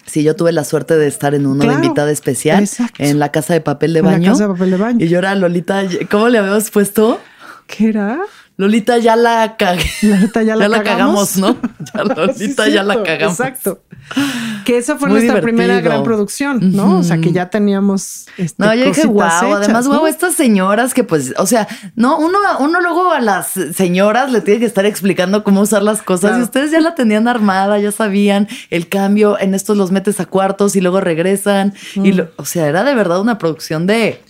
Sí, 0.05 0.21
yo 0.21 0.35
tuve 0.35 0.51
la 0.51 0.65
suerte 0.65 0.97
de 0.97 1.07
estar 1.07 1.33
en 1.33 1.45
uno 1.45 1.63
de 1.63 1.73
invitada 1.73 2.11
especial 2.11 2.67
en 2.97 3.19
la 3.19 3.31
casa 3.31 3.53
de 3.53 3.61
papel 3.61 3.93
de 3.93 4.01
baño. 4.01 4.17
En 4.17 4.23
la 4.23 4.29
casa 4.31 4.47
de 4.47 4.53
papel 4.53 4.71
de 4.71 4.77
baño. 4.77 5.05
Y 5.05 5.07
yo 5.07 5.19
era 5.19 5.33
Lolita, 5.33 5.83
¿cómo 6.11 6.27
le 6.27 6.39
habíamos 6.39 6.69
puesto? 6.71 7.21
¿Qué 7.67 7.87
era? 7.87 8.19
Lolita 8.55 8.97
ya 8.99 9.15
la 9.15 9.55
cagué. 9.57 9.89
Lolita 10.03 10.43
ya 10.43 10.55
la, 10.57 10.67
ya 10.67 10.83
cagamos. 10.83 11.37
¿no? 11.37 11.57
Ya 11.93 12.03
Lolita 12.03 12.67
ya 12.67 12.83
la 12.83 13.03
cagamos. 13.03 13.39
Exacto. 13.39 13.81
Que 14.65 14.77
esa 14.77 14.97
fue 14.97 15.09
nuestra 15.09 15.41
primera 15.41 15.79
gran 15.81 16.03
producción, 16.03 16.73
¿no? 16.73 16.99
O 16.99 17.03
sea, 17.03 17.19
que 17.19 17.31
ya 17.31 17.49
teníamos. 17.49 18.27
Este, 18.37 18.63
no, 18.63 18.73
yo 18.73 18.85
dije, 18.85 19.05
wow, 19.07 19.55
además, 19.55 19.87
wow, 19.87 20.07
estas 20.07 20.33
señoras 20.35 20.93
que 20.93 21.03
pues, 21.03 21.33
o 21.37 21.45
sea, 21.45 21.67
no, 21.95 22.17
uno, 22.17 22.39
uno 22.59 22.81
luego 22.81 23.11
a 23.11 23.21
las 23.21 23.47
señoras 23.75 24.31
le 24.31 24.41
tiene 24.41 24.59
que 24.59 24.65
estar 24.65 24.85
explicando 24.85 25.43
cómo 25.43 25.61
usar 25.61 25.83
las 25.83 26.01
cosas 26.01 26.37
y 26.37 26.41
ustedes 26.41 26.71
ya 26.71 26.79
la 26.79 26.95
tenían 26.95 27.27
armada, 27.27 27.79
ya 27.79 27.91
sabían 27.91 28.47
el 28.69 28.87
cambio, 28.87 29.39
en 29.39 29.53
estos 29.53 29.77
los 29.77 29.91
metes 29.91 30.19
a 30.19 30.25
cuartos 30.25 30.75
y 30.75 30.81
luego 30.81 31.01
regresan. 31.01 31.73
Y 31.95 32.19
o 32.19 32.45
sea, 32.45 32.67
era 32.67 32.83
de 32.83 32.95
verdad 32.95 33.21
una 33.21 33.37
producción 33.37 33.87
de 33.87 34.21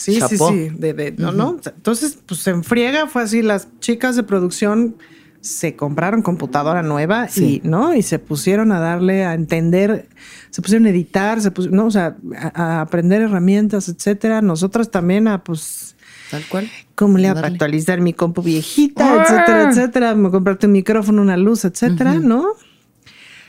Sí, 0.00 0.18
sí, 0.18 0.38
sí. 0.38 0.72
no, 1.18 1.30
no. 1.32 1.60
Entonces, 1.62 2.18
pues 2.24 2.40
se 2.40 2.52
enfriega, 2.52 3.06
fue 3.06 3.22
así. 3.22 3.42
Las 3.42 3.68
chicas 3.80 4.16
de 4.16 4.22
producción 4.22 4.96
se 5.42 5.76
compraron 5.76 6.22
computadora 6.22 6.82
nueva 6.82 7.28
y, 7.36 7.60
¿no? 7.64 7.94
Y 7.94 8.00
se 8.02 8.18
pusieron 8.18 8.72
a 8.72 8.80
darle 8.80 9.26
a 9.26 9.34
entender, 9.34 10.08
se 10.48 10.62
pusieron 10.62 10.86
a 10.86 10.90
editar, 10.90 11.42
se 11.42 11.50
pusieron, 11.50 11.76
¿no? 11.76 11.86
O 11.86 11.90
sea, 11.90 12.16
a, 12.54 12.80
aprender 12.80 13.20
herramientas, 13.20 13.90
etcétera. 13.90 14.40
Nosotros 14.40 14.90
también 14.90 15.28
a, 15.28 15.44
pues. 15.44 15.96
Tal 16.30 16.44
cual. 16.48 16.70
¿Cómo 16.94 17.18
le 17.18 17.28
a 17.28 17.32
actualizar 17.32 18.00
mi 18.00 18.14
compu 18.14 18.40
viejita, 18.40 19.22
etcétera, 19.22 19.70
etcétera? 19.70 20.14
Me 20.14 20.30
comprarte 20.30 20.64
un 20.64 20.72
micrófono, 20.72 21.20
una 21.20 21.36
luz, 21.36 21.66
etcétera, 21.66 22.14
¿no? 22.14 22.54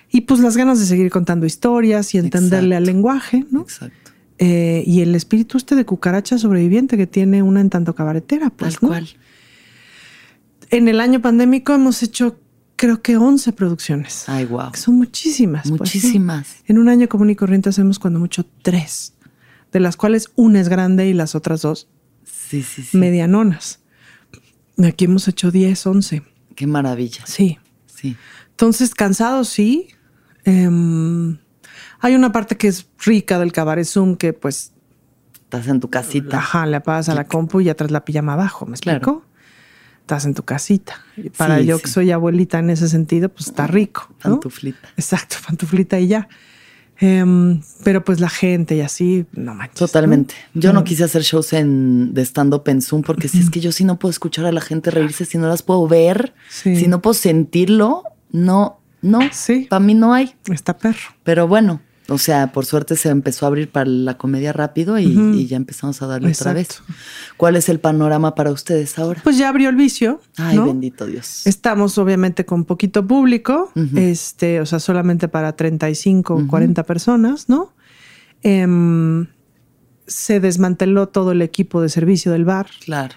Y 0.10 0.22
pues 0.22 0.41
las 0.41 0.58
ganas 0.58 0.82
de 0.82 0.86
seguir 0.86 1.10
contando 1.10 1.45
historias 1.45 2.14
y 2.14 2.18
entenderle 2.18 2.76
al 2.76 2.84
lenguaje, 2.84 3.45
¿no? 3.52 3.62
Exacto. 3.62 4.01
Eh, 4.44 4.84
y 4.88 5.02
el 5.02 5.14
espíritu 5.14 5.58
este 5.58 5.76
de 5.76 5.86
cucaracha 5.86 6.39
sobreviviente 6.39 6.98
que 6.98 7.06
tiene 7.06 7.44
una 7.44 7.62
en 7.62 7.70
tanto 7.70 7.94
cabaretera, 7.94 8.50
pues. 8.50 8.80
Tal 8.80 8.89
cual. 8.89 9.10
En 10.72 10.88
el 10.88 11.00
año 11.00 11.22
pandémico 11.22 11.76
hemos 11.76 12.02
hecho, 12.02 12.39
creo 12.76 13.04
que 13.04 13.18
11 13.18 13.54
producciones. 13.54 14.28
Ay, 14.28 14.46
wow. 14.46 14.72
son 14.74 14.96
muchísimas. 14.96 15.70
Pues, 15.70 15.82
muchísimas. 15.82 16.56
En 16.66 16.80
un 16.80 16.89
año 16.89 17.08
común 17.08 17.30
y 17.30 17.36
corriente 17.36 17.70
hacemos 17.70 18.00
cuando 18.00 18.20
mucho 18.20 18.44
tres, 18.64 19.14
de 19.72 19.80
las 19.80 19.96
cuales 19.96 20.32
una 20.36 20.60
es 20.60 20.70
grande 20.70 21.08
y 21.08 21.14
las 21.14 21.36
otras 21.36 21.62
dos 21.62 21.88
sí, 22.24 22.64
sí, 22.64 22.82
sí. 22.82 22.98
medianonas. 22.98 23.80
Aquí 24.84 25.06
hemos 25.06 25.28
hecho 25.28 25.52
10, 25.52 25.86
11. 25.86 26.24
Qué 26.56 26.66
maravilla. 26.66 27.28
Sí. 27.28 27.60
Sí. 27.86 28.18
Entonces, 28.50 28.96
cansados, 28.96 29.50
sí. 29.50 29.89
Eh, 30.46 31.38
hay 32.02 32.16
una 32.16 32.32
parte 32.32 32.58
que 32.58 32.68
es 32.68 32.88
rica 33.04 33.39
del 33.39 33.52
cabaret 33.52 33.86
Zoom 33.86 34.16
que 34.16 34.34
pues... 34.34 34.74
Estás 35.36 35.68
en 35.68 35.80
tu 35.80 35.89
casita. 35.89 36.38
Ajá, 36.38 36.66
le 36.66 36.78
apagas 36.78 37.10
a 37.10 37.16
la 37.16 37.28
compu 37.28 37.62
y 37.62 37.70
atrás 37.70 37.91
la 37.91 38.06
pijama 38.06 38.34
abajo, 38.34 38.66
¿me 38.66 38.72
explico? 38.72 39.24
Estás 40.02 40.26
en 40.26 40.34
tu 40.34 40.43
casita. 40.43 41.02
Y 41.18 41.30
para 41.30 41.62
yo 41.62 41.80
que 41.80 41.88
soy 41.88 42.12
abuelita 42.12 42.60
en 42.60 42.70
ese 42.70 42.88
sentido, 42.88 43.30
pues 43.30 43.47
está 43.47 43.68
rico. 43.68 44.10
Pantuflita. 44.22 44.89
Exacto, 44.97 45.36
pantuflita 45.45 45.99
y 45.99 46.08
ya. 46.08 46.28
Em, 47.02 47.62
pero 47.84 48.06
pues 48.06 48.20
la 48.20 48.30
gente 48.30 48.76
y 48.76 48.82
así, 48.82 49.26
no 49.34 49.56
manches. 49.56 49.80
Totalmente. 49.80 50.36
Yo 50.54 50.72
no 50.72 50.84
quise 50.84 51.04
hacer 51.04 51.24
shows 51.24 51.52
en, 51.54 52.14
de 52.14 52.22
stand-up 52.22 52.64
en 52.68 52.82
Zoom 52.82 53.02
porque 53.02 53.28
si 53.28 53.39
es 53.39 53.49
que 53.49 53.60
yo 53.60 53.72
sí 53.72 53.84
no 53.84 53.99
puedo 53.99 54.12
escuchar 54.12 54.45
a 54.45 54.52
la 54.52 54.62
gente 54.62 54.91
reírse, 54.91 55.26
si 55.26 55.38
no 55.38 55.47
las 55.47 55.64
puedo 55.64 55.88
ver, 55.88 56.34
si 56.49 56.88
no 56.88 57.02
puedo 57.02 57.16
sentirlo, 57.16 58.04
no, 58.32 58.80
no. 59.02 59.20
Sí. 59.32 59.66
Para 59.70 59.80
mí 59.80 59.95
no 59.95 60.14
hay. 60.14 60.36
Está 60.45 60.78
perro. 60.78 61.16
Pero 61.24 61.47
bueno, 61.47 61.82
o 62.12 62.18
sea, 62.18 62.51
por 62.51 62.66
suerte 62.66 62.97
se 62.97 63.09
empezó 63.09 63.45
a 63.45 63.47
abrir 63.47 63.70
para 63.70 63.89
la 63.89 64.18
comedia 64.18 64.51
rápido 64.51 64.99
y, 64.99 65.47
ya 65.47 65.55
empezamos 65.55 66.01
a 66.01 66.07
darle 66.07 66.32
otra 66.32 66.51
vez. 66.51 66.82
¿Cuál 67.38 67.55
es 67.55 67.70
el 67.70 67.80
panorama 67.80 68.36
para 68.36 68.51
ustedes 68.51 68.99
ahora? 68.99 69.22
Pues 69.24 69.38
ya 69.38 69.47
abrió 69.47 69.70
el 69.70 69.78
vicio. 69.78 70.20
Ay, 70.38 70.57
bendito 70.57 71.05
Dios. 71.05 71.47
Estamos 71.47 71.97
obviamente 71.97 72.45
con 72.45 72.66
poquito 72.66 73.07
público, 73.07 73.72
este, 73.95 74.59
o 74.59 74.66
sea, 74.66 74.80
solamente 74.80 75.30
para 75.30 75.55
35 75.55 76.36
o 76.36 76.47
40 76.47 76.84
personas, 76.84 77.47
¿no? 77.47 77.74
Em, 78.43 79.28
se 80.05 80.39
desmanteló 80.41 81.07
todo 81.07 81.32
el 81.32 81.41
equipo 81.41 81.82
de 81.82 81.88
servicio 81.88 82.34
del 82.34 82.43
bar. 82.43 82.68
Claro. 82.84 83.16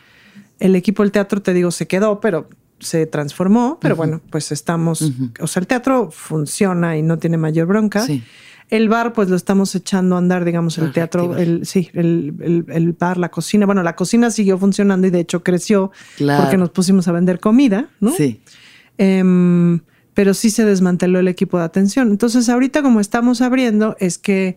El 0.61 0.77
equipo 0.77 1.03
del 1.03 1.11
teatro, 1.11 1.43
te 1.43 1.53
digo, 1.53 1.73
se 1.73 1.89
quedó, 1.89 2.21
pero 2.21 2.49
se 2.79 3.07
transformó. 3.07 3.79
Pero 3.81 3.97
bueno, 3.97 4.21
pues 4.31 4.53
estamos, 4.53 5.13
o 5.41 5.47
sea, 5.47 5.61
el 5.61 5.67
teatro 5.67 6.11
funciona 6.11 6.97
y 6.97 7.03
no 7.03 7.19
tiene 7.19 7.37
mayor 7.37 7.67
bronca. 7.67 8.05
Sí. 8.05 8.23
El 8.71 8.89
bar, 8.89 9.13
pues 9.13 9.29
lo 9.29 9.37
estamos 9.37 9.75
echando 9.75 10.15
a 10.15 10.19
andar, 10.19 10.45
digamos, 10.45 10.79
el 10.79 10.91
teatro, 10.93 11.37
el, 11.37 11.67
sí, 11.67 11.91
el, 11.93 12.97
bar, 12.99 13.19
la 13.19 13.31
cocina. 13.31 13.67
Bueno, 13.67 13.83
la 13.83 13.95
cocina 13.95 14.31
siguió 14.31 14.59
funcionando 14.59 15.07
y 15.07 15.11
de 15.11 15.21
hecho 15.21 15.43
creció 15.43 15.93
porque 16.19 16.57
nos 16.57 16.71
pusimos 16.71 17.07
a 17.07 17.13
vender 17.13 17.41
comida, 17.41 17.91
¿no? 18.01 18.11
Sí. 18.13 18.41
Em, 18.97 19.81
pero 20.15 20.33
sí 20.33 20.49
se 20.51 20.65
desmanteló 20.65 21.19
el 21.19 21.29
equipo 21.29 21.59
de 21.59 21.65
atención. 21.65 22.11
Entonces, 22.11 22.49
ahorita 22.49 22.83
como 22.83 23.01
estamos 23.01 23.43
abriendo, 23.43 23.97
es 24.01 24.17
que 24.17 24.57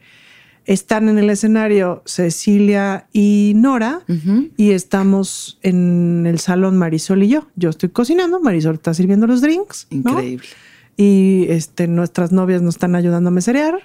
están 0.68 1.08
en 1.08 1.18
el 1.18 1.30
escenario 1.30 2.04
Cecilia 2.06 3.08
y 3.14 3.54
Nora 3.56 4.02
y 4.58 4.72
estamos 4.72 5.58
en 5.64 6.26
el 6.28 6.40
salón 6.40 6.78
Marisol 6.78 7.24
y 7.24 7.30
yo. 7.30 7.48
Yo 7.56 7.70
estoy 7.70 7.90
cocinando, 7.90 8.40
Marisol 8.42 8.76
está 8.76 8.94
sirviendo 8.94 9.26
los 9.28 9.42
drinks. 9.42 9.88
Increíble. 9.90 10.46
Y 10.98 11.46
este, 11.50 11.88
nuestras 11.88 12.32
novias 12.32 12.62
nos 12.62 12.76
están 12.76 12.96
ayudando 12.96 13.30
a 13.30 13.32
meserear. 13.32 13.80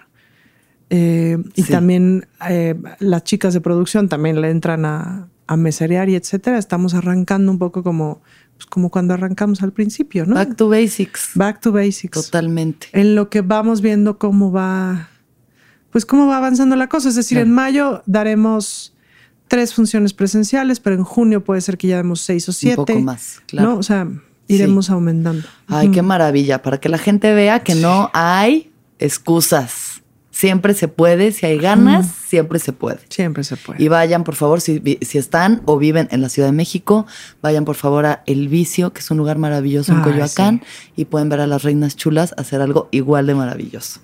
Eh, 0.91 1.39
y 1.55 1.63
también 1.63 2.27
eh, 2.51 2.75
las 2.99 3.25
chicas 3.25 3.55
de 3.55 3.61
producción 3.61 4.09
también 4.09 4.41
le 4.41 4.51
entran 4.51 4.85
a, 4.85 5.29
a 5.47 5.57
meserear 5.57 6.09
y 6.09 6.17
etcétera. 6.17 6.59
Estamos 6.59 6.95
arrancando 6.95 7.53
un 7.53 7.59
poco 7.59 7.85
como, 7.85 8.23
pues 8.57 8.67
como 8.67 8.91
cuando 8.91 9.15
arrancamos 9.15 9.63
al 9.63 9.73
principio, 9.73 10.27
¿no? 10.27 10.35
Back 10.35 10.57
to 10.57 10.69
basics. 10.69 11.31
Back 11.35 11.61
to 11.61 11.71
basics. 11.71 12.25
Totalmente. 12.25 12.89
En 12.93 13.15
lo 13.15 13.31
que 13.31 13.41
vamos 13.41 13.83
viendo 13.83 14.19
cómo 14.19 14.51
va, 14.51 15.11
pues 15.93 16.05
cómo 16.05 16.27
va 16.27 16.39
avanzando 16.39 16.75
la 16.75 16.89
cosa. 16.89 17.11
Es 17.11 17.15
decir, 17.15 17.39
en 17.39 17.53
mayo 17.53 18.03
daremos 18.07 18.93
tres 19.47 19.73
funciones 19.73 20.13
presenciales, 20.13 20.81
pero 20.81 20.97
en 20.97 21.05
junio 21.05 21.45
puede 21.45 21.61
ser 21.61 21.79
que 21.79 21.87
ya 21.87 21.99
demos 21.99 22.21
seis 22.21 22.49
o 22.49 22.53
siete. 22.53 22.81
Un 22.81 22.87
poco 22.87 23.01
más, 23.01 23.41
claro. 23.47 23.71
¿no? 23.71 23.79
O 23.79 23.83
sea, 23.85 24.09
iremos 24.49 24.91
aumentando. 24.91 25.47
Ay, 25.69 25.91
qué 25.91 26.03
maravilla, 26.03 26.63
para 26.63 26.81
que 26.81 26.89
la 26.89 26.99
gente 26.99 27.33
vea 27.33 27.61
que 27.61 27.77
no 27.77 28.11
hay 28.13 28.73
excusas 28.99 30.03
Siempre 30.33 30.73
se 30.73 30.89
puede, 30.89 31.31
si 31.31 31.45
hay 31.45 31.59
ganas, 31.59 32.07
siempre 32.27 32.59
se 32.59 32.73
puede. 32.73 33.01
Siempre 33.11 33.45
se 33.45 33.59
puede. 33.59 33.83
Y 33.83 33.89
vayan, 33.89 34.25
por 34.25 34.35
favor, 34.35 34.63
si, 34.63 34.83
si, 35.03 35.19
están 35.19 35.61
o 35.67 35.77
viven 35.77 36.09
en 36.11 36.23
la 36.23 36.31
Ciudad 36.31 36.49
de 36.49 36.53
México, 36.53 37.07
vayan 37.43 37.67
por 37.67 37.77
favor 37.77 38.07
a 38.07 38.23
El 38.25 38.49
Vicio, 38.49 38.95
que 38.95 39.01
es 39.01 39.11
un 39.11 39.19
lugar 39.19 39.37
maravilloso 39.37 39.93
en 39.93 40.01
Coyoacán, 40.01 40.63
y 40.97 41.05
pueden 41.05 41.29
ver 41.29 41.41
a 41.41 41.47
las 41.47 41.63
reinas 41.63 41.97
chulas 41.97 42.35
hacer 42.39 42.63
algo 42.63 42.89
igual 42.93 43.27
de 43.27 43.35
maravilloso. 43.35 44.01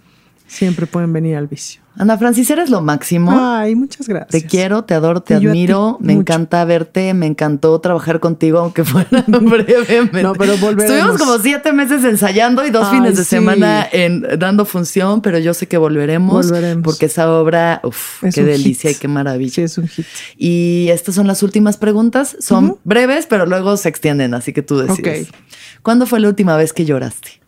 Siempre 0.47 0.87
pueden 0.87 1.15
venir 1.15 1.35
al 1.35 1.47
vicio. 1.47 1.81
Ana 1.99 2.17
Francis, 2.17 2.49
eres 2.51 2.71
lo 2.71 2.81
máximo. 2.81 3.33
Ay, 3.35 3.75
muchas 3.75 4.07
gracias. 4.07 4.31
Te 4.31 4.47
quiero, 4.47 4.85
te 4.85 4.95
adoro, 4.95 5.21
te 5.21 5.35
admiro. 5.35 5.99
Me 6.01 6.13
encanta 6.13 6.65
verte, 6.65 7.13
me 7.13 7.27
encantó 7.27 7.81
trabajar 7.81 8.21
contigo, 8.21 8.61
aunque 8.61 8.85
fuera 8.85 9.25
brevemente. 9.27 10.23
No, 10.23 10.33
pero 10.35 10.57
volveremos. 10.59 10.97
Estuvimos 10.97 11.19
como 11.19 11.39
siete 11.43 11.73
meses 11.73 12.05
ensayando 12.05 12.65
y 12.65 12.71
dos 12.71 12.89
fines 12.89 13.17
de 13.17 13.25
semana 13.25 13.85
en, 13.91 14.25
dando 14.39 14.65
función, 14.65 15.23
pero 15.23 15.41
yo 15.41 15.55
sé 15.55 15.67
que 15.67 15.77
volveremos. 15.77 16.47
Volveremos. 16.47 16.85
Porque 16.85 17.07
esa 17.07 17.33
obra, 17.33 17.81
uff, 17.83 18.23
qué 18.33 18.45
delicia 18.45 18.93
y 18.93 18.95
qué 18.95 19.09
maravilla. 19.09 19.55
Sí, 19.55 19.63
es 19.63 19.77
un 19.77 19.89
hit. 19.89 20.07
Y 20.37 20.87
estas 20.91 21.17
son 21.17 21.27
las 21.27 21.43
últimas 21.43 21.79
preguntas. 21.79 22.37
Son 22.39 22.77
breves, 22.85 23.27
pero 23.27 23.45
luego 23.45 23.77
se 23.77 23.89
extienden, 23.89 24.35
así 24.35 24.53
que 24.53 24.63
tú 24.63 24.79
decides. 24.79 25.31
¿Cuándo 25.83 26.07
fue 26.07 26.21
la 26.21 26.29
última 26.29 26.57
vez 26.57 26.73
que 26.73 26.85
lloraste? 26.85 27.41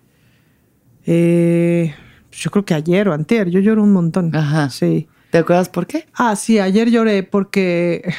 Eh 1.06 1.94
yo 2.32 2.51
creo 2.51 2.65
que 2.65 2.74
ayer 2.74 3.09
o 3.09 3.12
antier, 3.12 3.51
yo 3.51 3.61
lloro 3.61 3.82
un 3.82 3.93
montón. 3.93 4.35
Ajá. 4.35 4.70
Sí. 4.70 5.09
¿Te 5.31 5.39
acuerdas 5.39 5.69
por 5.69 5.86
qué? 5.86 6.07
Ah, 6.15 6.35
sí, 6.36 6.59
ayer 6.59 6.90
lloré 6.90 7.23
porque 7.23 8.15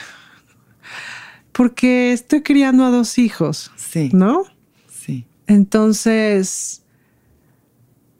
porque 1.52 2.14
estoy 2.14 2.42
criando 2.42 2.86
a 2.86 2.90
dos 2.90 3.18
hijos. 3.18 3.72
Sí. 3.76 4.10
¿No? 4.14 4.46
Sí. 4.90 5.26
Entonces, 5.48 6.84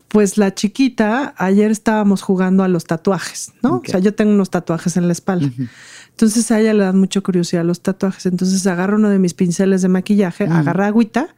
pues 0.10 0.38
la 0.38 0.54
chiquita, 0.54 1.34
ayer 1.38 1.72
estábamos 1.72 2.22
jugando 2.22 2.64
a 2.64 2.68
los 2.68 2.84
tatuajes, 2.84 3.54
¿no? 3.64 3.78
O 3.78 3.84
sea, 3.86 4.00
yo 4.00 4.14
tengo 4.14 4.34
unos 4.34 4.50
tatuajes 4.50 4.98
en 4.98 5.08
la 5.08 5.14
espalda. 5.14 5.50
Entonces 6.10 6.52
a 6.52 6.60
ella 6.60 6.74
le 6.74 6.84
dan 6.84 7.00
mucha 7.00 7.22
curiosidad 7.22 7.64
los 7.64 7.82
tatuajes. 7.82 8.26
Entonces 8.26 8.68
agarra 8.68 8.98
uno 8.98 9.10
de 9.10 9.20
mis 9.20 9.34
pinceles 9.34 9.82
de 9.82 9.88
maquillaje, 9.88 10.44
agarra 10.44 10.88
agüita 10.88 11.34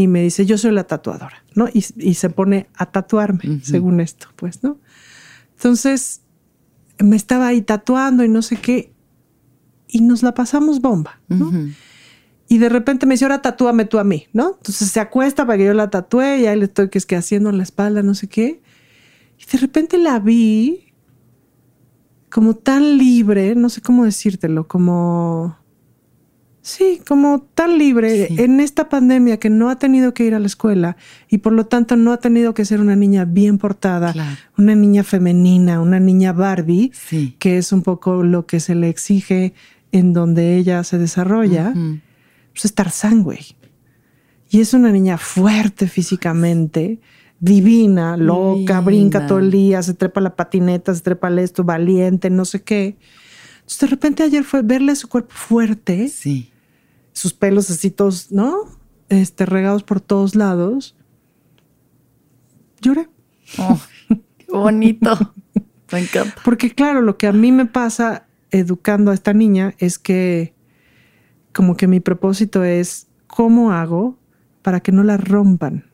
y 0.00 0.08
me 0.08 0.22
dice, 0.22 0.44
yo 0.44 0.58
soy 0.58 0.72
la 0.72 0.84
tatuadora, 0.84 1.42
¿no? 1.54 1.68
Y, 1.72 1.80
se 1.80 2.28
pone 2.28 2.68
a 2.74 2.84
tatuarme, 2.84 3.60
según 3.62 4.00
esto, 4.00 4.28
pues, 4.36 4.62
¿no? 4.62 4.78
Entonces, 5.56 6.20
me 6.98 7.16
estaba 7.16 7.46
ahí 7.46 7.62
tatuando 7.62 8.22
y 8.22 8.28
no 8.28 8.42
sé 8.42 8.56
qué, 8.56 8.92
y 9.88 10.02
nos 10.02 10.22
la 10.22 10.34
pasamos 10.34 10.82
bomba, 10.82 11.18
¿no? 11.28 11.50
Y 12.46 12.58
de 12.58 12.68
repente 12.68 13.06
me 13.06 13.14
dice, 13.14 13.24
ahora 13.24 13.40
tatúame 13.40 13.86
tú 13.86 13.98
a 13.98 14.04
mí, 14.04 14.26
¿no? 14.34 14.56
Entonces 14.58 14.90
se 14.90 15.00
acuesta 15.00 15.46
para 15.46 15.56
que 15.56 15.64
yo 15.64 15.72
la 15.72 15.88
tatúe 15.88 16.40
y 16.40 16.46
ahí 16.46 16.58
le 16.58 16.66
estoy 16.66 16.90
que 16.90 16.98
es 16.98 17.06
que 17.06 17.16
haciendo 17.16 17.50
la 17.50 17.62
espalda, 17.62 18.02
no 18.02 18.14
sé 18.14 18.28
qué. 18.28 18.60
Y 19.38 19.50
de 19.50 19.58
repente 19.58 19.96
la 19.96 20.18
vi 20.18 20.92
como 22.30 22.54
tan 22.54 22.98
libre, 22.98 23.54
no 23.54 23.70
sé 23.70 23.80
cómo 23.80 24.04
decírtelo, 24.04 24.68
como... 24.68 25.56
Sí, 26.66 27.00
como 27.06 27.46
tan 27.54 27.78
libre 27.78 28.26
en 28.42 28.58
esta 28.58 28.88
pandemia 28.88 29.38
que 29.38 29.50
no 29.50 29.70
ha 29.70 29.78
tenido 29.78 30.14
que 30.14 30.24
ir 30.24 30.34
a 30.34 30.40
la 30.40 30.48
escuela 30.48 30.96
y 31.28 31.38
por 31.38 31.52
lo 31.52 31.66
tanto 31.66 31.94
no 31.94 32.10
ha 32.10 32.16
tenido 32.16 32.54
que 32.54 32.64
ser 32.64 32.80
una 32.80 32.96
niña 32.96 33.24
bien 33.24 33.58
portada, 33.58 34.36
una 34.58 34.74
niña 34.74 35.04
femenina, 35.04 35.80
una 35.80 36.00
niña 36.00 36.32
Barbie, 36.32 36.90
que 37.38 37.58
es 37.58 37.70
un 37.70 37.82
poco 37.82 38.24
lo 38.24 38.46
que 38.46 38.58
se 38.58 38.74
le 38.74 38.88
exige 38.88 39.54
en 39.92 40.12
donde 40.12 40.56
ella 40.56 40.82
se 40.82 40.98
desarrolla 40.98 41.72
pues 41.72 42.64
es 42.64 42.74
Tarzán, 42.74 43.22
güey. 43.22 43.46
Y 44.50 44.60
es 44.60 44.74
una 44.74 44.90
niña 44.90 45.18
fuerte 45.18 45.86
físicamente, 45.86 46.98
divina, 47.38 48.16
loca, 48.16 48.80
brinca 48.80 49.28
todo 49.28 49.38
el 49.38 49.52
día, 49.52 49.84
se 49.84 49.94
trepa 49.94 50.20
la 50.20 50.34
patineta, 50.34 50.92
se 50.92 51.02
trepa 51.02 51.28
el 51.28 51.38
esto, 51.38 51.62
valiente, 51.62 52.28
no 52.28 52.44
sé 52.44 52.62
qué. 52.62 52.96
Entonces 53.58 53.78
de 53.78 53.86
repente 53.86 54.24
ayer 54.24 54.42
fue 54.42 54.62
verle 54.62 54.96
su 54.96 55.06
cuerpo 55.06 55.32
fuerte. 55.32 56.08
Sí. 56.08 56.50
Sus 57.16 57.32
pelos 57.32 57.70
así 57.70 57.90
todos, 57.90 58.30
¿no? 58.30 58.54
Este, 59.08 59.46
regados 59.46 59.82
por 59.82 60.02
todos 60.02 60.34
lados. 60.34 60.94
Lloré. 62.82 63.08
Oh, 63.56 63.80
qué 64.36 64.52
bonito. 64.52 65.32
Me 65.92 66.00
encanta. 66.00 66.34
Porque 66.44 66.74
claro, 66.74 67.00
lo 67.00 67.16
que 67.16 67.26
a 67.26 67.32
mí 67.32 67.52
me 67.52 67.64
pasa 67.64 68.26
educando 68.50 69.12
a 69.12 69.14
esta 69.14 69.32
niña 69.32 69.74
es 69.78 69.98
que 69.98 70.52
como 71.54 71.78
que 71.78 71.86
mi 71.86 72.00
propósito 72.00 72.64
es 72.64 73.06
cómo 73.28 73.72
hago 73.72 74.18
para 74.60 74.80
que 74.80 74.92
no 74.92 75.02
la 75.02 75.16
rompan, 75.16 75.86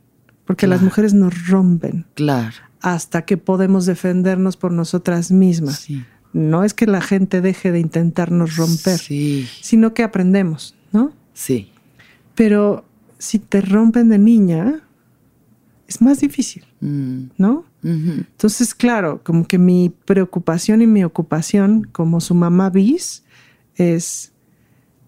porque 0.44 0.66
las 0.66 0.82
mujeres 0.82 1.14
nos 1.14 1.46
rompen. 1.46 2.04
Claro. 2.14 2.56
Hasta 2.80 3.22
que 3.22 3.36
podemos 3.36 3.86
defendernos 3.86 4.56
por 4.56 4.72
nosotras 4.72 5.30
mismas. 5.30 5.86
No 6.32 6.64
es 6.64 6.74
que 6.74 6.88
la 6.88 7.00
gente 7.00 7.40
deje 7.40 7.70
de 7.70 7.78
intentarnos 7.78 8.56
romper, 8.56 8.98
sino 8.98 9.94
que 9.94 10.02
aprendemos. 10.02 10.74
Sí. 11.32 11.70
Pero 12.34 12.84
si 13.18 13.38
te 13.38 13.60
rompen 13.60 14.08
de 14.08 14.18
niña, 14.18 14.82
es 15.86 16.00
más 16.00 16.20
difícil, 16.20 16.64
mm. 16.80 17.24
¿no? 17.38 17.64
Entonces, 17.84 18.76
claro, 18.76 19.22
como 19.24 19.44
que 19.44 19.58
mi 19.58 19.92
preocupación 20.04 20.82
y 20.82 20.86
mi 20.86 21.02
ocupación 21.02 21.82
como 21.90 22.20
su 22.20 22.32
mamá 22.32 22.70
bis 22.70 23.24
es 23.74 24.32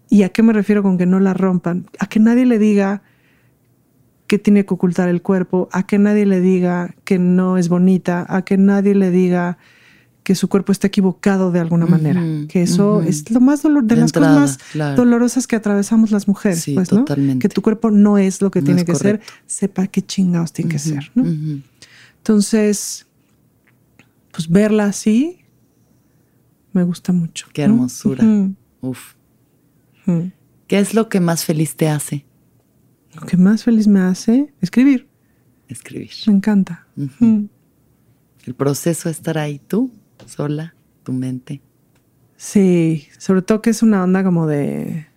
¿Y 0.09 0.23
a 0.23 0.29
qué 0.29 0.43
me 0.43 0.53
refiero 0.53 0.83
con 0.83 0.97
que 0.97 1.05
no 1.05 1.19
la 1.19 1.33
rompan? 1.33 1.87
A 1.99 2.07
que 2.07 2.19
nadie 2.19 2.45
le 2.45 2.59
diga 2.59 3.01
que 4.27 4.39
tiene 4.39 4.65
que 4.65 4.73
ocultar 4.73 5.09
el 5.09 5.21
cuerpo, 5.21 5.69
a 5.71 5.85
que 5.85 5.99
nadie 5.99 6.25
le 6.25 6.39
diga 6.39 6.95
que 7.03 7.19
no 7.19 7.57
es 7.57 7.69
bonita, 7.69 8.25
a 8.27 8.43
que 8.43 8.57
nadie 8.57 8.95
le 8.95 9.11
diga 9.11 9.57
que 10.25 10.33
su 10.33 10.49
cuerpo 10.49 10.71
está 10.71 10.87
equivocado 10.87 11.51
de 11.51 11.59
alguna 11.59 11.85
manera. 11.85 12.19
que 12.49 12.63
eso 12.63 13.03
es 13.03 13.29
lo 13.29 13.39
más 13.39 13.61
dolor, 13.61 13.83
de, 13.83 13.95
las 13.95 14.11
cosas 14.11 14.57
más 14.75 14.95
dolorosas 14.97 15.45
que 15.45 15.55
atravesamos 15.55 16.09
las 16.09 16.27
mujeres, 16.27 16.65
pues, 16.73 16.91
¿no? 16.91 17.05
Que 17.05 17.47
tu 17.47 17.61
cuerpo 17.61 17.91
no 17.91 18.17
es 18.17 18.41
lo 18.41 18.49
que 18.49 18.63
tiene 18.63 18.83
que 18.85 18.95
ser, 18.95 19.21
sepa 19.45 19.85
qué 19.85 20.01
chingados 20.01 20.51
tiene 20.51 20.71
que 20.71 20.79
ser, 20.79 21.11
¿no? 21.13 21.23
Entonces, 22.17 23.05
pues 24.31 24.49
verla 24.49 24.85
así 24.85 25.45
me 26.73 26.83
gusta 26.83 27.13
mucho. 27.13 27.47
Qué 27.53 27.61
hermosura. 27.61 28.25
Uf. 28.81 29.13
¿Qué 30.67 30.79
es 30.79 30.95
lo 30.95 31.07
que 31.07 31.19
más 31.19 31.45
feliz 31.45 31.75
te 31.75 31.87
hace? 31.87 32.25
Lo 33.13 33.21
que 33.21 33.37
más 33.37 33.63
feliz 33.63 33.87
me 33.87 34.01
hace, 34.01 34.53
escribir. 34.59 35.07
Escribir. 35.67 36.09
Me 36.25 36.33
encanta. 36.33 36.87
El 36.97 38.55
proceso 38.57 39.07
de 39.07 39.13
estar 39.13 39.37
ahí 39.37 39.59
tú, 39.59 39.91
sola, 40.25 40.75
tu 41.03 41.13
mente. 41.13 41.61
Sí, 42.37 43.07
sobre 43.17 43.41
todo 43.41 43.61
que 43.61 43.69
es 43.69 43.81
una 43.81 44.03
onda 44.03 44.23
como 44.23 44.47
de... 44.47 45.07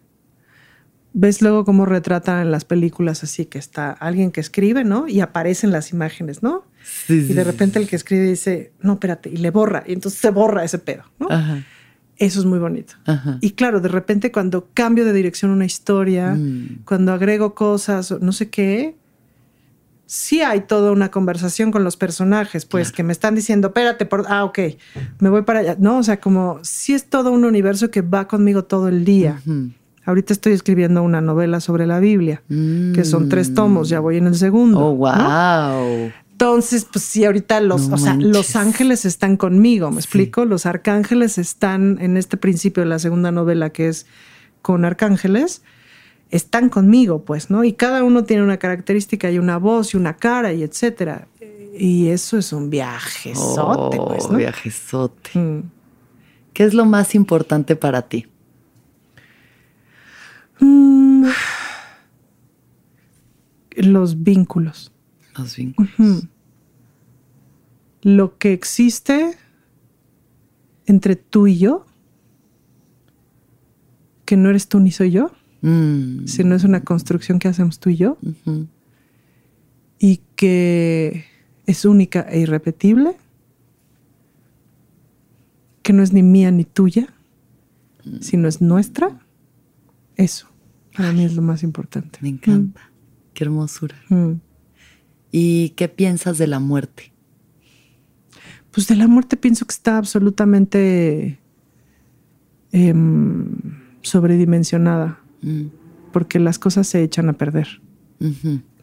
Ves 1.14 1.42
luego 1.42 1.64
cómo 1.64 1.84
retratan 1.84 2.42
en 2.42 2.50
las 2.52 2.64
películas 2.64 3.24
así 3.24 3.46
que 3.46 3.58
está 3.58 3.90
alguien 3.90 4.30
que 4.30 4.40
escribe, 4.40 4.84
¿no? 4.84 5.08
Y 5.08 5.20
aparecen 5.20 5.72
las 5.72 5.90
imágenes, 5.90 6.42
¿no? 6.42 6.64
Sí, 6.82 7.26
y 7.30 7.32
de 7.32 7.44
repente 7.44 7.78
el 7.78 7.88
que 7.88 7.96
escribe 7.96 8.24
dice, 8.24 8.72
no, 8.80 8.94
espérate, 8.94 9.28
y 9.30 9.38
le 9.38 9.50
borra, 9.50 9.82
y 9.86 9.94
entonces 9.94 10.20
se 10.20 10.30
borra 10.30 10.64
ese 10.64 10.78
pedo, 10.78 11.04
¿no? 11.18 11.28
Ajá. 11.30 11.64
Eso 12.18 12.40
es 12.40 12.46
muy 12.46 12.58
bonito. 12.58 12.94
Y 13.40 13.52
claro, 13.52 13.80
de 13.80 13.88
repente 13.88 14.32
cuando 14.32 14.68
cambio 14.74 15.04
de 15.04 15.12
dirección 15.12 15.52
una 15.52 15.64
historia, 15.64 16.34
mm. 16.34 16.80
cuando 16.84 17.12
agrego 17.12 17.54
cosas, 17.54 18.12
no 18.20 18.32
sé 18.32 18.50
qué, 18.50 18.96
sí 20.08 20.40
hay 20.40 20.62
toda 20.62 20.90
una 20.90 21.10
conversación 21.10 21.70
con 21.70 21.84
los 21.84 21.98
personajes, 21.98 22.64
pues 22.64 22.92
que 22.92 23.02
me 23.02 23.12
están 23.12 23.34
diciendo, 23.34 23.68
espérate, 23.68 24.06
por, 24.06 24.24
ah, 24.28 24.42
ok, 24.44 24.58
me 25.18 25.28
voy 25.28 25.42
para 25.42 25.60
allá. 25.60 25.76
No, 25.78 25.98
o 25.98 26.02
sea, 26.02 26.18
como 26.18 26.60
sí 26.62 26.94
es 26.94 27.10
todo 27.10 27.30
un 27.30 27.44
universo 27.44 27.90
que 27.90 28.00
va 28.00 28.26
conmigo 28.26 28.64
todo 28.64 28.88
el 28.88 29.04
día. 29.04 29.42
Ahorita 30.06 30.32
estoy 30.32 30.54
escribiendo 30.54 31.02
una 31.02 31.20
novela 31.20 31.60
sobre 31.60 31.86
la 31.86 32.00
Biblia, 32.00 32.42
que 32.48 33.04
son 33.04 33.28
tres 33.28 33.52
tomos, 33.52 33.90
ya 33.90 34.00
voy 34.00 34.16
en 34.16 34.28
el 34.28 34.34
segundo. 34.34 34.80
Oh, 34.80 34.94
wow. 34.96 36.10
Entonces, 36.32 36.86
pues 36.90 37.04
sí, 37.04 37.26
ahorita 37.26 37.60
los, 37.60 37.90
o 37.90 37.98
sea, 37.98 38.14
los 38.14 38.56
ángeles 38.56 39.04
están 39.04 39.36
conmigo, 39.36 39.90
¿me 39.90 39.98
explico? 39.98 40.46
Los 40.46 40.64
arcángeles 40.64 41.36
están 41.36 41.98
en 42.00 42.16
este 42.16 42.38
principio 42.38 42.82
de 42.82 42.88
la 42.88 42.98
segunda 42.98 43.30
novela 43.30 43.70
que 43.70 43.88
es 43.88 44.06
con 44.62 44.86
arcángeles, 44.86 45.62
están 46.30 46.68
conmigo, 46.68 47.24
pues, 47.24 47.50
¿no? 47.50 47.64
Y 47.64 47.72
cada 47.72 48.04
uno 48.04 48.24
tiene 48.24 48.42
una 48.42 48.58
característica 48.58 49.30
y 49.30 49.38
una 49.38 49.58
voz 49.58 49.94
y 49.94 49.96
una 49.96 50.16
cara 50.16 50.52
y 50.52 50.62
etcétera. 50.62 51.28
Y 51.76 52.08
eso 52.08 52.38
es 52.38 52.52
un 52.52 52.70
viajezote, 52.70 53.98
oh, 53.98 54.08
pues, 54.08 54.28
¿no? 54.28 54.36
Viajezote. 54.36 55.38
Mm. 55.38 55.70
¿Qué 56.52 56.64
es 56.64 56.74
lo 56.74 56.84
más 56.84 57.14
importante 57.14 57.76
para 57.76 58.02
ti? 58.02 58.26
Mm. 60.60 61.26
los 63.76 64.22
vínculos. 64.24 64.92
Lo 68.02 68.38
que 68.38 68.52
existe 68.52 69.36
entre 70.86 71.14
tú 71.14 71.46
y 71.46 71.58
yo, 71.58 71.86
que 74.24 74.36
no 74.36 74.50
eres 74.50 74.68
tú 74.68 74.80
ni 74.80 74.90
soy 74.90 75.12
yo, 75.12 75.30
mm. 75.62 76.26
sino 76.26 76.54
es 76.54 76.64
una 76.64 76.82
construcción 76.82 77.38
que 77.38 77.48
hacemos 77.48 77.78
tú 77.78 77.90
y 77.90 77.96
yo, 77.96 78.18
y 79.98 80.20
que 80.36 81.24
es 81.66 81.84
única 81.84 82.20
e 82.22 82.40
irrepetible, 82.40 83.16
que 85.82 85.92
no 85.92 86.02
es 86.02 86.12
ni 86.12 86.22
mía 86.22 86.50
ni 86.50 86.64
tuya, 86.64 87.14
mm. 88.04 88.20
sino 88.20 88.48
es 88.48 88.60
nuestra, 88.60 89.18
eso 90.16 90.48
para 90.98 91.12
mí 91.12 91.24
es 91.24 91.36
lo 91.36 91.42
más 91.42 91.62
importante. 91.62 92.18
Me 92.22 92.28
encanta. 92.28 92.80
Mm. 92.80 93.32
Qué 93.32 93.44
hermosura. 93.44 93.94
¿Y 95.30 95.68
qué 95.70 95.88
piensas 95.88 96.38
de 96.38 96.48
la 96.48 96.58
muerte? 96.58 97.12
Pues 98.72 98.88
de 98.88 98.96
la 98.96 99.06
muerte 99.06 99.36
pienso 99.36 99.64
que 99.64 99.74
está 99.74 99.96
absolutamente 99.96 101.38
em, 102.72 103.46
sobredimensionada, 104.02 105.20
mm. 105.42 105.66
porque 106.12 106.38
las 106.38 106.58
cosas 106.58 106.86
se 106.86 107.02
echan 107.02 107.28
a 107.28 107.34
perder. 107.34 107.80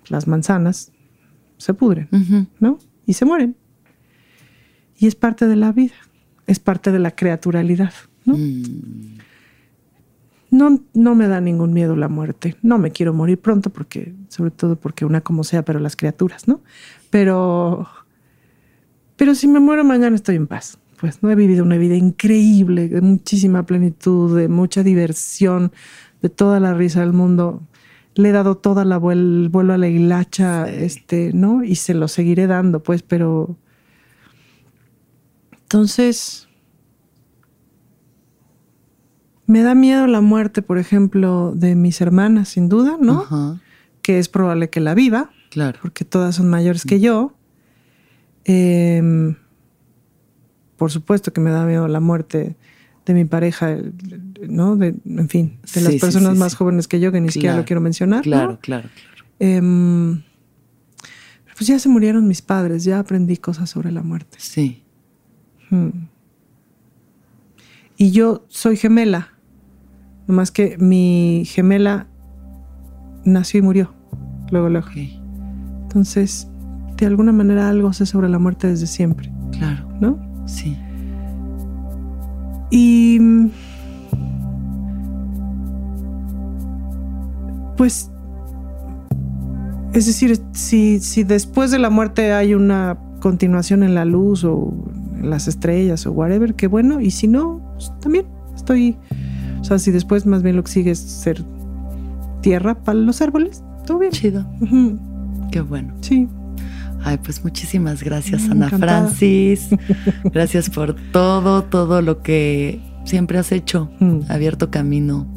Las 0.08 0.28
manzanas 0.28 0.92
se 1.58 1.74
pudren, 1.74 2.10
¿no? 2.60 2.80
Y 3.06 3.14
se 3.14 3.26
mueren. 3.26 3.56
Y 4.98 5.08
es 5.08 5.16
parte 5.16 5.48
de 5.48 5.56
la 5.56 5.72
vida, 5.72 5.96
es 6.48 6.60
parte 6.60 6.92
de 6.92 7.00
la 7.00 7.12
creaturalidad, 7.12 7.94
¿no? 8.26 8.36
Mm. 8.38 9.18
No, 10.52 10.82
no 10.94 11.16
me 11.16 11.28
da 11.28 11.42
ningún 11.42 11.74
miedo 11.74 11.98
la 11.98 12.08
muerte. 12.08 12.56
No 12.62 12.78
me 12.78 12.92
quiero 12.92 13.14
morir 13.14 13.40
pronto 13.40 13.72
porque, 13.72 14.14
sobre 14.30 14.52
todo 14.52 14.78
porque 14.78 15.04
una 15.04 15.20
como 15.20 15.44
sea, 15.44 15.66
pero 15.66 15.80
las 15.80 15.98
criaturas, 15.98 16.48
¿no? 16.48 16.62
Pero, 17.10 17.88
pero 19.18 19.36
si 19.36 19.50
me 19.50 19.60
muero 19.60 19.84
mañana 19.84 20.16
estoy 20.16 20.36
en 20.36 20.48
paz. 20.48 20.78
Pues 20.98 21.22
no 21.22 21.30
he 21.30 21.36
vivido 21.36 21.66
una 21.66 21.78
vida 21.78 21.96
increíble, 21.96 22.88
de 22.88 23.02
muchísima 23.02 23.66
plenitud, 23.66 24.38
de 24.38 24.48
mucha 24.48 24.82
diversión, 24.82 25.74
de 26.26 26.30
toda 26.30 26.60
la 26.60 26.74
risa 26.74 27.02
del 27.02 27.14
mundo. 27.14 27.62
Le 28.16 28.30
he 28.30 28.32
dado 28.32 28.58
toda 28.58 28.84
la 28.84 28.98
vuel 28.98 29.50
vuelo 29.52 29.74
a 29.74 29.78
la 29.78 29.88
hilacha, 29.88 30.68
este, 30.68 31.32
¿no? 31.34 31.64
Y 31.64 31.76
se 31.76 31.94
lo 31.94 32.08
seguiré 32.08 32.48
dando, 32.48 32.82
pues, 32.82 33.04
pero 33.04 33.56
entonces 35.52 36.46
Me 39.48 39.62
da 39.62 39.76
miedo 39.76 40.08
la 40.08 40.22
muerte, 40.22 40.64
por 40.64 40.80
ejemplo, 40.80 41.54
de 41.56 41.76
mis 41.76 42.02
hermanas, 42.02 42.50
sin 42.50 42.68
duda, 42.68 42.98
¿no? 43.00 43.60
Que 44.02 44.18
es 44.18 44.28
probable 44.28 44.72
que 44.72 44.80
la 44.80 44.96
viva. 44.96 45.30
Claro. 45.52 45.78
Porque 45.84 46.04
todas 46.04 46.38
son 46.38 46.50
mayores 46.50 46.84
que 46.84 47.00
yo. 47.00 47.36
Em, 48.44 49.36
por 50.78 50.92
supuesto 50.92 51.32
que 51.32 51.42
me 51.42 51.52
da 51.52 51.64
miedo 51.64 51.88
la 51.88 52.00
muerte 52.00 52.56
de 53.06 53.14
mi 53.14 53.26
pareja, 53.26 53.78
¿no? 54.48 54.76
De, 54.76 54.96
en 55.06 55.30
fin, 55.30 55.60
de 55.74 55.82
las 55.82 55.96
personas 55.96 56.38
más 56.38 56.56
jóvenes 56.56 56.88
que 56.88 57.00
yo, 57.00 57.12
que 57.12 57.22
ni 57.22 57.30
siquiera 57.30 57.56
lo 57.56 57.66
quiero 57.66 57.82
mencionar. 57.82 58.24
Claro, 58.24 58.60
claro, 58.62 58.90
claro. 58.94 59.30
Em, 59.40 60.24
pues 61.56 61.68
ya 61.68 61.78
se 61.80 61.88
murieron 61.88 62.28
mis 62.28 62.42
padres, 62.42 62.84
ya 62.84 63.00
aprendí 63.00 63.38
cosas 63.38 63.70
sobre 63.70 63.92
la 63.92 64.02
muerte. 64.02 64.38
Sí. 64.40 64.84
Hmm. 65.70 66.08
Y 67.98 68.12
yo 68.12 68.46
soy 68.50 68.76
gemela, 68.76 69.34
nomás 70.28 70.52
que 70.52 70.78
mi 70.80 71.44
gemela 71.46 72.08
nació 73.24 73.60
y 73.60 73.62
murió, 73.62 73.94
luego, 74.52 74.70
luego. 74.70 74.88
Entonces, 75.84 76.48
de 76.98 77.06
alguna 77.06 77.32
manera 77.32 77.70
algo 77.70 77.94
sé 77.94 78.06
sobre 78.06 78.30
la 78.30 78.40
muerte 78.40 78.68
desde 78.68 78.88
siempre. 78.88 79.32
Claro. 79.52 79.88
¿No? 80.02 80.20
Sí. 80.46 80.78
Y 82.78 83.22
pues, 87.78 88.12
es 89.94 90.06
decir, 90.06 90.42
si, 90.52 91.00
si 91.00 91.24
después 91.24 91.72
de 91.72 91.80
la 91.80 91.90
muerte 91.90 92.34
hay 92.34 92.54
una 92.54 92.98
continuación 93.22 93.82
en 93.82 93.96
la 93.96 94.04
luz 94.04 94.44
o 94.44 94.74
en 95.16 95.30
las 95.30 95.48
estrellas 95.48 96.06
o 96.06 96.12
whatever, 96.12 96.54
qué 96.56 96.68
bueno. 96.68 97.00
Y 97.00 97.12
si 97.12 97.30
no, 97.30 97.62
pues, 97.76 97.94
también 98.02 98.26
estoy, 98.54 98.98
o 99.62 99.64
sea, 99.64 99.80
si 99.80 99.92
después 99.92 100.26
más 100.26 100.44
bien 100.44 100.58
lo 100.58 100.64
que 100.66 100.72
sigue 100.72 100.92
es 100.92 101.00
ser 101.00 101.46
tierra 102.42 102.76
para 102.76 103.00
los 103.00 103.22
árboles, 103.22 103.64
todo 103.86 104.00
bien. 104.00 104.12
Chido. 104.12 104.46
Qué 105.50 105.62
bueno. 105.62 105.94
Sí. 106.02 106.28
Ay, 107.06 107.20
pues 107.24 107.44
muchísimas 107.44 108.02
gracias, 108.02 108.50
Ana 108.50 108.68
Francis. 108.68 109.70
Gracias 110.24 110.72
por 110.72 110.96
todo, 111.12 111.64
todo 111.64 112.02
lo 112.02 112.24
que 112.24 112.82
siempre 113.04 113.38
has 113.38 113.52
hecho. 113.52 113.92
Mm. 114.00 114.22
Abierto 114.28 114.72
camino, 114.72 115.28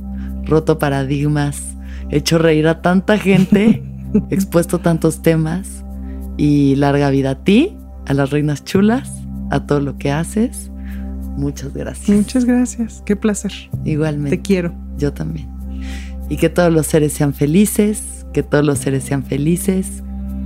roto 0.46 0.78
paradigmas, 0.78 1.76
hecho 2.10 2.38
reír 2.38 2.68
a 2.68 2.80
tanta 2.80 3.18
gente, 3.18 3.82
expuesto 4.30 4.78
tantos 4.78 5.20
temas. 5.20 5.84
Y 6.38 6.74
larga 6.76 7.10
vida 7.10 7.32
a 7.32 7.44
ti, 7.44 7.76
a 8.06 8.14
las 8.14 8.30
reinas 8.30 8.64
chulas, 8.64 9.12
a 9.50 9.66
todo 9.66 9.80
lo 9.80 9.98
que 9.98 10.10
haces. 10.10 10.70
Muchas 11.36 11.74
gracias. 11.74 12.16
Muchas 12.16 12.44
gracias. 12.46 13.02
Qué 13.04 13.14
placer. 13.14 13.52
Igualmente. 13.84 14.38
Te 14.38 14.42
quiero. 14.42 14.74
Yo 14.96 15.12
también. 15.12 15.50
Y 16.30 16.38
que 16.38 16.48
todos 16.48 16.72
los 16.72 16.86
seres 16.86 17.12
sean 17.12 17.34
felices, 17.34 18.24
que 18.32 18.42
todos 18.42 18.64
los 18.64 18.78
seres 18.78 19.04
sean 19.04 19.22
felices 19.22 20.02